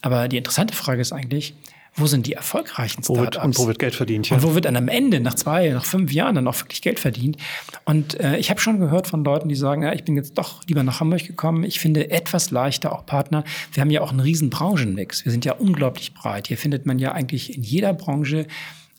Aber 0.03 0.27
die 0.27 0.37
interessante 0.37 0.75
Frage 0.75 1.01
ist 1.01 1.13
eigentlich, 1.13 1.55
wo 1.97 2.07
sind 2.07 2.27
die 2.27 2.35
erfolgreichen 2.35 3.03
Startups? 3.03 3.45
und 3.45 3.59
wo 3.59 3.67
wird 3.67 3.79
Geld 3.79 3.95
verdient? 3.95 4.29
Ja. 4.29 4.37
Und 4.37 4.43
wo 4.43 4.55
wird 4.55 4.67
dann 4.67 4.77
am 4.77 4.89
Ende, 4.89 5.21
nach 5.21 5.35
zwei, 5.35 5.71
nach 5.71 5.85
fünf 5.85 6.13
Jahren 6.13 6.35
dann 6.35 6.47
auch 6.47 6.59
wirklich 6.61 6.83
Geld 6.83 7.01
verdient? 7.01 7.39
Und 7.85 8.21
äh, 8.21 8.37
ich 8.37 8.51
habe 8.51 8.61
schon 8.61 8.79
gehört 8.79 9.07
von 9.07 9.25
Leuten, 9.25 9.49
die 9.49 9.55
sagen, 9.55 9.83
ja, 9.83 9.93
ich 9.93 10.05
bin 10.05 10.17
jetzt 10.17 10.37
doch 10.37 10.63
lieber 10.67 10.83
nach 10.83 11.01
Hamburg 11.01 11.27
gekommen. 11.27 11.65
Ich 11.65 11.81
finde 11.81 12.11
etwas 12.11 12.51
leichter 12.51 12.93
auch 12.93 13.07
Partner. 13.07 13.45
Wir 13.73 13.81
haben 13.81 13.91
ja 13.91 14.03
auch 14.03 14.11
einen 14.11 14.21
riesen 14.21 14.51
Branchenmix. 14.51 15.25
Wir 15.25 15.33
sind 15.33 15.45
ja 15.45 15.55
unglaublich 15.55 16.13
breit. 16.13 16.49
Hier 16.49 16.59
findet 16.59 16.85
man 16.87 16.99
ja 16.99 17.13
eigentlich 17.13 17.57
in 17.57 17.63
jeder 17.63 17.95
Branche 17.95 18.47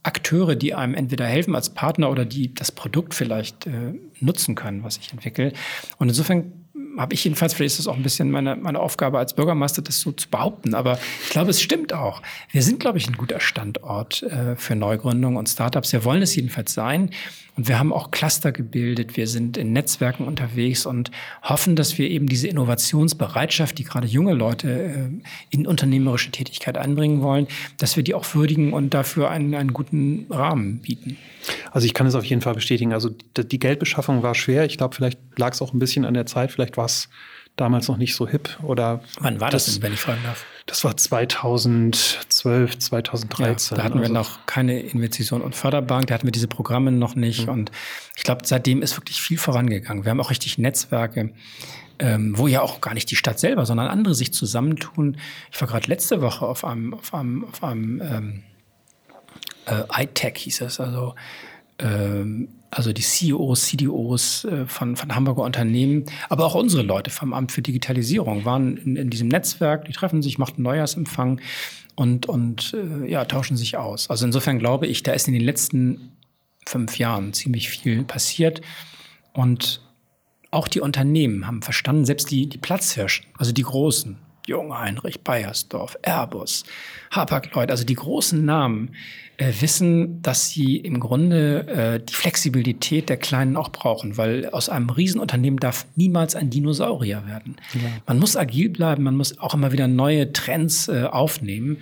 Akteure, 0.03 0.55
die 0.55 0.73
einem 0.73 0.93
entweder 0.93 1.25
helfen 1.25 1.53
als 1.53 1.69
Partner 1.69 2.09
oder 2.09 2.23
die 2.23 2.53
das 2.53 2.71
Produkt 2.71 3.13
vielleicht 3.13 3.67
äh, 3.67 3.93
nutzen 4.21 4.55
können, 4.55 4.83
was 4.83 4.97
ich 4.97 5.11
entwickle. 5.11 5.51
Und 5.97 6.07
insofern 6.07 6.53
habe 6.97 7.13
ich 7.13 7.23
jedenfalls, 7.23 7.53
vielleicht 7.53 7.73
ist 7.73 7.79
das 7.79 7.87
auch 7.87 7.95
ein 7.95 8.03
bisschen 8.03 8.31
meine, 8.31 8.55
meine 8.55 8.79
Aufgabe 8.79 9.19
als 9.19 9.33
Bürgermeister, 9.33 9.81
das 9.81 10.01
so 10.01 10.11
zu 10.11 10.29
behaupten. 10.29 10.73
Aber 10.73 10.99
ich 11.23 11.29
glaube, 11.29 11.51
es 11.51 11.61
stimmt 11.61 11.93
auch. 11.93 12.21
Wir 12.51 12.63
sind, 12.63 12.79
glaube 12.79 12.97
ich, 12.97 13.07
ein 13.07 13.17
guter 13.17 13.39
Standort 13.39 14.23
äh, 14.23 14.55
für 14.55 14.75
Neugründungen 14.75 15.37
und 15.37 15.47
Startups. 15.47 15.93
Wir 15.93 16.03
wollen 16.03 16.21
es 16.21 16.35
jedenfalls 16.35 16.73
sein. 16.73 17.11
Und 17.57 17.67
wir 17.67 17.79
haben 17.79 17.91
auch 17.91 18.11
Cluster 18.11 18.51
gebildet. 18.51 19.17
Wir 19.17 19.27
sind 19.27 19.57
in 19.57 19.73
Netzwerken 19.73 20.25
unterwegs 20.25 20.85
und 20.85 21.09
hoffen, 21.41 21.75
dass 21.75 21.97
wir 21.97 22.07
eben 22.09 22.27
diese 22.27 22.47
Innovationsbereitschaft, 22.47 23.77
die 23.79 23.83
gerade 23.83 24.07
junge 24.07 24.33
Leute 24.33 24.69
äh, 24.69 25.09
in 25.49 25.65
unternehmerische 25.65 26.29
Tätigkeit 26.29 26.77
einbringen 26.77 27.21
wollen, 27.21 27.47
dass 27.79 27.97
wir 27.97 28.03
die 28.03 28.13
auch 28.13 28.35
würdigen 28.35 28.73
und 28.73 28.93
dafür 28.93 29.31
einen, 29.31 29.55
einen 29.55 29.73
guten 29.73 30.27
Rahmen 30.29 30.79
bieten. 30.79 31.17
Also 31.71 31.87
ich 31.87 31.95
kann 31.95 32.05
es 32.05 32.13
auf 32.13 32.25
jeden 32.25 32.41
Fall 32.41 32.53
bestätigen. 32.53 32.93
Also 32.93 33.09
die 33.09 33.59
Geldbeschaffung 33.59 34.21
war 34.21 34.35
schwer. 34.35 34.65
Ich 34.65 34.77
glaube, 34.77 34.95
vielleicht 34.95 35.19
lag 35.37 35.53
es 35.53 35.61
auch 35.61 35.73
ein 35.73 35.79
bisschen 35.79 36.05
an 36.05 36.13
der 36.13 36.27
Zeit. 36.27 36.51
Vielleicht 36.51 36.77
war 36.77 36.85
es 36.85 37.09
damals 37.57 37.87
noch 37.87 37.97
nicht 37.97 38.15
so 38.15 38.27
hip 38.27 38.57
oder. 38.63 39.01
Wann 39.19 39.41
war 39.41 39.49
das, 39.49 39.65
das 39.65 39.75
denn, 39.75 39.83
wenn 39.83 39.93
ich 39.93 39.99
fragen 39.99 40.21
darf? 40.23 40.45
Das 40.65 40.83
war 40.83 40.95
2012, 40.95 42.79
2013. 42.79 43.75
Ja, 43.75 43.81
da 43.81 43.83
hatten 43.83 43.99
also. 43.99 44.09
wir 44.09 44.13
noch 44.13 44.45
keine 44.45 44.79
Investition 44.79 45.41
und 45.41 45.55
Förderbank, 45.55 46.07
da 46.07 46.13
hatten 46.13 46.27
wir 46.27 46.31
diese 46.31 46.47
Programme 46.47 46.91
noch 46.91 47.15
nicht. 47.15 47.47
Mhm. 47.47 47.53
Und 47.53 47.71
ich 48.15 48.23
glaube, 48.23 48.41
seitdem 48.45 48.81
ist 48.81 48.97
wirklich 48.97 49.21
viel 49.21 49.37
vorangegangen. 49.37 50.05
Wir 50.05 50.11
haben 50.11 50.21
auch 50.21 50.29
richtig 50.29 50.57
Netzwerke, 50.57 51.33
ähm, 51.99 52.37
wo 52.37 52.47
ja 52.47 52.61
auch 52.61 52.79
gar 52.79 52.93
nicht 52.93 53.09
die 53.11 53.15
Stadt 53.15 53.39
selber, 53.39 53.65
sondern 53.65 53.87
andere 53.87 54.13
sich 54.13 54.33
zusammentun. 54.33 55.17
Ich 55.51 55.59
war 55.59 55.67
gerade 55.67 55.87
letzte 55.87 56.21
Woche 56.21 56.45
auf 56.45 56.63
einem, 56.63 56.93
auf 56.93 57.13
einem, 57.13 57.45
auf 57.45 57.63
einem 57.63 58.01
ähm, 58.01 58.43
äh, 59.65 60.03
iTech 60.03 60.37
hieß 60.37 60.61
es, 60.61 60.79
also 60.79 61.15
ähm, 61.79 62.49
also 62.70 62.93
die 62.93 63.01
CEOs, 63.01 63.65
CDOs 63.65 64.45
äh, 64.45 64.65
von, 64.65 64.95
von 64.95 65.15
Hamburger 65.15 65.43
Unternehmen, 65.43 66.05
aber 66.30 66.45
auch 66.45 66.55
unsere 66.55 66.84
Leute 66.84 67.09
vom 67.09 67.34
Amt 67.34 67.51
für 67.51 67.61
Digitalisierung 67.61 68.45
waren 68.45 68.78
in, 68.78 68.95
in 68.95 69.09
diesem 69.09 69.28
Netzwerk, 69.28 69.86
die 69.86 69.93
treffen 69.93 70.22
sich, 70.22 70.38
machten 70.38 70.63
Neujahrsempfang 70.63 71.39
und, 71.95 72.28
und 72.28 72.76
äh, 72.76 73.09
ja, 73.09 73.26
tauschen 73.26 73.57
sich 73.57 73.78
aus. 73.78 74.09
Also 74.09 74.26
insofern 74.26 74.59
glaube 74.59 74.88
ich, 74.88 75.03
da 75.03 75.13
ist 75.13 75.28
in 75.28 75.34
den 75.34 75.43
letzten 75.43 76.11
fünf 76.68 76.97
Jahren 76.97 77.34
ziemlich 77.34 77.70
viel 77.70 78.03
passiert 78.03 78.61
und 79.34 79.82
auch 80.51 80.68
die 80.68 80.82
Unternehmen 80.82 81.47
haben 81.47 81.61
verstanden, 81.61 82.05
selbst 82.05 82.32
die, 82.32 82.47
die 82.47 82.57
Platzhirschen, 82.57 83.26
also 83.38 83.51
die 83.51 83.63
Großen, 83.63 84.18
Jung 84.47 84.75
Heinrich, 84.75 85.21
Bayersdorf, 85.21 85.97
Airbus, 86.01 86.63
Hapag-Lloyd, 87.11 87.69
also 87.69 87.83
die 87.83 87.95
großen 87.95 88.43
Namen, 88.43 88.95
äh, 89.37 89.53
wissen, 89.59 90.21
dass 90.23 90.49
sie 90.49 90.77
im 90.77 90.99
Grunde 90.99 91.67
äh, 91.67 91.99
die 92.03 92.13
Flexibilität 92.13 93.09
der 93.09 93.17
Kleinen 93.17 93.55
auch 93.55 93.69
brauchen, 93.69 94.17
weil 94.17 94.49
aus 94.49 94.67
einem 94.69 94.89
Riesenunternehmen 94.89 95.59
darf 95.59 95.85
niemals 95.95 96.35
ein 96.35 96.49
Dinosaurier 96.49 97.27
werden. 97.27 97.57
Ja. 97.73 97.81
Man 98.07 98.17
muss 98.17 98.35
agil 98.35 98.69
bleiben, 98.69 99.03
man 99.03 99.15
muss 99.15 99.37
auch 99.37 99.53
immer 99.53 99.71
wieder 99.71 99.87
neue 99.87 100.33
Trends 100.33 100.87
äh, 100.87 101.03
aufnehmen. 101.03 101.77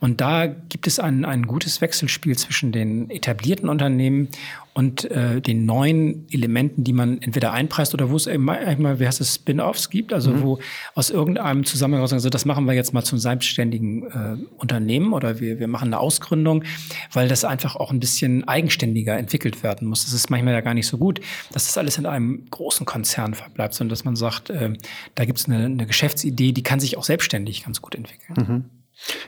Und 0.00 0.22
da 0.22 0.46
gibt 0.46 0.86
es 0.86 0.98
ein, 0.98 1.26
ein 1.26 1.46
gutes 1.46 1.82
Wechselspiel 1.82 2.36
zwischen 2.36 2.72
den 2.72 3.10
etablierten 3.10 3.68
Unternehmen 3.68 4.28
und 4.72 5.10
äh, 5.10 5.42
den 5.42 5.66
neuen 5.66 6.26
Elementen, 6.30 6.84
die 6.84 6.94
man 6.94 7.20
entweder 7.20 7.52
einpreist 7.52 7.92
oder 7.92 8.08
wo 8.08 8.16
es 8.16 8.26
eben 8.26 8.44
manchmal, 8.44 8.98
wie 8.98 9.06
heißt 9.06 9.20
es, 9.20 9.34
Spin-offs 9.34 9.90
gibt, 9.90 10.14
also 10.14 10.30
mhm. 10.30 10.42
wo 10.42 10.58
aus 10.94 11.10
irgendeinem 11.10 11.64
Zusammenhang 11.64 12.00
also 12.00 12.30
das 12.30 12.44
machen 12.46 12.64
wir 12.64 12.72
jetzt 12.72 12.94
mal 12.94 13.02
zum 13.02 13.18
selbstständigen 13.18 14.04
äh, 14.04 14.36
Unternehmen 14.56 15.12
oder 15.12 15.38
wir, 15.38 15.58
wir 15.58 15.68
machen 15.68 15.88
eine 15.88 15.98
Ausgründung, 15.98 16.64
weil 17.12 17.28
das 17.28 17.44
einfach 17.44 17.76
auch 17.76 17.90
ein 17.90 18.00
bisschen 18.00 18.48
eigenständiger 18.48 19.18
entwickelt 19.18 19.62
werden 19.62 19.86
muss. 19.86 20.04
Das 20.04 20.14
ist 20.14 20.30
manchmal 20.30 20.54
ja 20.54 20.62
gar 20.62 20.74
nicht 20.74 20.86
so 20.86 20.96
gut, 20.96 21.20
dass 21.52 21.66
das 21.66 21.76
alles 21.76 21.98
in 21.98 22.06
einem 22.06 22.46
großen 22.50 22.86
Konzern 22.86 23.34
verbleibt, 23.34 23.74
sondern 23.74 23.90
dass 23.90 24.04
man 24.04 24.16
sagt, 24.16 24.48
äh, 24.48 24.72
da 25.14 25.26
gibt 25.26 25.40
es 25.40 25.46
eine, 25.46 25.66
eine 25.66 25.86
Geschäftsidee, 25.86 26.52
die 26.52 26.62
kann 26.62 26.80
sich 26.80 26.96
auch 26.96 27.04
selbstständig 27.04 27.64
ganz 27.64 27.82
gut 27.82 27.94
entwickeln. 27.94 28.46
Mhm. 28.48 28.79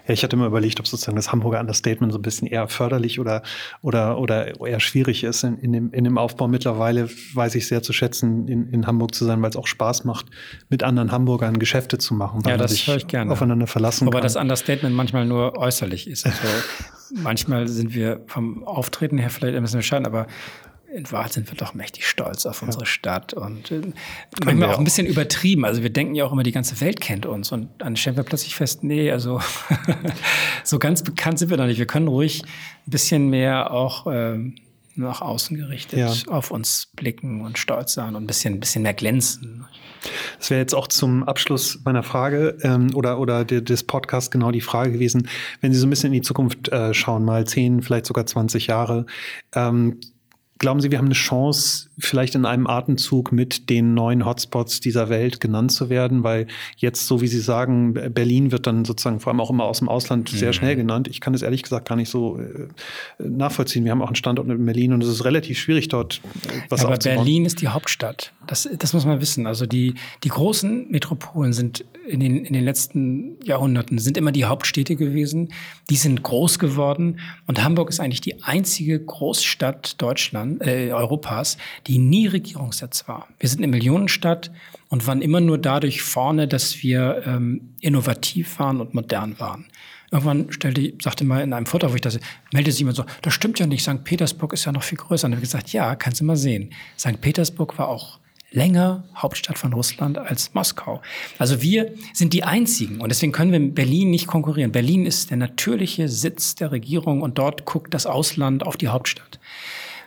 Ja, 0.06 0.14
ich 0.14 0.22
hatte 0.22 0.36
immer 0.36 0.46
überlegt, 0.46 0.80
ob 0.80 0.86
sozusagen 0.86 1.16
das 1.16 1.32
Hamburger 1.32 1.60
Understatement 1.60 2.12
so 2.12 2.18
ein 2.18 2.22
bisschen 2.22 2.46
eher 2.46 2.68
förderlich 2.68 3.20
oder, 3.20 3.42
oder, 3.80 4.18
oder 4.18 4.60
eher 4.66 4.80
schwierig 4.80 5.24
ist 5.24 5.44
in, 5.44 5.58
in, 5.58 5.72
dem, 5.72 5.92
in 5.92 6.04
dem 6.04 6.18
Aufbau. 6.18 6.48
Mittlerweile 6.48 7.08
weiß 7.34 7.54
ich 7.54 7.66
sehr 7.66 7.82
zu 7.82 7.92
schätzen, 7.92 8.48
in, 8.48 8.68
in 8.68 8.86
Hamburg 8.86 9.14
zu 9.14 9.24
sein, 9.24 9.40
weil 9.42 9.50
es 9.50 9.56
auch 9.56 9.66
Spaß 9.66 10.04
macht, 10.04 10.26
mit 10.68 10.82
anderen 10.82 11.12
Hamburgern 11.12 11.58
Geschäfte 11.58 11.98
zu 11.98 12.14
machen, 12.14 12.44
weil 12.44 12.52
ja, 12.52 12.58
man 12.58 12.68
sich 12.68 12.88
aufeinander 13.28 13.66
verlassen 13.66 14.08
Aber 14.08 14.18
kann. 14.18 14.24
das 14.24 14.36
Understatement 14.36 14.94
manchmal 14.94 15.24
nur 15.24 15.56
äußerlich 15.56 16.08
ist. 16.08 16.26
Also 16.32 17.22
manchmal 17.22 17.68
sind 17.68 17.94
wir 17.94 18.22
vom 18.26 18.64
Auftreten 18.64 19.18
her 19.18 19.28
vielleicht 19.28 19.54
ein 19.54 19.62
bisschen 19.62 19.80
bescheiden, 19.80 20.06
aber 20.06 20.26
in 20.94 21.10
Wahrheit 21.10 21.32
sind 21.32 21.50
wir 21.50 21.56
doch 21.56 21.74
mächtig 21.74 22.06
stolz 22.06 22.44
auf 22.46 22.62
unsere 22.62 22.86
Stadt 22.86 23.32
und 23.32 23.70
äh, 23.70 23.80
manchmal 24.44 24.74
auch 24.74 24.78
ein 24.78 24.84
bisschen 24.84 25.06
übertrieben. 25.06 25.64
Also 25.64 25.82
wir 25.82 25.90
denken 25.90 26.14
ja 26.14 26.24
auch 26.24 26.32
immer, 26.32 26.42
die 26.42 26.52
ganze 26.52 26.80
Welt 26.80 27.00
kennt 27.00 27.26
uns 27.26 27.50
und 27.52 27.68
dann 27.78 27.96
stellen 27.96 28.16
wir 28.16 28.24
plötzlich 28.24 28.54
fest, 28.54 28.84
nee, 28.84 29.10
also 29.10 29.40
so 30.64 30.78
ganz 30.78 31.02
bekannt 31.02 31.38
sind 31.38 31.50
wir 31.50 31.56
noch 31.56 31.66
nicht. 31.66 31.78
Wir 31.78 31.86
können 31.86 32.08
ruhig 32.08 32.42
ein 32.86 32.90
bisschen 32.90 33.28
mehr 33.28 33.72
auch 33.72 34.06
ähm, 34.06 34.56
nach 34.94 35.22
außen 35.22 35.56
gerichtet 35.56 35.98
ja. 35.98 36.12
auf 36.32 36.50
uns 36.50 36.88
blicken 36.94 37.40
und 37.40 37.58
stolz 37.58 37.94
sein 37.94 38.14
und 38.14 38.24
ein 38.24 38.26
bisschen, 38.26 38.54
ein 38.54 38.60
bisschen 38.60 38.82
mehr 38.82 38.94
glänzen. 38.94 39.64
Das 40.38 40.50
wäre 40.50 40.60
jetzt 40.60 40.74
auch 40.74 40.88
zum 40.88 41.22
Abschluss 41.22 41.80
meiner 41.84 42.02
Frage 42.02 42.58
ähm, 42.62 42.94
oder, 42.94 43.18
oder 43.18 43.44
des 43.44 43.84
Podcasts 43.84 44.30
genau 44.30 44.50
die 44.50 44.60
Frage 44.60 44.92
gewesen, 44.92 45.28
wenn 45.60 45.72
Sie 45.72 45.78
so 45.78 45.86
ein 45.86 45.90
bisschen 45.90 46.08
in 46.08 46.20
die 46.20 46.22
Zukunft 46.22 46.68
äh, 46.68 46.92
schauen, 46.92 47.24
mal 47.24 47.46
zehn, 47.46 47.82
vielleicht 47.82 48.06
sogar 48.06 48.26
20 48.26 48.66
Jahre, 48.66 49.06
ähm, 49.54 50.00
Glauben 50.62 50.78
Sie, 50.78 50.92
wir 50.92 50.98
haben 50.98 51.06
eine 51.06 51.14
Chance, 51.14 51.88
vielleicht 52.04 52.34
in 52.34 52.44
einem 52.44 52.66
Atemzug 52.66 53.32
mit 53.32 53.70
den 53.70 53.94
neuen 53.94 54.24
Hotspots 54.24 54.80
dieser 54.80 55.08
Welt 55.08 55.40
genannt 55.40 55.72
zu 55.72 55.90
werden? 55.90 56.24
Weil 56.24 56.46
jetzt, 56.76 57.06
so 57.06 57.20
wie 57.20 57.28
Sie 57.28 57.40
sagen, 57.40 57.94
Berlin 57.94 58.52
wird 58.52 58.66
dann 58.66 58.84
sozusagen 58.84 59.20
vor 59.20 59.32
allem 59.32 59.40
auch 59.40 59.50
immer 59.50 59.64
aus 59.64 59.78
dem 59.78 59.88
Ausland 59.88 60.32
mhm. 60.32 60.36
sehr 60.36 60.52
schnell 60.52 60.76
genannt. 60.76 61.08
Ich 61.08 61.20
kann 61.20 61.34
es 61.34 61.42
ehrlich 61.42 61.62
gesagt 61.62 61.88
gar 61.88 61.96
nicht 61.96 62.10
so 62.10 62.38
äh, 62.38 62.68
nachvollziehen. 63.18 63.84
Wir 63.84 63.92
haben 63.92 64.02
auch 64.02 64.08
einen 64.08 64.16
Standort 64.16 64.48
in 64.48 64.64
Berlin 64.64 64.92
und 64.92 65.02
es 65.02 65.08
ist 65.08 65.24
relativ 65.24 65.58
schwierig 65.58 65.88
dort 65.88 66.20
äh, 66.46 66.60
was 66.68 66.84
Aber 66.84 66.94
aufzubauen. 66.94 67.18
Berlin 67.18 67.44
ist 67.44 67.60
die 67.60 67.68
Hauptstadt. 67.68 68.32
Das, 68.46 68.68
das 68.78 68.92
muss 68.92 69.04
man 69.04 69.20
wissen. 69.20 69.46
Also 69.46 69.66
die, 69.66 69.94
die 70.24 70.28
großen 70.28 70.90
Metropolen 70.90 71.52
sind 71.52 71.84
in 72.06 72.20
den, 72.20 72.44
in 72.44 72.52
den 72.52 72.64
letzten 72.64 73.36
Jahrhunderten 73.44 73.98
sind 73.98 74.16
immer 74.16 74.32
die 74.32 74.44
Hauptstädte 74.44 74.96
gewesen. 74.96 75.52
Die 75.90 75.96
sind 75.96 76.22
groß 76.22 76.58
geworden 76.58 77.20
und 77.46 77.62
Hamburg 77.62 77.90
ist 77.90 78.00
eigentlich 78.00 78.20
die 78.20 78.42
einzige 78.42 78.98
Großstadt 78.98 80.00
Deutschland, 80.00 80.62
äh, 80.62 80.90
Europas, 80.92 81.58
die 81.86 81.91
nie 81.98 82.26
Regierungssitz 82.26 83.08
war. 83.08 83.28
Wir 83.38 83.48
sind 83.48 83.58
eine 83.58 83.68
Millionenstadt 83.68 84.50
und 84.88 85.06
waren 85.06 85.22
immer 85.22 85.40
nur 85.40 85.58
dadurch 85.58 86.02
vorne, 86.02 86.48
dass 86.48 86.82
wir 86.82 87.22
ähm, 87.26 87.74
innovativ 87.80 88.58
waren 88.58 88.80
und 88.80 88.94
modern 88.94 89.38
waren. 89.38 89.66
Irgendwann 90.10 90.52
stellte, 90.52 90.92
sagte 91.02 91.24
mal 91.24 91.42
in 91.42 91.54
einem 91.54 91.66
Vortrag, 91.66 91.90
wo 91.90 91.94
ich 91.94 92.02
das 92.02 92.20
meldete 92.52 92.72
sich 92.72 92.80
jemand 92.80 92.96
so, 92.96 93.04
das 93.22 93.32
stimmt 93.32 93.58
ja 93.58 93.66
nicht, 93.66 93.82
St. 93.82 94.04
Petersburg 94.04 94.52
ist 94.52 94.66
ja 94.66 94.72
noch 94.72 94.82
viel 94.82 94.98
größer. 94.98 95.26
Und 95.26 95.32
ich 95.32 95.36
habe 95.36 95.40
gesagt, 95.46 95.72
ja, 95.72 95.94
kannst 95.96 96.20
du 96.20 96.24
mal 96.24 96.36
sehen. 96.36 96.70
St. 96.98 97.20
Petersburg 97.20 97.78
war 97.78 97.88
auch 97.88 98.18
länger 98.52 99.04
Hauptstadt 99.16 99.58
von 99.58 99.72
Russland 99.72 100.18
als 100.18 100.54
Moskau. 100.54 101.00
Also 101.38 101.62
wir 101.62 101.94
sind 102.12 102.34
die 102.34 102.44
einzigen 102.44 103.00
und 103.00 103.08
deswegen 103.08 103.32
können 103.32 103.50
wir 103.50 103.58
in 103.58 103.74
Berlin 103.74 104.10
nicht 104.10 104.26
konkurrieren. 104.26 104.72
Berlin 104.72 105.06
ist 105.06 105.30
der 105.30 105.38
natürliche 105.38 106.08
Sitz 106.08 106.54
der 106.54 106.70
Regierung 106.70 107.22
und 107.22 107.38
dort 107.38 107.64
guckt 107.64 107.94
das 107.94 108.06
Ausland 108.06 108.66
auf 108.66 108.76
die 108.76 108.88
Hauptstadt. 108.88 109.40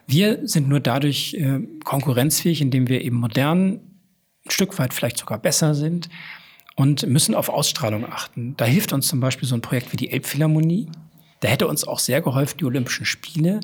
Wir 0.07 0.47
sind 0.47 0.69
nur 0.69 0.79
dadurch 0.79 1.33
äh, 1.33 1.59
konkurrenzfähig, 1.83 2.61
indem 2.61 2.87
wir 2.87 3.01
eben 3.01 3.17
modern, 3.17 3.79
ein 4.45 4.51
Stück 4.51 4.77
weit 4.77 4.93
vielleicht 4.93 5.17
sogar 5.17 5.39
besser 5.39 5.73
sind 5.73 6.09
und 6.75 7.07
müssen 7.07 7.33
auf 7.33 7.49
Ausstrahlung 7.49 8.05
achten. 8.05 8.55
Da 8.57 8.65
hilft 8.65 8.93
uns 8.93 9.07
zum 9.07 9.19
Beispiel 9.19 9.47
so 9.47 9.55
ein 9.55 9.61
Projekt 9.61 9.91
wie 9.91 9.97
die 9.97 10.11
Elbphilharmonie. 10.11 10.87
Da 11.39 11.47
hätte 11.47 11.67
uns 11.67 11.87
auch 11.87 11.99
sehr 11.99 12.21
geholfen, 12.21 12.57
die 12.59 12.65
Olympischen 12.65 13.05
Spiele. 13.05 13.59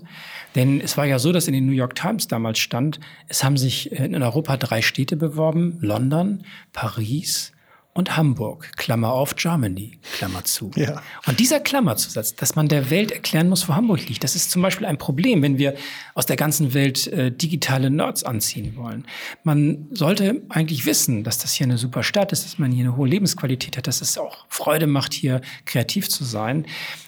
Denn 0.56 0.82
es 0.82 0.98
war 0.98 1.06
ja 1.06 1.20
so, 1.20 1.32
dass 1.32 1.48
in 1.48 1.54
den 1.54 1.66
New 1.66 1.72
York 1.74 1.96
Times 1.96 2.28
damals 2.28 2.60
stand, 2.60 3.00
es 3.28 3.44
haben 3.44 3.58
sich 3.58 3.92
in 3.92 4.22
Europa 4.22 4.58
drei 4.58 4.82
Städte 4.82 5.16
beworben, 5.16 5.78
London, 5.82 6.44
Paris 6.74 7.52
und 7.94 8.16
Hamburg, 8.16 8.72
Klammer 8.78 9.12
auf 9.12 9.36
Germany, 9.36 10.00
Klammer 10.14 10.46
zu. 10.46 10.72
Ja. 10.76 11.02
Und 11.28 11.40
dieser 11.40 11.60
Klammerzusatz, 11.60 12.36
dass 12.36 12.56
man 12.56 12.70
der 12.70 12.90
Welt 12.90 13.12
erklären 13.12 13.50
muss, 13.50 13.68
wo 13.68 13.76
Hamburg 13.76 14.08
liegt, 14.08 14.24
das 14.24 14.36
ist 14.36 14.50
zum 14.50 14.62
Beispiel 14.62 14.88
ein 14.88 14.98
Problem, 14.98 15.42
wenn 15.42 15.58
wir 15.58 15.76
aus 16.14 16.26
der 16.26 16.38
ganzen 16.38 16.74
Welt 16.74 17.08
äh, 17.08 17.32
digitale 17.32 17.90
Nerds 17.90 18.24
anziehen 18.24 18.78
wollen. 18.78 19.06
Man 19.44 19.88
sollte 19.92 20.42
eigentlich 20.50 20.86
wissen, 20.86 21.24
dass 21.24 21.38
das 21.38 21.54
hier 21.54 21.66
eine 21.66 21.78
super 21.78 22.04
Stadt 22.04 22.32
ist, 22.32 22.46
dass 22.46 22.60
man 22.60 22.72
hier 22.72 22.86
eine 22.86 22.96
hohe 22.96 23.08
Lebensqualität 23.08 23.76
hat, 23.78 23.88
dass 23.88 24.02
es 24.02 24.18
auch 24.18 24.46
Freude 24.48 24.88
macht, 24.88 25.14
hier 25.14 25.42
kreativ 25.66 26.08
zu 26.08 26.24
sein. 26.24 26.66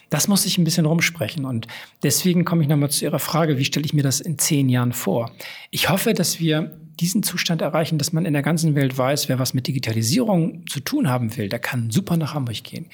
Das 0.09 0.27
muss 0.27 0.45
ich 0.45 0.57
ein 0.57 0.63
bisschen 0.63 0.85
rumsprechen. 0.85 1.45
Und 1.45 1.67
deswegen 2.03 2.45
komme 2.45 2.61
ich 2.61 2.67
nochmal 2.67 2.91
zu 2.91 3.05
Ihrer 3.05 3.19
Frage, 3.19 3.57
wie 3.57 3.65
stelle 3.65 3.85
ich 3.85 3.93
mir 3.93 4.03
das 4.03 4.19
in 4.19 4.37
zehn 4.37 4.69
Jahren 4.69 4.91
vor? 4.91 5.31
Ich 5.71 5.89
hoffe, 5.89 6.13
dass 6.13 6.39
wir 6.39 6.77
diesen 6.99 7.23
Zustand 7.23 7.61
erreichen, 7.61 7.97
dass 7.97 8.13
man 8.13 8.25
in 8.25 8.33
der 8.33 8.41
ganzen 8.41 8.75
Welt 8.75 8.97
weiß, 8.97 9.29
wer 9.29 9.39
was 9.39 9.53
mit 9.53 9.67
Digitalisierung 9.67 10.65
zu 10.67 10.79
tun 10.79 11.09
haben 11.09 11.35
will, 11.37 11.49
der 11.49 11.59
kann 11.59 11.89
super 11.89 12.17
nach 12.17 12.33
Hamburg 12.33 12.63
gehen. 12.63 12.85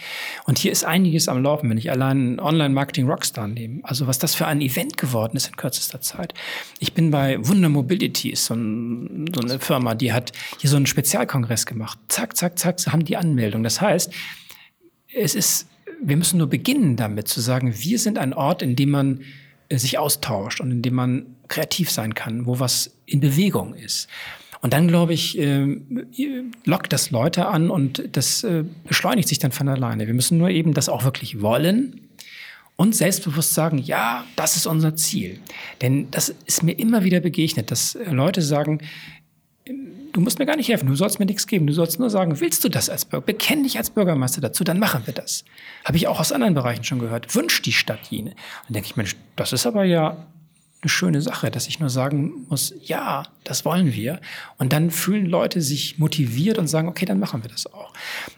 Und 0.46 0.58
hier 0.58 0.72
ist 0.72 0.86
einiges 0.86 1.28
am 1.28 1.44
Laufen, 1.44 1.70
wenn 1.70 1.78
ich 1.78 1.92
allein 1.92 2.40
Online-Marketing-Rockstar 2.40 3.48
nehme. 3.48 3.82
Also 3.84 4.08
was 4.08 4.20
das 4.20 4.36
für 4.36 4.48
ein 4.48 4.62
Event 4.62 4.98
geworden 4.98 5.36
ist 5.36 5.48
in 5.48 5.58
kürzester 5.58 6.02
Zeit. 6.02 6.34
Ich 6.80 6.94
bin 6.94 7.12
bei 7.12 7.38
Wunder 7.46 7.70
Mobility, 7.70 8.36
so, 8.36 8.54
ein, 8.54 9.30
so 9.34 9.42
eine 9.42 9.60
Firma, 9.60 9.96
die 9.96 10.14
hat 10.14 10.32
hier 10.60 10.70
so 10.70 10.78
einen 10.78 10.86
Spezialkongress 10.86 11.66
gemacht. 11.66 12.00
Zack, 12.08 12.38
zack, 12.38 12.58
zack, 12.58 12.78
haben 12.88 13.04
die 13.04 13.18
Anmeldung. 13.18 13.64
Das 13.64 13.82
heißt, 13.82 14.14
es 15.14 15.36
ist, 15.36 15.68
wir 16.02 16.16
müssen 16.16 16.38
nur 16.38 16.48
beginnen 16.48 16.96
damit 16.96 17.28
zu 17.28 17.42
sagen, 17.42 17.74
wir 17.78 18.00
sind 18.00 18.18
ein 18.18 18.34
Ort, 18.34 18.62
in 18.62 18.76
dem 18.76 18.92
man 18.92 19.22
äh, 19.68 19.78
sich 19.78 19.98
austauscht 19.98 20.62
und 20.62 20.72
in 20.72 20.82
dem 20.82 20.94
man 20.94 21.36
kreativ 21.50 21.92
sein 21.92 22.14
kann, 22.14 22.46
wo 22.46 22.60
was 22.60 22.92
in 23.06 23.20
Bewegung 23.20 23.74
ist. 23.74 24.08
Und 24.62 24.74
dann, 24.74 24.88
glaube 24.88 25.14
ich, 25.14 25.38
äh, 25.38 25.78
lockt 26.66 26.92
das 26.92 27.12
Leute 27.12 27.48
an 27.48 27.70
und 27.70 28.04
das 28.12 28.44
äh, 28.44 28.66
beschleunigt 28.86 29.30
sich 29.30 29.40
dann 29.40 29.52
von 29.52 29.70
alleine. 29.70 30.08
Wir 30.08 30.14
müssen 30.14 30.38
nur 30.38 30.50
eben 30.50 30.74
das 30.74 30.90
auch 30.90 31.04
wirklich 31.04 31.42
wollen 31.42 32.10
und 32.76 32.96
selbstbewusst 32.96 33.54
sagen, 33.54 33.78
ja, 33.78 34.26
das 34.36 34.58
ist 34.58 34.66
unser 34.66 34.96
Ziel. 34.96 35.40
Denn 35.82 36.12
das 36.12 36.34
ist 36.46 36.64
mir 36.64 36.74
immer 36.74 37.04
wieder 37.04 37.22
begegnet, 37.22 37.72
dass 37.72 37.98
Leute 38.10 38.42
sagen, 38.42 38.80
du 40.12 40.22
musst 40.22 40.40
mir 40.40 40.46
gar 40.46 40.56
nicht 40.56 40.70
helfen, 40.70 40.88
du 40.88 40.96
sollst 40.96 41.20
mir 41.20 41.26
nichts 41.26 41.48
geben, 41.48 41.68
du 41.68 41.74
sollst 41.74 42.00
nur 42.00 42.10
sagen, 42.10 42.40
willst 42.40 42.64
du 42.64 42.70
das 42.70 42.90
als 42.90 43.06
Bürger, 43.06 43.26
bekenn 43.26 43.64
dich 43.64 43.78
als 43.78 43.90
Bürgermeister 43.90 44.42
dazu, 44.42 44.64
dann 44.64 44.80
machen 44.80 45.04
wir 45.06 45.14
das. 45.14 45.46
Habe 45.86 45.98
ich 45.98 46.08
auch 46.08 46.20
aus 46.20 46.32
anderen 46.32 46.54
Bereichen 46.54 46.84
schon 46.84 47.00
gehört, 47.00 47.34
wünscht 47.36 47.66
die 47.66 47.72
Stadt 47.72 48.08
jene. 48.10 48.32
Dann 48.68 48.74
denke 48.74 48.88
ich, 48.88 48.96
Mensch, 48.96 49.16
das 49.36 49.54
ist 49.54 49.66
aber 49.66 49.84
ja 49.86 50.28
eine 50.82 50.90
schöne 50.90 51.22
Sache, 51.22 51.52
dass 51.52 51.68
ich 51.68 51.82
nur 51.82 51.90
sagen 51.90 52.46
muss, 52.48 52.74
ja, 52.82 53.24
das 53.44 53.66
wollen 53.66 53.94
wir. 53.94 54.22
Und 54.58 54.72
dann 54.72 54.92
fühlen 54.92 55.26
Leute 55.26 55.60
sich 55.60 56.00
motiviert 56.00 56.58
und 56.58 56.68
sagen, 56.68 56.88
okay, 56.88 57.06
dann 57.06 57.20
machen 57.20 57.44
wir 57.44 57.50
das 57.50 57.68
auch. 57.74 57.92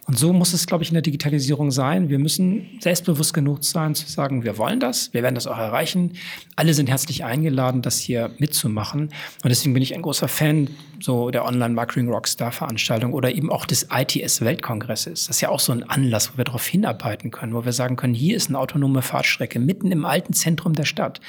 Und 0.07 0.17
so 0.17 0.33
muss 0.33 0.51
es, 0.53 0.65
glaube 0.65 0.83
ich, 0.83 0.89
in 0.89 0.95
der 0.95 1.03
Digitalisierung 1.03 1.69
sein. 1.69 2.09
Wir 2.09 2.17
müssen 2.17 2.79
selbstbewusst 2.79 3.35
genug 3.35 3.63
sein, 3.63 3.93
zu 3.93 4.09
sagen, 4.09 4.43
wir 4.43 4.57
wollen 4.57 4.79
das, 4.79 5.13
wir 5.13 5.21
werden 5.21 5.35
das 5.35 5.45
auch 5.45 5.57
erreichen. 5.57 6.13
Alle 6.55 6.73
sind 6.73 6.89
herzlich 6.89 7.23
eingeladen, 7.23 7.83
das 7.83 7.99
hier 7.99 8.31
mitzumachen. 8.39 9.01
Und 9.43 9.49
deswegen 9.49 9.75
bin 9.75 9.83
ich 9.83 9.93
ein 9.93 10.01
großer 10.01 10.27
Fan 10.27 10.69
so 10.99 11.29
der 11.29 11.45
Online-Marketing-Rockstar-Veranstaltung 11.45 13.13
oder 13.13 13.31
eben 13.31 13.51
auch 13.51 13.65
des 13.65 13.87
ITS-Weltkongresses. 13.91 15.27
Das 15.27 15.35
ist 15.37 15.41
ja 15.41 15.49
auch 15.49 15.59
so 15.59 15.73
ein 15.73 15.83
Anlass, 15.83 16.33
wo 16.33 16.37
wir 16.37 16.45
darauf 16.45 16.65
hinarbeiten 16.65 17.29
können, 17.29 17.53
wo 17.53 17.65
wir 17.65 17.73
sagen 17.73 17.97
können, 17.97 18.15
hier 18.15 18.35
ist 18.35 18.49
eine 18.49 18.57
autonome 18.57 19.03
Fahrtstrecke 19.03 19.59
mitten 19.59 19.91
im 19.91 20.05
alten 20.05 20.33
Zentrum 20.33 20.73
der 20.73 20.85
Stadt 20.85 21.21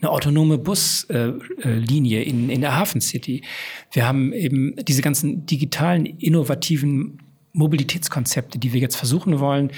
eine 0.00 0.10
autonome 0.10 0.58
Buslinie 0.58 2.22
in, 2.22 2.50
in 2.50 2.60
der 2.60 2.76
Hafen 2.76 3.00
City. 3.00 3.42
Wir 3.92 4.06
haben 4.06 4.32
eben 4.32 4.76
diese 4.84 5.02
ganzen 5.02 5.46
digitalen, 5.46 6.04
innovativen 6.06 7.18
Mobilitätskonzepte, 7.52 8.58
die 8.58 8.72
wir 8.72 8.80
jetzt 8.80 8.96
versuchen 8.96 9.40
wollen, 9.40 9.70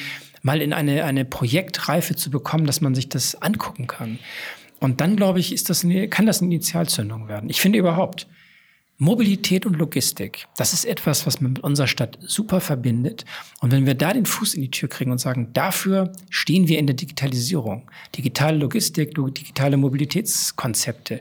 mal 0.42 0.60
in 0.60 0.72
eine, 0.72 1.04
eine 1.04 1.24
Projektreife 1.24 2.16
zu 2.16 2.30
bekommen, 2.30 2.66
dass 2.66 2.80
man 2.80 2.94
sich 2.94 3.08
das 3.08 3.40
angucken 3.40 3.86
kann. 3.86 4.18
Und 4.80 5.00
dann, 5.00 5.16
glaube 5.16 5.40
ich, 5.40 5.52
ist 5.52 5.70
das 5.70 5.84
eine, 5.84 6.08
kann 6.08 6.26
das 6.26 6.40
eine 6.40 6.52
Initialzündung 6.52 7.28
werden. 7.28 7.50
Ich 7.50 7.60
finde 7.60 7.78
überhaupt, 7.78 8.26
Mobilität 9.00 9.64
und 9.64 9.76
Logistik, 9.76 10.48
das 10.56 10.72
ist 10.72 10.84
etwas, 10.84 11.24
was 11.24 11.40
man 11.40 11.52
mit 11.52 11.62
unserer 11.62 11.86
Stadt 11.86 12.18
super 12.20 12.60
verbindet. 12.60 13.24
Und 13.60 13.70
wenn 13.70 13.86
wir 13.86 13.94
da 13.94 14.12
den 14.12 14.26
Fuß 14.26 14.54
in 14.54 14.62
die 14.62 14.72
Tür 14.72 14.88
kriegen 14.88 15.12
und 15.12 15.18
sagen, 15.18 15.52
dafür 15.52 16.12
stehen 16.30 16.66
wir 16.66 16.80
in 16.80 16.88
der 16.88 16.96
Digitalisierung, 16.96 17.88
digitale 18.16 18.58
Logistik, 18.58 19.14
digitale 19.14 19.76
Mobilitätskonzepte, 19.76 21.20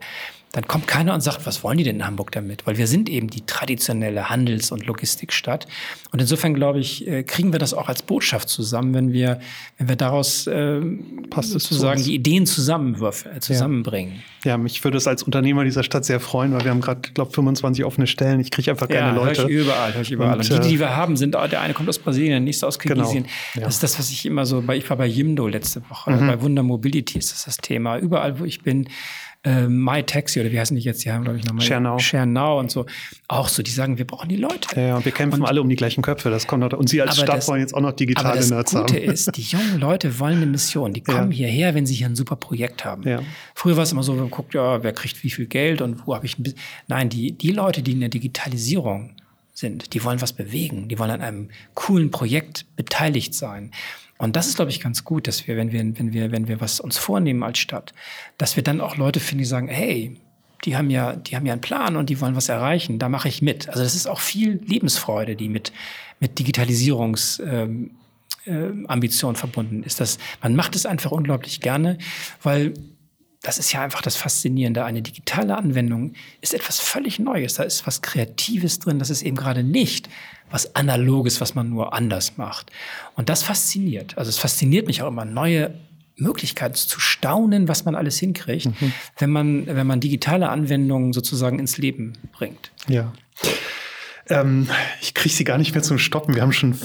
dann 0.53 0.67
kommt 0.67 0.87
keiner 0.87 1.13
und 1.13 1.21
sagt, 1.21 1.45
was 1.45 1.63
wollen 1.63 1.77
die 1.77 1.83
denn 1.83 1.97
in 1.97 2.05
Hamburg 2.05 2.31
damit? 2.31 2.65
Weil 2.65 2.77
wir 2.77 2.87
sind 2.87 3.09
eben 3.09 3.29
die 3.29 3.45
traditionelle 3.45 4.29
Handels- 4.29 4.71
und 4.71 4.85
Logistikstadt. 4.85 5.67
Und 6.11 6.21
insofern, 6.21 6.53
glaube 6.53 6.79
ich, 6.79 7.05
äh, 7.07 7.23
kriegen 7.23 7.51
wir 7.51 7.59
das 7.59 7.73
auch 7.73 7.89
als 7.89 8.01
Botschaft 8.01 8.47
zusammen, 8.47 8.93
wenn 8.93 9.11
wir, 9.11 9.39
wenn 9.77 9.89
wir 9.89 9.97
daraus 9.97 10.47
äh, 10.47 10.81
Passt 11.29 11.51
sozusagen 11.51 12.01
die 12.01 12.15
Ideen 12.15 12.43
äh, 12.43 12.45
zusammenbringen. 12.45 14.23
Ja. 14.43 14.51
ja, 14.51 14.57
mich 14.57 14.83
würde 14.83 14.97
es 14.97 15.05
als 15.05 15.23
Unternehmer 15.23 15.65
dieser 15.65 15.83
Stadt 15.83 16.05
sehr 16.05 16.19
freuen, 16.19 16.53
weil 16.53 16.63
wir 16.63 16.71
haben 16.71 16.81
gerade, 16.81 17.01
glaube 17.13 17.31
25 17.33 17.83
offene 17.83 18.07
Stellen. 18.07 18.39
Ich 18.39 18.49
kriege 18.49 18.71
einfach 18.71 18.87
keine 18.87 19.09
ja, 19.09 19.15
Leute. 19.15 19.41
Hör 19.41 19.49
ich 19.49 19.55
überall, 19.55 19.93
höre 19.93 20.01
ich 20.01 20.11
überall. 20.11 20.39
Und, 20.39 20.49
und 20.49 20.63
die, 20.63 20.69
die 20.69 20.79
wir 20.79 20.95
haben, 20.95 21.17
sind, 21.17 21.33
der 21.33 21.61
eine 21.61 21.73
kommt 21.73 21.89
aus 21.89 21.99
Brasilien, 21.99 22.31
der 22.31 22.39
nächste 22.39 22.65
aus 22.67 22.79
Kirgisien. 22.79 23.23
Genau. 23.23 23.35
Ja. 23.55 23.61
Das 23.65 23.75
ist 23.75 23.83
das, 23.83 23.99
was 23.99 24.09
ich 24.09 24.25
immer 24.25 24.45
so, 24.45 24.61
bei, 24.61 24.77
ich 24.77 24.89
war 24.89 24.95
bei 24.95 25.07
Jimdo 25.07 25.47
letzte 25.47 25.81
Woche, 25.89 26.11
mhm. 26.11 26.27
bei 26.27 26.41
Wunder 26.41 26.63
Mobility 26.63 27.19
ist 27.19 27.33
das 27.33 27.43
das 27.43 27.57
Thema. 27.57 27.97
Überall, 27.97 28.39
wo 28.39 28.45
ich 28.45 28.61
bin, 28.61 28.87
äh, 29.47 29.67
MyTaxi 29.67 30.41
oder 30.41 30.51
wie 30.51 30.59
heißen 30.59 30.75
die 30.75 30.83
jetzt? 30.83 31.05
Die 31.05 31.11
haben, 31.11 31.23
glaube 31.23 31.39
ich, 31.39 31.45
nochmal. 31.45 31.65
ShareNow. 31.65 32.01
ShareNow 32.01 32.59
und 32.59 32.69
so. 32.69 32.85
Auch 33.27 33.47
so, 33.47 33.63
die 33.63 33.71
sagen, 33.71 33.97
wir 33.97 34.05
brauchen 34.05 34.27
die 34.27 34.35
Leute. 34.35 34.79
Ja, 34.79 34.97
und 34.97 35.05
wir 35.05 35.11
kämpfen 35.11 35.41
und, 35.41 35.47
alle 35.47 35.61
um 35.61 35.69
die 35.69 35.75
gleichen 35.75 36.01
Köpfe. 36.01 36.29
Das 36.29 36.47
kommt 36.47 36.61
noch, 36.61 36.77
und 36.77 36.89
Sie 36.89 37.01
als 37.01 37.15
Stadt 37.15 37.29
das, 37.29 37.47
wollen 37.47 37.61
jetzt 37.61 37.73
auch 37.73 37.81
noch 37.81 37.93
digitale 37.93 38.27
aber 38.29 38.37
das 38.37 38.49
Nerds 38.49 38.73
Gute 38.73 38.95
haben. 38.95 39.11
ist, 39.11 39.35
die 39.35 39.41
jungen 39.41 39.79
Leute 39.79 40.19
wollen 40.19 40.37
eine 40.37 40.45
Mission. 40.45 40.93
Die 40.93 41.01
kommen 41.01 41.31
ja. 41.31 41.37
hierher, 41.37 41.75
wenn 41.75 41.85
sie 41.85 41.95
hier 41.95 42.07
ein 42.07 42.15
super 42.15 42.35
Projekt 42.35 42.83
haben. 42.83 43.03
Ja. 43.03 43.21
Früher 43.55 43.77
war 43.77 43.83
es 43.83 43.91
immer 43.91 44.03
so, 44.03 44.13
man 44.13 44.29
guckt, 44.29 44.53
ja, 44.53 44.83
wer 44.83 44.91
kriegt 44.91 45.23
wie 45.23 45.29
viel 45.29 45.45
Geld 45.45 45.81
und 45.81 46.05
wo 46.05 46.15
habe 46.15 46.25
ich 46.25 46.37
ein 46.37 46.43
bisschen. 46.43 46.59
Nein, 46.87 47.09
die, 47.09 47.31
die 47.31 47.51
Leute, 47.51 47.81
die 47.81 47.93
in 47.93 48.01
der 48.01 48.09
Digitalisierung 48.09 49.15
sind, 49.53 49.93
die 49.93 50.03
wollen 50.03 50.21
was 50.21 50.33
bewegen. 50.33 50.87
Die 50.87 50.99
wollen 50.99 51.11
an 51.11 51.21
einem 51.21 51.49
coolen 51.73 52.11
Projekt 52.11 52.65
beteiligt 52.75 53.33
sein. 53.33 53.71
Und 54.17 54.35
das 54.35 54.47
ist, 54.47 54.55
glaube 54.55 54.71
ich, 54.71 54.79
ganz 54.79 55.03
gut, 55.03 55.27
dass 55.27 55.47
wir, 55.47 55.57
wenn 55.57 55.71
wir, 55.71 55.79
wenn 55.97 56.13
wir, 56.13 56.31
wenn 56.31 56.47
wir 56.47 56.59
was 56.59 56.79
uns 56.79 56.97
vornehmen 56.97 57.43
als 57.43 57.59
Stadt, 57.59 57.93
dass 58.37 58.55
wir 58.55 58.63
dann 58.63 58.81
auch 58.81 58.97
Leute 58.97 59.19
finden, 59.19 59.39
die 59.39 59.45
sagen, 59.45 59.67
hey, 59.67 60.19
die 60.65 60.75
haben 60.75 60.89
ja, 60.89 61.15
die 61.15 61.35
haben 61.35 61.45
ja 61.45 61.53
einen 61.53 61.61
Plan 61.61 61.95
und 61.95 62.09
die 62.09 62.19
wollen 62.19 62.35
was 62.35 62.49
erreichen. 62.49 62.97
Da 62.97 63.09
mache 63.09 63.27
ich 63.27 63.41
mit. 63.43 63.69
Also 63.69 63.83
das 63.83 63.93
ist 63.93 64.07
auch 64.07 64.19
viel 64.19 64.59
Lebensfreude, 64.65 65.35
die 65.35 65.49
mit 65.49 65.71
mit 66.19 66.39
Digitalisierungsambitionen 66.39 67.95
ähm, 68.47 69.35
äh, 69.35 69.35
verbunden 69.35 69.83
ist. 69.83 69.99
Das, 69.99 70.17
man 70.41 70.55
macht 70.55 70.75
es 70.75 70.85
einfach 70.85 71.11
unglaublich 71.11 71.61
gerne, 71.61 71.97
weil 72.41 72.73
das 73.47 73.59
ist 73.59 73.71
ja 73.71 73.81
einfach 73.81 74.01
das 74.01 74.17
Faszinierende. 74.17 74.83
Eine 74.83 75.01
digitale 75.01 75.55
Anwendung 75.55 76.11
ist 76.41 76.53
etwas 76.53 76.81
völlig 76.81 77.17
Neues. 77.17 77.53
Da 77.53 77.63
ist 77.63 77.87
was 77.87 78.01
Kreatives 78.01 78.79
drin. 78.79 78.99
Das 78.99 79.09
ist 79.09 79.21
eben 79.21 79.37
gerade 79.37 79.63
nicht 79.63 80.09
was 80.51 80.75
Analoges, 80.75 81.39
was 81.39 81.55
man 81.55 81.69
nur 81.69 81.93
anders 81.93 82.35
macht. 82.35 82.71
Und 83.15 83.29
das 83.29 83.43
fasziniert. 83.43 84.17
Also 84.17 84.27
es 84.27 84.37
fasziniert 84.37 84.85
mich 84.85 85.01
auch 85.01 85.07
immer, 85.07 85.23
neue 85.23 85.73
Möglichkeiten 86.17 86.75
zu 86.75 86.99
staunen, 86.99 87.69
was 87.69 87.85
man 87.85 87.95
alles 87.95 88.17
hinkriegt, 88.19 88.65
mhm. 88.65 88.91
wenn 89.17 89.29
man, 89.29 89.65
wenn 89.65 89.87
man 89.87 90.01
digitale 90.01 90.49
Anwendungen 90.49 91.13
sozusagen 91.13 91.57
ins 91.57 91.77
Leben 91.77 92.17
bringt. 92.33 92.71
Ja. 92.89 93.13
Ähm, 94.29 94.67
ich 95.01 95.13
kriege 95.13 95.33
sie 95.33 95.43
gar 95.43 95.57
nicht 95.57 95.73
mehr 95.73 95.83
zum 95.83 95.97
Stoppen. 95.97 96.35
Wir 96.35 96.41
haben 96.41 96.51
schon 96.51 96.75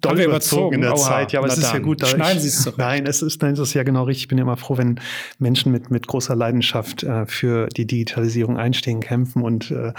doll 0.00 0.12
haben 0.12 0.20
überzogen 0.20 0.76
in 0.76 0.80
der 0.80 0.92
Oha, 0.92 1.08
Zeit. 1.08 1.32
Ja, 1.32 1.40
aber 1.40 1.48
es 1.48 1.58
ist 1.58 1.72
ja 1.72 1.78
gut. 1.78 2.06
Schneiden 2.06 2.40
Sie 2.40 2.48
es 2.48 2.62
zurück. 2.62 2.78
Nein, 2.78 3.06
es 3.06 3.22
ist, 3.22 3.42
nein, 3.42 3.52
es 3.52 3.58
ist 3.58 3.74
ja 3.74 3.82
genau 3.82 4.04
richtig. 4.04 4.24
Ich 4.24 4.28
bin 4.28 4.38
ja 4.38 4.42
immer 4.42 4.56
froh, 4.56 4.78
wenn 4.78 5.00
Menschen 5.38 5.72
mit, 5.72 5.90
mit 5.90 6.06
großer 6.06 6.34
Leidenschaft 6.34 7.02
äh, 7.02 7.26
für 7.26 7.68
die 7.68 7.86
Digitalisierung 7.86 8.56
einstehen, 8.56 9.00
kämpfen. 9.00 9.42
Und 9.42 9.70
äh, 9.70 9.92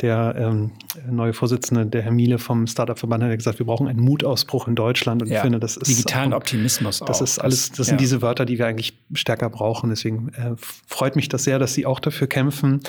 der 0.00 0.34
ähm, 0.36 0.72
neue 1.10 1.32
Vorsitzende, 1.32 1.86
der 1.86 2.02
Herr 2.02 2.12
Miele 2.12 2.38
vom 2.38 2.66
Startup-Verband, 2.66 3.22
hat 3.22 3.30
ja 3.30 3.36
gesagt, 3.36 3.58
wir 3.58 3.66
brauchen 3.66 3.88
einen 3.88 4.00
Mutausbruch 4.00 4.68
in 4.68 4.74
Deutschland. 4.74 5.22
Und 5.22 5.28
ja, 5.28 5.36
ich 5.36 5.40
finde, 5.42 5.58
das 5.58 5.76
ist. 5.76 5.88
Digitalen 5.88 6.32
auch, 6.32 6.38
Optimismus 6.38 7.02
auch. 7.02 7.06
Das 7.06 7.20
ist 7.20 7.38
alles, 7.38 7.70
das 7.70 7.78
ja. 7.78 7.84
sind 7.84 8.00
diese 8.00 8.22
Wörter, 8.22 8.44
die 8.44 8.58
wir 8.58 8.66
eigentlich 8.66 8.98
stärker 9.14 9.48
brauchen. 9.48 9.90
Deswegen 9.90 10.28
äh, 10.30 10.54
freut 10.86 11.16
mich 11.16 11.28
das 11.28 11.44
sehr, 11.44 11.58
dass 11.58 11.74
Sie 11.74 11.86
auch 11.86 12.00
dafür 12.00 12.26
kämpfen. 12.26 12.80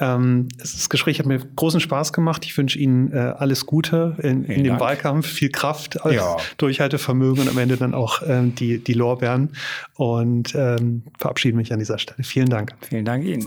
Ähm, 0.00 0.48
das 0.58 0.88
Gespräch 0.88 1.18
hat 1.18 1.26
mir 1.26 1.38
großen 1.38 1.80
Spaß 1.80 2.12
gemacht. 2.12 2.44
Ich 2.44 2.56
wünsche 2.56 2.78
Ihnen 2.78 3.05
äh, 3.12 3.34
alles 3.38 3.66
Gute 3.66 4.16
in, 4.22 4.44
in 4.44 4.64
dem 4.64 4.66
Dank. 4.72 4.80
Wahlkampf, 4.80 5.26
viel 5.26 5.50
Kraft, 5.50 5.98
ja. 6.10 6.36
Durchhaltevermögen 6.58 7.42
und 7.42 7.48
am 7.48 7.58
Ende 7.58 7.76
dann 7.76 7.94
auch 7.94 8.22
ähm, 8.26 8.54
die, 8.54 8.78
die 8.78 8.94
Lorbeeren. 8.94 9.50
Und 9.94 10.54
ähm, 10.54 11.02
verabschiede 11.18 11.56
mich 11.56 11.72
an 11.72 11.78
dieser 11.78 11.98
Stelle. 11.98 12.22
Vielen 12.22 12.48
Dank. 12.48 12.74
Vielen 12.88 13.04
Dank 13.04 13.24
Ihnen. 13.24 13.46